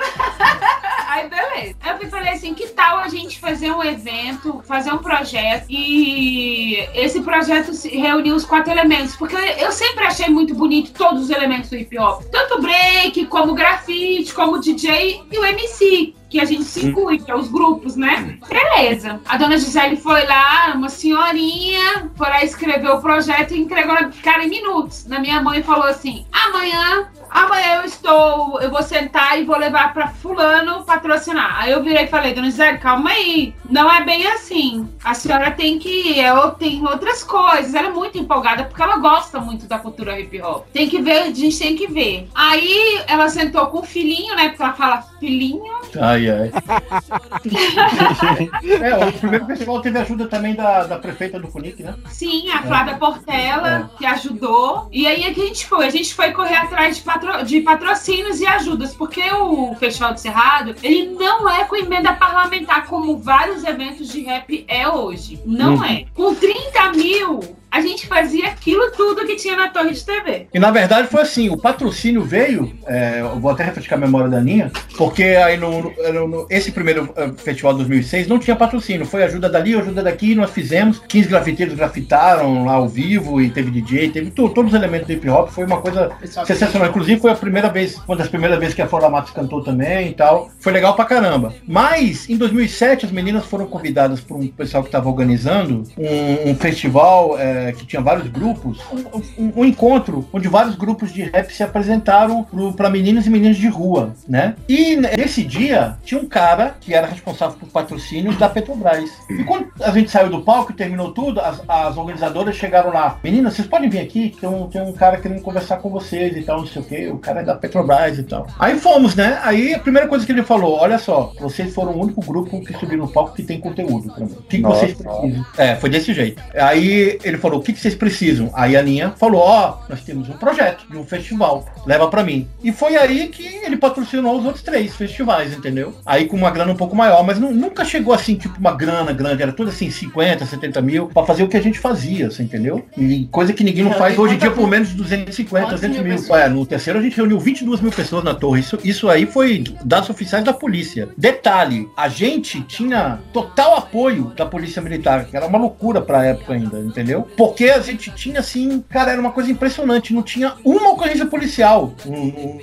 Aí, 1.12 1.28
beleza. 1.28 1.76
Eu 2.00 2.08
falei 2.08 2.32
assim: 2.32 2.54
que 2.54 2.68
tal 2.68 2.96
a 2.96 3.08
gente 3.08 3.38
fazer 3.38 3.70
um 3.70 3.82
evento, 3.84 4.62
fazer 4.66 4.92
um 4.92 4.98
projeto 4.98 5.66
e 5.68 6.76
esse 6.94 7.20
projeto 7.20 7.74
se 7.74 7.90
reunir 7.90 8.32
os 8.32 8.46
quatro 8.46 8.72
elementos? 8.72 9.14
Porque 9.16 9.36
eu 9.36 9.70
sempre 9.72 10.04
achei 10.04 10.30
muito 10.30 10.54
bonito 10.54 10.92
todos 10.92 11.24
os 11.24 11.30
elementos 11.30 11.68
do 11.68 11.76
hip 11.76 11.98
hop. 11.98 12.22
Tanto 12.32 12.54
o 12.54 12.62
break, 12.62 13.26
como 13.26 13.52
o 13.52 13.54
grafite, 13.54 14.32
como 14.32 14.54
o 14.54 14.60
DJ 14.60 15.22
e 15.30 15.38
o 15.38 15.44
MC. 15.44 16.14
Que 16.30 16.40
a 16.40 16.46
gente 16.46 16.64
se 16.64 16.86
inclui, 16.86 17.18
que 17.18 17.30
é 17.30 17.36
os 17.36 17.48
grupos, 17.48 17.94
né? 17.94 18.38
Beleza. 18.48 19.20
A 19.26 19.36
dona 19.36 19.58
Gisele 19.58 19.98
foi 19.98 20.24
lá, 20.24 20.72
uma 20.74 20.88
senhorinha, 20.88 22.10
foi 22.14 22.26
lá 22.26 22.42
escrever 22.42 22.88
o 22.88 23.02
projeto 23.02 23.52
e 23.52 23.60
entregou 23.60 23.92
na 23.92 24.10
cara 24.22 24.42
em 24.42 24.48
minutos. 24.48 25.04
Na 25.04 25.18
minha 25.18 25.42
mãe 25.42 25.62
falou 25.62 25.84
assim: 25.84 26.24
amanhã 26.32 27.10
Amanhã 27.32 27.76
eu 27.76 27.84
estou, 27.84 28.60
eu 28.60 28.70
vou 28.70 28.82
sentar 28.82 29.40
e 29.40 29.44
vou 29.44 29.56
levar 29.56 29.94
pra 29.94 30.08
fulano 30.08 30.84
patrocinar. 30.84 31.62
Aí 31.62 31.72
eu 31.72 31.82
virei 31.82 32.04
e 32.04 32.08
falei, 32.08 32.34
dona 32.34 32.50
Gisele, 32.50 32.78
calma 32.78 33.10
aí. 33.10 33.54
Não 33.68 33.90
é 33.90 34.04
bem 34.04 34.26
assim. 34.26 34.88
A 35.02 35.14
senhora 35.14 35.50
tem 35.50 35.78
que, 35.78 36.18
eu 36.18 36.50
tenho 36.50 36.84
outras 36.84 37.24
coisas. 37.24 37.74
Ela 37.74 37.88
é 37.88 37.92
muito 37.92 38.18
empolgada 38.18 38.64
porque 38.64 38.82
ela 38.82 38.98
gosta 38.98 39.40
muito 39.40 39.66
da 39.66 39.78
cultura 39.78 40.20
hip 40.20 40.40
hop. 40.42 40.66
Tem 40.72 40.88
que 40.88 41.00
ver, 41.00 41.22
a 41.22 41.32
gente 41.32 41.58
tem 41.58 41.74
que 41.74 41.86
ver. 41.86 42.28
Aí 42.34 43.00
ela 43.06 43.28
sentou 43.28 43.66
com 43.68 43.78
o 43.78 43.82
filhinho, 43.82 44.36
né? 44.36 44.48
Porque 44.48 44.62
ela 44.62 44.74
fala 44.74 45.02
filhinho. 45.18 45.80
Ai, 45.98 46.28
ai. 46.28 46.52
é, 48.82 49.06
o 49.06 49.12
primeiro 49.12 49.46
festival 49.46 49.80
teve 49.80 49.98
ajuda 49.98 50.26
também 50.26 50.54
da, 50.54 50.84
da 50.84 50.98
prefeita 50.98 51.38
do 51.38 51.48
Cunic, 51.48 51.82
né? 51.82 51.94
Sim, 52.08 52.50
a 52.50 52.62
Flávia 52.62 52.96
Portela, 52.96 53.90
que 53.96 54.04
ajudou. 54.04 54.88
E 54.90 55.06
aí 55.06 55.24
a 55.24 55.32
gente 55.32 55.66
foi, 55.66 55.86
a 55.86 55.90
gente 55.90 56.14
foi 56.14 56.32
correr 56.32 56.56
atrás 56.56 56.96
de, 56.96 57.02
patro- 57.22 57.44
de 57.44 57.60
patrocínios 57.60 58.40
e 58.40 58.46
ajudas, 58.46 58.94
porque 58.94 59.22
o 59.32 59.74
Festival 59.76 60.12
do 60.14 60.20
Cerrado, 60.20 60.74
ele 60.82 61.06
não 61.12 61.48
é 61.48 61.64
com 61.64 61.76
emenda 61.76 62.12
parlamentar 62.12 62.86
como 62.86 63.16
vários 63.18 63.64
eventos 63.64 64.08
de 64.08 64.22
rap 64.22 64.64
é 64.68 64.88
hoje. 64.88 65.40
Não 65.46 65.74
Uhum. 65.76 65.84
é. 65.84 66.04
Com 66.14 66.34
30 66.34 66.92
mil, 66.92 67.40
a 67.72 67.80
gente 67.80 68.06
fazia 68.06 68.46
aquilo 68.48 68.90
tudo 68.92 69.24
que 69.26 69.36
tinha 69.36 69.56
na 69.56 69.68
torre 69.68 69.90
de 69.92 70.04
TV. 70.04 70.46
E 70.52 70.58
na 70.58 70.70
verdade 70.70 71.08
foi 71.08 71.22
assim, 71.22 71.48
o 71.48 71.56
patrocínio 71.56 72.22
veio, 72.22 72.70
é, 72.86 73.20
eu 73.22 73.40
vou 73.40 73.50
até 73.50 73.64
refrescar 73.64 73.98
a 73.98 74.00
memória 74.00 74.28
da 74.28 74.36
Aninha, 74.36 74.70
porque 74.98 75.22
aí 75.24 75.56
no, 75.56 75.82
no- 76.12 76.28
no- 76.28 76.46
esse 76.50 76.70
primeiro 76.70 77.08
eh, 77.16 77.30
festival 77.38 77.72
de 77.72 77.78
2006 77.78 78.26
não 78.28 78.38
tinha 78.38 78.54
patrocínio, 78.54 79.06
foi 79.06 79.22
ajuda 79.22 79.48
dali, 79.48 79.74
ajuda 79.74 80.02
daqui, 80.02 80.34
nós 80.34 80.50
fizemos, 80.50 81.00
15 81.08 81.28
grafiteiros 81.28 81.74
grafitaram 81.74 82.64
lá 82.66 82.74
ao 82.74 82.86
vivo 82.88 83.40
e 83.40 83.48
teve 83.50 83.70
DJ, 83.70 84.10
teve 84.10 84.30
tu- 84.30 84.50
todos 84.50 84.72
os 84.72 84.78
elementos 84.78 85.06
do 85.06 85.12
hip 85.14 85.28
hop, 85.30 85.48
foi 85.50 85.64
uma 85.64 85.80
coisa 85.80 86.10
sensacional, 86.44 86.88
inclusive 86.90 87.20
foi 87.20 87.30
a 87.30 87.34
primeira 87.34 87.70
vez, 87.70 87.96
uma 88.06 88.16
das 88.16 88.28
primeiras 88.28 88.58
vezes 88.58 88.74
que 88.74 88.82
a 88.82 88.86
Flora 88.86 89.08
Matos 89.08 89.32
cantou 89.32 89.62
também 89.62 90.08
e 90.08 90.12
tal, 90.12 90.50
foi 90.60 90.72
legal 90.72 90.94
pra 90.94 91.04
caramba. 91.06 91.54
Mas 91.66 92.28
em 92.28 92.36
2007 92.36 93.06
as 93.06 93.12
meninas 93.12 93.46
foram 93.46 93.64
convidadas 93.66 94.20
por 94.20 94.36
um 94.36 94.46
pessoal 94.46 94.82
que 94.82 94.88
estava 94.88 95.08
organizando 95.08 95.84
um, 95.96 96.50
um 96.50 96.54
festival 96.54 97.36
eh, 97.38 97.61
é, 97.68 97.72
que 97.72 97.86
tinha 97.86 98.00
vários 98.02 98.28
grupos, 98.28 98.78
um, 98.92 99.42
um- 99.44 99.52
um 99.56 99.64
encontro 99.64 100.28
onde 100.32 100.48
vários 100.48 100.74
grupos 100.74 101.12
de 101.12 101.22
rap 101.22 101.50
se 101.52 101.62
apresentaram 101.62 102.46
para 102.76 102.88
meninos 102.90 103.26
e 103.26 103.30
meninas 103.30 103.56
de 103.56 103.68
rua, 103.68 104.14
né? 104.28 104.54
E 104.68 104.96
nesse 104.96 105.42
dia 105.44 105.96
tinha 106.04 106.20
um 106.20 106.26
cara 106.26 106.74
que 106.80 106.94
era 106.94 107.06
responsável 107.06 107.56
por 107.58 107.68
patrocínios 107.68 108.36
da 108.36 108.48
Petrobras. 108.48 109.10
E 109.30 109.44
quando 109.44 109.68
a 109.80 109.90
gente 109.90 110.10
saiu 110.10 110.28
do 110.30 110.42
palco 110.42 110.72
e 110.72 110.74
terminou 110.74 111.12
tudo, 111.12 111.40
as, 111.40 111.60
as 111.68 111.96
organizadoras 111.96 112.56
chegaram 112.56 112.92
lá, 112.92 113.18
meninas, 113.22 113.54
vocês 113.54 113.66
podem 113.68 113.88
vir 113.88 114.00
aqui, 114.00 114.30
que 114.30 114.40
tem 114.40 114.48
um, 114.48 114.66
tem 114.68 114.82
um 114.82 114.92
cara 114.92 115.16
querendo 115.18 115.40
conversar 115.42 115.76
com 115.78 115.88
vocês 115.90 116.36
e 116.36 116.42
tal, 116.42 116.58
não 116.60 116.66
sei 116.66 116.82
o 116.82 116.84
quê, 116.84 117.08
o 117.12 117.18
cara 117.18 117.40
é 117.40 117.44
da 117.44 117.54
Petrobras 117.54 118.18
e 118.18 118.22
tal. 118.24 118.46
Aí 118.58 118.78
fomos, 118.78 119.14
né? 119.14 119.38
Aí 119.42 119.74
a 119.74 119.78
primeira 119.78 120.08
coisa 120.08 120.24
que 120.26 120.32
ele 120.32 120.42
falou, 120.42 120.78
olha 120.78 120.98
só, 120.98 121.32
vocês 121.40 121.74
foram 121.74 121.92
o 121.92 122.02
único 122.02 122.20
grupo 122.24 122.60
que 122.64 122.72
subiu 122.78 122.98
no 122.98 123.08
palco 123.08 123.34
que 123.34 123.42
tem 123.42 123.60
conteúdo 123.60 124.12
pra 124.12 124.24
mim. 124.24 124.32
O 124.32 124.42
que, 124.42 124.56
que 124.58 124.62
vocês 124.62 124.94
precisam? 124.94 125.44
É, 125.56 125.76
foi 125.76 125.90
desse 125.90 126.12
jeito. 126.14 126.42
Aí 126.54 127.18
ele 127.22 127.38
falou, 127.38 127.51
o 127.56 127.60
que, 127.62 127.72
que 127.72 127.80
vocês 127.80 127.94
precisam? 127.94 128.50
Aí 128.54 128.76
a 128.76 128.80
Aninha 128.80 129.12
falou, 129.16 129.40
ó, 129.40 129.78
nós 129.88 130.00
temos 130.02 130.28
um 130.28 130.32
projeto 130.32 130.84
de 130.90 130.96
um 130.96 131.04
festival, 131.04 131.66
leva 131.86 132.08
pra 132.08 132.22
mim. 132.22 132.48
E 132.62 132.72
foi 132.72 132.96
aí 132.96 133.28
que 133.28 133.46
ele 133.64 133.76
patrocinou 133.76 134.38
os 134.38 134.44
outros 134.44 134.62
três 134.62 134.94
festivais, 134.94 135.52
entendeu? 135.56 135.94
Aí 136.06 136.26
com 136.26 136.36
uma 136.36 136.50
grana 136.50 136.72
um 136.72 136.76
pouco 136.76 136.94
maior, 136.96 137.24
mas 137.24 137.38
nu- 137.38 137.52
nunca 137.52 137.84
chegou 137.84 138.12
assim, 138.14 138.34
tipo, 138.34 138.58
uma 138.58 138.72
grana 138.74 139.12
grande, 139.12 139.42
era 139.42 139.52
tudo 139.52 139.70
assim, 139.70 139.90
50, 139.90 140.44
70 140.46 140.80
mil, 140.82 141.06
pra 141.08 141.24
fazer 141.24 141.42
o 141.42 141.48
que 141.48 141.56
a 141.56 141.62
gente 141.62 141.78
fazia, 141.78 142.30
você 142.30 142.42
entendeu? 142.42 142.84
E 142.96 143.26
coisa 143.30 143.52
que 143.52 143.64
ninguém 143.64 143.84
não 143.84 143.92
faz 143.92 144.18
hoje 144.18 144.34
em 144.34 144.38
dia 144.38 144.50
por 144.50 144.68
menos 144.68 144.88
de 144.90 144.94
250, 144.96 145.66
Quantas 145.66 145.80
300 145.80 146.26
mil? 146.28 146.36
É, 146.36 146.48
no 146.48 146.64
terceiro 146.66 146.98
a 146.98 147.02
gente 147.02 147.16
reuniu 147.16 147.38
22 147.38 147.80
mil 147.80 147.92
pessoas 147.92 148.24
na 148.24 148.34
torre. 148.34 148.60
Isso, 148.60 148.78
isso 148.84 149.08
aí 149.08 149.26
foi 149.26 149.64
dados 149.84 150.08
oficiais 150.10 150.44
da 150.44 150.52
polícia. 150.52 151.08
Detalhe, 151.16 151.88
a 151.96 152.08
gente 152.08 152.60
tinha 152.62 153.18
total 153.32 153.76
apoio 153.76 154.32
da 154.36 154.44
polícia 154.46 154.80
militar, 154.82 155.24
que 155.24 155.36
era 155.36 155.46
uma 155.46 155.58
loucura 155.58 156.00
pra 156.00 156.24
época 156.24 156.52
ainda, 156.54 156.78
entendeu? 156.80 157.26
Porque 157.42 157.64
a 157.64 157.80
gente 157.80 158.10
tinha 158.12 158.38
assim, 158.40 158.84
cara, 158.88 159.10
era 159.12 159.20
uma 159.20 159.32
coisa 159.32 159.50
impressionante. 159.50 160.14
Não 160.14 160.22
tinha 160.22 160.54
uma 160.64 160.90
ocorrência 160.90 161.26
policial 161.26 161.92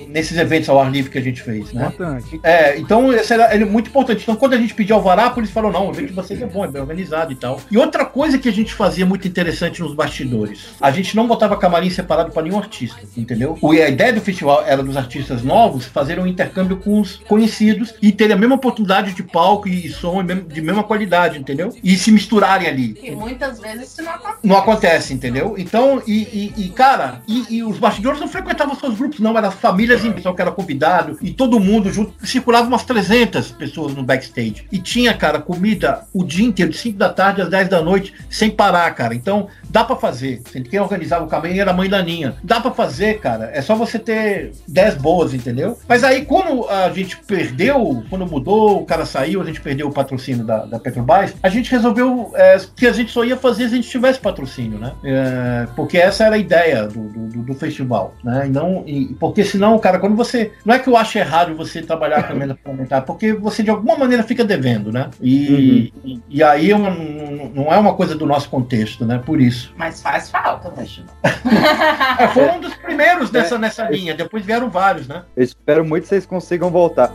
nesses 0.08 0.38
eventos 0.38 0.70
ao 0.70 0.80
ar 0.80 0.90
livre 0.92 1.12
que 1.12 1.18
a 1.18 1.22
gente 1.22 1.42
fez, 1.42 1.72
né? 1.74 1.88
Importante. 1.88 2.40
É, 2.44 2.78
então 2.80 3.12
isso 3.14 3.34
era, 3.34 3.44
era 3.54 3.66
muito 3.66 3.90
importante. 3.90 4.22
Então, 4.24 4.36
quando 4.36 4.54
a 4.54 4.58
gente 4.58 4.74
pediu 4.74 4.96
alvará, 4.96 5.26
a 5.26 5.30
polícia 5.32 5.54
falou: 5.54 5.72
não, 5.72 5.88
o 5.88 5.92
evento 5.92 6.08
de 6.08 6.14
vocês 6.14 6.42
é 6.42 6.46
bom, 6.46 6.64
é 6.64 6.68
bem 6.70 6.82
organizado 6.82 7.32
e 7.32 7.36
tal. 7.36 7.60
E 7.70 7.78
outra 7.78 8.06
coisa 8.06 8.38
que 8.38 8.48
a 8.48 8.54
gente 8.54 8.74
fazia 8.74 9.06
muito 9.06 9.28
interessante 9.28 9.82
nos 9.82 9.94
bastidores: 9.94 10.68
a 10.80 10.92
gente 10.92 11.16
não 11.16 11.28
botava 11.28 11.58
camarim 11.58 11.90
separado 11.90 12.32
para 12.32 12.44
nenhum 12.44 12.58
artista, 12.58 13.00
entendeu? 13.18 13.58
O- 13.62 13.72
a 13.72 13.90
ideia 13.90 14.14
do 14.14 14.22
festival 14.22 14.64
era 14.66 14.82
dos 14.82 14.96
artistas 14.96 15.44
novos 15.44 15.86
fazerem 15.86 16.24
um 16.24 16.28
intercâmbio 16.28 16.78
com 16.78 17.02
os 17.02 17.18
conhecidos 17.28 17.94
e 18.02 18.12
terem 18.12 18.34
a 18.34 18.38
mesma 18.38 18.56
oportunidade 18.56 19.14
de 19.14 19.24
palco 19.24 19.68
e, 19.68 19.88
e 19.88 19.90
som 19.90 20.22
e 20.22 20.36
de 20.36 20.62
mesma 20.62 20.84
qualidade, 20.84 21.38
entendeu? 21.38 21.70
E 21.84 21.98
se 21.98 22.12
misturarem 22.12 22.68
ali. 22.68 22.98
E 23.04 23.12
muitas 23.12 23.60
vezes 23.60 23.92
isso 23.92 24.04
não 24.04 24.12
acontece. 24.12 24.40
Não 24.44 24.58
acontece, 24.58 24.69
entendeu? 25.14 25.56
Então, 25.58 26.02
e, 26.06 26.14
e- 26.58 26.66
e, 26.66 26.70
cara, 26.70 27.22
e, 27.28 27.58
e 27.58 27.64
os 27.64 27.78
bastidores 27.78 28.20
não 28.20 28.28
frequentavam 28.28 28.76
só 28.76 28.88
os 28.88 28.98
grupos, 28.98 29.20
não, 29.20 29.38
eram 29.38 29.50
as 29.50 29.56
famílias 29.56 30.04
em 30.06 30.12
que 30.14 30.42
era 30.42 30.52
convidado, 30.52 31.18
e 31.22 31.32
todo 31.32 31.60
mundo 31.60 31.92
junto, 31.92 32.14
circulava 32.26 32.68
umas 32.68 32.84
300 32.84 33.52
pessoas 33.52 33.96
no 33.96 34.04
backstage. 34.04 34.66
E 34.72 34.78
tinha, 34.80 35.14
cara, 35.14 35.40
comida 35.40 36.06
o 36.14 36.24
dia 36.24 36.46
inteiro, 36.46 36.72
de 36.72 36.78
5 36.78 36.98
da 36.98 37.10
tarde 37.10 37.42
às 37.42 37.50
10 37.50 37.70
da 37.70 37.82
noite, 37.82 38.14
sem 38.30 38.50
parar, 38.50 38.94
cara. 38.94 39.16
Então, 39.16 39.48
dá 39.70 39.84
pra 39.84 39.96
fazer. 39.96 40.42
Quem 40.70 40.80
organizava 40.80 41.26
o 41.26 41.28
caminho 41.28 41.62
era 41.62 41.72
a 41.72 41.74
mãe 41.74 41.90
da 41.90 42.02
Ninha. 42.02 42.36
Dá 42.44 42.60
pra 42.60 42.72
fazer, 42.72 43.20
cara. 43.20 43.50
É 43.54 43.62
só 43.62 43.76
você 43.76 43.98
ter 43.98 44.52
10 44.68 44.96
boas, 44.96 45.34
entendeu? 45.34 45.78
Mas 45.88 46.04
aí, 46.04 46.26
quando 46.26 46.68
a 46.70 46.90
gente 46.92 47.18
perdeu, 47.18 48.04
quando 48.10 48.26
mudou, 48.28 48.82
o 48.82 48.86
cara 48.86 49.06
saiu, 49.06 49.42
a 49.42 49.46
gente 49.46 49.62
perdeu 49.62 49.88
o 49.88 49.92
patrocínio 49.92 50.44
da, 50.46 50.66
da 50.66 50.80
Petrobras, 50.80 51.34
a 51.42 51.50
gente 51.50 51.72
resolveu 51.72 52.32
é, 52.36 52.58
que 52.76 52.86
a 52.88 52.92
gente 52.92 53.12
só 53.12 53.24
ia 53.24 53.38
fazer 53.38 53.68
se 53.70 53.74
a 53.74 53.78
gente 53.78 53.90
tivesse 53.90 54.20
patrocínio, 54.20 54.59
né? 54.68 54.94
É, 55.04 55.68
porque 55.76 55.98
essa 55.98 56.26
era 56.26 56.36
a 56.36 56.38
ideia 56.38 56.88
do, 56.88 57.08
do, 57.08 57.44
do- 57.44 57.56
festival, 57.56 58.14
né? 58.24 58.48
E 58.48 58.50
não, 58.50 58.84
e, 58.86 59.16
porque 59.20 59.44
senão, 59.44 59.78
cara, 59.80 60.00
quando 60.00 60.16
você. 60.16 60.52
Não 60.66 60.74
é 60.74 60.80
que 60.80 60.90
eu 60.90 60.98
acho 60.98 61.18
errado 61.18 61.56
você 61.56 61.82
trabalhar 61.82 62.24
com 62.24 62.34
a 62.34 62.36
emenda 62.36 62.58
parlamentar, 62.64 63.04
porque 63.06 63.34
você 63.34 63.62
de 63.64 63.70
alguma 63.70 63.98
maneira 63.98 64.24
fica 64.24 64.44
devendo, 64.44 64.92
né? 64.92 65.10
E, 65.22 65.94
e, 66.04 66.22
e 66.30 66.44
aí 66.44 66.72
é 66.72 66.78
não 66.78 67.72
é 67.74 67.78
uma 67.78 67.94
coisa 67.94 68.16
do 68.16 68.26
nosso 68.26 68.50
contexto, 68.50 69.06
né? 69.06 69.22
Por 69.26 69.40
isso. 69.42 69.74
Mas 69.78 70.02
faz 70.02 70.30
falta, 70.30 70.70
poxa. 70.70 71.04
É, 72.20 72.28
foi 72.30 72.50
um 72.50 72.60
dos 72.60 72.74
primeiros 72.76 73.32
nessa, 73.32 73.58
nessa 73.58 73.90
linha, 73.90 74.14
depois 74.14 74.46
vieram 74.46 74.70
vários, 74.70 75.08
né? 75.08 75.24
Eu 75.38 75.44
espero 75.44 75.86
muito 75.86 76.04
que 76.04 76.10
vocês 76.10 76.26
consigam 76.26 76.70
voltar. 76.70 77.12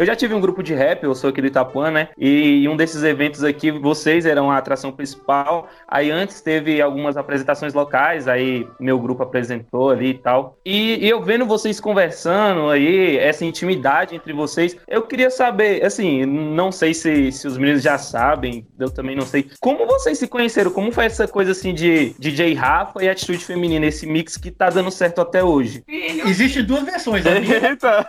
Eu 0.00 0.06
já 0.06 0.16
tive 0.16 0.32
um 0.32 0.40
grupo 0.40 0.62
de 0.62 0.72
rap, 0.72 1.04
eu 1.04 1.14
sou 1.14 1.28
aqui 1.28 1.42
do 1.42 1.46
Itapuã, 1.48 1.90
né? 1.90 2.08
E 2.16 2.64
em 2.64 2.68
um 2.68 2.74
desses 2.74 3.02
eventos 3.02 3.44
aqui, 3.44 3.70
vocês 3.70 4.24
eram 4.24 4.50
a 4.50 4.56
atração 4.56 4.90
principal. 4.90 5.68
Aí 5.86 6.10
antes 6.10 6.40
teve 6.40 6.80
algumas 6.80 7.18
apresentações 7.18 7.74
locais, 7.74 8.26
aí 8.26 8.66
meu 8.80 8.98
grupo 8.98 9.22
apresentou 9.22 9.90
ali 9.90 10.12
e 10.12 10.14
tal. 10.14 10.56
E, 10.64 11.04
e 11.04 11.06
eu 11.06 11.22
vendo 11.22 11.44
vocês 11.44 11.78
conversando 11.78 12.70
aí, 12.70 13.18
essa 13.18 13.44
intimidade 13.44 14.16
entre 14.16 14.32
vocês, 14.32 14.74
eu 14.88 15.02
queria 15.02 15.28
saber, 15.28 15.84
assim, 15.84 16.24
não 16.24 16.72
sei 16.72 16.94
se, 16.94 17.30
se 17.30 17.46
os 17.46 17.58
meninos 17.58 17.82
já 17.82 17.98
sabem, 17.98 18.66
eu 18.78 18.88
também 18.88 19.14
não 19.14 19.26
sei. 19.26 19.50
Como 19.60 19.86
vocês 19.86 20.16
se 20.16 20.26
conheceram? 20.26 20.70
Como 20.70 20.90
foi 20.90 21.04
essa 21.04 21.28
coisa 21.28 21.50
assim 21.50 21.74
de 21.74 22.14
DJ 22.18 22.54
Rafa 22.54 23.04
e 23.04 23.08
atitude 23.10 23.44
feminina, 23.44 23.84
esse 23.84 24.06
mix 24.06 24.38
que 24.38 24.50
tá 24.50 24.70
dando 24.70 24.90
certo 24.90 25.20
até 25.20 25.44
hoje? 25.44 25.84
Existem 25.86 26.64
duas 26.64 26.84
versões. 26.84 27.26
A 27.26 27.34
minha, 27.38 27.68
Eita! 27.68 28.06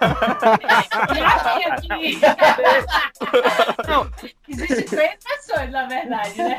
Não, 3.87 4.09
existe 4.51 4.83
três 4.83 5.15
pessoas, 5.23 5.71
na 5.71 5.87
verdade, 5.87 6.37
né? 6.37 6.57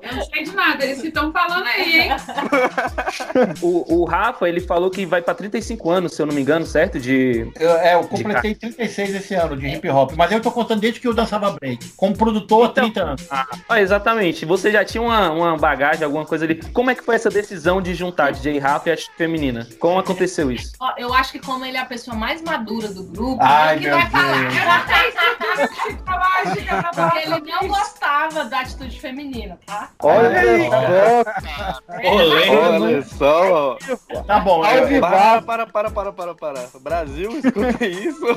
Eu 0.00 0.16
não 0.16 0.24
sei 0.24 0.44
de 0.44 0.54
nada, 0.54 0.84
eles 0.84 1.00
que 1.00 1.08
estão 1.08 1.32
falando 1.32 1.66
aí, 1.66 2.00
hein? 2.00 2.10
O, 3.60 4.00
o 4.00 4.04
Rafa, 4.04 4.48
ele 4.48 4.60
falou 4.60 4.90
que 4.90 5.04
vai 5.04 5.20
pra 5.20 5.34
35 5.34 5.90
anos, 5.90 6.14
se 6.14 6.22
eu 6.22 6.26
não 6.26 6.34
me 6.34 6.40
engano, 6.40 6.64
certo? 6.64 6.98
De. 6.98 7.50
eu, 7.58 7.70
é, 7.78 7.94
eu 7.94 8.04
completei 8.04 8.54
36 8.54 9.14
esse 9.14 9.34
ano 9.34 9.56
de 9.56 9.66
hip 9.66 9.88
hop, 9.88 10.12
mas 10.16 10.32
eu 10.32 10.40
tô 10.40 10.50
contando 10.50 10.80
desde 10.80 11.00
que 11.00 11.06
eu 11.06 11.14
dançava 11.14 11.50
break. 11.50 11.90
Como 11.90 12.16
produtor 12.16 12.66
há 12.66 12.68
30 12.70 13.02
anos. 13.02 13.28
Ah, 13.68 13.80
exatamente. 13.80 14.44
Você 14.44 14.70
já 14.70 14.84
tinha 14.84 15.02
uma, 15.02 15.30
uma 15.30 15.56
bagagem, 15.56 16.04
alguma 16.04 16.24
coisa 16.24 16.44
ali. 16.44 16.56
Como 16.72 16.90
é 16.90 16.94
que 16.94 17.04
foi 17.04 17.14
essa 17.14 17.28
decisão 17.28 17.80
de 17.80 17.94
juntar 17.94 18.32
DJ 18.32 18.58
Rafa 18.58 18.90
e 18.90 18.92
a 18.92 18.96
feminina? 19.16 19.68
Como 19.78 19.98
aconteceu 19.98 20.50
isso? 20.50 20.72
Eu 20.96 21.12
acho 21.12 21.32
que 21.32 21.38
como 21.38 21.64
ele 21.64 21.76
é 21.76 21.80
a 21.80 21.86
pessoa 21.86 22.16
mais 22.16 22.42
madura 22.42 22.88
do 22.88 23.04
grupo, 23.04 23.42
Ai, 23.42 23.76
ele 23.76 23.84
que 23.84 23.90
vai 23.90 24.10
falar. 24.10 24.32
Deus. 24.32 24.54
Eu 24.56 24.64
não 24.64 24.86
tenho 24.86 26.21
Porque 26.94 27.18
ele 27.18 27.40
não 27.52 27.68
gostava 27.68 28.44
da 28.44 28.60
atitude 28.60 28.98
feminina, 29.00 29.58
tá? 29.66 29.90
Olha 30.00 30.30
Olha 32.04 33.02
só. 33.02 33.76
Tá 34.26 34.40
bom, 34.40 34.60
Para, 34.62 34.76
eu- 34.92 35.00
para, 35.00 35.42
para, 35.42 35.66
para, 35.66 35.90
para, 35.90 36.12
para, 36.12 36.34
para. 36.34 36.62
Brasil, 36.80 37.30
escuta 37.38 37.84
isso. 37.86 38.22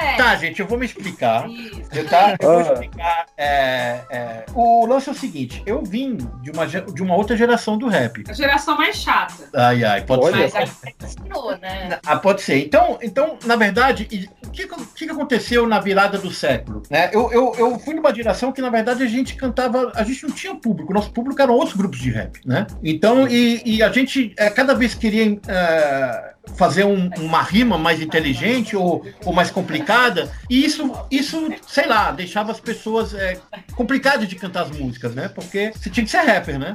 É. 0.00 0.16
Tá, 0.16 0.34
gente, 0.36 0.60
eu 0.60 0.66
vou 0.66 0.78
me 0.78 0.86
explicar. 0.86 1.46
Eu, 1.92 2.08
tá? 2.08 2.34
Eu 2.40 2.48
vou 2.48 2.58
Ah. 2.58 2.62
explicar. 2.72 3.26
é, 3.36 4.00
é, 4.10 4.44
o 4.54 4.86
lance 4.86 5.08
é 5.08 5.12
o 5.12 5.14
seguinte: 5.14 5.62
eu 5.66 5.82
vim 5.82 6.16
de 6.42 6.50
uma, 6.50 6.66
de 6.66 7.02
uma 7.02 7.14
outra 7.14 7.36
geração 7.36 7.76
do 7.76 7.88
rap. 7.88 8.24
A 8.28 8.32
geração 8.32 8.76
mais 8.76 8.96
chata. 8.96 9.34
Ai, 9.54 9.84
ai, 9.84 10.02
pode 10.02 10.24
Olha. 10.26 10.48
ser. 10.48 10.58
Mas 10.60 10.78
aí 10.84 10.94
ensinou, 11.02 11.56
né? 11.58 11.98
Ah, 12.06 12.16
pode 12.16 12.42
ser. 12.42 12.58
Então, 12.64 12.98
então 13.02 13.38
na 13.44 13.56
verdade, 13.56 14.04
o 14.44 14.50
que, 14.50 14.66
que- 14.66 14.74
o 14.74 14.86
que 14.86 15.06
que 15.06 15.12
aconteceu 15.12 15.66
na 15.66 15.78
virada 15.80 16.18
do 16.18 16.30
século? 16.30 16.47
Né? 16.90 17.10
Eu, 17.12 17.30
eu, 17.32 17.54
eu 17.58 17.78
fui 17.78 17.94
numa 17.94 18.14
geração 18.14 18.52
que, 18.52 18.60
na 18.60 18.70
verdade, 18.70 19.02
a 19.02 19.06
gente 19.06 19.34
cantava, 19.34 19.92
a 19.94 20.02
gente 20.02 20.26
não 20.26 20.34
tinha 20.34 20.54
público, 20.54 20.92
nosso 20.92 21.12
público 21.12 21.40
eram 21.40 21.54
outros 21.54 21.76
grupos 21.76 21.98
de 21.98 22.10
rap, 22.10 22.40
né? 22.44 22.66
Então, 22.82 23.28
e, 23.28 23.62
e 23.64 23.82
a 23.82 23.90
gente, 23.90 24.32
é, 24.36 24.48
cada 24.50 24.74
vez 24.74 24.94
queria 24.94 25.38
é, 25.46 26.34
fazer 26.56 26.84
um- 26.84 27.10
uma 27.18 27.42
rima 27.42 27.76
mais 27.78 28.00
inteligente 28.00 28.76
ou, 28.76 29.04
ou 29.24 29.32
mais 29.32 29.50
complicada, 29.50 30.30
e 30.48 30.64
isso, 30.64 30.90
isso, 31.10 31.48
sei 31.66 31.86
lá, 31.86 32.10
deixava 32.10 32.52
as 32.52 32.60
pessoas 32.60 33.14
é, 33.14 33.38
complicadas 33.76 34.28
de 34.28 34.36
cantar 34.36 34.62
as 34.64 34.70
músicas, 34.70 35.14
né? 35.14 35.28
Porque 35.28 35.72
você 35.74 35.90
tinha 35.90 36.04
que 36.04 36.10
ser 36.10 36.18
rapper, 36.18 36.58
né? 36.58 36.74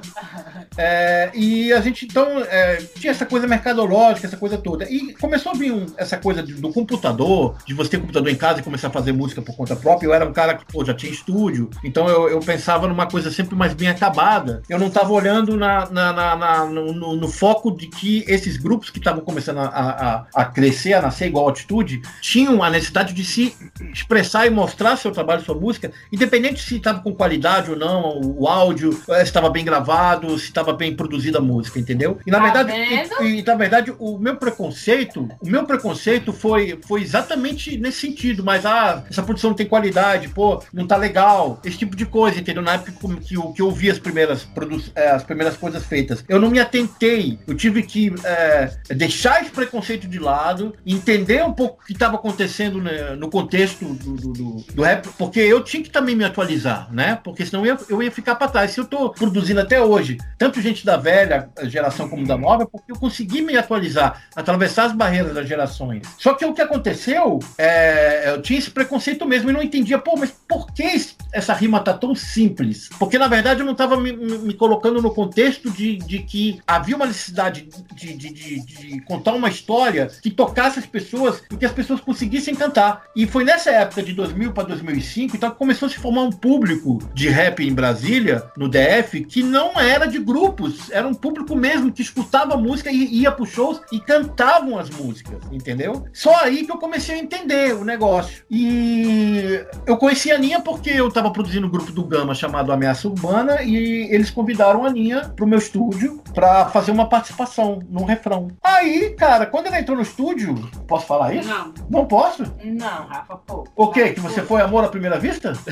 É, 0.77 1.29
e 1.33 1.71
a 1.73 1.81
gente 1.81 2.05
então 2.05 2.39
é, 2.41 2.77
tinha 2.99 3.11
essa 3.11 3.25
coisa 3.25 3.47
mercadológica, 3.47 4.27
essa 4.27 4.37
coisa 4.37 4.57
toda. 4.57 4.89
E 4.89 5.13
começou 5.15 5.51
a 5.51 5.55
vir 5.55 5.71
um- 5.71 5.85
essa 5.97 6.17
coisa 6.17 6.41
do 6.43 6.71
computador, 6.71 7.55
de 7.65 7.73
você 7.73 7.91
ter 7.91 7.99
computador 7.99 8.31
em 8.31 8.35
casa 8.35 8.59
e 8.59 8.63
começar 8.63 8.87
a 8.87 8.91
fazer 8.91 9.11
música 9.11 9.41
por 9.41 9.55
conta 9.55 9.75
própria. 9.75 10.07
Eu 10.07 10.13
era 10.13 10.27
um 10.27 10.33
cara 10.33 10.55
que 10.55 10.65
pô, 10.65 10.83
já 10.83 10.93
tinha 10.93 11.11
estúdio, 11.11 11.69
então 11.83 12.07
eu, 12.07 12.29
eu 12.29 12.39
pensava 12.39 12.87
numa 12.87 13.05
coisa 13.07 13.31
sempre 13.31 13.55
mais 13.55 13.73
bem 13.73 13.87
acabada. 13.89 14.61
Eu 14.69 14.79
não 14.79 14.87
estava 14.87 15.11
olhando 15.11 15.55
na, 15.57 15.89
na- 15.89 16.13
na- 16.13 16.35
na- 16.35 16.65
no, 16.65 16.93
no- 16.93 17.15
no 17.15 17.27
foco 17.27 17.71
de 17.71 17.87
que 17.87 18.23
esses 18.27 18.57
grupos 18.57 18.89
que 18.89 18.97
estavam 18.99 19.21
começando 19.23 19.59
a, 19.59 19.62
a- 19.65 20.25
a 20.33 20.45
crescer, 20.45 20.93
a 20.93 21.01
nascer 21.01 21.27
igual 21.27 21.45
a 21.45 21.49
altitude, 21.49 22.01
tinham 22.21 22.61
a 22.63 22.69
necessidade 22.69 23.13
de 23.13 23.23
se 23.23 23.55
expressar 23.93 24.45
e 24.45 24.49
mostrar 24.49 24.97
seu 24.97 25.11
trabalho, 25.11 25.43
sua 25.43 25.55
música, 25.55 25.91
independente 26.11 26.61
se 26.63 26.77
estava 26.77 26.99
com 26.99 27.13
qualidade 27.13 27.69
ou 27.71 27.77
não, 27.77 28.19
o, 28.21 28.47
áudio, 28.47 28.89
eh, 29.09 29.17
se 29.17 29.23
estava 29.23 29.49
bem 29.49 29.63
gravado, 29.65 30.37
se 30.37 30.45
estava 30.45 30.73
bem 30.73 30.95
produzida 30.95 31.39
a 31.39 31.41
música, 31.41 31.79
entendeu? 31.79 32.17
E 32.25 32.31
na 32.31 32.39
Tá 32.39 32.43
verdade, 32.63 32.73
e, 33.21 33.39
e, 33.39 33.43
na 33.43 33.55
verdade, 33.55 33.93
o 33.99 34.17
meu 34.17 34.35
preconceito, 34.35 35.27
o 35.41 35.47
meu 35.49 35.65
preconceito 35.65 36.31
foi, 36.33 36.79
foi 36.87 37.01
exatamente 37.01 37.77
nesse 37.77 38.01
sentido, 38.01 38.43
mas 38.43 38.65
ah, 38.65 39.03
essa 39.09 39.23
produção 39.23 39.51
não 39.51 39.57
tem 39.57 39.65
qualidade, 39.65 40.27
pô, 40.29 40.61
não 40.73 40.85
tá 40.85 40.97
legal, 40.97 41.59
esse 41.63 41.77
tipo 41.77 41.95
de 41.95 42.05
coisa, 42.05 42.39
entendeu? 42.39 42.61
Na 42.61 42.73
época 42.73 42.91
que 43.21 43.35
eu, 43.35 43.43
que 43.53 43.61
eu 43.61 43.71
vi 43.71 43.89
as 43.89 43.99
primeiras, 43.99 44.43
produ 44.43 44.81
é, 44.95 45.09
as 45.09 45.23
primeiras 45.23 45.55
coisas 45.57 45.83
feitas, 45.85 46.23
eu 46.27 46.39
não 46.39 46.49
me 46.49 46.59
atentei, 46.59 47.39
eu 47.47 47.55
tive 47.55 47.83
que 47.83 48.13
é, 48.23 48.71
deixar 48.89 49.41
preconceito 49.53 50.07
de 50.07 50.19
lado, 50.19 50.73
entender 50.85 51.43
um 51.45 51.53
pouco 51.53 51.81
o 51.81 51.85
que 51.85 51.93
estava 51.93 52.15
acontecendo 52.15 52.81
né, 52.81 53.15
no 53.15 53.29
contexto 53.29 53.85
do, 53.85 54.15
do, 54.15 54.33
do, 54.33 54.65
do 54.73 54.81
rap, 54.83 55.07
porque 55.17 55.39
eu 55.39 55.63
tinha 55.63 55.83
que 55.83 55.89
também 55.89 56.15
me 56.15 56.23
atualizar, 56.23 56.91
né? 56.91 57.19
Porque 57.23 57.45
senão 57.45 57.65
eu 57.65 57.75
ia, 57.75 57.79
eu 57.89 58.03
ia 58.03 58.11
ficar 58.11 58.35
para 58.35 58.47
trás. 58.47 58.71
Se 58.71 58.79
eu 58.79 58.85
tô 58.85 59.09
produzindo 59.09 59.59
até 59.59 59.81
hoje, 59.81 60.17
tanto 60.37 60.61
gente 60.61 60.85
da 60.85 60.97
velha 60.97 61.49
geração 61.63 62.09
como 62.09 62.25
da 62.25 62.37
nova, 62.37 62.63
é 62.63 62.65
porque 62.65 62.91
eu 62.91 62.95
consegui 62.97 63.41
me 63.41 63.55
atualizar, 63.57 64.23
atravessar 64.35 64.85
as 64.85 64.91
barreiras 64.93 65.33
das 65.33 65.47
gerações. 65.47 66.03
Só 66.17 66.33
que 66.33 66.45
o 66.45 66.53
que 66.53 66.61
aconteceu, 66.61 67.39
é, 67.57 68.31
eu 68.31 68.41
tinha 68.41 68.59
esse 68.59 68.71
preconceito 68.71 69.25
mesmo 69.25 69.49
e 69.49 69.53
não 69.53 69.61
entendia, 69.61 69.97
pô, 69.99 70.15
mas 70.17 70.31
por 70.47 70.71
que 70.73 70.83
essa 71.31 71.53
rima 71.53 71.79
tá 71.79 71.93
tão 71.93 72.13
simples? 72.15 72.89
Porque 72.99 73.17
na 73.17 73.27
verdade 73.27 73.59
eu 73.61 73.65
não 73.65 73.73
estava 73.73 73.97
me, 73.99 74.11
me- 74.13 74.37
me 74.39 74.53
colocando 74.53 75.01
no 75.01 75.13
contexto 75.13 75.69
de, 75.71 75.97
de 75.97 76.19
que 76.19 76.59
havia 76.65 76.95
uma 76.95 77.05
necessidade 77.05 77.67
de, 77.95 78.13
de- 78.13 78.29
de- 78.33 78.59
de 78.65 79.01
contar 79.01 79.32
uma 79.33 79.49
história 79.49 80.09
que 80.21 80.31
tocasse 80.31 80.79
as 80.79 80.85
pessoas 80.85 81.41
e 81.51 81.57
que 81.57 81.65
as 81.65 81.71
pessoas 81.71 82.01
conseguissem 82.01 82.55
cantar. 82.55 83.03
E 83.15 83.25
foi 83.25 83.43
nessa 83.43 83.71
época 83.71 84.03
de 84.03 84.13
2000 84.13 84.51
para 84.51 84.63
2005, 84.63 85.35
então 85.35 85.51
começou 85.51 85.87
a 85.87 85.89
se 85.89 85.97
formar 85.97 86.23
um 86.23 86.31
público 86.31 86.99
de 87.13 87.29
rap 87.29 87.65
em 87.65 87.73
Brasília, 87.73 88.43
no 88.57 88.67
DF, 88.67 89.25
que 89.25 89.43
não 89.43 89.79
era 89.79 90.05
de 90.05 90.19
grupos, 90.19 90.89
era 90.91 91.07
um 91.07 91.13
público 91.13 91.55
mesmo 91.55 91.91
que 91.91 92.01
escutava 92.01 92.57
música 92.57 92.91
e 92.91 93.21
ia 93.21 93.31
para 93.31 93.45
shows 93.45 93.81
e 93.91 93.99
cantavam 93.99 94.77
as 94.77 94.89
músicas, 94.89 95.41
entendeu? 95.51 96.05
Só 96.13 96.35
aí 96.43 96.65
que 96.65 96.71
eu 96.71 96.77
comecei 96.77 97.15
a 97.15 97.19
entender 97.19 97.75
o 97.75 97.83
negócio. 97.83 98.43
E 98.49 99.63
eu 99.85 99.97
conheci 99.97 100.31
a 100.31 100.35
Aninha 100.35 100.59
porque 100.59 100.89
eu 100.89 101.07
estava 101.07 101.31
produzindo 101.31 101.67
um 101.67 101.69
grupo 101.69 101.91
do 101.91 102.03
Gama 102.03 102.33
chamado 102.33 102.71
Ameaça 102.71 103.07
Urbana 103.07 103.61
e 103.61 104.07
eles 104.13 104.29
convidaram 104.29 104.83
a 104.83 104.87
Aninha 104.87 105.31
pro 105.35 105.47
meu 105.47 105.59
estúdio 105.59 106.21
para 106.33 106.65
fazer 106.69 106.91
uma 106.91 107.07
participação 107.07 107.79
num 107.89 108.05
refrão. 108.05 108.47
Aí, 108.63 109.15
cara, 109.23 109.45
quando 109.45 109.67
ela 109.67 109.79
entrou 109.79 109.95
no 109.95 110.03
estúdio, 110.03 110.53
posso 110.85 111.05
falar 111.05 111.33
isso? 111.33 111.47
Não. 111.47 111.73
Não 111.89 112.05
posso? 112.05 112.43
Não, 112.61 113.07
Rafa, 113.07 113.37
pô. 113.37 113.65
O 113.73 113.87
quê? 113.87 114.09
Que 114.09 114.19
você 114.19 114.41
foi 114.41 114.61
amor 114.61 114.83
à 114.83 114.89
primeira 114.89 115.17
vista? 115.17 115.55
Só 115.55 115.71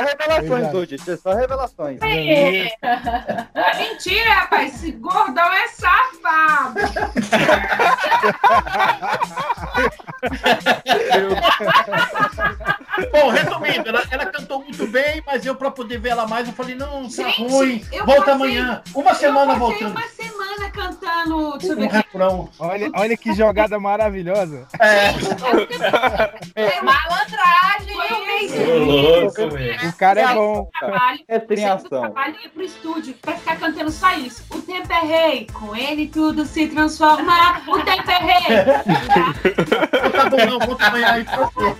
revelações 0.00 0.74
hoje, 0.74 0.96
gente. 0.96 1.16
Só 1.16 1.34
revelações. 1.34 1.98
É. 2.02 2.68
Mentira, 3.78 4.30
rapaz. 4.30 4.74
Esse 4.74 4.92
gordão 4.92 5.52
é 5.52 5.68
safado. 5.68 6.80
Bom, 13.12 13.28
resumindo, 13.30 13.88
ela, 13.88 14.02
ela 14.10 14.26
cantou 14.26 14.60
muito 14.62 14.86
bem, 14.86 15.22
mas 15.26 15.44
eu, 15.44 15.54
pra 15.54 15.70
poder 15.70 15.98
ver 15.98 16.10
ela 16.10 16.26
mais, 16.26 16.46
eu 16.46 16.54
falei, 16.54 16.74
não, 16.74 17.04
tá 17.04 17.08
Gente, 17.24 17.42
ruim, 17.42 17.84
eu 17.92 18.04
volta 18.06 18.20
passei- 18.22 18.34
amanhã. 18.34 18.82
Uma 18.94 19.14
semana 19.14 19.52
eu 19.54 19.58
passei 19.60 19.88
voltando. 19.88 19.90
uma 19.90 20.08
semana 20.08 20.70
cantando. 20.70 21.58
Ver 21.58 21.74
Um 21.84 21.88
refrão. 21.88 22.48
Olha, 22.58 22.90
olha 22.96 23.16
que 23.16 23.32
jogada 23.34 23.78
maravilhosa. 23.80 24.66
É. 24.80 25.08
É 26.54 26.82
malandragem. 26.82 27.94
Foi 27.94 29.44
um 29.46 29.50
mês. 29.52 29.82
O 29.92 29.96
cara 29.96 30.20
é 30.20 30.34
bom. 30.34 30.68
Trabalho, 30.78 31.18
É 31.28 31.38
trinhação. 31.38 32.00
trabalho 32.02 32.36
ia 32.42 32.48
pro 32.50 32.62
estúdio 32.62 33.14
pra 33.20 33.34
ficar 33.34 33.56
cantando 33.56 33.90
só 33.90 34.12
isso. 34.14 34.44
O 34.50 34.60
tempo 34.60 34.92
é 34.92 35.00
rei, 35.00 35.46
com 35.52 35.74
ele 35.74 36.06
tudo 36.08 36.44
se 36.44 36.66
transforma. 36.68 37.60
O 37.66 37.78
tempo 37.82 38.10
é 38.10 38.18
rei. 38.18 38.44
Tá 40.12 40.28
bom, 40.30 40.46
não, 40.46 40.58
volta 40.58 40.86
amanhã 40.86 41.08
aí 41.12 41.24
pra 41.24 41.36
você. 41.46 41.74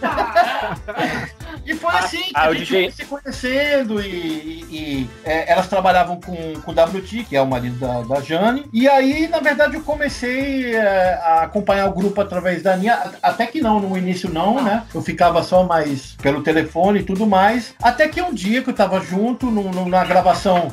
E 1.66 1.74
foi 1.74 1.94
assim 1.94 2.22
que 2.24 2.32
Ah, 2.34 2.42
a 2.48 2.52
gente 2.52 2.66
DJ 2.66 2.82
foi 2.82 2.92
se 2.92 3.04
conhecendo 3.06 4.00
e, 4.00 4.06
e- 4.06 4.66
e, 4.70 5.10
é, 5.24 5.50
elas 5.50 5.66
trabalhavam 5.66 6.20
com, 6.20 6.36
com 6.60 6.70
o 6.72 6.74
WT, 6.74 7.24
que 7.24 7.34
é 7.36 7.40
o 7.40 7.46
marido 7.46 7.78
da, 7.78 8.02
da 8.02 8.20
Jane. 8.20 8.66
E 8.72 8.86
aí, 8.86 9.28
na 9.28 9.40
verdade, 9.40 9.74
eu 9.76 9.82
comecei 9.82 10.74
é, 10.74 11.14
a 11.22 11.42
acompanhar 11.44 11.86
o 11.86 11.92
grupo 11.94 12.20
através 12.20 12.62
da 12.62 12.74
Aninha. 12.74 12.98
Até 13.22 13.46
que 13.46 13.62
não, 13.62 13.80
no 13.80 13.96
início 13.96 14.28
não, 14.28 14.62
né? 14.62 14.82
Eu 14.94 15.00
ficava 15.00 15.42
só 15.42 15.62
mais 15.64 16.14
pelo 16.22 16.42
telefone 16.42 17.00
e 17.00 17.02
tudo 17.04 17.26
mais. 17.26 17.74
Até 17.82 18.08
que 18.08 18.20
um 18.20 18.34
dia 18.34 18.60
que 18.62 18.68
eu 18.68 18.74
tava 18.74 19.00
junto 19.00 19.46
no- 19.50 19.70
no- 19.70 19.88
na 19.88 20.04
gravação 20.04 20.70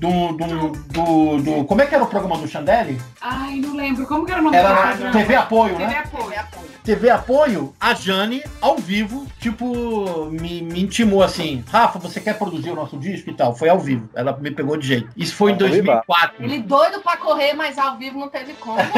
do, 0.00 0.32
do, 0.32 0.68
do, 0.88 1.42
do- 1.42 1.64
Como 1.66 1.82
é 1.82 1.86
que 1.86 1.94
era 1.94 2.02
o 2.02 2.06
programa 2.06 2.38
do 2.38 2.48
Chandelle? 2.48 2.98
Ai, 3.20 3.56
não 3.56 3.76
lembro. 3.76 4.06
Como 4.06 4.24
que 4.24 4.32
era 4.32 4.40
o 4.40 4.44
nome 4.44 4.56
Era 4.56 4.94
do 4.94 5.10
TV 5.12 5.34
Apoio, 5.34 5.76
TV 5.76 5.86
né? 5.86 5.98
Apoio. 5.98 6.30
TV 6.82 7.10
Apoio, 7.10 7.74
a 7.78 7.92
Jane, 7.92 8.42
ao 8.62 8.78
vivo, 8.78 9.26
tipo, 9.38 10.26
me, 10.30 10.62
me 10.62 10.80
intimou 10.82 11.22
assim: 11.22 11.62
Rafa, 11.70 11.98
você 11.98 12.18
quer 12.18 12.38
produzir 12.38 12.70
o 12.70 12.74
nosso 12.74 12.96
disco 12.98 13.28
e 13.28 13.34
tal? 13.34 13.54
Foi 13.54 13.68
ao 13.68 13.78
vivo. 13.78 14.08
Ela 14.14 14.34
me 14.40 14.50
pegou 14.50 14.78
de 14.78 14.86
jeito. 14.86 15.08
Isso 15.14 15.34
foi 15.34 15.52
em 15.52 15.56
2004. 15.56 16.42
Ele 16.42 16.60
doido 16.62 17.00
pra 17.02 17.18
correr, 17.18 17.52
mas 17.52 17.76
ao 17.76 17.98
vivo 17.98 18.18
não 18.18 18.28
teve 18.28 18.54
como. 18.54 18.78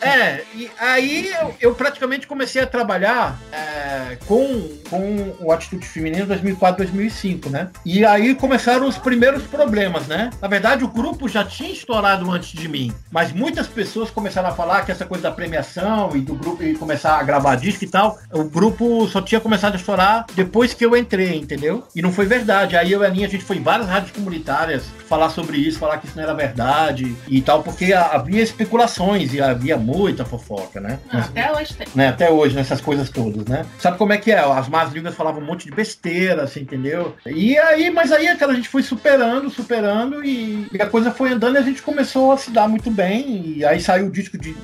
É, 0.00 0.42
e 0.54 0.70
aí 0.78 1.28
eu, 1.40 1.54
eu 1.60 1.74
praticamente 1.74 2.26
comecei 2.26 2.62
a 2.62 2.66
trabalhar 2.66 3.38
é, 3.52 4.16
com, 4.26 4.68
com 4.88 5.34
o 5.40 5.52
Atitude 5.52 5.86
Feminina 5.86 6.22
em 6.22 6.26
2004, 6.26 6.78
2005, 6.84 7.50
né? 7.50 7.68
E 7.84 8.04
aí 8.04 8.34
começaram 8.34 8.86
os 8.86 8.96
primeiros 9.26 9.42
problemas, 9.48 10.06
né? 10.06 10.30
Na 10.40 10.46
verdade, 10.46 10.84
o 10.84 10.88
grupo 10.88 11.28
já 11.28 11.44
tinha 11.44 11.70
estourado 11.70 12.30
antes 12.30 12.52
de 12.52 12.68
mim, 12.68 12.92
mas 13.10 13.32
muitas 13.32 13.66
pessoas 13.66 14.08
começaram 14.10 14.48
a 14.48 14.52
falar 14.52 14.84
que 14.84 14.92
essa 14.92 15.04
coisa 15.04 15.24
da 15.24 15.32
premiação 15.32 16.14
e 16.14 16.20
do 16.20 16.34
grupo 16.34 16.62
e 16.62 16.74
começar 16.76 17.18
a 17.18 17.22
gravar 17.22 17.56
disco 17.56 17.82
e 17.84 17.88
tal, 17.88 18.18
o 18.32 18.44
grupo 18.44 19.06
só 19.08 19.20
tinha 19.20 19.40
começado 19.40 19.72
a 19.72 19.76
estourar 19.76 20.26
depois 20.34 20.72
que 20.74 20.84
eu 20.84 20.96
entrei, 20.96 21.36
entendeu? 21.36 21.82
E 21.94 22.00
não 22.00 22.12
foi 22.12 22.26
verdade. 22.26 22.76
Aí 22.76 22.92
eu 22.92 23.02
e 23.02 23.04
a 23.04 23.08
Aninha, 23.08 23.26
a 23.26 23.30
gente 23.30 23.44
foi 23.44 23.56
em 23.56 23.62
várias 23.62 23.88
rádios 23.88 24.12
comunitárias 24.12 24.84
falar 25.08 25.30
sobre 25.30 25.56
isso, 25.56 25.78
falar 25.78 25.98
que 25.98 26.06
isso 26.06 26.16
não 26.16 26.22
era 26.22 26.34
verdade 26.34 27.16
e 27.28 27.40
tal, 27.40 27.62
porque 27.62 27.92
havia 27.92 28.42
especulações 28.42 29.34
e 29.34 29.40
havia 29.40 29.76
muita 29.76 30.24
fofoca, 30.24 30.80
né? 30.80 30.98
Não, 31.12 31.20
até 31.20 31.52
hoje 31.52 31.74
tem. 31.74 31.86
né, 31.94 32.08
até 32.08 32.30
hoje, 32.30 32.54
nessas 32.54 32.80
coisas 32.80 33.10
todas, 33.10 33.44
né? 33.46 33.66
Sabe 33.78 33.98
como 33.98 34.12
é 34.12 34.18
que 34.18 34.30
é? 34.30 34.38
As 34.38 34.68
más 34.68 34.92
línguas 34.92 35.14
falavam 35.14 35.42
um 35.42 35.46
monte 35.46 35.66
de 35.66 35.72
besteira, 35.72 36.44
assim, 36.44 36.60
entendeu? 36.60 37.16
E 37.26 37.58
aí, 37.58 37.90
mas 37.90 38.12
aí, 38.12 38.34
cara, 38.36 38.52
a 38.52 38.54
gente 38.54 38.68
foi 38.68 38.82
superando, 39.16 39.50
superando 39.50 40.24
e, 40.24 40.66
e 40.72 40.82
a 40.82 40.86
coisa 40.86 41.10
foi 41.10 41.32
andando 41.32 41.56
e 41.56 41.58
a 41.58 41.62
gente 41.62 41.82
começou 41.82 42.32
a 42.32 42.36
se 42.36 42.50
dar 42.50 42.68
muito 42.68 42.90
bem. 42.90 43.54
E 43.56 43.64
aí 43.64 43.80
saiu 43.80 44.06
o 44.06 44.10
disco 44.10 44.36
de 44.36 44.54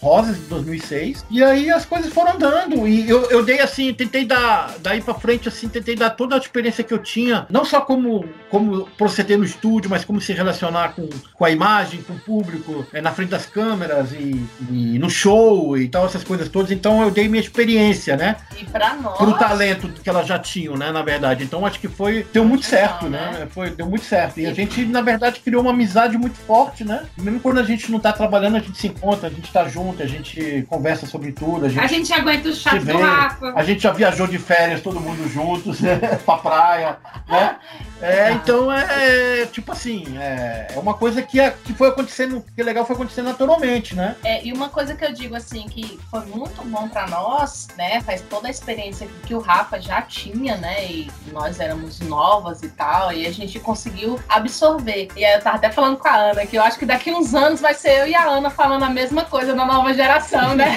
Rosas 0.00 0.36
de 0.36 0.42
2006. 0.42 1.24
E 1.30 1.42
aí 1.42 1.70
as 1.70 1.84
coisas 1.84 2.12
foram 2.12 2.34
andando. 2.34 2.86
E 2.86 3.08
eu, 3.08 3.30
eu 3.30 3.44
dei 3.44 3.60
assim, 3.60 3.92
tentei 3.92 4.24
dar 4.24 4.74
daí 4.80 5.00
pra 5.00 5.14
frente, 5.14 5.48
assim, 5.48 5.68
tentei 5.68 5.96
dar 5.96 6.10
toda 6.10 6.34
a 6.34 6.38
experiência 6.38 6.84
que 6.84 6.92
eu 6.92 6.98
tinha, 6.98 7.46
não 7.50 7.64
só 7.64 7.80
como, 7.80 8.24
como 8.50 8.86
proceder 8.96 9.38
no 9.38 9.44
estúdio, 9.44 9.90
mas 9.90 10.04
como 10.04 10.20
se 10.20 10.32
relacionar 10.32 10.94
com, 10.94 11.08
com 11.34 11.44
a 11.44 11.50
imagem, 11.50 12.02
com 12.02 12.14
o 12.14 12.18
público, 12.18 12.86
é, 12.92 13.00
na 13.00 13.12
frente 13.12 13.30
das 13.30 13.46
câmeras 13.46 14.12
e, 14.12 14.46
e 14.70 14.98
no 14.98 15.10
show 15.10 15.76
e 15.76 15.88
tal, 15.88 16.06
essas 16.06 16.24
coisas 16.24 16.48
todas. 16.48 16.70
Então 16.70 17.02
eu 17.02 17.10
dei 17.10 17.28
minha 17.28 17.42
experiência, 17.42 18.16
né? 18.16 18.36
E 18.58 18.64
pra 18.64 18.94
nós. 18.94 19.18
Pro 19.18 19.36
talento 19.38 19.88
que 19.88 20.08
elas 20.08 20.26
já 20.26 20.38
tinham, 20.38 20.76
né, 20.76 20.92
na 20.92 21.02
verdade. 21.02 21.44
Então 21.44 21.64
acho 21.66 21.80
que 21.80 21.88
foi 21.88 22.26
deu 22.32 22.44
muito 22.44 22.64
certo, 22.64 23.08
né? 23.08 23.48
Foi 23.50 23.70
deu 23.70 23.86
muito 23.86 24.04
certo. 24.04 24.40
E 24.40 24.46
a 24.46 24.52
gente 24.52 24.84
na 24.84 25.00
verdade 25.00 25.40
criou 25.40 25.62
uma 25.62 25.70
amizade 25.70 26.16
muito 26.16 26.36
forte, 26.36 26.84
né? 26.84 27.04
Mesmo 27.16 27.40
quando 27.40 27.58
a 27.58 27.62
gente 27.62 27.90
não 27.90 27.98
tá 27.98 28.12
trabalhando, 28.12 28.56
a 28.56 28.60
gente 28.60 28.78
se 28.78 28.86
encontra, 28.86 29.28
a 29.28 29.30
gente 29.30 29.52
tá 29.52 29.66
junto, 29.68 29.87
a 29.98 30.06
gente 30.06 30.66
conversa 30.68 31.06
sobre 31.06 31.32
tudo, 31.32 31.66
a 31.66 31.68
gente 31.68 31.82
A 31.84 31.86
gente 31.86 32.12
aguenta 32.12 32.48
o 32.48 32.54
chato 32.54 32.84
do 32.84 32.98
Rafa. 32.98 33.52
A 33.54 33.64
gente 33.64 33.82
já 33.82 33.92
viajou 33.92 34.26
de 34.26 34.38
férias 34.38 34.80
todo 34.80 35.00
mundo 35.00 35.28
juntos, 35.28 35.80
né? 35.82 35.96
pra 36.24 36.36
praia, 36.38 36.98
né? 37.28 37.56
É, 38.00 38.30
então 38.30 38.70
é 38.72 39.46
tipo 39.46 39.72
assim, 39.72 40.16
é, 40.18 40.68
é 40.74 40.78
uma 40.78 40.94
coisa 40.94 41.20
que, 41.20 41.40
é- 41.40 41.50
que 41.64 41.72
foi 41.74 41.88
acontecendo, 41.88 42.44
que 42.54 42.62
legal 42.62 42.86
foi 42.86 42.94
acontecendo 42.94 43.26
naturalmente, 43.26 43.94
né? 43.96 44.14
É, 44.22 44.44
e 44.46 44.52
uma 44.52 44.68
coisa 44.68 44.94
que 44.94 45.04
eu 45.04 45.12
digo 45.12 45.34
assim, 45.34 45.66
que 45.68 45.98
foi 46.10 46.24
muito 46.26 46.62
bom 46.64 46.88
pra 46.88 47.08
nós, 47.08 47.66
né? 47.76 48.00
Faz 48.02 48.20
toda 48.22 48.46
a 48.46 48.50
experiência 48.50 49.08
que 49.26 49.34
o 49.34 49.40
Rafa 49.40 49.80
já 49.80 50.00
tinha, 50.02 50.56
né? 50.56 50.84
E 50.86 51.10
nós 51.32 51.58
éramos 51.58 51.98
novas 52.00 52.62
e 52.62 52.68
tal, 52.68 53.12
e 53.12 53.26
a 53.26 53.32
gente 53.32 53.58
conseguiu 53.58 54.18
absorver. 54.28 55.08
E 55.16 55.24
aí 55.24 55.34
eu 55.34 55.40
tava 55.42 55.56
até 55.56 55.70
falando 55.70 55.96
com 55.96 56.06
a 56.08 56.14
Ana, 56.14 56.46
que 56.46 56.56
eu 56.56 56.62
acho 56.62 56.78
que 56.78 56.86
daqui 56.86 57.10
uns 57.10 57.34
anos 57.34 57.60
vai 57.60 57.74
ser 57.74 58.00
eu 58.00 58.06
e 58.06 58.14
a 58.14 58.24
Ana 58.28 58.48
falando 58.50 58.84
a 58.84 58.90
mesma 58.90 59.24
coisa 59.24 59.54
na 59.54 59.64
nova 59.78 59.94
geração, 59.94 60.54
né? 60.56 60.74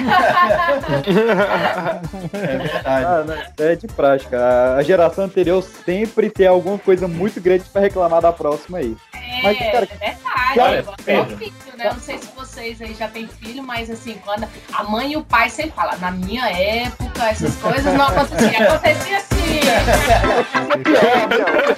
É 2.34 2.58
verdade. 2.58 2.82
Ah, 2.86 3.24
né? 3.26 3.48
É 3.60 3.76
de 3.76 3.88
prática. 3.88 4.76
A 4.78 4.84
geração 4.84 5.26
anterior 5.26 5.64
sempre 5.64 6.30
tem 6.30 6.48
alguma 6.48 6.78
coisa 6.78 7.08
muito 7.08 7.42
grande 7.42 7.64
pra 7.66 7.82
reclamar 7.82 8.22
da 8.22 8.32
próxima 8.32 8.78
aí. 8.78 8.96
É, 9.14 9.42
Mas, 9.44 9.58
cara, 9.58 9.88
é 10.00 10.12
verdade. 10.12 10.60
Olha, 10.60 10.80
Igual 10.80 10.96
Pedro. 11.04 11.38
filho, 11.38 11.54
né? 11.78 11.88
Eu 11.88 11.94
não 11.94 12.00
sei 12.00 12.18
se 12.18 12.28
vocês 12.36 12.82
aí 12.82 12.94
já 12.94 13.08
têm 13.08 13.28
filho, 13.28 13.64
mas 13.64 13.90
assim, 13.90 14.16
quando 14.24 14.48
a 14.74 14.84
mãe 14.84 15.14
e 15.14 15.18
o 15.18 15.24
pai 15.24 15.50
sempre 15.50 15.72
falam, 15.72 15.98
na 16.00 16.12
minha 16.12 16.48
época, 16.50 17.30
essas 17.30 17.56
coisas 17.56 17.94
não 17.94 18.06
aconteciam. 18.06 18.68
Acontecia 18.68 19.18
assim. 19.18 19.62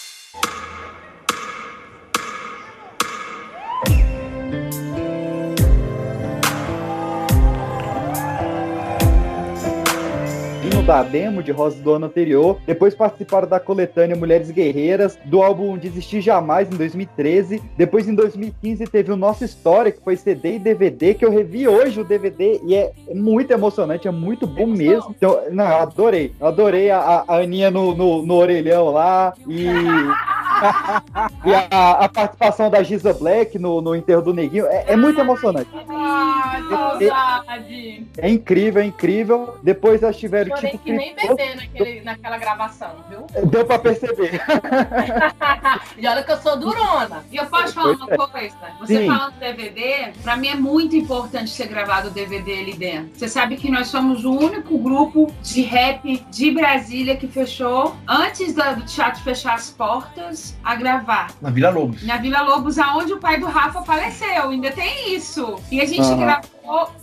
da 10.85 11.01
demo 11.01 11.41
de 11.41 11.51
Rosa 11.51 11.81
do 11.81 11.93
ano 11.93 12.07
anterior. 12.07 12.57
Depois 12.65 12.93
participaram 12.93 13.47
da 13.47 13.59
coletânea 13.59 14.15
Mulheres 14.15 14.51
Guerreiras, 14.51 15.17
do 15.25 15.41
álbum 15.41 15.77
Desistir 15.77 16.19
Jamais, 16.21 16.67
em 16.71 16.75
2013. 16.75 17.61
Depois, 17.77 18.07
em 18.07 18.13
2015, 18.13 18.85
teve 18.87 19.11
o 19.11 19.15
Nossa 19.15 19.45
História, 19.45 19.91
que 19.91 20.01
foi 20.03 20.17
CD 20.17 20.55
e 20.55 20.59
DVD, 20.59 21.13
que 21.13 21.23
eu 21.25 21.31
revi 21.31 21.67
hoje 21.67 22.01
o 22.01 22.03
DVD 22.03 22.59
e 22.65 22.75
é 22.75 22.91
muito 23.13 23.51
emocionante, 23.51 24.07
é 24.07 24.11
muito 24.11 24.45
bom 24.45 24.67
mesmo. 24.67 25.13
Então, 25.17 25.39
não, 25.51 25.65
eu 25.65 25.77
adorei. 25.77 26.33
Eu 26.39 26.47
adorei 26.47 26.91
a, 26.91 27.23
a- 27.27 27.37
Aninha 27.37 27.71
no, 27.71 27.95
no, 27.95 28.25
no 28.25 28.33
orelhão 28.35 28.89
lá 28.91 29.33
e. 29.47 29.65
e 31.45 31.53
a, 31.71 31.91
a 31.91 32.09
participação 32.09 32.69
da 32.69 32.83
Giza 32.83 33.13
Black 33.13 33.57
no, 33.57 33.81
no 33.81 33.95
enterro 33.95 34.21
do 34.21 34.33
Neguinho 34.33 34.65
é, 34.67 34.85
é 34.89 34.95
muito 34.95 35.19
emocionante. 35.19 35.69
Ah, 35.89 36.61
saudade. 36.69 38.05
É 38.17 38.29
incrível, 38.29 38.81
é 38.81 38.85
incrível. 38.85 39.55
Depois 39.63 40.01
elas 40.03 40.17
tiveram 40.17 40.55
Chorei 40.55 40.72
que 40.77 40.91
nem 40.91 41.15
bebê 41.15 41.55
naquele, 41.55 42.01
naquela 42.01 42.37
gravação, 42.37 42.95
viu? 43.09 43.25
Deu 43.45 43.65
pra 43.65 43.79
perceber. 43.79 44.41
e 45.97 46.07
olha 46.07 46.23
que 46.23 46.31
eu 46.31 46.37
sou 46.37 46.57
durona. 46.57 47.23
E 47.31 47.37
eu 47.37 47.45
posso 47.45 47.73
falar 47.73 47.95
uma 47.95 48.27
coisa? 48.27 48.55
Você 48.79 48.99
Sim. 48.99 49.07
falando 49.07 49.33
do 49.33 49.39
DVD, 49.39 50.13
pra 50.21 50.35
mim 50.37 50.47
é 50.47 50.55
muito 50.55 50.95
importante 50.95 51.49
ser 51.49 51.67
gravado 51.67 52.09
o 52.09 52.11
DVD 52.11 52.59
ali 52.59 52.73
dentro. 52.73 53.11
Você 53.17 53.27
sabe 53.27 53.57
que 53.57 53.69
nós 53.69 53.87
somos 53.87 54.25
o 54.25 54.31
único 54.31 54.77
grupo 54.77 55.31
de 55.41 55.61
rap 55.61 56.23
de 56.29 56.51
Brasília 56.51 57.15
que 57.15 57.27
fechou, 57.27 57.95
antes 58.07 58.53
do 58.53 58.85
teatro 58.85 59.21
fechar 59.23 59.55
as 59.55 59.69
portas, 59.69 60.55
a 60.63 60.75
gravar. 60.75 61.31
Na 61.41 61.49
Vila 61.49 61.69
Lobos. 61.69 62.03
Na 62.03 62.17
Vila 62.17 62.41
Lobos, 62.41 62.77
aonde 62.77 63.13
o 63.13 63.19
pai 63.19 63.39
do 63.39 63.45
Rafa 63.45 63.81
faleceu. 63.83 64.49
Ainda 64.49 64.71
tem 64.71 65.15
isso. 65.15 65.55
E 65.71 65.81
a 65.81 65.85
gente 65.85 66.01
Aham. 66.01 66.17
gravou, 66.17 66.49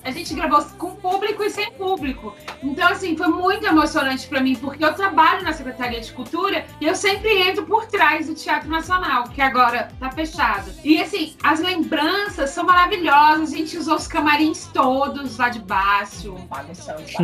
a 0.02 0.11
gente 0.11 0.34
gravou 0.34 0.62
com 0.78 0.96
público 0.96 1.42
e 1.42 1.50
sem 1.50 1.70
público. 1.72 2.34
Então, 2.62 2.88
assim, 2.88 3.16
foi 3.16 3.28
muito 3.28 3.66
emocionante 3.66 4.26
pra 4.26 4.40
mim, 4.40 4.56
porque 4.56 4.84
eu 4.84 4.94
trabalho 4.94 5.42
na 5.42 5.52
Secretaria 5.52 6.00
de 6.00 6.12
Cultura 6.12 6.64
e 6.80 6.86
eu 6.86 6.94
sempre 6.94 7.38
entro 7.42 7.64
por 7.66 7.86
trás 7.86 8.26
do 8.26 8.34
Teatro 8.34 8.68
Nacional, 8.68 9.24
que 9.24 9.40
agora 9.40 9.90
tá 9.98 10.11
fechado. 10.11 10.70
E 10.84 11.00
assim, 11.00 11.36
as 11.42 11.61
lembranças 11.61 12.50
são 12.50 12.64
maravilhosas. 12.64 13.52
A 13.52 13.56
gente 13.56 13.76
usou 13.76 13.96
os 13.96 14.06
camarins 14.06 14.66
todos 14.72 15.36
lá 15.36 15.48
de 15.48 15.61
baixo. 15.61 16.34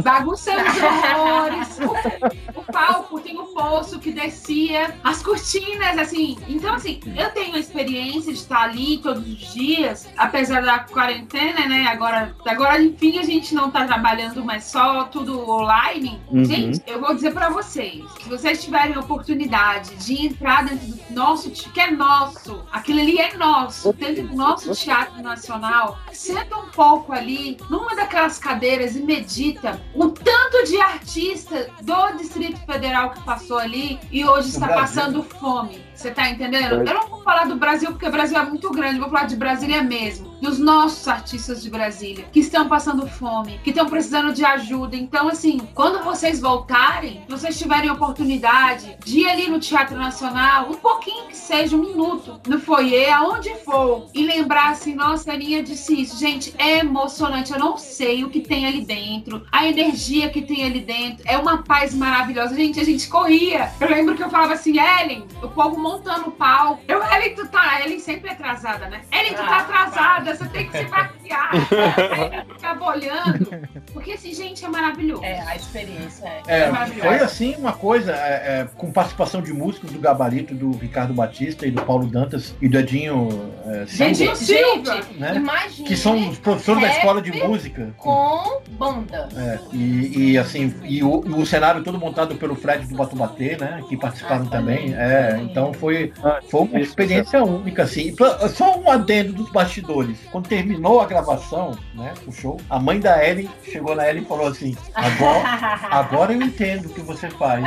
Bagunçamos 0.03 0.77
horrores. 0.83 1.79
O, 1.79 2.61
o 2.61 2.65
palco 2.73 3.21
tem 3.21 3.39
o 3.39 3.47
poço 3.47 3.99
que 3.99 4.13
descia, 4.13 4.95
as 5.03 5.23
cortinas, 5.23 5.99
assim. 5.99 6.39
Então, 6.49 6.75
assim, 6.75 7.01
eu 7.17 7.31
tenho 7.31 7.57
a 7.57 7.59
experiência 7.59 8.33
de 8.33 8.39
estar 8.39 8.63
ali 8.63 8.99
todos 8.99 9.27
os 9.27 9.53
dias, 9.53 10.09
apesar 10.17 10.63
da 10.63 10.81
quarentena, 10.81 11.67
né? 11.67 11.87
Agora, 11.87 12.26
agora 12.45 12.83
enfim, 12.83 13.19
a 13.19 13.23
gente 13.23 13.55
não 13.55 13.71
tá 13.71 13.87
trabalhando 13.87 14.45
mais 14.45 14.65
só 14.65 15.05
tudo 15.05 15.49
online. 15.49 16.21
Uhum. 16.31 16.45
Gente, 16.45 16.83
eu 16.87 17.01
vou 17.01 17.15
dizer 17.15 17.33
pra 17.33 17.51
vocês: 17.51 18.05
se 18.23 18.29
vocês 18.29 18.63
tiverem 18.63 18.95
a 18.95 19.01
oportunidade 19.01 19.95
de 19.97 20.27
entrar 20.27 20.65
dentro 20.65 20.87
do 20.87 21.15
nosso, 21.15 21.51
que 21.51 21.81
é 21.81 21.91
nosso, 21.91 22.63
aquilo 22.73 23.01
ali 23.01 23.19
é 23.19 23.37
nosso, 23.37 23.93
dentro 23.93 24.27
do 24.29 24.35
nosso 24.35 24.75
Teatro 24.75 25.23
Nacional, 25.23 25.99
senta 26.13 26.57
um 26.57 26.69
pouco 26.69 27.13
ali, 27.13 27.57
numa 27.71 27.95
daquelas 27.95 28.39
cadeiras 28.39 28.97
e 28.97 29.03
medita 29.03 29.81
o 29.95 30.09
tanto 30.09 30.65
de 30.67 30.81
artista 30.81 31.69
do 31.83 32.17
Distrito 32.17 32.59
Federal 32.67 33.11
que 33.11 33.23
passou 33.23 33.59
ali 33.59 33.99
e 34.11 34.25
hoje 34.25 34.49
está 34.49 34.69
passando 34.69 35.23
fome. 35.23 35.85
Você 35.95 36.11
tá 36.11 36.29
entendendo? 36.29 36.87
Eu 36.87 36.95
não 36.95 37.09
vou 37.09 37.23
falar 37.23 37.45
do 37.45 37.57
Brasil 37.57 37.91
porque 37.91 38.07
o 38.07 38.11
Brasil 38.11 38.39
é 38.39 38.45
muito 38.45 38.71
grande, 38.71 39.01
vou 39.01 39.09
falar 39.09 39.25
de 39.25 39.37
Brasília 39.37 39.83
mesmo, 39.83 40.36
dos 40.41 40.59
nossos 40.59 41.07
artistas 41.09 41.63
de 41.63 41.71
Brasília 41.71 42.27
que 42.33 42.41
estão 42.41 42.69
passando 42.69 43.07
fome, 43.07 43.61
que 43.63 43.71
estão 43.71 43.87
precisando 43.87 44.33
de 44.33 44.45
ajuda. 44.45 44.97
Então, 44.97 45.29
assim, 45.29 45.61
quando 45.75 46.05
vocês 46.05 46.41
voltarem, 46.41 47.25
vocês 47.29 47.59
tiverem 47.59 47.91
oportunidade 47.91 48.97
de 49.05 49.21
ir 49.21 49.29
ali 49.29 49.49
no 49.49 49.59
Teatro 49.59 49.97
Nacional, 49.97 50.71
um 50.71 50.75
pouquinho 50.75 51.27
que 51.27 51.37
seja, 51.37 51.77
um 51.77 51.81
minuto, 51.81 52.41
no 52.47 52.61
foyer, 52.61 53.15
aonde 53.17 53.55
for, 53.65 54.09
e 54.15 54.25
lembrar 54.25 54.71
assim, 54.71 54.95
nossa, 54.95 55.31
a 55.31 55.35
Aninha 55.35 55.63
disse 55.63 56.01
isso. 56.01 56.19
Gente, 56.19 56.55
é 56.59 56.79
emocionante. 56.79 57.53
Eu 57.53 57.59
não 57.59 57.77
sei 57.77 58.25
o 58.25 58.31
que 58.31 58.41
tem 58.41 58.67
ali 58.67 58.85
dentro, 58.85 59.47
a 59.51 59.67
energia 59.67 60.29
que 60.29 60.43
tem 60.43 60.65
ali 60.65 60.81
dentro. 60.81 61.25
É 61.27 61.37
uma 61.39 61.63
paz 61.63 61.95
maravilhosa. 61.95 62.55
Gente, 62.55 62.81
a 62.81 62.85
gente 62.85 63.09
corria. 63.09 63.71
Eu 63.81 63.89
lembro 63.89 64.15
que 64.15 64.23
eu 64.23 64.31
falava 64.31 64.55
assim, 64.55 64.79
Ellen, 64.79 65.27
o 65.43 65.49
povo 65.49 65.79
montando 65.79 66.29
o 66.29 66.33
pau. 66.33 66.81
Eu, 66.89 67.03
Ellen, 67.03 67.35
tu 67.35 67.47
tá. 67.49 67.81
Ellen 67.83 67.99
sempre 67.99 68.31
é 68.31 68.33
atrasada, 68.33 68.89
né? 68.89 69.03
Ellen, 69.11 69.35
tu 69.35 69.45
tá 69.45 69.59
atrasada, 69.59 70.26
você 70.35 70.45
tem 70.47 70.67
que 70.69 70.73
se 70.79 70.85
eu 70.85 70.89
ficava 72.55 72.85
olhando. 72.85 73.51
Porque 73.93 74.13
assim, 74.13 74.35
gente, 74.35 74.65
é 74.65 74.69
maravilhoso. 74.69 75.25
É, 75.25 75.41
a 75.41 75.57
experiência 75.57 76.27
é, 76.47 76.61
É, 76.63 76.71
maravilhosa. 76.71 77.09
foi 77.09 77.19
assim 77.19 77.55
uma 77.57 77.73
coisa, 77.73 78.13
é, 78.13 78.61
é, 78.61 78.69
com 78.77 78.91
participação 78.91 79.41
de 79.43 79.53
músicos 79.53 79.91
do 79.91 79.99
Gabarito, 79.99 80.55
do 80.55 80.73
Ricardo 80.73 81.13
Batista 81.15 81.67
e 81.67 81.71
do 81.71 81.83
Paulo 81.83 82.07
Dantas 82.07 82.55
e 82.61 82.69
do 82.69 82.79
Edinho 82.79 83.53
é, 83.67 83.87
Silva, 83.87 84.15
Gente, 84.15 84.45
gente, 84.45 85.19
né? 85.19 85.35
imagine 85.37 85.89
que 85.89 85.97
são 85.97 86.29
os 86.31 86.39
professores 86.39 86.83
da 86.83 86.89
escola 86.91 87.21
de 87.23 87.33
música. 87.33 87.95
com 87.97 88.61
banda. 88.71 89.29
É, 89.37 89.59
e, 89.73 90.33
e, 90.33 90.39
assim, 90.39 90.75
e 90.85 91.03
o, 91.03 91.21
o 91.21 91.47
cenário 91.47 91.83
todo 91.83 91.99
montado 91.99 92.35
pelo 92.37 92.55
Fred 92.55 92.87
do 92.87 92.97
Batubatê, 92.97 93.57
né? 93.57 93.83
Que 93.89 93.97
participaram 93.97 94.47
também. 94.47 94.95
É, 94.95 95.39
então 95.43 95.73
foi, 95.73 96.13
foi 96.49 96.63
uma 96.63 96.81
experiência 96.81 97.43
única, 97.43 97.83
assim. 97.85 98.15
Só 98.55 98.79
um 98.79 98.91
adendo 98.91 99.33
dos 99.33 99.51
bastidores. 99.51 100.16
Quando 100.31 100.49
terminou 100.49 101.01
a 101.01 101.07
gravação, 101.07 101.79
né? 101.95 102.15
O 102.27 102.33
show, 102.33 102.61
a 102.69 102.79
mãe 102.79 103.01
da 103.01 103.25
Ellen 103.27 103.49
chegou 103.63 103.95
na 103.95 104.09
Ellen 104.09 104.23
e 104.23 104.27
falou 104.27 104.49
assim: 104.49 104.77
agora, 104.95 105.79
agora 105.91 106.33
eu 106.33 106.43
entendo 106.43 106.87
o 106.87 106.89
que 106.95 107.01
você 107.01 107.31
faz. 107.31 107.65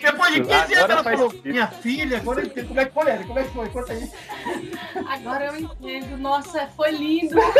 Depois 0.00 0.34
de 0.34 0.40
15 0.40 0.74
anos, 0.74 0.90
ela 0.90 1.02
falou. 1.04 1.34
Minha 1.44 1.66
filha, 1.66 2.18
agora 2.18 2.40
eu 2.40 2.46
entendo 2.46 2.68
como 2.68 2.80
é 2.80 2.84
que 2.84 2.92
foi, 2.92 3.10
Ellen. 3.10 3.26
Como 3.26 3.38
é 3.38 3.42
que 3.44 3.50
foi? 3.50 3.68
Conta 3.68 3.92
aí. 3.92 4.10
Agora 5.08 5.46
eu 5.46 5.56
entendo. 5.56 6.16
Nossa, 6.18 6.68
foi 6.76 6.90
lindo. 6.92 7.36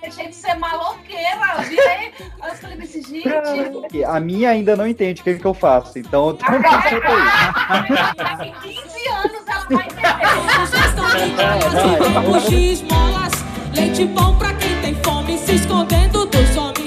Deixei 0.00 0.28
de 0.28 0.34
ser 0.34 0.54
maloqueira. 0.54 1.54
Eu 1.58 1.62
virei. 1.64 2.12
Eu 2.42 2.54
falei 2.54 2.78
assim, 2.82 3.02
gente. 3.02 4.04
A 4.04 4.20
minha 4.20 4.50
ainda 4.50 4.76
não 4.76 4.86
entende 4.86 5.20
o 5.20 5.24
que, 5.24 5.34
que 5.34 5.44
eu 5.44 5.54
faço, 5.54 5.98
então 5.98 6.28
eu 6.28 6.34
tô 6.34 6.44
Daqui 8.16 8.52
15 8.62 9.08
anos 9.08 9.42
ela 9.46 9.66
vai 9.68 9.88
Vamos 12.12 12.44
X, 12.44 12.82
molas, 12.82 13.32
leite 13.74 14.04
bom 14.06 14.36
pra 14.38 14.54
quem 14.54 14.80
tem 14.80 14.94
fome, 15.02 15.38
se 15.38 15.70
homens. 15.70 16.03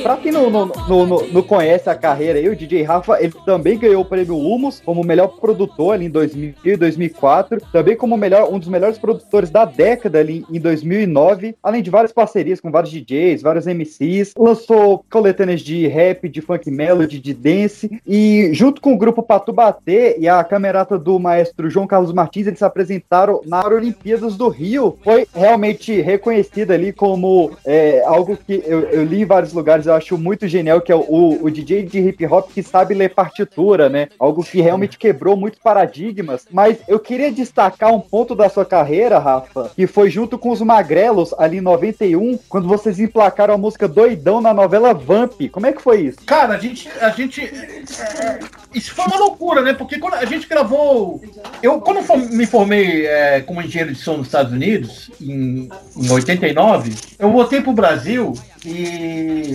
Pra 0.07 0.15
quem 0.15 0.31
não, 0.31 0.49
não, 0.49 0.71
não, 0.87 1.05
não- 1.05 1.41
conhece 1.43 1.89
a 1.89 1.95
carreira 1.95 2.39
aí, 2.39 2.47
o 2.47 2.55
DJ 2.55 2.81
Rafa, 2.81 3.21
ele 3.21 3.33
também 3.45 3.77
ganhou 3.77 4.03
o 4.03 4.05
prêmio 4.05 4.37
Humus 4.37 4.81
como 4.85 5.03
melhor 5.03 5.27
produtor 5.27 5.95
ali 5.95 6.05
em 6.05 6.09
2000 6.09 6.53
e 6.63 6.77
2004, 6.77 7.59
também 7.73 7.93
como 7.93 8.15
melhor, 8.15 8.49
um 8.49 8.57
dos 8.57 8.69
melhores 8.69 8.97
produtores 8.97 9.49
da 9.49 9.65
década 9.65 10.17
ali 10.19 10.45
em 10.49 10.61
2009, 10.61 11.55
além 11.61 11.83
de 11.83 11.89
várias 11.89 12.13
parcerias 12.13 12.61
com 12.61 12.71
vários 12.71 12.89
DJs, 12.93 13.41
vários 13.41 13.65
MCs, 13.65 14.33
lançou 14.37 15.03
coletâneas 15.11 15.59
de 15.59 15.87
rap, 15.87 16.29
de 16.29 16.39
funk 16.39 16.71
melody, 16.71 17.19
de 17.19 17.33
dance, 17.33 17.99
e 18.07 18.49
junto 18.53 18.79
com 18.79 18.93
o 18.93 18.97
grupo 18.97 19.21
Patu 19.21 19.51
Bater 19.51 20.15
e 20.19 20.29
a 20.29 20.41
camerata 20.41 20.97
do 20.97 21.19
maestro 21.19 21.69
João 21.69 21.85
Carlos 21.85 22.13
Martins, 22.13 22.47
eles 22.47 22.59
se 22.59 22.65
apresentaram 22.65 23.41
na 23.45 23.65
Olimpíadas 23.65 24.37
do 24.37 24.47
Rio, 24.47 24.97
foi 25.03 25.27
realmente 25.35 25.99
reconhecida 25.99 26.75
ali 26.75 26.93
como 26.93 27.51
é, 27.65 28.01
algo 28.05 28.37
que 28.37 28.63
eu, 28.65 28.81
eu 28.89 29.03
li 29.03 29.23
em 29.23 29.25
vários 29.25 29.51
lugares, 29.51 29.85
eu 29.85 29.96
acho 29.97 30.17
muito 30.17 30.47
genial, 30.47 30.81
que 30.81 30.91
é 30.91 30.95
o, 30.95 31.39
o 31.41 31.49
DJ 31.49 31.83
de 31.83 31.99
hip 31.99 32.25
hop 32.25 32.49
que 32.51 32.63
sabe 32.63 32.93
ler 32.93 33.13
partitura, 33.13 33.89
né? 33.89 34.07
Algo 34.19 34.43
que 34.43 34.61
realmente 34.61 34.97
quebrou 34.97 35.35
muitos 35.35 35.59
paradigmas. 35.59 36.45
Mas 36.51 36.77
eu 36.87 36.99
queria 36.99 37.31
destacar 37.31 37.93
um 37.93 37.99
ponto 37.99 38.35
da 38.35 38.49
sua 38.49 38.65
carreira, 38.65 39.19
Rafa, 39.19 39.71
que 39.75 39.87
foi 39.87 40.09
junto 40.09 40.37
com 40.37 40.49
os 40.49 40.61
Magrelos, 40.61 41.33
ali 41.37 41.57
em 41.57 41.61
91, 41.61 42.39
quando 42.49 42.67
vocês 42.67 42.99
emplacaram 42.99 43.53
a 43.53 43.57
música 43.57 43.87
Doidão 43.87 44.41
na 44.41 44.53
novela 44.53 44.93
Vamp. 44.93 45.49
Como 45.51 45.65
é 45.65 45.73
que 45.73 45.81
foi 45.81 46.01
isso? 46.01 46.17
Cara, 46.25 46.55
a 46.55 46.59
gente. 46.59 46.89
A 47.01 47.09
gente 47.09 47.41
é, 47.41 48.39
isso 48.73 48.93
foi 48.93 49.05
uma 49.05 49.17
loucura, 49.17 49.61
né? 49.61 49.73
Porque 49.73 49.97
quando 49.97 50.15
a 50.15 50.25
gente 50.25 50.47
gravou. 50.47 51.21
Eu, 51.61 51.81
quando 51.81 52.01
me 52.31 52.45
formei 52.45 53.05
é, 53.05 53.41
como 53.41 53.61
engenheiro 53.61 53.93
de 53.93 53.99
som 53.99 54.17
nos 54.17 54.27
Estados 54.27 54.51
Unidos, 54.51 55.09
em, 55.19 55.69
em 55.95 56.11
89, 56.11 56.93
eu 57.17 57.31
voltei 57.31 57.61
pro 57.61 57.73
Brasil 57.73 58.33
e. 58.65 59.53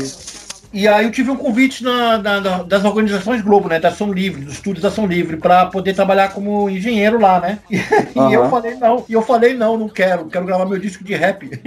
E 0.73 0.89
aí 0.89 1.05
eu 1.05 1.11
tive 1.11 1.31
um 1.31 1.37
convite 1.37 1.85
na- 1.85 2.17
na- 2.19 2.41
na- 2.41 2.63
das 2.63 2.85
organizações 2.85 3.43
Globo, 3.43 3.69
né? 3.69 3.79
Da 3.79 3.89
Ação 3.89 4.13
Livre, 4.13 4.43
dos 4.45 4.55
estúdios 4.55 4.83
da 4.83 4.89
Ação 4.89 5.07
Livre, 5.07 5.37
para 5.37 5.67
poder 5.67 5.95
trabalhar 5.95 6.29
como 6.33 6.69
engenheiro 6.71 7.21
lá, 7.21 7.39
né? 7.41 7.59
E, 7.71 7.77
e 8.31 8.33
eu 8.33 8.49
falei, 8.49 8.75
não, 8.77 9.05
e 9.09 9.13
eu 9.13 9.23
falei, 9.23 9.55
não, 9.55 9.77
não 9.77 9.89
quero, 9.89 10.27
quero 10.27 10.47
gravar 10.47 10.65
meu 10.65 10.79
disco 10.79 11.05
de 11.05 11.15
rap. 11.15 11.49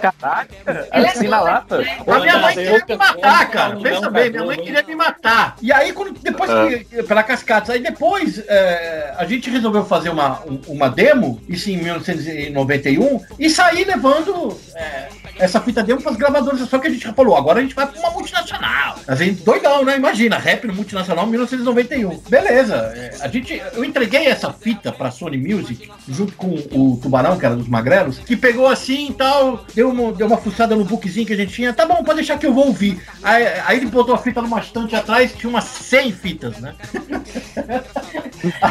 Caraca, 0.00 0.48
Ele 0.92 1.06
é 1.06 1.08
assina 1.08 1.36
a 1.36 1.40
doido, 1.40 1.52
lata. 1.52 1.78
né? 1.78 1.98
A 2.06 2.18
minha 2.20 2.38
mãe 2.38 2.54
queria 2.54 2.84
me 2.88 2.96
matar, 2.96 3.50
cara. 3.50 3.76
Pensa 3.76 4.10
bem, 4.10 4.30
minha 4.30 4.44
mãe 4.44 4.56
queria 4.56 4.82
me 4.82 4.94
matar. 4.94 5.56
E 5.60 5.72
aí, 5.72 5.92
quando, 5.92 6.18
depois 6.20 6.50
que, 6.50 7.02
pela 7.02 7.22
Cascatas, 7.22 7.70
aí 7.70 7.80
depois 7.80 8.42
é, 8.46 9.14
a 9.16 9.24
gente 9.24 9.50
resolveu 9.50 9.84
fazer 9.84 10.10
uma, 10.10 10.40
um- 10.46 10.60
uma 10.68 10.88
demo, 10.88 11.40
isso 11.48 11.70
em 11.70 11.76
1991, 11.78 13.20
e 13.38 13.50
sair 13.50 13.84
levando 13.84 14.56
é, 14.74 15.08
essa 15.38 15.60
fita 15.60 15.82
demo 15.82 16.00
para 16.00 16.12
as 16.12 16.16
gravadoras. 16.16 16.60
Só 16.68 16.78
que 16.78 16.86
a 16.86 16.90
gente 16.90 17.07
falou, 17.14 17.36
agora 17.36 17.58
a 17.58 17.62
gente 17.62 17.74
vai 17.74 17.86
para 17.86 17.98
uma 18.00 18.10
multinacional. 18.10 18.96
A 19.06 19.14
gente, 19.14 19.42
doidão, 19.42 19.84
né? 19.84 19.96
Imagina, 19.96 20.38
rap 20.38 20.66
no 20.66 20.74
multinacional 20.74 21.26
em 21.26 21.30
1991. 21.30 22.18
Beleza, 22.28 22.74
é, 22.94 23.16
a 23.20 23.28
gente, 23.28 23.60
eu 23.74 23.84
entreguei 23.84 24.26
essa 24.26 24.52
fita 24.52 24.90
para 24.92 25.10
Sony 25.10 25.36
Music, 25.38 25.90
junto 26.08 26.32
com 26.34 26.48
o 26.72 26.98
Tubarão, 27.00 27.38
que 27.38 27.46
era 27.46 27.54
dos 27.56 27.68
magrelos, 27.68 28.18
que 28.18 28.36
pegou 28.36 28.66
assim 28.66 29.10
e 29.10 29.14
tal, 29.14 29.64
deu 29.74 29.90
uma, 29.90 30.12
deu 30.12 30.26
uma 30.26 30.36
fuçada 30.36 30.74
no 30.76 30.84
bookzinho 30.84 31.26
que 31.26 31.32
a 31.32 31.36
gente 31.36 31.52
tinha. 31.52 31.72
Tá 31.72 31.86
bom, 31.86 32.02
pode 32.02 32.16
deixar 32.16 32.38
que 32.38 32.46
eu 32.46 32.52
vou 32.54 32.66
ouvir. 32.66 33.00
Aí, 33.22 33.46
aí 33.66 33.76
ele 33.78 33.86
botou 33.86 34.14
a 34.14 34.18
fita 34.18 34.40
numa 34.42 34.60
estante 34.60 34.94
atrás, 34.96 35.32
tinha 35.32 35.48
umas 35.50 35.64
100 35.64 36.12
fitas, 36.12 36.58
né? 36.58 36.74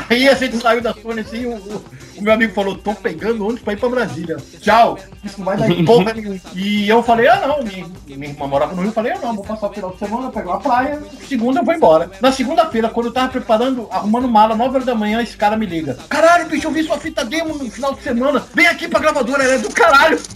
Aí 0.09 0.27
a 0.29 0.33
gente 0.33 0.57
saiu 0.57 0.81
da 0.81 0.93
Sony 0.93 1.21
assim, 1.21 1.45
o, 1.45 1.55
o- 1.55 1.85
o 2.17 2.21
meu 2.21 2.33
amigo 2.33 2.53
falou, 2.53 2.75
tô 2.77 2.93
pegando 2.95 3.43
ônibus 3.43 3.61
pra 3.61 3.73
ir 3.73 3.77
pra 3.77 3.89
Brasília. 3.89 4.37
Tchau. 4.59 4.97
Isso 5.23 5.37
não 5.39 5.45
vai 5.45 5.57
dar 5.57 5.67
porra 5.85 6.13
nenhuma. 6.13 6.39
E 6.55 6.89
eu 6.89 7.03
falei, 7.03 7.27
ah 7.27 7.45
não, 7.47 7.63
minha, 7.63 7.85
irmã 8.29 8.47
morava 8.47 8.73
no 8.73 8.81
Rio, 8.81 8.89
eu 8.89 8.93
falei, 8.93 9.11
ah 9.13 9.19
não, 9.21 9.35
vou 9.35 9.43
passar 9.45 9.67
o 9.67 9.73
final 9.73 9.91
de 9.91 9.99
semana, 9.99 10.29
pegar 10.31 10.51
uma 10.51 10.59
praia, 10.59 11.01
segunda 11.27 11.59
eu 11.61 11.65
vou 11.65 11.73
embora. 11.73 12.11
Na 12.21 12.31
segunda-feira, 12.31 12.89
quando 12.89 13.07
eu 13.07 13.13
tava 13.13 13.29
preparando, 13.29 13.87
arrumando 13.91 14.27
mala, 14.27 14.55
9 14.55 14.73
horas 14.75 14.85
da 14.85 14.95
manhã, 14.95 15.21
esse 15.21 15.35
cara 15.37 15.55
me 15.57 15.65
liga. 15.65 15.97
Caralho, 16.09 16.47
bicho, 16.47 16.67
eu 16.67 16.71
vi 16.71 16.83
sua 16.83 16.97
fita 16.97 17.23
demo 17.25 17.55
no 17.55 17.69
final 17.71 17.93
de 17.93 18.01
semana. 18.01 18.43
Vem 18.53 18.67
aqui 18.67 18.87
pra 18.87 18.99
gravadora, 18.99 19.43
ela 19.43 19.53
é 19.55 19.57
do 19.59 19.69
caralho. 19.71 20.19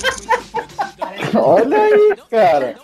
Olha 1.34 1.78
aí, 1.78 2.16
cara. 2.30 2.76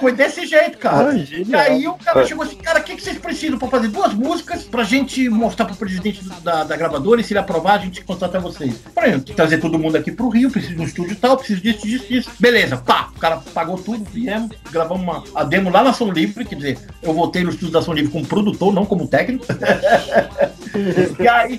Foi 0.00 0.12
desse 0.12 0.46
jeito, 0.46 0.78
cara. 0.78 1.10
Ah, 1.10 1.14
e 1.14 1.54
aí 1.54 1.86
o 1.86 1.94
cara 1.94 2.22
É. 2.22 2.26
chegou 2.26 2.42
assim, 2.44 2.56
cara, 2.56 2.80
o 2.80 2.82
que, 2.82 2.96
que 2.96 3.02
vocês 3.02 3.18
precisam 3.18 3.58
pra 3.58 3.68
fazer 3.68 3.88
duas 3.88 4.14
músicas 4.14 4.62
pra 4.64 4.82
gente 4.82 5.28
mostrar 5.28 5.66
pro 5.66 5.76
presidente 5.76 6.24
da, 6.42 6.64
da 6.64 6.76
gravadora 6.76 7.20
e 7.20 7.24
se 7.24 7.32
ele 7.32 7.38
aprovar, 7.40 7.74
a 7.74 7.78
gente 7.78 8.02
contrata 8.02 8.40
vocês. 8.40 8.76
Por 8.94 9.04
exemplo, 9.04 9.34
trazer 9.34 9.58
todo 9.58 9.78
mundo 9.78 9.96
aqui 9.96 10.10
pro 10.10 10.28
Rio, 10.30 10.50
preciso 10.50 10.74
de 10.74 10.80
um 10.80 10.84
estúdio 10.84 11.12
e 11.12 11.16
tal, 11.16 11.36
preciso 11.36 11.60
disso, 11.60 11.86
disso, 11.86 12.06
disso. 12.08 12.30
Beleza, 12.40 12.78
pá, 12.78 13.10
o 13.14 13.18
cara 13.20 13.36
pagou 13.54 13.76
tudo, 13.78 14.04
viemos, 14.20 14.56
gravamos 14.70 15.02
uma, 15.02 15.24
a 15.34 15.44
demo 15.44 15.70
lá 15.70 15.82
na 15.82 15.92
Som 15.92 16.12
Livre, 16.12 16.44
quer 16.44 16.56
dizer, 16.56 16.78
eu 17.02 17.12
voltei 17.12 17.42
no 17.42 17.50
estúdio 17.50 17.72
da 17.72 17.82
Som 17.82 17.94
Livre 17.94 18.12
como 18.12 18.26
produtor, 18.26 18.72
não 18.72 18.84
como 18.84 19.06
técnico. 19.06 19.46
E 21.18 21.28
aí, 21.28 21.58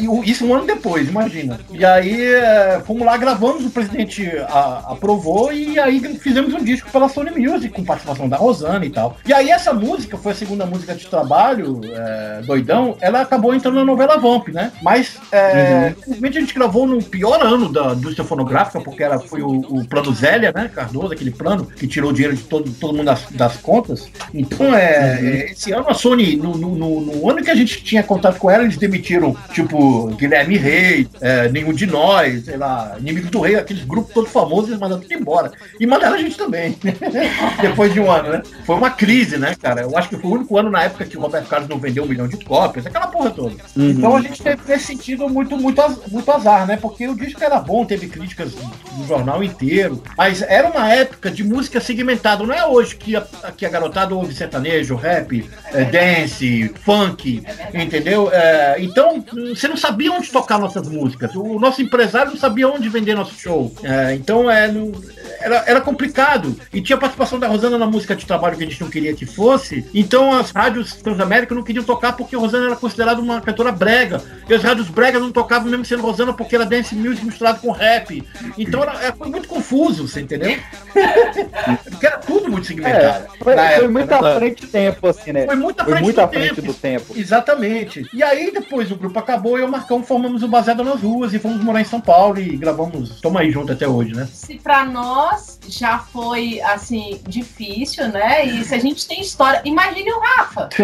e 0.00 0.08
o- 0.08 0.22
isso 0.24 0.44
um 0.46 0.54
ano 0.54 0.66
depois, 0.66 1.08
imagina. 1.08 1.58
E 1.72 1.84
aí, 1.84 2.26
é, 2.34 2.80
fomos 2.86 3.04
lá, 3.04 3.16
gravamos, 3.16 3.64
o 3.64 3.70
presidente 3.70 4.30
a- 4.48 4.84
aprovou 4.88 5.52
e 5.52 5.78
aí 5.78 6.00
fizemos 6.18 6.52
um 6.54 6.62
disco 6.62 6.90
pela 6.90 7.08
Sony 7.08 7.30
Music, 7.30 7.68
com 7.70 7.84
participação 7.84 8.28
da 8.28 8.36
Rosana 8.36 8.84
e 8.84 8.90
tal. 8.90 9.16
E 9.26 9.32
aí, 9.32 9.50
essa 9.50 9.72
música 9.72 10.16
foi 10.16 10.32
a 10.32 10.34
segunda 10.34 10.66
música 10.66 10.94
de 10.94 11.06
trabalho, 11.06 11.80
é, 11.84 12.42
doidão, 12.44 12.96
ela 13.00 13.20
acabou 13.20 13.54
entrando 13.54 13.76
na 13.76 13.84
novela 13.84 14.16
Vamp, 14.18 14.48
né? 14.48 14.72
Mas, 14.82 15.16
é, 15.30 15.94
infelizmente, 15.98 16.38
a 16.38 16.40
gente 16.40 16.54
gravou 16.54 16.86
no 16.86 17.02
pior 17.02 17.42
ano 17.44 17.70
da 17.72 17.92
indústria 17.94 18.24
fonográfica, 18.24 18.80
porque 18.80 19.02
era, 19.02 19.18
foi 19.18 19.42
o, 19.42 19.48
o 19.60 19.86
plano 19.86 20.12
Zélia, 20.14 20.52
né, 20.54 20.70
Cardoso, 20.72 21.12
aquele 21.12 21.30
plano 21.30 21.64
que 21.66 21.86
tirou 21.86 22.10
o 22.10 22.12
dinheiro 22.12 22.36
de 22.36 22.42
todo, 22.44 22.70
todo 22.72 22.92
mundo 22.94 23.06
das, 23.06 23.22
das 23.30 23.56
contas. 23.56 24.08
Então, 24.32 24.74
é, 24.74 25.20
é, 25.20 25.52
esse 25.52 25.72
ano 25.72 25.88
a 25.88 25.94
Sony, 25.94 26.36
no, 26.36 26.56
no- 26.56 26.74
no- 26.76 27.00
no 27.00 27.30
ano 27.30 27.42
que 27.42 27.50
a 27.50 27.54
gente 27.54 27.82
tinha 27.82 28.02
contato 28.02 28.38
com 28.38 28.50
eles 28.60 28.76
demitiram, 28.76 29.36
tipo, 29.52 30.08
Guilherme 30.16 30.56
Rei, 30.56 31.08
é, 31.20 31.48
Nenhum 31.48 31.72
de 31.72 31.86
Nós, 31.86 32.44
sei 32.44 32.56
lá, 32.56 32.96
Inimigos 32.98 33.30
do 33.30 33.40
Rei, 33.40 33.56
aqueles 33.56 33.84
grupos 33.84 34.12
todos 34.12 34.30
famosos, 34.30 34.68
eles 34.68 34.80
mandaram 34.80 35.00
tudo 35.02 35.14
embora. 35.14 35.52
E 35.78 35.86
mandaram 35.86 36.14
a 36.14 36.18
gente 36.18 36.36
também. 36.36 36.76
Depois 37.60 37.92
de 37.92 38.00
um 38.00 38.10
ano, 38.10 38.30
né? 38.30 38.42
Foi 38.64 38.76
uma 38.76 38.90
crise, 38.90 39.38
né, 39.38 39.54
cara? 39.60 39.82
Eu 39.82 39.96
acho 39.96 40.08
que 40.08 40.16
foi 40.16 40.30
o 40.30 40.34
único 40.34 40.58
ano 40.58 40.70
na 40.70 40.84
época 40.84 41.04
que 41.04 41.16
o 41.16 41.20
Roberto 41.20 41.48
Carlos 41.48 41.68
não 41.68 41.78
vendeu 41.78 42.04
um 42.04 42.08
milhão 42.08 42.28
de 42.28 42.36
cópias, 42.44 42.86
aquela 42.86 43.06
porra 43.06 43.30
toda. 43.30 43.54
Uhum. 43.76 43.90
Então 43.90 44.16
a 44.16 44.20
gente 44.20 44.42
teve 44.42 44.60
nesse 44.66 44.86
sentido 44.86 45.28
muito, 45.28 45.56
muito, 45.56 45.82
muito 46.10 46.30
azar, 46.30 46.66
né? 46.66 46.76
Porque 46.76 47.08
o 47.08 47.14
disco 47.14 47.42
era 47.42 47.58
bom, 47.58 47.84
teve 47.84 48.08
críticas 48.08 48.52
do 48.52 49.06
jornal 49.06 49.42
inteiro, 49.42 50.02
mas 50.16 50.42
era 50.42 50.68
uma 50.68 50.92
época 50.92 51.30
de 51.30 51.44
música 51.44 51.80
segmentada. 51.80 52.44
Não 52.44 52.54
é 52.54 52.66
hoje 52.66 52.96
que 52.96 53.16
a, 53.16 53.20
que 53.56 53.64
a 53.64 53.68
garotada 53.68 54.14
ouve 54.14 54.34
sertanejo, 54.34 54.94
rap, 54.94 55.48
é, 55.72 55.84
dance, 55.84 56.72
funk, 56.84 57.42
entendeu? 57.72 58.30
É, 58.32 58.41
então 58.78 59.24
você 59.54 59.68
não 59.68 59.76
sabia 59.76 60.12
onde 60.12 60.30
tocar 60.30 60.58
nossas 60.58 60.88
músicas. 60.88 61.34
O 61.34 61.58
nosso 61.58 61.82
empresário 61.82 62.32
não 62.32 62.38
sabia 62.38 62.68
onde 62.68 62.88
vender 62.88 63.14
nosso 63.14 63.34
show. 63.34 63.72
É, 63.82 64.14
então 64.14 64.50
é, 64.50 64.70
não- 64.70 64.92
era, 65.40 65.64
era 65.66 65.80
complicado. 65.80 66.56
E 66.72 66.80
tinha 66.80 66.96
participação 66.96 67.38
da 67.38 67.46
Rosana 67.46 67.78
na 67.78 67.86
música 67.86 68.14
de 68.14 68.26
trabalho 68.26 68.56
que 68.56 68.64
a 68.64 68.66
gente 68.66 68.80
não 68.80 68.90
queria 68.90 69.14
que 69.14 69.26
fosse. 69.26 69.84
Então 69.94 70.32
as 70.34 70.50
rádios 70.50 70.94
Transamérica 70.94 71.54
não 71.54 71.62
queriam 71.62 71.84
tocar 71.84 72.12
porque 72.12 72.36
a 72.36 72.38
Rosana 72.38 72.66
era 72.66 72.76
considerada 72.76 73.20
uma 73.20 73.40
cantora 73.40 73.72
brega. 73.72 74.22
E 74.48 74.54
as 74.54 74.62
rádios 74.62 74.88
bregas 74.88 75.20
não 75.20 75.32
tocavam 75.32 75.68
mesmo 75.70 75.84
sendo 75.84 76.02
Rosana 76.02 76.32
porque 76.32 76.54
era 76.54 76.64
dance 76.64 76.94
music 76.94 77.24
misturado 77.24 77.60
com 77.60 77.70
rap. 77.70 78.22
Então 78.56 78.82
era, 78.82 79.04
é, 79.04 79.12
foi 79.12 79.28
muito 79.28 79.48
confuso, 79.48 80.06
você 80.08 80.20
entendeu? 80.20 80.56
porque 81.90 82.06
era 82.06 82.18
tudo 82.18 82.50
muito 82.50 82.66
segmentado. 82.66 83.24
É, 83.24 83.28
foi, 83.38 83.54
foi 83.54 83.64
época, 83.64 83.88
muito 83.88 84.10
né? 84.10 84.16
à 84.16 84.36
frente 84.36 84.60
do 84.62 84.68
tempo, 84.68 85.08
assim, 85.08 85.32
né? 85.32 85.46
Foi 85.46 85.56
muito 85.56 85.80
à 85.80 85.84
frente, 85.84 86.02
muito 86.02 86.16
do, 86.16 86.20
à 86.22 86.28
frente 86.28 86.54
tempo. 86.54 86.62
do 86.62 86.74
tempo. 86.74 87.14
Exatamente. 87.16 88.06
E 88.12 88.22
aí 88.22 88.31
depois 88.50 88.90
o 88.90 88.96
grupo 88.96 89.18
acabou 89.18 89.58
e 89.58 89.60
eu 89.60 89.66
e 89.66 89.68
o 89.68 89.70
Marcão 89.70 90.02
formamos 90.02 90.42
o 90.42 90.48
Baseado 90.48 90.82
nas 90.84 91.00
Ruas 91.00 91.32
e 91.34 91.38
fomos 91.38 91.62
morar 91.62 91.80
em 91.80 91.84
São 91.84 92.00
Paulo 92.00 92.38
e 92.38 92.56
gravamos. 92.56 93.20
Toma 93.20 93.40
aí 93.40 93.50
junto 93.50 93.72
até 93.72 93.86
hoje, 93.86 94.14
né? 94.14 94.28
Se 94.32 94.54
pra 94.54 94.84
nós 94.84 95.58
já 95.68 95.98
foi 95.98 96.60
assim 96.62 97.20
difícil, 97.26 98.08
né? 98.08 98.44
E 98.44 98.64
se 98.64 98.74
a 98.74 98.78
gente 98.78 99.06
tem 99.06 99.20
história, 99.20 99.60
imagine 99.64 100.12
o 100.12 100.20
Rafa. 100.20 100.68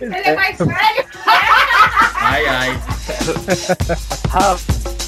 Ele 0.00 0.28
é 0.28 0.34
mais 0.34 0.58
velho. 0.58 1.06
Ai, 2.20 2.46
ai. 2.46 2.80
Boa 4.32 5.07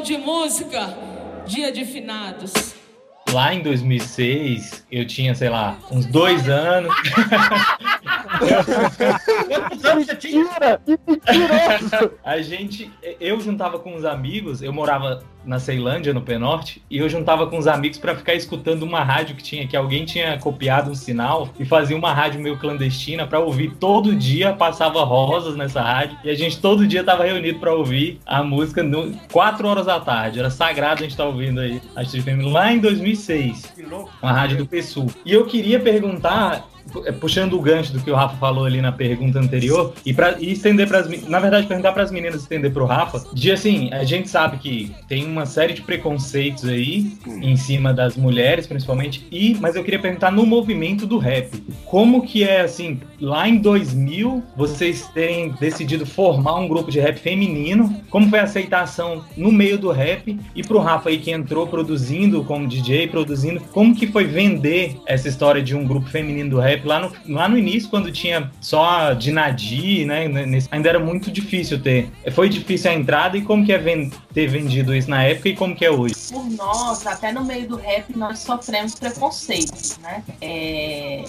Vamos 0.00 0.08
de 0.08 0.16
música. 0.16 0.96
Dia 1.46 1.70
de 1.70 1.84
finados. 1.84 2.74
Lá 3.30 3.52
em 3.52 3.62
2006, 3.62 4.86
eu 4.90 5.06
tinha, 5.06 5.34
sei 5.34 5.50
lá, 5.50 5.76
uns 5.90 6.06
dois 6.06 6.48
anos. 6.48 6.90
Quantos 9.46 9.84
anos 9.84 10.06
você 10.06 10.16
tinha? 10.16 10.46
Que 10.86 10.98
mentiroso! 11.06 12.12
A 12.24 12.40
gente, 12.40 12.90
eu 13.20 13.38
juntava 13.40 13.78
com 13.78 13.94
uns 13.94 14.06
amigos, 14.06 14.62
eu 14.62 14.72
morava 14.72 15.22
na 15.44 15.58
Ceilândia, 15.58 16.12
no 16.12 16.20
Penorte, 16.20 16.82
e 16.90 16.98
eu 16.98 17.08
juntava 17.08 17.46
com 17.46 17.56
os 17.58 17.66
amigos 17.66 17.98
pra 17.98 18.14
ficar 18.14 18.34
escutando 18.34 18.82
uma 18.82 19.02
rádio 19.02 19.34
que 19.36 19.42
tinha, 19.42 19.66
que 19.66 19.76
alguém 19.76 20.04
tinha 20.04 20.38
copiado 20.38 20.90
um 20.90 20.94
sinal 20.94 21.48
e 21.58 21.64
fazia 21.64 21.96
uma 21.96 22.12
rádio 22.12 22.40
meio 22.40 22.58
clandestina 22.58 23.26
pra 23.26 23.38
ouvir 23.40 23.72
todo 23.80 24.14
dia, 24.14 24.52
passava 24.52 25.02
rosas 25.04 25.56
nessa 25.56 25.80
rádio, 25.82 26.18
e 26.22 26.30
a 26.30 26.34
gente 26.34 26.58
todo 26.60 26.86
dia 26.86 27.02
tava 27.02 27.24
reunido 27.24 27.58
pra 27.58 27.72
ouvir 27.74 28.20
a 28.26 28.42
música 28.42 28.82
no, 28.82 29.12
4 29.32 29.66
horas 29.66 29.86
da 29.86 29.98
tarde, 30.00 30.38
era 30.38 30.50
sagrado 30.50 31.00
a 31.00 31.04
gente 31.04 31.16
tá 31.16 31.24
ouvindo 31.24 31.60
aí 31.60 31.80
a 31.96 32.04
Family 32.04 32.50
lá 32.50 32.72
em 32.72 32.78
2006, 32.78 33.74
uma 34.22 34.32
rádio 34.32 34.58
do 34.58 34.66
PSU. 34.66 35.06
E 35.24 35.32
eu 35.32 35.46
queria 35.46 35.78
perguntar 35.80 36.68
pu- 36.92 37.02
puxando 37.14 37.54
o 37.54 37.60
gancho 37.60 37.92
do 37.92 38.00
que 38.00 38.10
o 38.10 38.14
Rafa 38.14 38.36
falou 38.36 38.64
ali 38.64 38.80
na 38.80 38.90
pergunta 38.92 39.38
anterior 39.38 39.92
e 40.04 40.12
para 40.12 40.40
estender 40.40 40.88
para 40.88 41.04
na 41.28 41.38
verdade 41.38 41.66
perguntar 41.66 41.92
para 41.92 42.02
as 42.02 42.10
meninas 42.10 42.42
estender 42.42 42.72
para 42.72 42.82
o 42.82 42.86
Rafa 42.86 43.24
de 43.32 43.52
assim 43.52 43.90
a 43.92 44.02
gente 44.04 44.28
sabe 44.28 44.58
que 44.58 44.92
tem 45.08 45.24
uma 45.30 45.46
série 45.46 45.74
de 45.74 45.82
preconceitos 45.82 46.64
aí 46.64 47.12
em 47.42 47.56
cima 47.56 47.92
das 47.92 48.16
mulheres 48.16 48.66
principalmente 48.66 49.26
e 49.30 49.56
mas 49.60 49.76
eu 49.76 49.84
queria 49.84 49.98
perguntar 49.98 50.30
no 50.30 50.44
movimento 50.44 51.06
do 51.06 51.18
rap 51.18 51.50
como 51.84 52.22
que 52.22 52.44
é 52.44 52.60
assim 52.60 53.00
lá 53.20 53.48
em 53.48 53.58
2000 53.58 54.42
vocês 54.56 55.08
terem 55.14 55.50
decidido 55.60 56.04
formar 56.04 56.56
um 56.56 56.68
grupo 56.68 56.90
de 56.90 57.00
rap 57.00 57.18
feminino 57.18 58.02
como 58.10 58.28
foi 58.28 58.40
a 58.40 58.44
aceitação 58.44 59.24
no 59.36 59.52
meio 59.52 59.78
do 59.78 59.90
rap 59.90 60.38
e 60.54 60.62
pro 60.62 60.78
Rafa 60.78 61.08
aí 61.08 61.18
que 61.18 61.30
entrou 61.30 61.66
produzindo 61.66 62.44
como 62.44 62.66
DJ 62.66 63.08
produzindo 63.08 63.60
como 63.72 63.94
que 63.94 64.06
foi 64.06 64.24
vender 64.24 64.96
essa 65.06 65.28
história 65.28 65.62
de 65.62 65.74
um 65.74 65.86
grupo 65.86 66.08
feminino 66.08 66.50
do 66.50 66.58
rap 66.58 66.84
lá 66.84 67.00
no, 67.00 67.12
lá 67.28 67.48
no 67.48 67.58
início, 67.58 67.88
quando 67.88 68.10
tinha 68.10 68.50
só 68.60 69.12
Dinadi, 69.12 70.04
né? 70.04 70.26
ainda 70.70 70.88
era 70.88 70.98
muito 70.98 71.30
difícil 71.30 71.80
ter. 71.80 72.08
Foi 72.32 72.48
difícil 72.48 72.90
a 72.90 72.94
entrada 72.94 73.36
e 73.36 73.42
como 73.42 73.64
que 73.64 73.72
é 73.72 73.80
ter 74.32 74.46
vendido 74.46 74.94
isso 74.94 75.10
na 75.10 75.19
época 75.24 75.48
e 75.48 75.56
como 75.56 75.74
que 75.74 75.84
é 75.84 75.90
hoje? 75.90 76.14
Por 76.30 76.44
nós, 76.50 77.06
até 77.06 77.32
no 77.32 77.44
meio 77.44 77.68
do 77.68 77.76
rap, 77.76 78.16
nós 78.16 78.40
sofremos 78.40 78.94
preconceitos, 78.94 79.98
né? 79.98 80.22
É, 80.40 81.24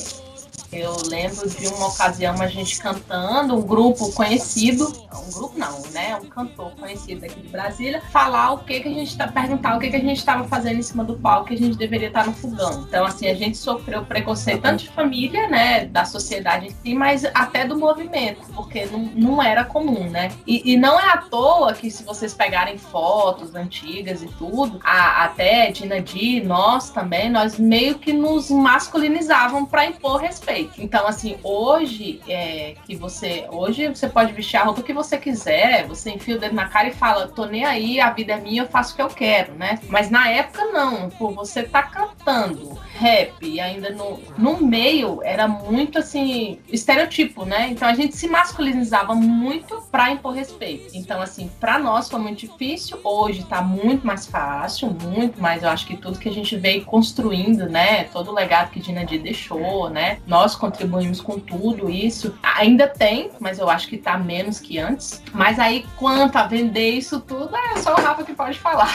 Eu 0.71 0.95
lembro 1.07 1.49
de 1.49 1.67
uma 1.67 1.87
ocasião 1.87 2.41
a 2.41 2.47
gente 2.47 2.79
cantando, 2.79 3.57
um 3.57 3.61
grupo 3.61 4.09
conhecido, 4.13 4.87
um 5.13 5.33
grupo 5.33 5.59
não, 5.59 5.81
né? 5.91 6.15
Um 6.15 6.27
cantor 6.27 6.71
conhecido 6.79 7.25
aqui 7.25 7.41
de 7.41 7.49
Brasília, 7.49 8.01
falar 8.09 8.53
o 8.53 8.59
que 8.59 8.79
que 8.79 8.87
a 8.87 8.91
gente 8.91 9.17
tá 9.17 9.27
perguntar 9.27 9.75
o 9.75 9.79
que 9.79 9.89
que 9.89 9.97
a 9.97 9.99
gente 9.99 10.19
estava 10.19 10.47
fazendo 10.47 10.79
em 10.79 10.81
cima 10.81 11.03
do 11.03 11.17
palco 11.17 11.47
que 11.47 11.55
a 11.55 11.57
gente 11.57 11.77
deveria 11.77 12.07
estar 12.07 12.25
no 12.25 12.31
fogão. 12.31 12.85
Então, 12.87 13.05
assim, 13.05 13.27
a 13.27 13.35
gente 13.35 13.57
sofreu 13.57 14.05
preconceito 14.05 14.61
tanto 14.61 14.83
de 14.83 14.89
família, 14.89 15.49
né? 15.49 15.85
Da 15.85 16.05
sociedade 16.05 16.67
em 16.67 16.69
si, 16.69 16.95
mas 16.95 17.25
até 17.33 17.65
do 17.65 17.77
movimento, 17.77 18.39
porque 18.55 18.85
não, 18.85 18.99
não 18.99 19.43
era 19.43 19.65
comum, 19.65 20.09
né? 20.09 20.31
E, 20.47 20.71
e 20.71 20.77
não 20.77 20.97
é 20.97 21.09
à 21.09 21.17
toa 21.17 21.73
que 21.73 21.91
se 21.91 22.03
vocês 22.05 22.33
pegarem 22.33 22.77
fotos 22.77 23.53
antigas 23.55 24.23
e 24.23 24.27
tudo, 24.27 24.79
a, 24.85 25.25
até 25.25 25.69
Dina 25.69 25.99
Di, 25.99 26.39
nós 26.39 26.91
também, 26.91 27.29
nós 27.29 27.59
meio 27.59 27.99
que 27.99 28.13
nos 28.13 28.49
masculinizavam 28.49 29.65
para 29.65 29.85
impor 29.85 30.21
respeito. 30.21 30.60
Então, 30.77 31.07
assim, 31.07 31.37
hoje 31.43 32.21
é, 32.27 32.75
que 32.85 32.95
você. 32.95 33.45
Hoje 33.49 33.87
você 33.87 34.07
pode 34.07 34.33
vestir 34.33 34.57
a 34.57 34.63
roupa 34.63 34.83
que 34.83 34.93
você 34.93 35.17
quiser, 35.17 35.87
você 35.87 36.11
enfia 36.11 36.35
o 36.35 36.39
dedo 36.39 36.55
na 36.55 36.67
cara 36.67 36.89
e 36.89 36.93
fala, 36.93 37.27
tô 37.27 37.45
nem 37.45 37.65
aí, 37.65 37.99
a 37.99 38.09
vida 38.11 38.33
é 38.33 38.39
minha, 38.39 38.63
eu 38.63 38.67
faço 38.67 38.93
o 38.93 38.95
que 38.95 39.01
eu 39.01 39.07
quero, 39.07 39.53
né? 39.53 39.79
Mas 39.87 40.09
na 40.09 40.29
época 40.29 40.65
não, 40.65 41.09
por 41.09 41.33
você 41.33 41.63
tá 41.63 41.83
cantando 41.83 42.79
rap 43.01 43.33
e 43.41 43.59
ainda 43.59 43.89
no, 43.89 44.19
no 44.37 44.61
meio 44.61 45.21
era 45.23 45.47
muito 45.47 45.97
assim, 45.97 46.59
estereotipo, 46.69 47.43
né? 47.45 47.69
Então 47.69 47.87
a 47.87 47.95
gente 47.95 48.15
se 48.15 48.27
masculinizava 48.27 49.15
muito 49.15 49.81
pra 49.91 50.11
impor 50.11 50.33
respeito. 50.33 50.95
Então, 50.95 51.19
assim, 51.19 51.49
pra 51.59 51.79
nós 51.79 52.07
foi 52.09 52.19
muito 52.19 52.39
difícil, 52.39 52.99
hoje 53.03 53.43
tá 53.45 53.61
muito 53.61 54.05
mais 54.05 54.27
fácil, 54.27 54.95
muito 55.01 55.41
mais, 55.41 55.63
eu 55.63 55.69
acho 55.69 55.87
que 55.87 55.97
tudo 55.97 56.19
que 56.19 56.29
a 56.29 56.33
gente 56.33 56.55
veio 56.55 56.85
construindo, 56.85 57.67
né? 57.67 58.03
Todo 58.05 58.29
o 58.29 58.33
legado 58.33 58.69
que 58.69 58.79
Dina 58.79 59.03
Di 59.03 59.17
deixou, 59.17 59.89
né? 59.89 60.19
Nós 60.27 60.55
contribuímos 60.55 61.19
com 61.19 61.39
tudo 61.39 61.89
isso. 61.89 62.35
Ainda 62.43 62.87
tem, 62.87 63.31
mas 63.39 63.57
eu 63.57 63.69
acho 63.69 63.87
que 63.87 63.97
tá 63.97 64.17
menos 64.17 64.59
que 64.59 64.77
antes. 64.77 65.23
Mas 65.33 65.57
aí, 65.57 65.85
quanto 65.97 66.35
a 66.35 66.43
vender 66.43 66.91
isso 66.91 67.19
tudo, 67.19 67.55
é 67.55 67.77
só 67.77 67.93
o 67.93 68.01
Rafa 68.01 68.23
que 68.23 68.33
pode 68.33 68.59
falar. 68.59 68.91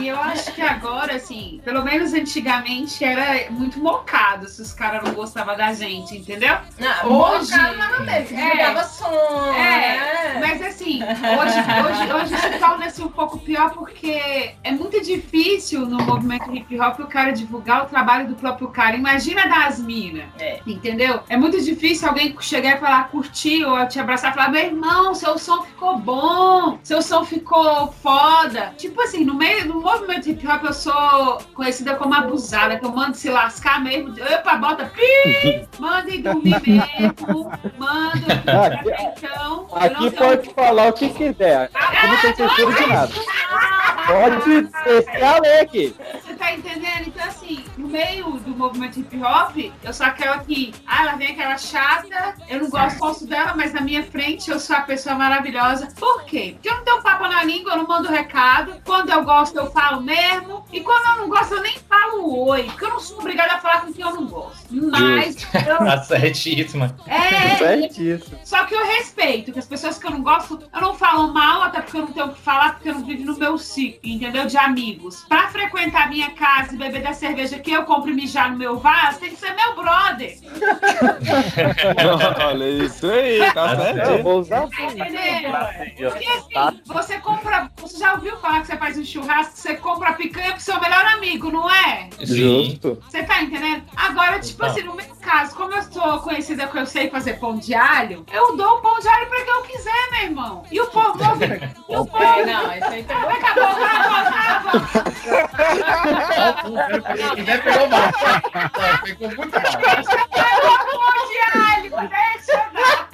E 0.00 0.08
eu 0.08 0.18
acho 0.18 0.52
que 0.52 0.62
agora, 0.62 1.14
assim, 1.14 1.60
pelo 1.64 1.84
menos 1.84 2.12
antigamente 2.12 3.03
era 3.04 3.50
muito 3.50 3.78
mocado 3.78 4.48
se 4.48 4.60
os 4.62 4.72
caras 4.72 5.02
não 5.04 5.12
gostavam 5.14 5.56
da 5.56 5.72
gente, 5.72 6.16
entendeu? 6.16 6.56
Não, 6.78 7.12
hoje. 7.12 7.50
mocado 7.52 7.76
nada 7.76 8.00
mesmo, 8.00 8.36
desligava 8.36 8.84
som, 8.84 9.52
É, 9.54 9.60
né? 9.60 10.36
mas 10.40 10.62
assim, 10.62 11.00
hoje, 11.02 11.58
hoje, 11.86 12.12
hoje 12.12 12.36
se 12.36 12.58
torna-se 12.58 13.02
um 13.02 13.08
pouco 13.08 13.38
pior 13.38 13.70
porque 13.70 14.52
é 14.62 14.70
muito 14.72 15.00
difícil 15.02 15.86
no 15.86 16.02
movimento 16.02 16.54
hip 16.54 16.78
hop 16.80 17.00
o 17.00 17.06
cara 17.06 17.32
divulgar 17.32 17.84
o 17.84 17.86
trabalho 17.86 18.28
do 18.28 18.34
próprio 18.34 18.68
cara. 18.68 18.96
Imagina 18.96 19.46
das 19.46 19.78
minas, 19.78 20.26
É. 20.38 20.60
entendeu? 20.66 21.20
É 21.28 21.36
muito 21.36 21.60
difícil 21.60 22.08
alguém 22.08 22.34
chegar 22.40 22.76
e 22.76 22.80
falar, 22.80 23.08
curtir 23.08 23.64
ou 23.64 23.86
te 23.86 23.98
abraçar 24.00 24.30
e 24.30 24.34
falar: 24.34 24.48
meu 24.50 24.62
irmão, 24.64 25.14
seu 25.14 25.38
som 25.38 25.62
ficou 25.62 25.98
bom, 25.98 26.78
seu 26.82 27.00
som 27.02 27.24
ficou 27.24 27.92
foda. 28.02 28.72
Tipo 28.76 29.00
assim, 29.02 29.24
no 29.24 29.34
meio 29.34 29.66
do 29.68 29.80
movimento 29.80 30.28
hip 30.28 30.46
hop 30.46 30.64
eu 30.64 30.72
sou 30.72 31.38
conhecida 31.54 31.94
como 31.96 32.14
abusada, 32.14 32.74
eu 32.74 32.80
mando 32.94 33.16
se 33.16 33.28
lascar 33.30 33.80
mesmo. 33.82 34.14
Opa, 34.38 34.56
bota 34.56 34.86
pi, 34.86 35.66
manda 35.78 36.10
e 36.10 36.22
dormir 36.22 36.60
mesmo, 36.62 37.50
mando. 37.78 38.24
Aqui- 39.74 40.06
Então, 40.06 40.26
pode 40.28 40.54
falar 40.54 40.88
o 40.88 40.92
que 40.92 41.08
quiser. 41.10 41.70
Aqui 41.74 42.06
não 42.06 42.16
tem 42.20 42.34
censura 42.34 42.72
de 42.74 42.86
nada. 42.86 43.12
Pode 44.06 44.62
descer 44.62 45.24
a 45.24 45.38
lei 45.40 45.60
aqui. 45.60 45.96
Você 46.22 46.34
tá 46.34 46.52
entendendo? 46.52 47.06
Então, 47.06 47.24
assim, 47.26 47.64
no 47.78 47.88
meio 47.88 48.32
do 48.32 48.50
movimento 48.54 49.00
hip 49.00 49.16
hop, 49.22 49.56
eu 49.82 49.92
sou 49.92 50.06
aquela 50.06 50.38
que, 50.38 50.74
ah, 50.86 51.02
ela 51.02 51.12
vem 51.16 51.30
aquela 51.32 51.56
chata, 51.56 52.34
eu 52.48 52.60
não 52.60 52.70
gosto 52.70 52.98
gosto 52.98 53.26
dela, 53.26 53.54
mas 53.56 53.72
na 53.72 53.80
minha 53.80 54.02
frente 54.02 54.50
eu 54.50 54.60
sou 54.60 54.76
a 54.76 54.82
pessoa 54.82 55.14
maravilhosa. 55.14 55.88
Por 55.98 56.24
quê? 56.24 56.52
Porque 56.54 56.68
eu 56.68 56.76
não 56.76 56.84
tenho 56.84 57.02
papo 57.02 57.24
na 57.28 57.42
língua, 57.44 57.72
eu 57.72 57.78
não 57.78 57.86
mando 57.86 58.08
recado. 58.10 58.74
Quando 58.84 59.10
eu 59.10 59.24
gosto, 59.24 59.56
eu 59.56 59.70
falo 59.70 60.02
mesmo. 60.02 60.64
E 60.72 60.80
quando 60.80 61.06
eu 61.06 61.22
não 61.22 61.28
gosto, 61.28 61.54
eu 61.54 61.62
nem 61.62 61.78
falo 61.88 62.46
oi. 62.48 62.70
Porque 62.74 62.84
eu 62.86 62.90
não 62.90 63.00
sou 63.00 63.18
obrigada 63.20 63.54
a 63.54 63.58
falar 63.58 63.82
com 63.82 63.92
quem 63.92 64.04
eu 64.04 64.12
não 64.12 64.26
gosto. 64.26 64.66
Mas 64.70 65.36
eu. 65.66 65.78
Tá 65.84 66.02
certíssima. 66.02 66.94
É, 67.06 67.56
Certíssimo. 67.56 68.38
só 68.44 68.64
que 68.64 68.74
eu 68.74 68.84
respeito, 68.84 69.52
que 69.52 69.58
as 69.58 69.66
pessoas 69.66 69.98
que 69.98 70.06
eu 70.06 70.10
não 70.10 70.22
gosto, 70.22 70.58
eu 70.74 70.80
não 70.80 70.94
falo 70.94 71.32
mal, 71.32 71.62
até 71.62 71.80
porque 71.80 71.98
eu 71.98 72.02
não 72.02 72.12
tenho 72.12 72.26
o 72.26 72.34
que 72.34 72.40
falar, 72.40 72.74
porque 72.74 72.88
eu 72.88 72.94
não 72.94 73.04
vivo 73.04 73.24
no 73.32 73.38
meu 73.38 73.58
ciclo, 73.58 74.00
entendeu? 74.02 74.46
De 74.46 74.56
amigos. 74.56 75.24
Pra 75.28 75.48
frequentar 75.48 76.04
a 76.04 76.06
minha 76.08 76.30
casa 76.30 76.74
e 76.74 76.78
beber 76.78 77.02
da 77.02 77.12
cerveja 77.12 77.58
que 77.58 77.70
eu 77.70 77.84
compro 77.84 78.10
e 78.10 78.14
mijar 78.14 78.50
no 78.50 78.56
meu 78.58 78.78
vaso, 78.78 79.20
tem 79.20 79.30
que 79.30 79.36
ser 79.36 79.54
meu 79.54 79.74
brother. 79.76 80.36
Olha 82.46 82.68
isso 82.84 83.06
aí, 83.10 83.52
tá 83.52 83.72
Eu 83.74 83.94
certo. 83.94 84.22
vou 84.22 84.40
usar. 84.40 84.68
Tá 84.68 84.82
entendendo? 84.82 85.54
Porque 86.10 86.26
assim, 86.26 86.80
você 86.86 87.18
compra. 87.18 87.70
Você 87.78 87.98
já 87.98 88.14
ouviu 88.14 88.36
falar 88.38 88.60
que 88.60 88.66
você 88.68 88.76
faz 88.76 88.98
um 88.98 89.04
churrasco, 89.04 89.56
você 89.56 89.74
compra 89.76 90.12
picanha 90.14 90.52
pro 90.52 90.60
seu 90.60 90.80
melhor 90.80 91.04
amigo, 91.06 91.50
não 91.50 91.70
é? 91.70 92.08
Justo. 92.70 93.02
Você 93.08 93.22
tá 93.22 93.42
entendendo? 93.42 93.82
Agora, 93.96 94.38
tipo 94.40 94.64
assim, 94.64 94.82
no 94.82 94.94
meu 94.94 95.04
caso, 95.20 95.54
como 95.54 95.72
eu 95.72 95.82
sou 95.82 96.20
conhecida 96.20 96.66
que 96.66 96.78
eu 96.78 96.86
sei 96.86 97.10
fazer 97.10 97.34
pão 97.34 97.56
de 97.56 97.74
alho, 97.74 98.24
eu 98.32 98.56
dou 98.56 98.78
o 98.78 98.80
pão 98.80 98.98
de 98.98 99.08
alho 99.08 99.26
pra 99.26 99.44
quem 99.44 99.54
eu 99.54 99.62
quiser, 99.62 100.10
meu 100.12 100.22
irmão. 100.22 100.64
E 100.70 100.80
o 100.80 100.86
povo. 100.86 101.18
e 101.88 101.96
o 101.96 102.04
povo. 102.06 102.24
É, 102.24 102.46
não, 102.46 102.74
isso 102.74 102.86
aí 102.86 103.04
pegou. 103.04 103.30
Acabou, 103.30 103.64
acabou, 103.64 104.16
acabou. 104.16 104.80
Quem 107.16 107.34
quiser 107.36 107.62
pegou 107.62 107.88
mal. 107.88 108.12
Tá, 108.12 108.98
Pegou 109.04 109.28
muito 109.36 109.52
mal. 109.52 109.62
Pão 110.94 111.28
de 111.28 111.38
alho, 111.58 111.90
deixa 112.08 112.52
eu 112.52 112.64
Faz 112.74 113.13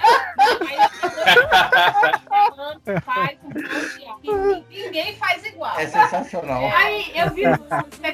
Ninguém 4.70 5.16
faz 5.16 5.44
igual. 5.44 5.78
É 5.78 5.86
sensacional. 5.86 6.64
Aí 6.74 7.12
eu 7.14 7.30
vi 7.30 7.46
um 7.46 7.56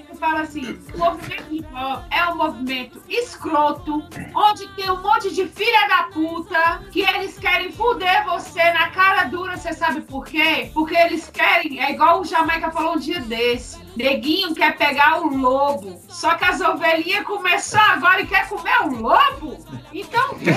que 0.03 0.16
fala 0.16 0.40
assim: 0.40 0.78
o 0.94 0.99
movimento 0.99 1.55
hip 1.55 1.66
hop 1.74 2.05
é 2.11 2.24
um 2.30 2.36
movimento 2.36 3.03
escroto, 3.09 4.07
onde 4.34 4.68
tem 4.74 4.90
um 4.90 5.01
monte 5.01 5.34
de 5.34 5.47
filha 5.47 5.88
da 5.88 6.03
puta 6.12 6.82
que 6.90 7.01
eles 7.01 7.38
querem 7.38 7.72
fuder 7.72 8.24
você 8.24 8.62
na 8.72 8.90
cara 8.90 9.24
dura, 9.24 9.57
você 9.57 9.72
sabe 9.72 10.01
por 10.03 10.24
quê? 10.24 10.70
Porque 10.74 10.97
eles 10.97 11.30
querem, 11.30 11.82
é 11.82 11.92
igual 11.92 12.20
o 12.20 12.24
Jamaica 12.24 12.70
falou 12.70 12.94
um 12.94 12.99
dia 12.99 13.20
desse. 13.20 13.84
Neguinho 13.97 14.55
quer 14.55 14.76
pegar 14.76 15.20
o 15.20 15.34
lobo, 15.34 15.99
só 16.09 16.34
que 16.34 16.44
as 16.44 16.61
ovelhinhas 16.61 17.24
começou 17.24 17.80
agora 17.80 18.20
e 18.20 18.26
quer 18.26 18.47
comer 18.49 18.80
o 18.82 18.97
lobo? 19.01 19.57
Então 19.99 20.34
vê, 20.36 20.53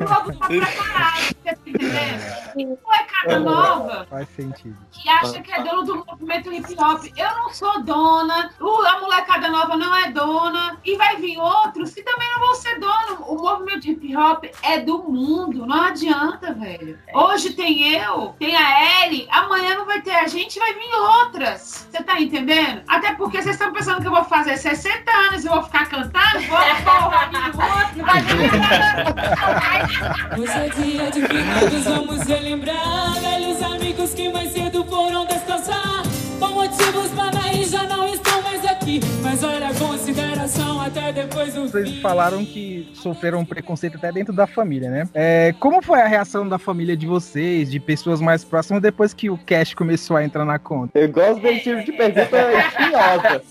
o 0.00 0.08
lobo 0.08 0.32
tá 0.38 0.46
preparado, 0.46 1.35
você 1.50 1.56
tá 1.56 1.70
entendendo? 1.70 2.78
Molecada 2.84 3.38
nova 3.40 4.06
Faz 4.08 4.28
sentido. 4.30 4.76
que 4.90 5.08
acha 5.08 5.40
que 5.40 5.52
é 5.52 5.62
dono 5.62 5.84
do 5.84 6.04
movimento 6.04 6.52
hip 6.52 6.74
hop. 6.78 7.04
Eu 7.16 7.34
não 7.36 7.50
sou 7.52 7.82
dona, 7.82 8.50
a 8.60 9.00
molecada 9.00 9.48
nova 9.48 9.76
não 9.76 9.94
é 9.94 10.10
dona, 10.10 10.78
e 10.84 10.96
vai 10.96 11.16
vir 11.16 11.38
outros 11.38 11.92
que 11.92 12.02
também 12.02 12.28
não 12.32 12.40
vão 12.40 12.54
ser 12.54 12.78
dono. 12.78 13.24
O 13.26 13.36
movimento 13.42 13.88
hip 13.88 14.16
hop 14.16 14.44
é 14.62 14.80
do 14.80 14.98
mundo, 15.04 15.66
não 15.66 15.82
adianta, 15.82 16.52
velho. 16.54 16.98
Hoje 17.12 17.52
tem 17.52 17.94
eu, 17.94 18.34
tem 18.38 18.56
a 18.56 19.04
Ellie, 19.04 19.28
amanhã 19.30 19.76
não 19.76 19.84
vai 19.84 20.00
ter 20.00 20.14
a 20.14 20.26
gente, 20.26 20.58
vai 20.58 20.72
vir 20.74 20.94
outras. 20.94 21.88
Você 21.90 22.02
tá 22.02 22.20
entendendo? 22.20 22.82
Até 22.88 23.14
porque 23.14 23.42
vocês 23.42 23.56
estão 23.56 23.72
pensando 23.72 24.00
que 24.00 24.06
eu 24.06 24.12
vou 24.12 24.24
fazer 24.24 24.56
60 24.56 25.10
anos 25.10 25.44
e 25.44 25.48
vou 25.48 25.62
ficar 25.62 25.86
cantando, 25.88 26.40
vou 26.48 26.58
porra 26.84 27.26
outro, 27.56 28.04
vai 28.04 28.20
vir 28.22 28.46
Hoje 30.38 30.52
é 30.52 30.68
dia 30.68 31.10
de 31.10 31.35
finados, 31.36 31.84
vamos 31.84 32.22
relembrar 32.22 33.20
velhos 33.20 33.62
amigos 33.62 34.14
que 34.14 34.30
mais 34.30 34.52
cedo 34.52 34.84
foram 34.84 35.26
descansar. 35.26 36.02
Com 36.38 36.48
motivos 36.48 37.10
banais 37.10 37.70
já 37.70 37.82
não 37.84 38.06
estão 38.06 38.42
mais 38.42 38.64
aqui. 38.64 39.00
Mas 39.22 39.42
olha 39.42 39.68
a 39.68 39.74
consideração 39.74 40.80
até 40.80 41.12
depois 41.12 41.54
do 41.54 41.62
Vocês 41.68 41.98
falaram 42.00 42.44
que 42.44 42.88
sofreram 42.94 43.44
preconceito 43.44 43.96
até 43.96 44.12
dentro 44.12 44.34
da 44.34 44.46
família, 44.46 44.90
né? 44.90 45.08
É, 45.14 45.54
como 45.58 45.82
foi 45.82 46.00
a 46.00 46.06
reação 46.06 46.48
da 46.48 46.58
família 46.58 46.96
de 46.96 47.06
vocês, 47.06 47.70
de 47.70 47.80
pessoas 47.80 48.20
mais 48.20 48.44
próximas, 48.44 48.82
depois 48.82 49.12
que 49.14 49.28
o 49.30 49.38
cash 49.38 49.74
começou 49.74 50.16
a 50.16 50.24
entrar 50.24 50.44
na 50.44 50.58
conta? 50.58 50.98
Eu 50.98 51.10
gosto 51.10 51.40
desse 51.40 51.60
tipo 51.64 51.84
de 51.84 51.92
pergunta 51.92 52.36
espinhosa. 52.68 53.42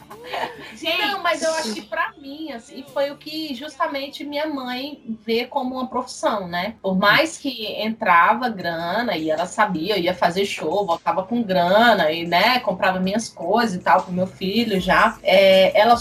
Não, 0.84 1.22
mas 1.22 1.42
eu 1.42 1.52
acho 1.54 1.74
que 1.74 1.82
pra 1.82 2.12
mim, 2.20 2.52
assim, 2.52 2.84
foi 2.92 3.10
o 3.10 3.16
que 3.16 3.54
justamente 3.54 4.24
minha 4.24 4.46
mãe 4.46 5.02
vê 5.24 5.46
como 5.46 5.76
uma 5.76 5.86
profissão, 5.86 6.46
né? 6.46 6.74
Por 6.82 6.96
mais 6.96 7.38
que 7.38 7.66
entrava 7.80 8.48
grana 8.48 9.16
e 9.16 9.30
ela 9.30 9.46
sabia, 9.46 9.96
eu 9.96 10.02
ia 10.02 10.14
fazer 10.14 10.44
show, 10.44 10.86
voltava 10.86 11.22
com 11.22 11.42
grana 11.42 12.10
e, 12.10 12.26
né, 12.26 12.60
comprava 12.60 13.00
minhas 13.00 13.28
coisas 13.28 13.76
e 13.76 13.78
tal 13.78 14.02
pro 14.02 14.12
meu 14.12 14.26
filho 14.26 14.80
já. 14.80 15.16
É, 15.22 15.78
ela, 15.78 15.96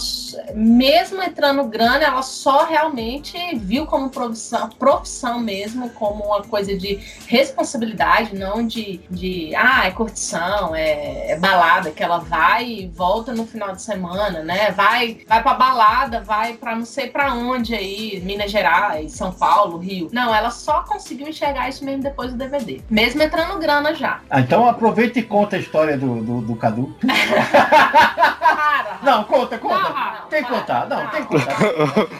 mesmo 0.53 1.21
entrando 1.21 1.63
grana, 1.65 2.03
ela 2.03 2.21
só 2.21 2.65
realmente 2.65 3.37
viu 3.55 3.85
como 3.85 4.09
profissão, 4.09 4.69
profissão 4.69 5.39
mesmo, 5.39 5.89
como 5.91 6.25
uma 6.25 6.43
coisa 6.43 6.75
de 6.77 6.95
responsabilidade, 7.27 8.35
não 8.35 8.65
de, 8.65 8.99
de 9.09 9.55
ah, 9.55 9.87
é 9.87 9.91
curtição, 9.91 10.75
é, 10.75 11.31
é 11.31 11.39
balada, 11.39 11.91
que 11.91 12.03
ela 12.03 12.19
vai 12.19 12.65
e 12.65 12.87
volta 12.87 13.33
no 13.33 13.45
final 13.45 13.73
de 13.73 13.81
semana, 13.81 14.43
né? 14.43 14.72
Vai, 14.73 15.19
vai 15.27 15.41
pra 15.41 15.53
balada, 15.53 16.21
vai 16.21 16.53
pra 16.53 16.75
não 16.75 16.85
sei 16.85 17.09
pra 17.09 17.33
onde 17.33 17.73
aí, 17.73 18.21
Minas 18.23 18.51
Gerais, 18.51 19.13
São 19.13 19.31
Paulo, 19.31 19.77
Rio. 19.77 20.09
Não, 20.11 20.33
ela 20.33 20.49
só 20.49 20.81
conseguiu 20.81 21.27
enxergar 21.27 21.69
isso 21.69 21.85
mesmo 21.85 22.03
depois 22.03 22.31
do 22.31 22.37
DVD. 22.37 22.81
Mesmo 22.89 23.21
entrando 23.21 23.59
grana 23.59 23.93
já. 23.93 24.19
Ah, 24.29 24.39
então 24.39 24.67
aproveita 24.67 25.19
e 25.19 25.23
conta 25.23 25.55
a 25.55 25.59
história 25.59 25.97
do, 25.97 26.21
do, 26.21 26.41
do 26.41 26.55
Cadu. 26.55 26.95
não, 29.01 29.23
conta, 29.23 29.57
conta. 29.57 29.93
tem 30.29 30.43
que 30.43 30.49
contar, 30.49 30.87
não, 30.87 31.07
tem 31.07 31.23
que 31.23 31.27
contar. 31.27 31.57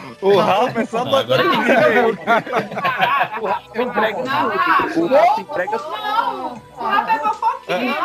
O 0.24 0.38
Rafa 0.38 0.80
é 0.80 0.86
só 0.86 1.04
Não, 1.04 1.22
que 1.22 1.36
meio. 1.36 2.18
O 3.42 3.46
Rafa 3.46 3.82
entrega 3.82 4.22
Não, 4.22 4.50
tudo. 4.94 5.04
O 5.04 5.18
Rafa 5.18 5.40
entrega 5.42 5.76
Não, 5.76 6.62
o 6.76 6.84
Rafa 6.84 7.10
é 7.12 7.18
fofoquinha. 7.18 7.96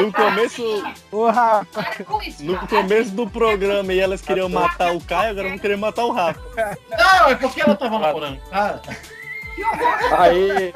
No 0.00 0.12
começo, 0.12 0.84
Ô, 1.12 1.30
Rafa. 1.30 1.86
no 2.40 2.58
começo 2.66 3.10
do 3.12 3.28
programa 3.28 3.92
e 3.92 4.00
elas 4.00 4.20
queriam 4.20 4.48
matar 4.48 4.92
o 4.94 5.00
Caio, 5.00 5.30
agora 5.30 5.48
vão 5.48 5.58
querer 5.58 5.76
matar 5.76 6.04
o 6.04 6.12
Rafa. 6.12 6.40
Não, 6.90 7.28
é 7.30 7.34
porque 7.34 7.60
ela 7.60 7.74
tava 7.76 7.98
namorando. 7.98 8.40
Ah, 8.52 8.78
Aí, 10.18 10.72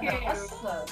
Nossa. 0.00 0.84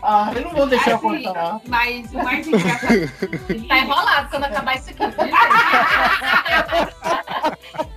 ah, 0.00 0.30
eu 0.32 0.42
não 0.42 0.50
vou 0.52 0.66
deixar 0.68 0.94
Assim, 0.94 1.24
contar. 1.24 1.60
Mas 1.66 2.12
o 2.14 2.18
mais 2.22 2.46
engraçado. 2.46 3.66
Tá 3.68 3.78
enrolado 3.78 4.30
quando 4.30 4.44
acabar 4.44 4.76
isso 4.76 4.90
aqui. 4.90 5.02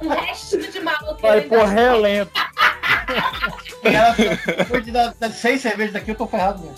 um 0.02 0.10
restinho 0.26 0.72
de 0.72 0.80
maluco. 0.80 1.22
Vai 1.22 1.42
por 1.42 1.64
relento. 1.68 2.32
E 3.84 3.88
ela, 3.88 4.14
depois 4.14 4.86
de 4.86 4.91
dar 4.91 5.16
seis 5.32 5.59
cervejas 5.59 5.93
daqui, 5.93 6.12
eu 6.12 6.16
tô 6.16 6.28
ferrado. 6.28 6.62
Né? 6.64 6.72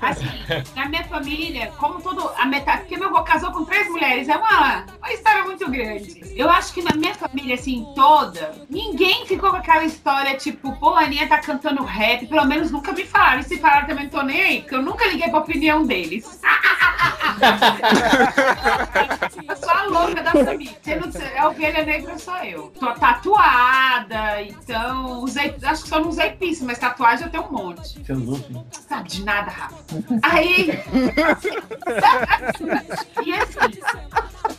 Assim, 0.00 0.26
na 0.74 0.88
minha 0.88 1.04
família, 1.04 1.72
como 1.78 2.00
todo. 2.00 2.30
A 2.36 2.46
metade. 2.46 2.82
Porque 2.82 2.96
meu 2.96 3.08
avô 3.08 3.22
casou 3.22 3.50
com 3.52 3.64
três 3.64 3.88
mulheres. 3.88 4.28
É 4.28 4.36
uma, 4.36 4.84
uma 4.98 5.12
história 5.12 5.44
muito 5.44 5.68
grande. 5.70 6.22
Eu 6.36 6.50
acho 6.50 6.72
que 6.72 6.82
na 6.82 6.94
minha 6.94 7.14
família, 7.14 7.54
assim, 7.54 7.86
toda, 7.94 8.54
ninguém 8.68 9.26
ficou 9.26 9.50
com 9.50 9.56
aquela 9.56 9.84
história, 9.84 10.36
tipo, 10.36 10.76
pô, 10.78 10.90
a 10.90 11.00
Aninha 11.00 11.28
tá 11.28 11.38
cantando 11.38 11.82
rap. 11.82 12.26
Pelo 12.26 12.44
menos 12.44 12.70
nunca 12.70 12.92
me 12.92 13.04
falaram. 13.04 13.40
E 13.40 13.44
se 13.44 13.58
falaram 13.58 13.86
também, 13.86 14.04
não 14.04 14.10
tô 14.10 14.22
nem 14.22 14.42
aí, 14.42 14.60
porque 14.60 14.74
eu 14.74 14.82
nunca 14.82 15.06
liguei 15.06 15.28
pra 15.28 15.38
opinião 15.40 15.84
deles. 15.84 16.40
eu 19.48 19.56
sou 19.56 19.70
a 19.70 19.84
louca 19.84 20.22
da 20.22 20.32
família. 20.32 20.76
Você 20.82 20.96
não, 20.96 21.10
é 21.34 21.46
ovelha 21.46 21.84
negra, 21.84 22.18
sou 22.18 22.36
eu. 22.38 22.72
Tô 22.78 22.92
tatuada, 22.92 24.42
então. 24.42 25.20
Usei, 25.20 25.54
acho 25.62 25.82
que 25.82 25.88
só 25.88 26.00
não 26.00 26.08
usei 26.08 26.30
piercing, 26.30 26.66
mas 26.66 26.78
tatuagem 26.78 27.26
eu 27.26 27.30
tenho 27.30 27.44
um 27.44 27.52
monte. 27.52 28.04
Você 28.04 28.12
usou, 28.12 28.36
sim. 28.36 28.64
Sabe 28.88 29.08
de 29.08 29.24
nada, 29.24 29.50
Aí. 30.22 30.70
e 33.24 33.32
assim, 33.34 33.78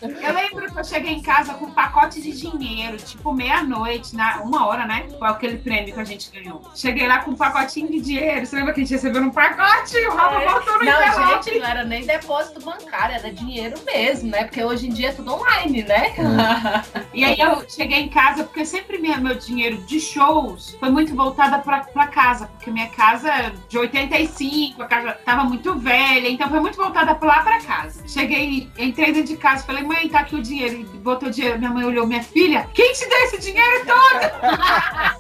eu 0.02 0.34
lembro 0.34 0.72
que 0.72 0.80
eu 0.80 0.84
cheguei 0.84 1.14
em 1.14 1.22
casa 1.22 1.54
com 1.56 1.66
um 1.66 1.72
pacote 1.72 2.22
de 2.22 2.32
dinheiro, 2.32 2.98
tipo 2.98 3.34
meia-noite, 3.34 4.16
na 4.16 4.42
uma 4.42 4.68
hora, 4.68 4.86
né? 4.86 5.08
Foi 5.18 5.28
aquele 5.28 5.58
prêmio 5.58 5.94
que 5.94 6.00
a 6.00 6.04
gente 6.04 6.30
ganhou. 6.32 6.62
Cheguei 6.76 7.08
lá 7.08 7.20
com 7.20 7.32
um 7.32 7.36
pacotinho 7.36 7.90
de 7.90 8.02
dinheiro. 8.02 8.46
Você 8.46 8.56
lembra 8.56 8.74
que 8.74 8.82
a 8.82 8.84
gente 8.84 8.94
recebeu 8.94 9.22
um 9.22 9.32
pacote 9.32 9.96
e 9.96 10.08
o 10.08 10.16
Rafa 10.16 10.40
voltou 10.40 10.78
no 10.78 10.86
Não, 10.86 11.02
envelope? 11.02 11.46
gente, 11.46 11.60
não 11.60 11.68
era 11.68 11.84
nem 11.84 12.06
depósito 12.06 12.60
bancário, 12.62 13.16
era 13.16 13.32
dinheiro 13.32 13.76
mesmo, 13.86 14.30
né? 14.30 14.44
Porque 14.44 14.64
hoje 14.64 14.88
em 14.88 14.92
dia 14.92 15.10
é 15.10 15.14
tudo 15.14 15.34
online, 15.34 15.84
né? 15.84 16.14
E 17.14 17.24
aí 17.24 17.40
eu 17.40 17.68
cheguei 17.68 18.00
em 18.02 18.10
casa, 18.10 18.44
porque 18.44 18.64
sempre 18.64 19.00
minha, 19.00 19.18
meu 19.18 19.34
dinheiro 19.34 19.78
de 19.78 20.00
shows 20.00 20.76
foi 20.80 20.90
muito 20.92 21.16
voltada 21.16 21.58
pra, 21.58 21.80
pra 21.80 22.06
casa, 22.08 22.46
porque 22.46 22.70
minha 22.70 22.88
casa 22.90 23.28
é 23.28 23.52
de 23.68 23.78
85, 23.78 24.77
a 24.82 24.88
casa 24.88 25.18
tava 25.26 25.44
muito 25.44 25.78
velha, 25.78 26.28
então 26.30 26.50
foi 26.50 26.60
muito 26.60 26.78
voltada 26.78 27.16
pra 27.16 27.28
lá 27.28 27.42
pra 27.42 27.62
casa. 27.62 28.02
Cheguei, 28.08 28.70
entrei 28.78 29.12
dentro 29.12 29.28
de 29.34 29.38
casa, 29.38 29.64
falei, 29.66 29.84
mãe, 29.84 30.08
tá 30.10 30.20
aqui 30.20 30.36
o 30.36 30.42
dinheiro. 30.42 30.76
E 30.76 30.84
botou 30.98 31.30
o 31.30 31.32
dinheiro, 31.32 31.58
minha 31.58 31.72
mãe 31.72 31.84
olhou, 31.86 32.06
minha 32.08 32.24
filha, 32.24 32.68
quem 32.74 32.94
te 32.94 33.08
deu 33.08 33.18
esse 33.20 33.40
dinheiro 33.40 33.86
todo? 33.86 34.28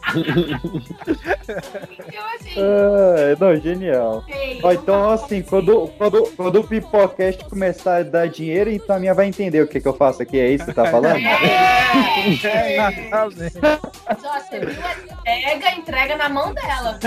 então, 2.07 2.25
assim, 2.35 2.55
Ah, 2.57 3.35
não, 3.39 3.55
genial. 3.55 4.23
Sei, 4.27 4.59
Ó, 4.63 4.71
então, 4.71 5.09
assim, 5.11 5.41
quando, 5.41 5.87
quando, 5.97 6.23
quando 6.35 6.59
o 6.59 6.63
Pipocast 6.67 7.45
começar 7.45 7.97
a 7.97 8.03
dar 8.03 8.27
dinheiro, 8.27 8.69
então 8.69 8.95
a 8.95 8.99
minha 8.99 9.13
vai 9.13 9.27
entender 9.27 9.61
o 9.61 9.67
que, 9.67 9.79
que 9.79 9.87
eu 9.87 9.93
faço 9.93 10.21
aqui. 10.21 10.39
É 10.39 10.49
isso 10.49 10.65
que 10.65 10.71
você 10.73 10.75
tá 10.75 10.85
falando? 10.85 11.19
Só 14.21 14.39
você 14.39 14.59
viu? 14.59 14.83
Pega, 15.23 15.71
entrega 15.75 16.15
na 16.17 16.29
mão 16.29 16.53
dela. 16.53 16.99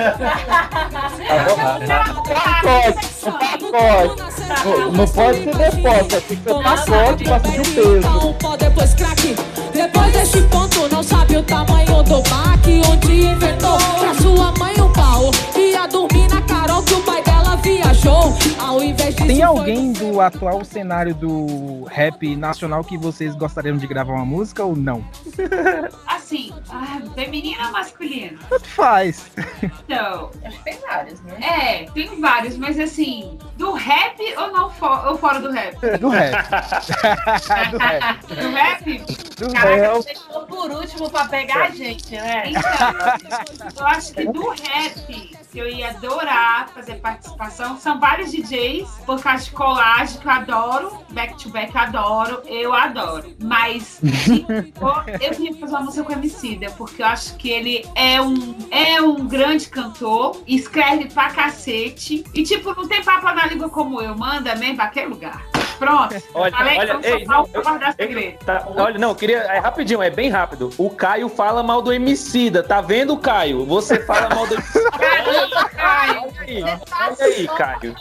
Não, 4.64 4.92
não 4.92 5.06
pode 5.08 5.44
ser 5.44 5.54
depósito, 5.54 6.20
tem 6.20 6.36
que 6.36 6.42
ser 6.42 6.62
pacote 6.62 7.24
pra 7.24 7.40
sentir 7.40 7.60
o 7.60 7.74
peso. 7.74 8.28
Um 8.28 8.32
pó 8.34 8.56
depois 8.56 8.94
craque. 8.94 9.36
Depois 9.72 10.12
desse 10.12 10.42
ponto, 10.42 10.88
não 10.88 11.02
sabe 11.02 11.36
o 11.36 11.42
tamanho 11.42 12.02
do 12.02 12.22
baque. 12.22 12.82
Onde 12.88 13.26
inventou 13.26 13.78
pra 13.98 14.14
sua 14.14 14.52
mãe 14.58 14.74
um 14.80 14.92
pau. 14.92 15.30
Ia 15.56 15.86
dormir 15.86 16.28
na 16.28 16.42
Carol 16.42 16.82
que 16.82 16.94
o 16.94 17.00
pai 17.02 17.22
dela 17.22 17.49
viajou. 17.62 18.34
Ao 18.58 18.82
invés 18.82 19.14
de 19.14 19.26
Tem 19.26 19.42
alguém 19.42 19.92
do 19.92 20.20
atual 20.20 20.64
cenário 20.64 21.14
do 21.14 21.84
rap 21.84 22.36
nacional 22.36 22.82
que 22.84 22.96
vocês 22.96 23.34
gostariam 23.34 23.76
de 23.76 23.86
gravar 23.86 24.12
uma 24.14 24.24
música 24.24 24.64
ou 24.64 24.76
não? 24.76 25.04
assim, 26.06 26.52
ah, 26.70 27.00
feminino 27.14 27.62
ou 27.66 27.72
masculino? 27.72 28.38
Tanto 28.48 28.66
faz. 28.68 29.30
Então, 29.62 30.30
Acho 30.44 30.58
que 30.58 30.64
tem 30.64 30.78
vários, 30.80 31.20
né? 31.22 31.36
É, 31.40 31.90
tem 31.92 32.20
vários, 32.20 32.56
mas 32.56 32.78
assim, 32.78 33.38
do 33.56 33.72
rap 33.72 34.20
ou 34.36 34.52
não 34.52 34.70
fo- 34.70 35.08
ou 35.08 35.18
fora 35.18 35.40
do 35.40 35.50
rap? 35.50 35.76
Do 35.98 36.08
rap. 36.08 36.32
do 37.70 37.78
rap. 37.78 38.26
Do 38.26 38.50
rap? 38.50 38.98
Do 39.36 39.52
Caraca, 39.52 39.94
Você 39.94 40.14
ficou 40.14 40.42
por 40.46 40.70
último 40.70 41.10
pra 41.10 41.24
pegar 41.26 41.64
a 41.64 41.70
gente, 41.70 42.12
né? 42.12 42.44
Então, 42.50 43.68
eu 43.78 43.86
acho 43.86 44.12
que 44.12 44.24
do 44.26 44.48
rap 44.50 45.30
que 45.50 45.58
eu 45.58 45.68
ia 45.68 45.90
adorar 45.90 46.68
fazer 46.68 46.96
participação. 46.96 47.76
São 47.78 47.98
vários 47.98 48.30
DJs, 48.30 48.88
por 49.04 49.20
causa 49.22 49.44
de 49.44 49.50
colagem, 49.50 50.20
que 50.20 50.26
eu 50.26 50.30
adoro, 50.30 50.98
back 51.10 51.42
to 51.42 51.50
back 51.50 51.76
adoro, 51.76 52.42
eu 52.46 52.72
adoro. 52.72 53.34
Mas 53.42 54.00
eu, 54.02 55.20
eu 55.20 55.30
queria 55.30 55.54
fazer 55.56 55.74
uma 55.74 55.82
música 55.82 56.04
com 56.04 56.12
o 56.12 56.16
Emicida, 56.16 56.70
porque 56.72 57.02
eu 57.02 57.06
acho 57.06 57.36
que 57.36 57.50
ele 57.50 57.86
é 57.94 58.20
um, 58.20 58.56
é 58.70 59.00
um 59.00 59.26
grande 59.26 59.68
cantor, 59.68 60.42
escreve 60.46 61.06
pra 61.06 61.30
cacete, 61.30 62.24
e 62.34 62.42
tipo, 62.42 62.74
não 62.74 62.86
tem 62.86 63.02
papo 63.02 63.26
na 63.26 63.46
língua 63.46 63.68
como 63.68 64.00
eu, 64.00 64.16
manda 64.16 64.54
mesmo 64.54 64.76
pra 64.76 64.84
aquele 64.84 65.08
lugar. 65.08 65.49
Pronto. 65.80 66.14
Olha, 66.34 66.52
Falei 66.56 66.78
olha, 66.78 66.92
eu 66.92 67.18
ei, 67.18 67.24
não, 67.24 67.44
pra 67.46 67.62
guardar 67.62 67.94
segredo. 67.94 68.38
Tá, 68.44 68.68
olha, 68.76 68.98
não, 68.98 69.08
eu 69.08 69.14
queria. 69.14 69.38
É 69.38 69.58
rapidinho, 69.58 70.02
é 70.02 70.10
bem 70.10 70.28
rápido. 70.30 70.70
O 70.78 70.90
Caio 70.90 71.28
fala 71.28 71.62
mal 71.62 71.80
do 71.82 71.92
Emicida. 71.92 72.62
Tá 72.62 72.80
vendo, 72.80 73.16
Caio? 73.16 73.64
Você 73.64 73.98
fala 74.04 74.28
mal 74.34 74.46
do 74.46 74.54
Emicida. 74.54 74.90
Caio. 75.74 76.20
Olha 76.20 76.32
aí, 76.46 76.62
olha 76.62 77.24
aí, 77.24 77.48
Caio. 77.48 77.94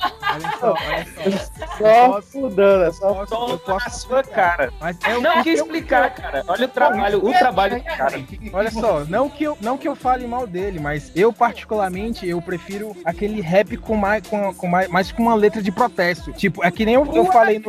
Só 1.77 2.21
fudando, 2.21 2.83
é 2.85 2.91
só 2.91 3.25
Toma 3.25 3.59
na 3.67 3.89
sua 3.89 4.23
cara. 4.23 4.71
Mas 4.79 4.97
é 5.05 5.17
o 5.17 5.21
Não 5.21 5.37
que 5.37 5.43
quer 5.43 5.49
eu- 5.51 5.63
explicar, 5.63 6.09
cara. 6.13 6.43
Olha 6.47 6.65
o 6.65 6.69
trabalho, 6.69 7.25
o 7.25 7.31
trabalho 7.33 7.77
do 7.77 7.83
cara. 7.83 8.23
Olha 8.53 8.71
só, 8.71 9.05
não 9.05 9.29
que, 9.29 9.43
eu, 9.43 9.57
não 9.61 9.77
que 9.77 9.87
eu 9.87 9.95
fale 9.95 10.27
mal 10.27 10.45
dele, 10.47 10.79
mas 10.79 11.11
eu 11.15 11.31
particularmente 11.31 12.27
eu 12.27 12.41
prefiro 12.41 12.95
aquele 13.05 13.41
rap 13.41 13.77
com 13.77 13.95
mais 13.95 14.25
com, 14.27 14.53
com 14.53 14.67
mais, 14.67 14.87
mais 14.89 15.11
com 15.11 15.21
uma 15.23 15.35
letra 15.35 15.61
de 15.61 15.71
protesto. 15.71 16.31
Tipo, 16.33 16.63
é 16.65 16.71
que 16.71 16.85
nem 16.85 16.95
eu, 16.95 17.05
eu 17.13 17.25
falei 17.25 17.59
no 17.59 17.68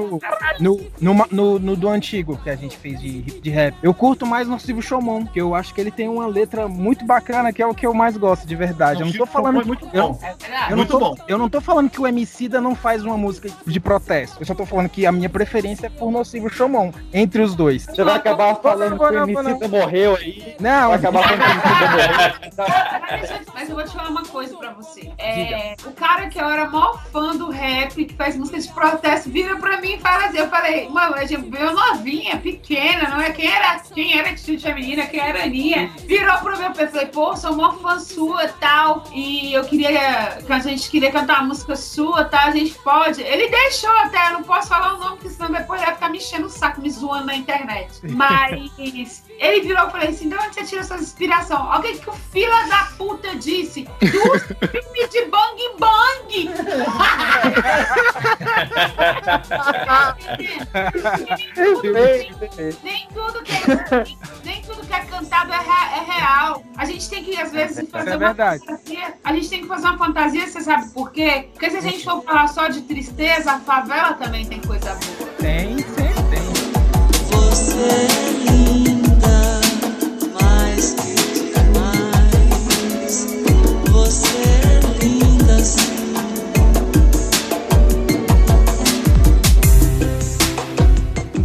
no, 0.59 0.81
no, 1.01 1.27
no, 1.31 1.59
no 1.59 1.77
do 1.77 1.89
antigo 1.89 2.37
que 2.43 2.51
a 2.51 2.57
gente 2.57 2.77
fez 2.77 3.01
de, 3.01 3.23
de 3.23 3.51
rap. 3.51 3.75
Eu 3.83 3.93
curto 3.93 4.27
mais 4.27 4.49
no 4.49 4.59
Silvio 4.59 4.83
Shomon, 4.83 5.27
que 5.27 5.41
eu 5.41 5.55
acho 5.55 5.75
que 5.75 5.81
ele 5.81 5.91
tem 5.91 6.09
uma 6.09 6.27
letra 6.27 6.69
muito 6.69 7.05
bacana, 7.05 7.53
que 7.53 7.63
é 7.63 7.67
o 7.67 7.75
que 7.75 7.87
eu 7.87 7.95
mais 7.95 8.17
gosto 8.17 8.47
de 8.47 8.55
verdade. 8.55 9.01
Eu 9.01 9.07
não 9.07 9.13
tô 9.13 9.27
falando 9.27 9.61
é 9.61 9.65
muito 9.65 9.89
eu, 9.93 10.09
bom. 10.09 10.19
eu 10.23 10.71
não 10.71 10.77
Muito 10.77 10.91
tô, 10.91 10.99
bom. 10.99 11.17
eu 11.29 11.39
não 11.39 11.49
tô 11.49 11.61
falando 11.61 11.91
que 11.91 12.01
o 12.01 12.07
Emicida 12.07 12.61
não 12.61 12.75
faz 12.75 13.05
uma 13.05 13.17
música 13.17 13.51
de 13.67 13.81
protesto. 13.81 14.37
Eu 14.41 14.47
só 14.47 14.55
tô 14.55 14.65
falando 14.67 14.89
que 14.89 15.07
a 15.07 15.13
minha 15.13 15.29
preferência 15.29 15.87
é 15.87 15.91
por 15.91 16.11
Nocivo 16.11 16.49
Shomon, 16.49 16.93
entre 17.13 17.43
os 17.43 17.55
dois. 17.55 17.85
Você 17.85 18.05
vai 18.05 18.17
acabar 18.17 18.55
falando 18.57 18.99
que 18.99 19.05
o 19.05 19.23
Emicida 19.23 19.69
morreu 19.69 20.17
aí. 20.17 20.57
Não, 20.61 20.89
Vai 20.89 20.99
acabar 20.99 21.23
falando 21.23 21.41
que 21.41 21.47
o 21.47 21.71
Emicida 21.71 21.91
morreu. 21.91 23.01
Mas, 23.11 23.47
mas 23.55 23.69
eu 23.69 23.75
vou 23.75 23.85
te 23.85 23.93
falar 23.93 24.09
uma 24.11 24.25
coisa 24.25 24.57
pra 24.57 24.73
você. 24.73 25.11
É, 25.19 25.75
o 25.85 25.93
cara 25.93 26.29
que 26.29 26.41
eu 26.41 26.49
era 26.49 26.69
maior 26.69 27.03
fã 27.11 27.37
do 27.37 27.51
rap, 27.51 28.05
que 28.05 28.15
faz 28.15 28.37
música 28.37 28.59
de 28.59 28.69
protesto, 28.73 29.31
vira 29.31 29.57
pra 29.57 29.81
mim 29.81 29.90
fala 29.99 30.27
assim: 30.27 30.39
eu 30.39 30.49
falei, 30.49 30.89
mano, 30.89 31.15
a 31.15 31.25
gente 31.25 31.49
veio 31.51 31.73
novinha, 31.73 32.37
pequena, 32.39 33.09
não 33.09 33.21
é? 33.21 33.31
Quem 33.31 33.47
era, 33.47 33.79
quem 33.81 34.19
era 34.19 34.31
Atitude 34.31 34.63
Feminina, 34.63 35.07
quem 35.07 35.21
era 35.21 35.41
a 35.41 35.45
Aninha? 35.45 35.91
Virou 36.07 36.39
pro 36.39 36.59
meu 36.59 36.71
pé 36.73 36.87
falei, 36.87 37.07
pô, 37.07 37.37
sou 37.37 37.55
maior 37.55 37.79
fã 37.79 37.99
sua 37.99 38.49
tal. 38.61 39.05
E 39.13 39.53
eu 39.53 39.65
queria, 39.65 40.39
que 40.45 40.53
a 40.53 40.59
gente 40.59 40.91
queria 40.91 41.11
cantar 41.11 41.41
uma 41.41 41.49
música 41.49 41.77
sua, 41.77 42.25
tá? 42.25 42.45
A 42.45 42.51
gente 42.51 42.75
pode. 42.81 43.23
Ele 43.23 43.49
deixou 43.49 43.97
até, 43.99 44.29
eu 44.29 44.33
não 44.35 44.43
posso 44.43 44.69
falar 44.69 44.95
o 44.95 44.99
nome, 44.99 45.17
porque 45.17 45.31
senão 45.31 45.51
depois 45.51 45.81
ele 45.81 45.87
vai 45.87 45.95
ficar 45.95 46.09
me 46.09 46.19
enchendo 46.19 46.47
o 46.47 46.51
saco, 46.51 46.81
me 46.81 46.91
zoando 46.91 47.27
na 47.27 47.35
internet. 47.35 48.01
Mas 48.11 48.71
ele 49.41 49.63
virou 49.63 49.89
e 49.89 49.91
falei 49.91 50.09
assim: 50.11 50.29
de 50.29 50.35
onde 50.35 50.55
você 50.55 50.65
tira 50.65 50.83
essa 50.83 50.97
inspiração? 50.97 51.73
Alguém 51.73 51.97
que 51.99 52.11
o 52.11 52.13
fila 52.13 52.63
da 52.69 52.89
puta 52.99 53.35
disse 53.37 53.83
do 53.83 54.69
filme 54.69 55.09
de 55.09 55.25
Bang 55.25 55.61
Bang! 55.79 56.51
nem 62.85 63.09
tudo 63.09 63.43
que 63.43 63.53
é, 63.53 64.05
nem 64.45 64.63
tudo 64.63 64.87
que 64.87 64.93
é 64.93 65.01
cantado 65.01 65.53
é, 65.53 65.57
é 65.57 66.13
real. 66.13 66.63
A 66.77 66.85
gente 66.85 67.09
tem 67.09 67.25
que, 67.25 67.41
às 67.41 67.51
vezes, 67.51 67.89
fazer 67.91 68.11
é 68.11 68.17
uma 68.17 68.29
fantasia. 68.29 69.15
A 69.25 69.33
gente 69.33 69.49
tem 69.49 69.63
que 69.63 69.67
fazer 69.69 69.87
uma 69.87 69.99
fantasia, 69.99 70.47
você 70.47 70.61
sabe 70.61 70.91
por 70.91 71.11
quê? 71.11 71.49
Porque 71.53 71.71
se 71.71 71.77
a 71.79 71.81
gente 71.81 72.05
for 72.05 72.23
falar 72.23 72.49
só 72.49 72.69
de 72.69 72.83
tristeza, 72.83 73.53
a 73.53 73.61
favela 73.61 74.15
também 74.15 74.45
tem 74.45 74.61
coisa 74.61 74.95
boa. 74.95 75.31
Tem, 75.39 75.79
sempre 75.79 76.23
tem. 76.31 76.43
Você 77.31 77.79
é 77.79 78.41
linda, 78.51 78.90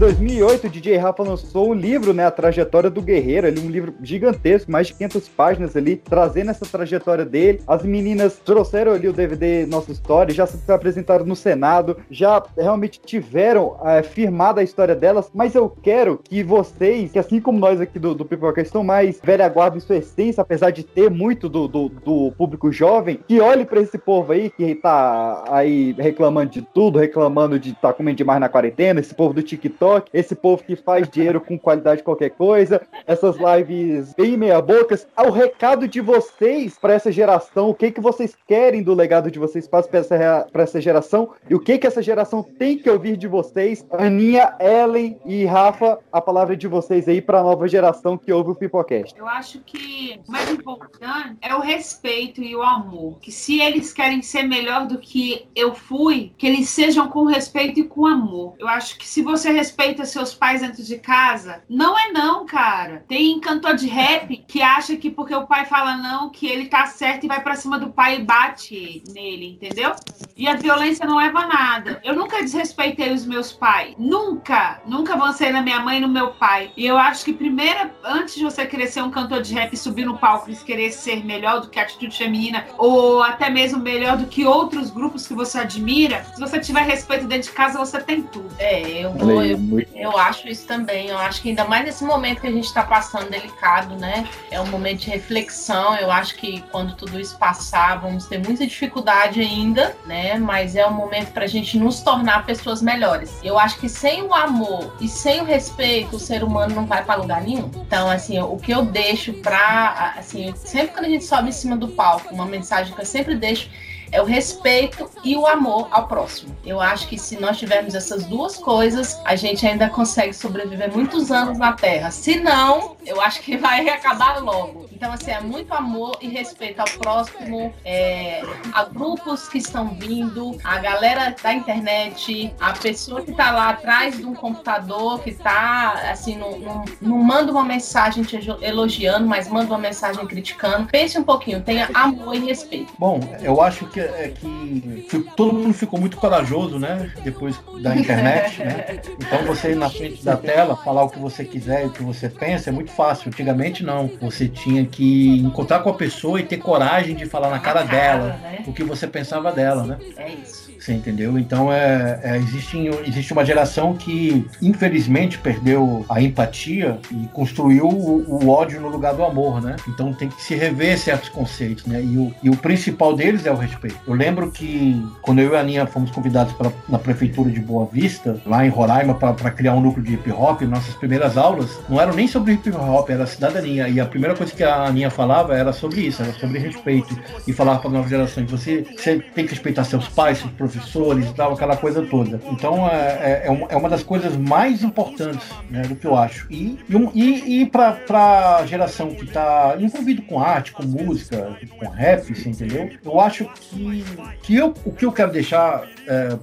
2008, 0.05 0.67
o 0.67 0.69
DJ 0.69 0.97
Rafa 0.97 1.23
lançou 1.23 1.71
um 1.71 1.73
livro, 1.73 2.13
né, 2.13 2.27
A 2.27 2.29
Trajetória 2.29 2.91
do 2.91 3.01
Guerreiro, 3.01 3.47
ali 3.47 3.59
um 3.59 3.71
livro 3.71 3.91
gigantesco, 4.03 4.71
mais 4.71 4.85
de 4.85 4.93
500 4.93 5.29
páginas 5.29 5.75
ali, 5.75 5.95
trazendo 5.95 6.51
essa 6.51 6.63
trajetória 6.63 7.25
dele. 7.25 7.61
As 7.65 7.81
meninas 7.81 8.37
trouxeram 8.37 8.91
ali 8.91 9.07
o 9.07 9.13
DVD 9.13 9.65
Nossa 9.65 9.91
História, 9.91 10.31
já 10.31 10.45
se 10.45 10.71
apresentaram 10.71 11.25
no 11.25 11.35
Senado, 11.35 11.97
já 12.11 12.43
realmente 12.55 13.01
tiveram 13.03 13.77
é, 13.83 14.03
firmada 14.03 14.61
a 14.61 14.63
história 14.63 14.93
delas, 14.93 15.31
mas 15.33 15.55
eu 15.55 15.67
quero 15.81 16.19
que 16.23 16.43
vocês, 16.43 17.11
que 17.11 17.17
assim 17.17 17.41
como 17.41 17.57
nós 17.57 17.81
aqui 17.81 17.97
do, 17.97 18.13
do 18.13 18.25
Pipoca, 18.25 18.61
estão 18.61 18.83
mais 18.83 19.19
velha 19.23 19.49
guarda 19.49 19.77
em 19.77 19.79
sua 19.79 19.97
essência, 19.97 20.41
apesar 20.41 20.69
de 20.69 20.83
ter 20.83 21.09
muito 21.09 21.49
do, 21.49 21.67
do, 21.67 21.89
do 21.89 22.31
público 22.37 22.71
jovem, 22.71 23.19
que 23.27 23.41
olhe 23.41 23.65
pra 23.65 23.81
esse 23.81 23.97
povo 23.97 24.33
aí 24.33 24.51
que 24.51 24.75
tá 24.75 25.45
aí 25.49 25.95
reclamando 25.97 26.51
de 26.51 26.61
tudo, 26.61 26.99
reclamando 26.99 27.57
de 27.57 27.73
tá 27.73 27.91
comendo 27.91 28.17
demais 28.17 28.39
na 28.39 28.49
quarentena, 28.49 28.99
esse 28.99 29.15
povo 29.15 29.33
do 29.33 29.41
TikTok, 29.41 29.94
esse 30.13 30.35
povo 30.35 30.63
que 30.63 30.75
faz 30.75 31.07
dinheiro 31.09 31.41
com 31.41 31.57
qualidade 31.57 31.97
de 31.97 32.03
qualquer 32.03 32.31
coisa, 32.31 32.81
essas 33.05 33.35
lives 33.37 34.13
bem 34.13 34.37
meia-bocas. 34.37 35.07
O 35.17 35.29
recado 35.29 35.87
de 35.87 36.01
vocês 36.01 36.77
para 36.77 36.93
essa 36.93 37.11
geração, 37.11 37.69
o 37.69 37.75
que 37.75 37.91
que 37.91 38.01
vocês 38.01 38.35
querem 38.47 38.83
do 38.83 38.93
legado 38.93 39.29
de 39.31 39.39
vocês 39.39 39.67
para 39.67 39.85
essa, 39.93 40.47
pra 40.51 40.63
essa 40.63 40.81
geração 40.81 41.31
e 41.49 41.55
o 41.55 41.59
que 41.59 41.77
que 41.77 41.87
essa 41.87 42.01
geração 42.01 42.43
tem 42.43 42.77
que 42.77 42.89
ouvir 42.89 43.17
de 43.17 43.27
vocês. 43.27 43.85
Aninha, 43.91 44.55
Ellen 44.59 45.19
e 45.25 45.45
Rafa, 45.45 45.99
a 46.11 46.21
palavra 46.21 46.55
de 46.55 46.67
vocês 46.67 47.07
aí 47.07 47.21
para 47.21 47.39
a 47.39 47.43
nova 47.43 47.67
geração 47.67 48.17
que 48.17 48.31
ouve 48.31 48.51
o 48.51 48.55
Pipocast. 48.55 49.17
Eu 49.17 49.27
acho 49.27 49.59
que 49.61 50.19
o 50.27 50.31
mais 50.31 50.49
importante 50.49 51.37
é 51.41 51.55
o 51.55 51.59
respeito 51.59 52.41
e 52.41 52.55
o 52.55 52.61
amor. 52.61 53.19
Que 53.19 53.31
se 53.31 53.59
eles 53.59 53.93
querem 53.93 54.21
ser 54.21 54.43
melhor 54.43 54.87
do 54.87 54.97
que 54.97 55.47
eu 55.55 55.73
fui, 55.73 56.33
que 56.37 56.47
eles 56.47 56.69
sejam 56.69 57.07
com 57.07 57.25
respeito 57.25 57.79
e 57.79 57.83
com 57.83 58.05
amor. 58.05 58.53
Eu 58.59 58.67
acho 58.67 58.97
que 58.97 59.07
se 59.07 59.21
você 59.21 59.51
respeita 59.51 59.84
seus 60.05 60.33
pais 60.33 60.61
dentro 60.61 60.83
de 60.83 60.97
casa, 60.97 61.63
não 61.69 61.97
é 61.97 62.11
não, 62.11 62.45
cara. 62.45 63.03
Tem 63.07 63.39
cantor 63.39 63.75
de 63.75 63.87
rap 63.87 64.37
que 64.47 64.61
acha 64.61 64.95
que 64.95 65.09
porque 65.09 65.35
o 65.35 65.45
pai 65.45 65.65
fala 65.65 65.97
não, 65.97 66.29
que 66.29 66.47
ele 66.47 66.65
tá 66.65 66.85
certo 66.85 67.25
e 67.25 67.27
vai 67.27 67.41
pra 67.41 67.55
cima 67.55 67.77
do 67.77 67.89
pai 67.89 68.17
e 68.17 68.23
bate 68.23 69.03
nele, 69.13 69.51
entendeu? 69.51 69.93
E 70.35 70.47
a 70.47 70.55
violência 70.55 71.05
não 71.05 71.17
leva 71.17 71.39
a 71.39 71.47
nada. 71.47 72.01
Eu 72.03 72.15
nunca 72.15 72.41
desrespeitei 72.41 73.13
os 73.13 73.25
meus 73.25 73.51
pais. 73.51 73.95
Nunca. 73.97 74.81
Nunca 74.85 75.13
avancei 75.13 75.51
na 75.51 75.61
minha 75.61 75.79
mãe 75.79 75.97
e 75.97 76.01
no 76.01 76.09
meu 76.09 76.31
pai. 76.31 76.71
E 76.75 76.85
eu 76.85 76.97
acho 76.97 77.23
que 77.23 77.33
primeiro, 77.33 77.91
antes 78.03 78.35
de 78.35 78.43
você 78.43 78.65
querer 78.65 78.87
ser 78.87 79.03
um 79.03 79.11
cantor 79.11 79.41
de 79.41 79.53
rap 79.53 79.73
e 79.73 79.77
subir 79.77 80.05
no 80.05 80.17
palco 80.17 80.49
e 80.49 80.55
querer 80.55 80.91
ser 80.91 81.23
melhor 81.23 81.61
do 81.61 81.69
que 81.69 81.79
a 81.79 81.83
atitude 81.83 82.17
feminina, 82.17 82.65
ou 82.77 83.21
até 83.21 83.49
mesmo 83.49 83.79
melhor 83.79 84.17
do 84.17 84.27
que 84.27 84.45
outros 84.45 84.89
grupos 84.89 85.27
que 85.27 85.33
você 85.33 85.59
admira, 85.59 86.25
se 86.33 86.39
você 86.39 86.59
tiver 86.59 86.81
respeito 86.81 87.27
dentro 87.27 87.49
de 87.49 87.55
casa, 87.55 87.77
você 87.77 88.01
tem 88.01 88.21
tudo. 88.23 88.49
É, 88.57 89.05
eu 89.05 89.13
vou. 89.13 89.43
Eu, 89.43 89.57
eu 89.93 90.17
acho 90.17 90.47
isso 90.47 90.65
também. 90.67 91.07
Eu 91.07 91.17
acho 91.17 91.41
que 91.41 91.49
ainda 91.49 91.65
mais 91.65 91.85
nesse 91.85 92.03
momento 92.03 92.41
que 92.41 92.47
a 92.47 92.51
gente 92.51 92.65
está 92.65 92.83
passando 92.83 93.29
delicado, 93.29 93.95
né? 93.95 94.27
É 94.51 94.59
um 94.59 94.67
momento 94.67 95.01
de 95.01 95.09
reflexão. 95.09 95.95
Eu 95.95 96.11
acho 96.11 96.35
que 96.35 96.61
quando 96.71 96.95
tudo 96.95 97.19
isso 97.19 97.37
passar, 97.37 97.99
vamos 97.99 98.25
ter 98.25 98.37
muita 98.39 98.65
dificuldade 98.65 99.39
ainda, 99.41 99.95
né? 100.05 100.37
Mas 100.37 100.75
é 100.75 100.85
um 100.85 100.93
momento 100.93 101.31
para 101.31 101.45
a 101.45 101.47
gente 101.47 101.77
nos 101.77 102.01
tornar 102.01 102.45
pessoas 102.45 102.81
melhores. 102.81 103.39
Eu 103.43 103.57
acho 103.57 103.79
que 103.79 103.89
sem 103.89 104.23
o 104.23 104.33
amor 104.33 104.95
e 104.99 105.07
sem 105.07 105.41
o 105.41 105.45
respeito, 105.45 106.15
o 106.15 106.19
ser 106.19 106.43
humano 106.43 106.75
não 106.75 106.85
vai 106.85 107.03
para 107.03 107.15
lugar 107.15 107.41
nenhum. 107.41 107.69
Então, 107.75 108.09
assim, 108.09 108.39
o 108.39 108.57
que 108.57 108.71
eu 108.71 108.83
deixo 108.85 109.33
para, 109.33 110.15
assim, 110.17 110.53
sempre 110.55 110.89
quando 110.89 111.05
a 111.05 111.09
gente 111.09 111.25
sobe 111.25 111.49
em 111.49 111.51
cima 111.51 111.75
do 111.75 111.87
palco, 111.87 112.33
uma 112.33 112.45
mensagem 112.45 112.93
que 112.93 113.01
eu 113.01 113.05
sempre 113.05 113.35
deixo 113.35 113.69
é 114.15 114.21
o 114.21 114.25
respeito 114.25 115.09
e 115.25 115.35
o 115.35 115.45
amor 115.45 115.89
ao 115.91 116.07
próximo. 116.07 116.55
Eu 116.65 116.79
acho 116.79 117.05
que 117.09 117.17
se 117.17 117.37
nós 117.37 117.57
tivermos 117.57 117.93
essas 117.93 118.23
duas 118.25 118.55
coisas, 118.55 119.19
a 119.25 119.35
gente 119.35 119.67
ainda 119.67 119.89
consegue 119.89 120.33
sobreviver 120.33 120.89
muitos 120.89 121.31
anos 121.31 121.57
na 121.57 121.73
Terra. 121.73 122.09
Se 122.11 122.39
não, 122.39 122.95
eu 123.05 123.19
acho 123.19 123.41
que 123.41 123.57
vai 123.57 123.87
acabar 123.89 124.41
logo. 124.41 124.84
Então, 124.95 125.11
assim, 125.11 125.31
é 125.31 125.41
muito 125.41 125.73
amor 125.73 126.17
e 126.21 126.29
respeito 126.29 126.79
ao 126.79 126.87
próximo, 126.87 127.73
é, 127.83 128.41
a 128.71 128.85
grupos 128.85 129.49
que 129.49 129.57
estão 129.57 129.89
vindo, 129.89 130.57
a 130.63 130.79
galera 130.79 131.35
da 131.43 131.53
internet, 131.53 132.53
a 132.61 132.71
pessoa 132.71 133.21
que 133.21 133.31
está 133.31 133.51
lá 133.51 133.69
atrás 133.69 134.17
de 134.17 134.25
um 134.25 134.33
computador, 134.33 135.19
que 135.19 135.31
está, 135.31 136.09
assim, 136.09 136.37
não, 136.37 136.57
não, 136.59 136.85
não 137.01 137.17
manda 137.17 137.51
uma 137.51 137.63
mensagem 137.63 138.23
te 138.23 138.39
elogiando, 138.61 139.27
mas 139.27 139.49
manda 139.49 139.65
uma 139.65 139.77
mensagem 139.77 140.25
criticando. 140.25 140.87
Pense 140.87 141.19
um 141.19 141.23
pouquinho, 141.23 141.61
tenha 141.61 141.89
amor 141.93 142.33
e 142.33 142.39
respeito. 142.39 142.93
Bom, 142.97 143.19
eu 143.41 143.61
acho 143.61 143.85
que, 143.87 143.99
é 143.99 144.33
que 144.33 145.25
todo 145.35 145.53
mundo 145.53 145.73
ficou 145.73 145.99
muito 145.99 146.15
corajoso, 146.15 146.79
né? 146.79 147.11
Depois 147.21 147.59
da 147.81 147.95
internet, 147.95 148.63
né? 148.63 149.01
Então 149.19 149.43
você 149.45 149.71
ir 149.71 149.75
na 149.75 149.89
frente 149.89 150.23
da 150.23 150.37
tela, 150.37 150.77
falar 150.77 151.03
o 151.03 151.09
que 151.09 151.19
você 151.19 151.43
quiser 151.43 151.83
e 151.83 151.87
o 151.87 151.91
que 151.91 152.01
você 152.01 152.29
pensa 152.29 152.69
é 152.69 152.73
muito 152.73 152.91
fácil. 152.91 153.27
Antigamente 153.27 153.83
não. 153.83 154.09
Você 154.21 154.47
tinha 154.47 154.84
que 154.85 155.39
encontrar 155.39 155.79
com 155.79 155.89
a 155.89 155.93
pessoa 155.93 156.39
e 156.39 156.43
ter 156.43 156.57
coragem 156.57 157.15
de 157.15 157.25
falar 157.25 157.49
na 157.49 157.59
cara 157.59 157.83
dela 157.83 158.39
o 158.65 158.73
que 158.73 158.83
você 158.83 159.07
pensava 159.07 159.51
dela, 159.51 159.83
né? 159.83 159.97
É 160.17 160.29
isso. 160.33 160.64
Você 160.85 160.93
entendeu? 160.93 161.39
Então 161.39 161.73
é, 161.73 162.19
é, 162.21 162.37
existe, 162.37 162.77
existe 163.07 163.33
uma 163.33 163.43
geração 163.43 163.95
que 163.95 164.45
infelizmente 164.61 165.39
perdeu 165.39 166.05
a 166.07 166.21
empatia 166.21 166.99
e 167.09 167.25
construiu 167.33 167.87
o, 167.87 168.45
o 168.45 168.49
ódio 168.49 168.79
no 168.79 168.87
lugar 168.87 169.15
do 169.15 169.23
amor, 169.23 169.63
né? 169.63 169.77
Então 169.87 170.13
tem 170.13 170.29
que 170.29 170.39
se 170.39 170.53
rever 170.53 170.99
certos 170.99 171.29
conceitos, 171.29 171.87
né? 171.87 172.03
E 172.03 172.15
o, 172.15 172.31
e 172.43 172.51
o 172.51 172.55
principal 172.55 173.15
deles 173.15 173.47
é 173.47 173.51
o 173.51 173.55
respeito. 173.55 173.97
Eu 174.05 174.13
lembro 174.13 174.51
que 174.51 175.03
quando 175.23 175.39
eu 175.39 175.53
e 175.53 175.55
a 175.55 175.61
Aninha 175.61 175.87
fomos 175.87 176.11
convidados 176.11 176.53
pra, 176.53 176.71
na 176.87 176.99
prefeitura 176.99 177.49
de 177.49 177.59
Boa 177.59 177.87
Vista, 177.91 178.39
lá 178.45 178.63
em 178.63 178.69
Roraima, 178.69 179.15
para 179.15 179.49
criar 179.49 179.73
um 179.73 179.81
núcleo 179.81 180.05
de 180.05 180.13
hip 180.13 180.31
hop, 180.31 180.61
nossas 180.61 180.93
primeiras 180.93 181.35
aulas 181.35 181.79
não 181.89 181.99
eram 181.99 182.13
nem 182.13 182.27
sobre 182.27 182.53
hip 182.53 182.69
hop, 182.69 183.09
era 183.09 183.25
cidadania. 183.25 183.89
E 183.89 183.99
a 183.99 184.05
primeira 184.05 184.35
coisa 184.35 184.53
que 184.53 184.63
a 184.63 184.83
Aninha 184.83 185.09
falava 185.09 185.57
era 185.57 185.73
sobre 185.73 186.01
isso, 186.01 186.21
era 186.21 186.33
sobre 186.33 186.59
respeito. 186.59 187.17
E 187.47 187.53
falava 187.53 187.79
para 187.79 187.89
nova 187.89 188.07
geração: 188.07 188.45
você, 188.45 188.85
você 188.95 189.17
tem 189.33 189.45
que 189.45 189.51
respeitar 189.51 189.83
seus 189.83 190.07
pais, 190.07 190.37
seus 190.37 190.51
professores 190.51 190.74
e 190.79 191.33
tal, 191.33 191.53
aquela 191.53 191.77
coisa 191.77 192.01
toda. 192.03 192.39
Então 192.51 192.87
é, 192.87 193.41
é, 193.43 193.47
é 193.47 193.51
uma- 193.51 193.67
é 193.69 193.75
uma 193.75 193.89
das 193.89 194.03
coisas 194.03 194.35
mais 194.35 194.83
importantes 194.83 195.45
né, 195.69 195.81
do 195.83 195.95
que 195.95 196.05
eu 196.05 196.15
acho. 196.15 196.47
E, 196.49 196.77
e, 197.13 197.61
e, 197.61 197.65
para 197.65 198.57
a 198.59 198.65
geração 198.65 199.09
que 199.09 199.25
está 199.25 199.75
envolvido 199.79 200.21
com 200.23 200.39
arte, 200.39 200.71
com 200.71 200.83
música, 200.83 201.57
com 201.79 201.87
rap, 201.89 202.23
você 202.35 202.49
entendeu? 202.49 202.89
Eu 203.03 203.19
acho 203.19 203.45
que, 203.61 204.03
que 204.43 204.55
eu, 204.55 204.73
o 204.85 204.91
que 204.91 205.05
eu 205.05 205.11
quero 205.11 205.31
deixar 205.31 205.83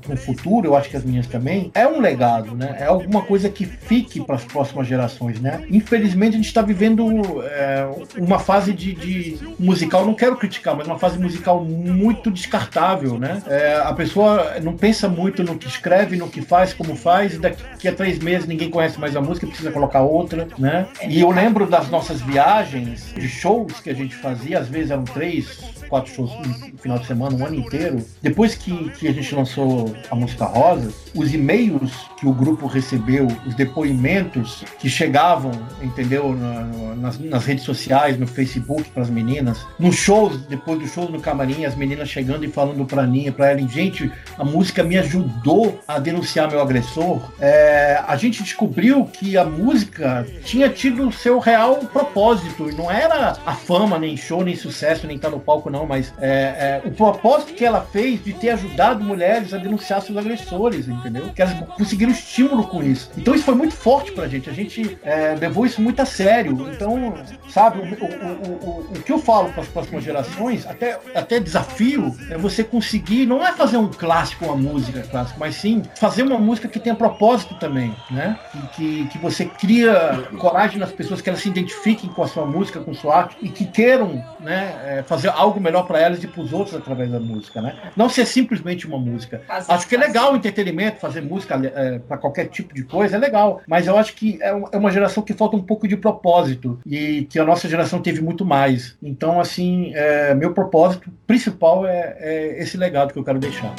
para 0.00 0.14
o 0.14 0.16
futuro, 0.16 0.66
eu 0.66 0.76
acho 0.76 0.88
que 0.90 0.96
as 0.96 1.04
minhas 1.04 1.26
também, 1.26 1.70
é 1.74 1.86
um 1.86 2.00
legado, 2.00 2.54
né? 2.56 2.76
É 2.80 2.84
alguma 2.86 3.22
coisa 3.22 3.48
que 3.48 3.64
fique 3.64 4.20
para 4.20 4.34
as 4.36 4.44
próximas 4.44 4.86
gerações, 4.86 5.40
né? 5.40 5.64
Infelizmente 5.70 6.34
a 6.34 6.36
gente 6.36 6.46
está 6.46 6.62
vivendo 6.62 7.42
é, 7.44 7.86
uma 8.18 8.38
fase 8.38 8.72
de, 8.72 8.92
de 8.94 9.38
musical, 9.58 10.04
não 10.04 10.14
quero 10.14 10.36
criticar, 10.36 10.76
mas 10.76 10.86
uma 10.86 10.98
fase 10.98 11.18
musical 11.18 11.62
muito 11.64 12.30
descartável, 12.30 13.18
né? 13.18 13.42
É, 13.46 13.76
a 13.84 13.92
pessoa 13.92 14.21
não 14.62 14.76
pensa 14.76 15.08
muito 15.08 15.42
no 15.42 15.56
que 15.56 15.66
escreve, 15.66 16.16
no 16.16 16.28
que 16.28 16.42
faz, 16.42 16.72
como 16.72 16.96
faz, 16.96 17.34
e 17.34 17.38
daqui 17.38 17.88
a 17.88 17.92
três 17.92 18.18
meses 18.18 18.46
ninguém 18.46 18.70
conhece 18.70 18.98
mais 18.98 19.16
a 19.16 19.20
música, 19.20 19.46
precisa 19.46 19.70
colocar 19.70 20.02
outra, 20.02 20.48
né? 20.58 20.86
E 21.08 21.20
eu 21.20 21.30
lembro 21.30 21.66
das 21.66 21.88
nossas 21.88 22.20
viagens, 22.20 23.12
de 23.14 23.28
shows 23.28 23.80
que 23.80 23.90
a 23.90 23.94
gente 23.94 24.14
fazia, 24.14 24.58
às 24.58 24.68
vezes 24.68 24.90
eram 24.90 25.04
três, 25.04 25.58
quatro 25.92 26.10
shows 26.14 26.30
no 26.72 26.78
final 26.78 26.98
de 26.98 27.06
semana, 27.06 27.36
um 27.36 27.44
ano 27.44 27.56
inteiro. 27.56 28.02
Depois 28.22 28.54
que, 28.54 28.88
que 28.92 29.06
a 29.06 29.12
gente 29.12 29.34
lançou 29.34 29.94
a 30.10 30.14
música 30.14 30.46
Rosa, 30.46 30.90
os 31.14 31.34
e-mails 31.34 31.92
que 32.18 32.26
o 32.26 32.32
grupo 32.32 32.66
recebeu, 32.66 33.26
os 33.46 33.54
depoimentos 33.54 34.64
que 34.78 34.88
chegavam, 34.88 35.50
entendeu, 35.82 36.32
na- 36.34 36.62
na- 36.64 36.94
nas, 37.02 37.18
nas 37.18 37.44
redes 37.44 37.64
sociais, 37.64 38.18
no 38.18 38.26
Facebook 38.26 38.88
para 38.90 39.02
as 39.02 39.10
meninas, 39.10 39.66
nos 39.78 39.96
shows, 39.96 40.40
depois 40.46 40.78
dos 40.78 40.90
shows 40.92 41.10
no 41.10 41.20
camarim, 41.20 41.66
as 41.66 41.74
meninas 41.76 42.08
chegando 42.08 42.42
e 42.44 42.48
falando 42.48 42.86
pra 42.86 43.02
Aninha, 43.02 43.30
pra 43.30 43.52
Ellen, 43.52 43.68
gente, 43.68 44.10
a 44.38 44.44
música 44.44 44.82
me 44.82 44.96
ajudou 44.96 45.78
a 45.86 45.98
denunciar 45.98 46.48
meu 46.50 46.60
agressor, 46.62 47.20
é, 47.38 48.00
a 48.08 48.16
gente 48.16 48.42
descobriu 48.42 49.04
que 49.04 49.36
a 49.36 49.44
música 49.44 50.26
tinha 50.42 50.70
tido 50.70 51.06
o 51.08 51.12
seu 51.12 51.38
real 51.38 51.76
propósito. 51.92 52.70
E 52.70 52.72
não 52.74 52.90
era 52.90 53.36
a 53.44 53.54
fama, 53.54 53.98
nem 53.98 54.16
show, 54.16 54.42
nem 54.42 54.56
sucesso, 54.56 55.06
nem 55.06 55.16
estar 55.16 55.28
no 55.28 55.40
palco, 55.40 55.68
não, 55.68 55.81
mas 55.86 56.12
é, 56.20 56.28
é, 56.28 56.82
o 56.84 56.90
propósito 56.90 57.54
que 57.54 57.64
ela 57.64 57.80
fez 57.80 58.22
de 58.22 58.32
ter 58.32 58.50
ajudado 58.50 59.02
mulheres 59.02 59.52
a 59.52 59.58
denunciar 59.58 60.00
seus 60.02 60.16
agressores, 60.18 60.88
entendeu? 60.88 61.30
Que 61.34 61.42
elas 61.42 61.54
conseguiram 61.76 62.12
estímulo 62.12 62.66
com 62.66 62.82
isso. 62.82 63.10
Então 63.16 63.34
isso 63.34 63.44
foi 63.44 63.54
muito 63.54 63.74
forte 63.74 64.12
pra 64.12 64.28
gente. 64.28 64.48
A 64.48 64.52
gente 64.52 64.98
é, 65.02 65.34
levou 65.38 65.66
isso 65.66 65.80
muito 65.80 66.00
a 66.00 66.06
sério. 66.06 66.52
Então, 66.72 67.14
sabe, 67.48 67.80
o, 67.80 68.04
o, 68.04 68.68
o, 68.68 68.80
o 68.90 69.02
que 69.02 69.12
eu 69.12 69.18
falo 69.18 69.50
para 69.50 69.62
as 69.62 69.68
próximas 69.68 70.04
gerações, 70.04 70.66
até, 70.66 70.98
até 71.14 71.40
desafio, 71.40 72.14
é 72.30 72.38
você 72.38 72.62
conseguir, 72.62 73.26
não 73.26 73.44
é 73.44 73.52
fazer 73.52 73.76
um 73.76 73.88
clássico, 73.88 74.44
uma 74.44 74.56
música 74.56 75.02
clássica, 75.02 75.38
mas 75.38 75.56
sim 75.56 75.82
fazer 75.96 76.22
uma 76.22 76.38
música 76.38 76.68
que 76.68 76.78
tenha 76.78 76.94
propósito 76.94 77.54
também, 77.54 77.94
né? 78.10 78.38
Que, 78.52 78.66
que, 78.68 79.08
que 79.08 79.18
você 79.18 79.44
cria 79.44 80.28
coragem 80.38 80.78
nas 80.78 80.92
pessoas 80.92 81.20
que 81.20 81.28
elas 81.28 81.40
se 81.40 81.48
identifiquem 81.48 82.10
com 82.10 82.22
a 82.22 82.28
sua 82.28 82.46
música, 82.46 82.80
com 82.80 82.94
sua 82.94 83.16
arte 83.16 83.36
e 83.40 83.48
que 83.48 83.64
queiram, 83.64 84.24
né, 84.40 84.74
é, 84.84 85.02
fazer 85.02 85.28
algo 85.28 85.60
melhor 85.60 85.71
para 85.80 86.00
elas 86.00 86.22
e 86.22 86.26
para 86.26 86.42
os 86.42 86.52
outros 86.52 86.74
através 86.74 87.10
da 87.10 87.20
música, 87.20 87.62
né? 87.62 87.76
Não 87.96 88.08
ser 88.08 88.26
simplesmente 88.26 88.86
uma 88.86 88.98
música. 88.98 89.42
Acho 89.48 89.88
que 89.88 89.94
é 89.94 89.98
legal 89.98 90.32
o 90.32 90.36
entretenimento, 90.36 91.00
fazer 91.00 91.20
música 91.20 91.60
é, 91.74 91.98
para 91.98 92.18
qualquer 92.18 92.46
tipo 92.46 92.74
de 92.74 92.84
coisa, 92.84 93.16
é 93.16 93.18
legal, 93.18 93.60
mas 93.66 93.86
eu 93.86 93.96
acho 93.96 94.14
que 94.14 94.38
é, 94.42 94.48
é 94.48 94.76
uma 94.76 94.90
geração 94.90 95.22
que 95.22 95.32
falta 95.32 95.56
um 95.56 95.62
pouco 95.62 95.86
de 95.86 95.96
propósito 95.96 96.78
e 96.86 97.26
que 97.30 97.38
a 97.38 97.44
nossa 97.44 97.68
geração 97.68 98.00
teve 98.00 98.20
muito 98.20 98.44
mais. 98.44 98.96
Então, 99.02 99.40
assim, 99.40 99.92
é, 99.94 100.34
meu 100.34 100.52
propósito 100.52 101.10
principal 101.26 101.86
é, 101.86 102.16
é 102.18 102.62
esse 102.62 102.76
legado 102.76 103.12
que 103.12 103.18
eu 103.18 103.24
quero 103.24 103.38
deixar. 103.38 103.74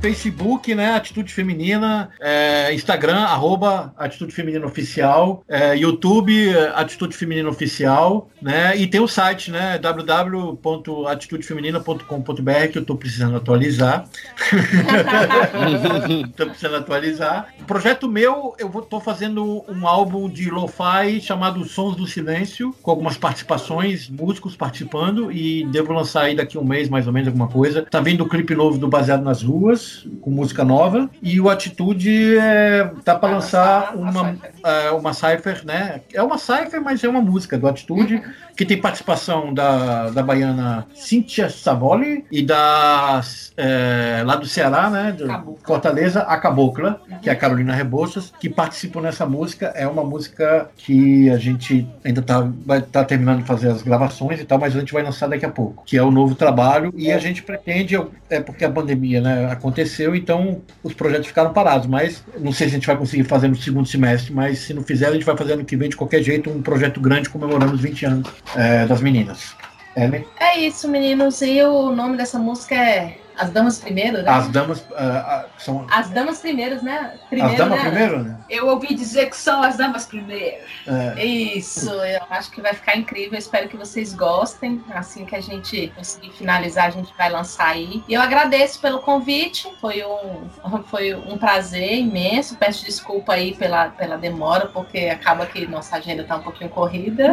Facebook, 0.00 0.74
né? 0.74 0.94
Atitude 0.94 1.32
Feminina, 1.32 2.10
é, 2.20 2.74
Instagram, 2.74 3.18
arroba 3.18 3.94
Atitude 3.96 4.32
Feminina 4.32 4.66
Oficial, 4.66 5.44
é, 5.48 5.76
YouTube, 5.76 6.52
Atitude 6.74 7.16
Feminina 7.16 7.48
Oficial, 7.48 8.28
né? 8.40 8.76
E 8.76 8.86
tem 8.86 9.00
o 9.00 9.08
site, 9.08 9.50
né? 9.50 9.78
www.atitudefeminina.com.br 9.78 12.68
que 12.72 12.78
eu 12.78 12.84
tô 12.84 12.96
precisando 12.96 13.36
atualizar. 13.36 14.04
tô 16.36 16.46
precisando 16.46 16.76
atualizar. 16.76 17.48
O 17.60 17.64
projeto 17.64 18.08
meu, 18.08 18.54
eu 18.58 18.68
vou, 18.68 18.82
tô 18.82 19.00
fazendo 19.00 19.64
um 19.68 19.86
álbum 19.86 20.28
de 20.28 20.50
lo-fi 20.50 21.20
chamado 21.20 21.64
Sons 21.64 21.96
do 21.96 22.06
Silêncio, 22.06 22.74
com 22.82 22.90
algumas 22.90 23.16
participações, 23.16 24.08
músicos 24.08 24.56
participando, 24.56 25.32
e 25.32 25.64
devo 25.66 25.92
lançar 25.92 26.22
aí 26.22 26.36
daqui 26.36 26.56
a 26.56 26.60
um 26.60 26.64
mês, 26.64 26.88
mais 26.88 27.06
ou 27.06 27.12
menos, 27.12 27.28
alguma 27.28 27.48
coisa. 27.48 27.86
Tá 27.90 28.00
vindo 28.00 28.24
o 28.24 28.28
clipe 28.28 28.54
novo 28.54 28.78
do 28.78 28.88
Baseado 28.88 29.22
nas 29.22 29.42
Ruas, 29.42 29.97
com 30.20 30.30
música 30.30 30.64
nova, 30.64 31.08
e 31.22 31.40
o 31.40 31.48
Atitude 31.48 32.36
é, 32.38 32.90
tá 33.04 33.14
para 33.14 33.34
lançar 33.34 33.96
uma, 33.96 34.36
é, 34.64 34.90
uma 34.90 35.12
cipher, 35.12 35.64
né? 35.64 36.00
É 36.12 36.22
uma 36.22 36.38
cipher, 36.38 36.80
mas 36.82 37.02
é 37.02 37.08
uma 37.08 37.20
música 37.20 37.58
do 37.58 37.66
Atitude, 37.66 38.22
que 38.56 38.64
tem 38.64 38.80
participação 38.80 39.54
da, 39.54 40.10
da 40.10 40.22
baiana 40.22 40.86
Cíntia 40.94 41.48
Savoli 41.48 42.24
e 42.30 42.42
da 42.42 43.20
é, 43.56 44.22
lá 44.24 44.36
do 44.36 44.46
Ceará, 44.46 44.90
né? 44.90 45.12
do 45.12 45.56
Fortaleza, 45.64 46.22
a 46.22 46.36
Cabocla, 46.36 47.00
que 47.22 47.28
é 47.28 47.32
a 47.32 47.36
Carolina 47.36 47.74
Rebouças, 47.74 48.32
que 48.40 48.48
participam 48.48 49.00
nessa 49.00 49.26
música. 49.26 49.72
É 49.74 49.86
uma 49.86 50.04
música 50.04 50.68
que 50.76 51.30
a 51.30 51.38
gente 51.38 51.86
ainda 52.04 52.22
tá, 52.22 52.48
vai 52.64 52.82
tá 52.82 53.04
terminando 53.04 53.38
de 53.38 53.44
fazer 53.44 53.68
as 53.68 53.82
gravações 53.82 54.40
e 54.40 54.44
tal, 54.44 54.58
mas 54.58 54.74
a 54.74 54.80
gente 54.80 54.92
vai 54.92 55.02
lançar 55.02 55.28
daqui 55.28 55.46
a 55.46 55.50
pouco, 55.50 55.84
que 55.84 55.96
é 55.96 56.02
o 56.02 56.10
novo 56.10 56.34
trabalho, 56.34 56.92
e 56.96 57.12
a 57.12 57.18
gente 57.18 57.42
pretende, 57.42 57.96
é 58.28 58.40
porque 58.40 58.64
a 58.64 58.70
pandemia 58.70 59.20
né, 59.20 59.50
aconteceu, 59.50 59.77
então 60.16 60.62
os 60.82 60.94
projetos 60.94 61.26
ficaram 61.28 61.52
parados, 61.52 61.86
mas 61.86 62.24
não 62.38 62.52
sei 62.52 62.68
se 62.68 62.74
a 62.74 62.78
gente 62.78 62.86
vai 62.86 62.96
conseguir 62.96 63.24
fazer 63.24 63.48
no 63.48 63.56
segundo 63.56 63.86
semestre, 63.86 64.32
mas 64.32 64.58
se 64.58 64.74
não 64.74 64.82
fizer, 64.82 65.08
a 65.08 65.12
gente 65.12 65.24
vai 65.24 65.36
fazer 65.36 65.54
ano 65.54 65.64
que 65.64 65.76
vem 65.76 65.88
de 65.88 65.96
qualquer 65.96 66.22
jeito 66.22 66.50
um 66.50 66.62
projeto 66.62 67.00
grande 67.00 67.28
comemorando 67.28 67.74
os 67.74 67.80
20 67.80 68.06
anos 68.06 68.28
é, 68.56 68.86
das 68.86 69.00
meninas. 69.00 69.54
Ellen? 69.96 70.24
É 70.38 70.58
isso, 70.58 70.88
meninos. 70.88 71.42
E 71.42 71.62
o 71.62 71.90
nome 71.90 72.16
dessa 72.16 72.38
música 72.38 72.74
é 72.74 73.16
As 73.38 73.50
Damas 73.50 73.78
Primeiro, 73.78 74.22
né? 74.22 74.30
As 74.30 74.48
damas 74.48 74.84
ah, 74.96 75.46
são. 75.56 75.86
As 75.90 76.10
Damas 76.10 76.40
Primeiros, 76.40 76.82
né? 76.82 77.14
as 77.30 77.56
damas 77.56 77.78
né? 77.78 77.90
primeiro, 77.90 78.24
né? 78.24 78.36
Eu 78.50 78.66
ouvi 78.68 78.94
dizer 78.94 79.30
que 79.30 79.36
são 79.36 79.62
as 79.62 79.76
damas 79.76 80.06
primeiro. 80.06 80.56
É. 80.86 81.24
Isso, 81.24 81.90
eu 81.90 82.22
acho 82.30 82.50
que 82.50 82.60
vai 82.60 82.74
ficar 82.74 82.96
incrível. 82.96 83.34
Eu 83.34 83.38
espero 83.38 83.68
que 83.68 83.76
vocês 83.76 84.12
gostem. 84.12 84.82
Assim 84.92 85.24
que 85.24 85.36
a 85.36 85.40
gente 85.40 85.92
conseguir 85.94 86.32
finalizar, 86.32 86.86
a 86.86 86.90
gente 86.90 87.14
vai 87.16 87.30
lançar 87.30 87.68
aí. 87.68 88.02
E 88.08 88.14
eu 88.14 88.20
agradeço 88.20 88.80
pelo 88.80 88.98
convite. 89.00 89.70
Foi 89.80 90.04
um, 90.04 90.82
foi 90.90 91.14
um 91.14 91.38
prazer 91.38 91.94
imenso. 91.98 92.56
Peço 92.56 92.84
desculpa 92.84 93.34
aí 93.34 93.54
pela, 93.54 93.90
pela 93.90 94.18
demora, 94.18 94.66
porque 94.66 94.98
acaba 95.06 95.46
que 95.46 95.66
nossa 95.66 95.96
agenda 95.96 96.24
tá 96.24 96.36
um 96.36 96.42
pouquinho 96.42 96.70
corrida. 96.70 97.30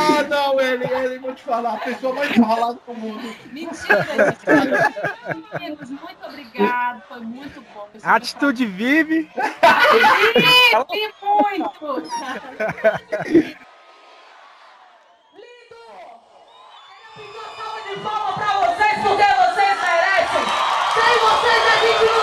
Ah, 0.00 0.24
não, 0.28 0.60
ele, 0.60 0.84
ele, 0.84 1.18
vou 1.18 1.27
te 1.38 1.44
falar, 1.44 1.74
a 1.74 1.78
pessoa 1.78 2.14
mais 2.14 2.36
enrolada 2.36 2.78
do 2.86 2.94
mundo. 2.94 3.36
Mentira, 3.52 4.06
meninos, 5.52 5.90
muito 5.90 6.26
obrigado. 6.26 7.02
Foi 7.08 7.20
muito 7.20 7.60
bom. 7.72 7.88
A 8.02 8.16
atitude 8.16 8.66
vive. 8.66 9.30
Vive 10.90 11.14
muito! 11.22 12.02
de 17.88 18.00
palma 18.00 18.32
pra 18.34 18.52
vocês, 18.60 18.98
porque 19.02 19.24
vocês 19.24 19.76
merecem. 19.80 20.44
Sem 20.94 21.14
vocês 21.24 21.62
a 21.66 21.76
gente 21.86 22.04
não 22.04 22.17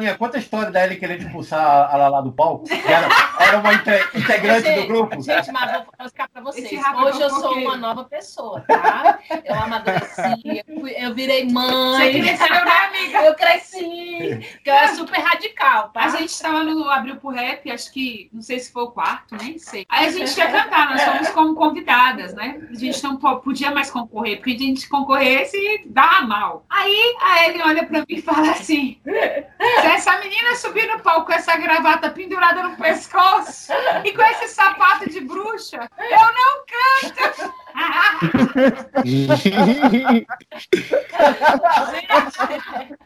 Aninha, 0.00 0.16
conta 0.16 0.36
a 0.38 0.40
história 0.40 0.70
da 0.70 0.84
Ellen 0.84 0.98
querendo 0.98 1.22
expulsar 1.22 1.92
a 1.92 1.96
Lala 1.96 2.22
do 2.22 2.32
palco. 2.32 2.64
que 2.64 2.74
Era, 2.74 3.08
era 3.38 3.58
uma 3.58 3.74
inte- 3.74 4.18
integrante 4.18 4.72
do 4.74 4.86
grupo. 4.86 5.20
Gente, 5.20 5.52
mas 5.52 5.70
vou 5.72 5.82
explicar 6.06 6.28
pra 6.30 6.42
vocês. 6.42 6.70
Hoje 6.72 7.20
eu 7.20 7.28
é 7.28 7.32
um 7.32 7.40
sou 7.40 7.54
uma 7.58 7.76
nova 7.76 8.04
pessoa, 8.04 8.60
tá? 8.66 9.18
Eu 9.44 9.54
amadureci, 9.54 10.62
eu, 10.66 10.80
fui- 10.80 10.94
eu 10.96 11.14
virei 11.14 11.50
mãe. 11.50 12.12
Você 12.12 12.20
cresceu, 12.20 12.64
né, 12.64 12.72
amiga? 12.88 13.18
Eu 13.24 13.34
cresci, 13.34 14.38
porque 14.54 14.70
eu 14.70 14.74
era 14.74 14.94
super 14.94 15.20
radical, 15.20 15.88
tá? 15.90 16.04
A 16.04 16.08
gente 16.08 16.30
estava 16.30 16.64
no 16.64 16.88
Abril 16.90 17.16
pro 17.16 17.30
Rap, 17.30 17.70
acho 17.70 17.92
que, 17.92 18.28
não 18.32 18.40
sei 18.42 18.58
se 18.58 18.72
foi 18.72 18.84
o 18.84 18.90
quarto, 18.90 19.36
nem 19.36 19.58
sei. 19.58 19.84
Aí 19.88 20.06
a 20.06 20.10
gente 20.10 20.36
ia 20.36 20.50
cantar, 20.50 20.90
nós 20.90 21.02
fomos 21.02 21.28
como 21.30 21.54
convidadas, 21.54 22.34
né? 22.34 22.60
A 22.70 22.74
gente 22.74 23.02
não 23.04 23.16
po- 23.16 23.36
podia 23.40 23.70
mais 23.70 23.90
concorrer, 23.90 24.36
porque 24.38 24.52
a 24.52 24.58
gente 24.58 24.88
concorresse 24.88 25.82
dava 25.86 26.22
mal. 26.26 26.64
Aí 26.70 27.16
a 27.20 27.46
Ellen 27.48 27.62
olha 27.62 27.84
pra 27.86 27.98
mim 28.00 28.04
e 28.08 28.22
fala 28.22 28.50
assim: 28.50 28.98
se 29.04 29.86
essa 29.90 30.18
menina 30.18 30.54
subir 30.56 30.86
no 30.86 31.00
palco 31.00 31.26
com 31.26 31.32
essa 31.32 31.56
gravata 31.56 32.10
pendurada 32.10 32.62
no 32.62 32.76
pescoço 32.76 33.72
e 34.04 34.12
com 34.12 34.22
esse 34.22 34.48
sapato 34.48 35.08
de 35.08 35.20
bruxa, 35.20 35.88
eu 35.98 36.18
não 36.18 36.64
canto! 36.66 37.54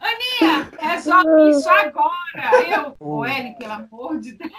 Aninha, 0.01 0.69
é 0.79 0.99
só 0.99 1.23
isso 1.49 1.69
agora. 1.69 2.15
Eu, 2.69 2.97
ô 2.99 3.25
Ellen, 3.25 3.55
pelo 3.55 3.73
amor 3.73 4.19
de 4.21 4.33
Deus. 4.33 4.53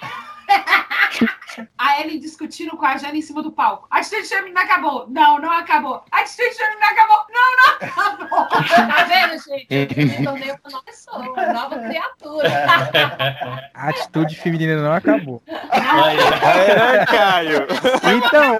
A 1.77 2.01
Ellen 2.01 2.19
discutindo 2.19 2.75
com 2.75 2.85
a 2.85 2.97
Jana 2.97 3.15
em 3.15 3.21
cima 3.21 3.41
do 3.41 3.51
palco. 3.51 3.87
A 3.89 3.99
atitude 3.99 4.27
feminina 4.27 4.61
acabou. 4.61 5.07
Não, 5.09 5.39
não 5.39 5.51
acabou. 5.51 6.03
A 6.11 6.19
atitude 6.19 6.53
feminina 6.55 6.85
acabou. 6.87 7.25
Não, 7.29 7.55
não 7.57 7.67
acabou. 7.75 8.45
Tá 8.47 9.03
vendo, 9.05 9.41
gente? 9.43 9.67
Eu 9.69 10.05
me 10.05 10.25
tornei 10.25 10.51
uma 10.51 10.59
nova 10.69 10.83
pessoa, 10.83 11.17
uma 11.17 11.53
nova 11.53 11.79
criatura. 11.79 12.49
A 13.73 13.89
atitude 13.89 14.35
feminina 14.35 14.81
não 14.81 14.93
acabou. 14.93 15.41
Aí, 15.47 16.17
aí, 16.19 17.05
Caio. 17.05 17.67
Então, 18.17 18.59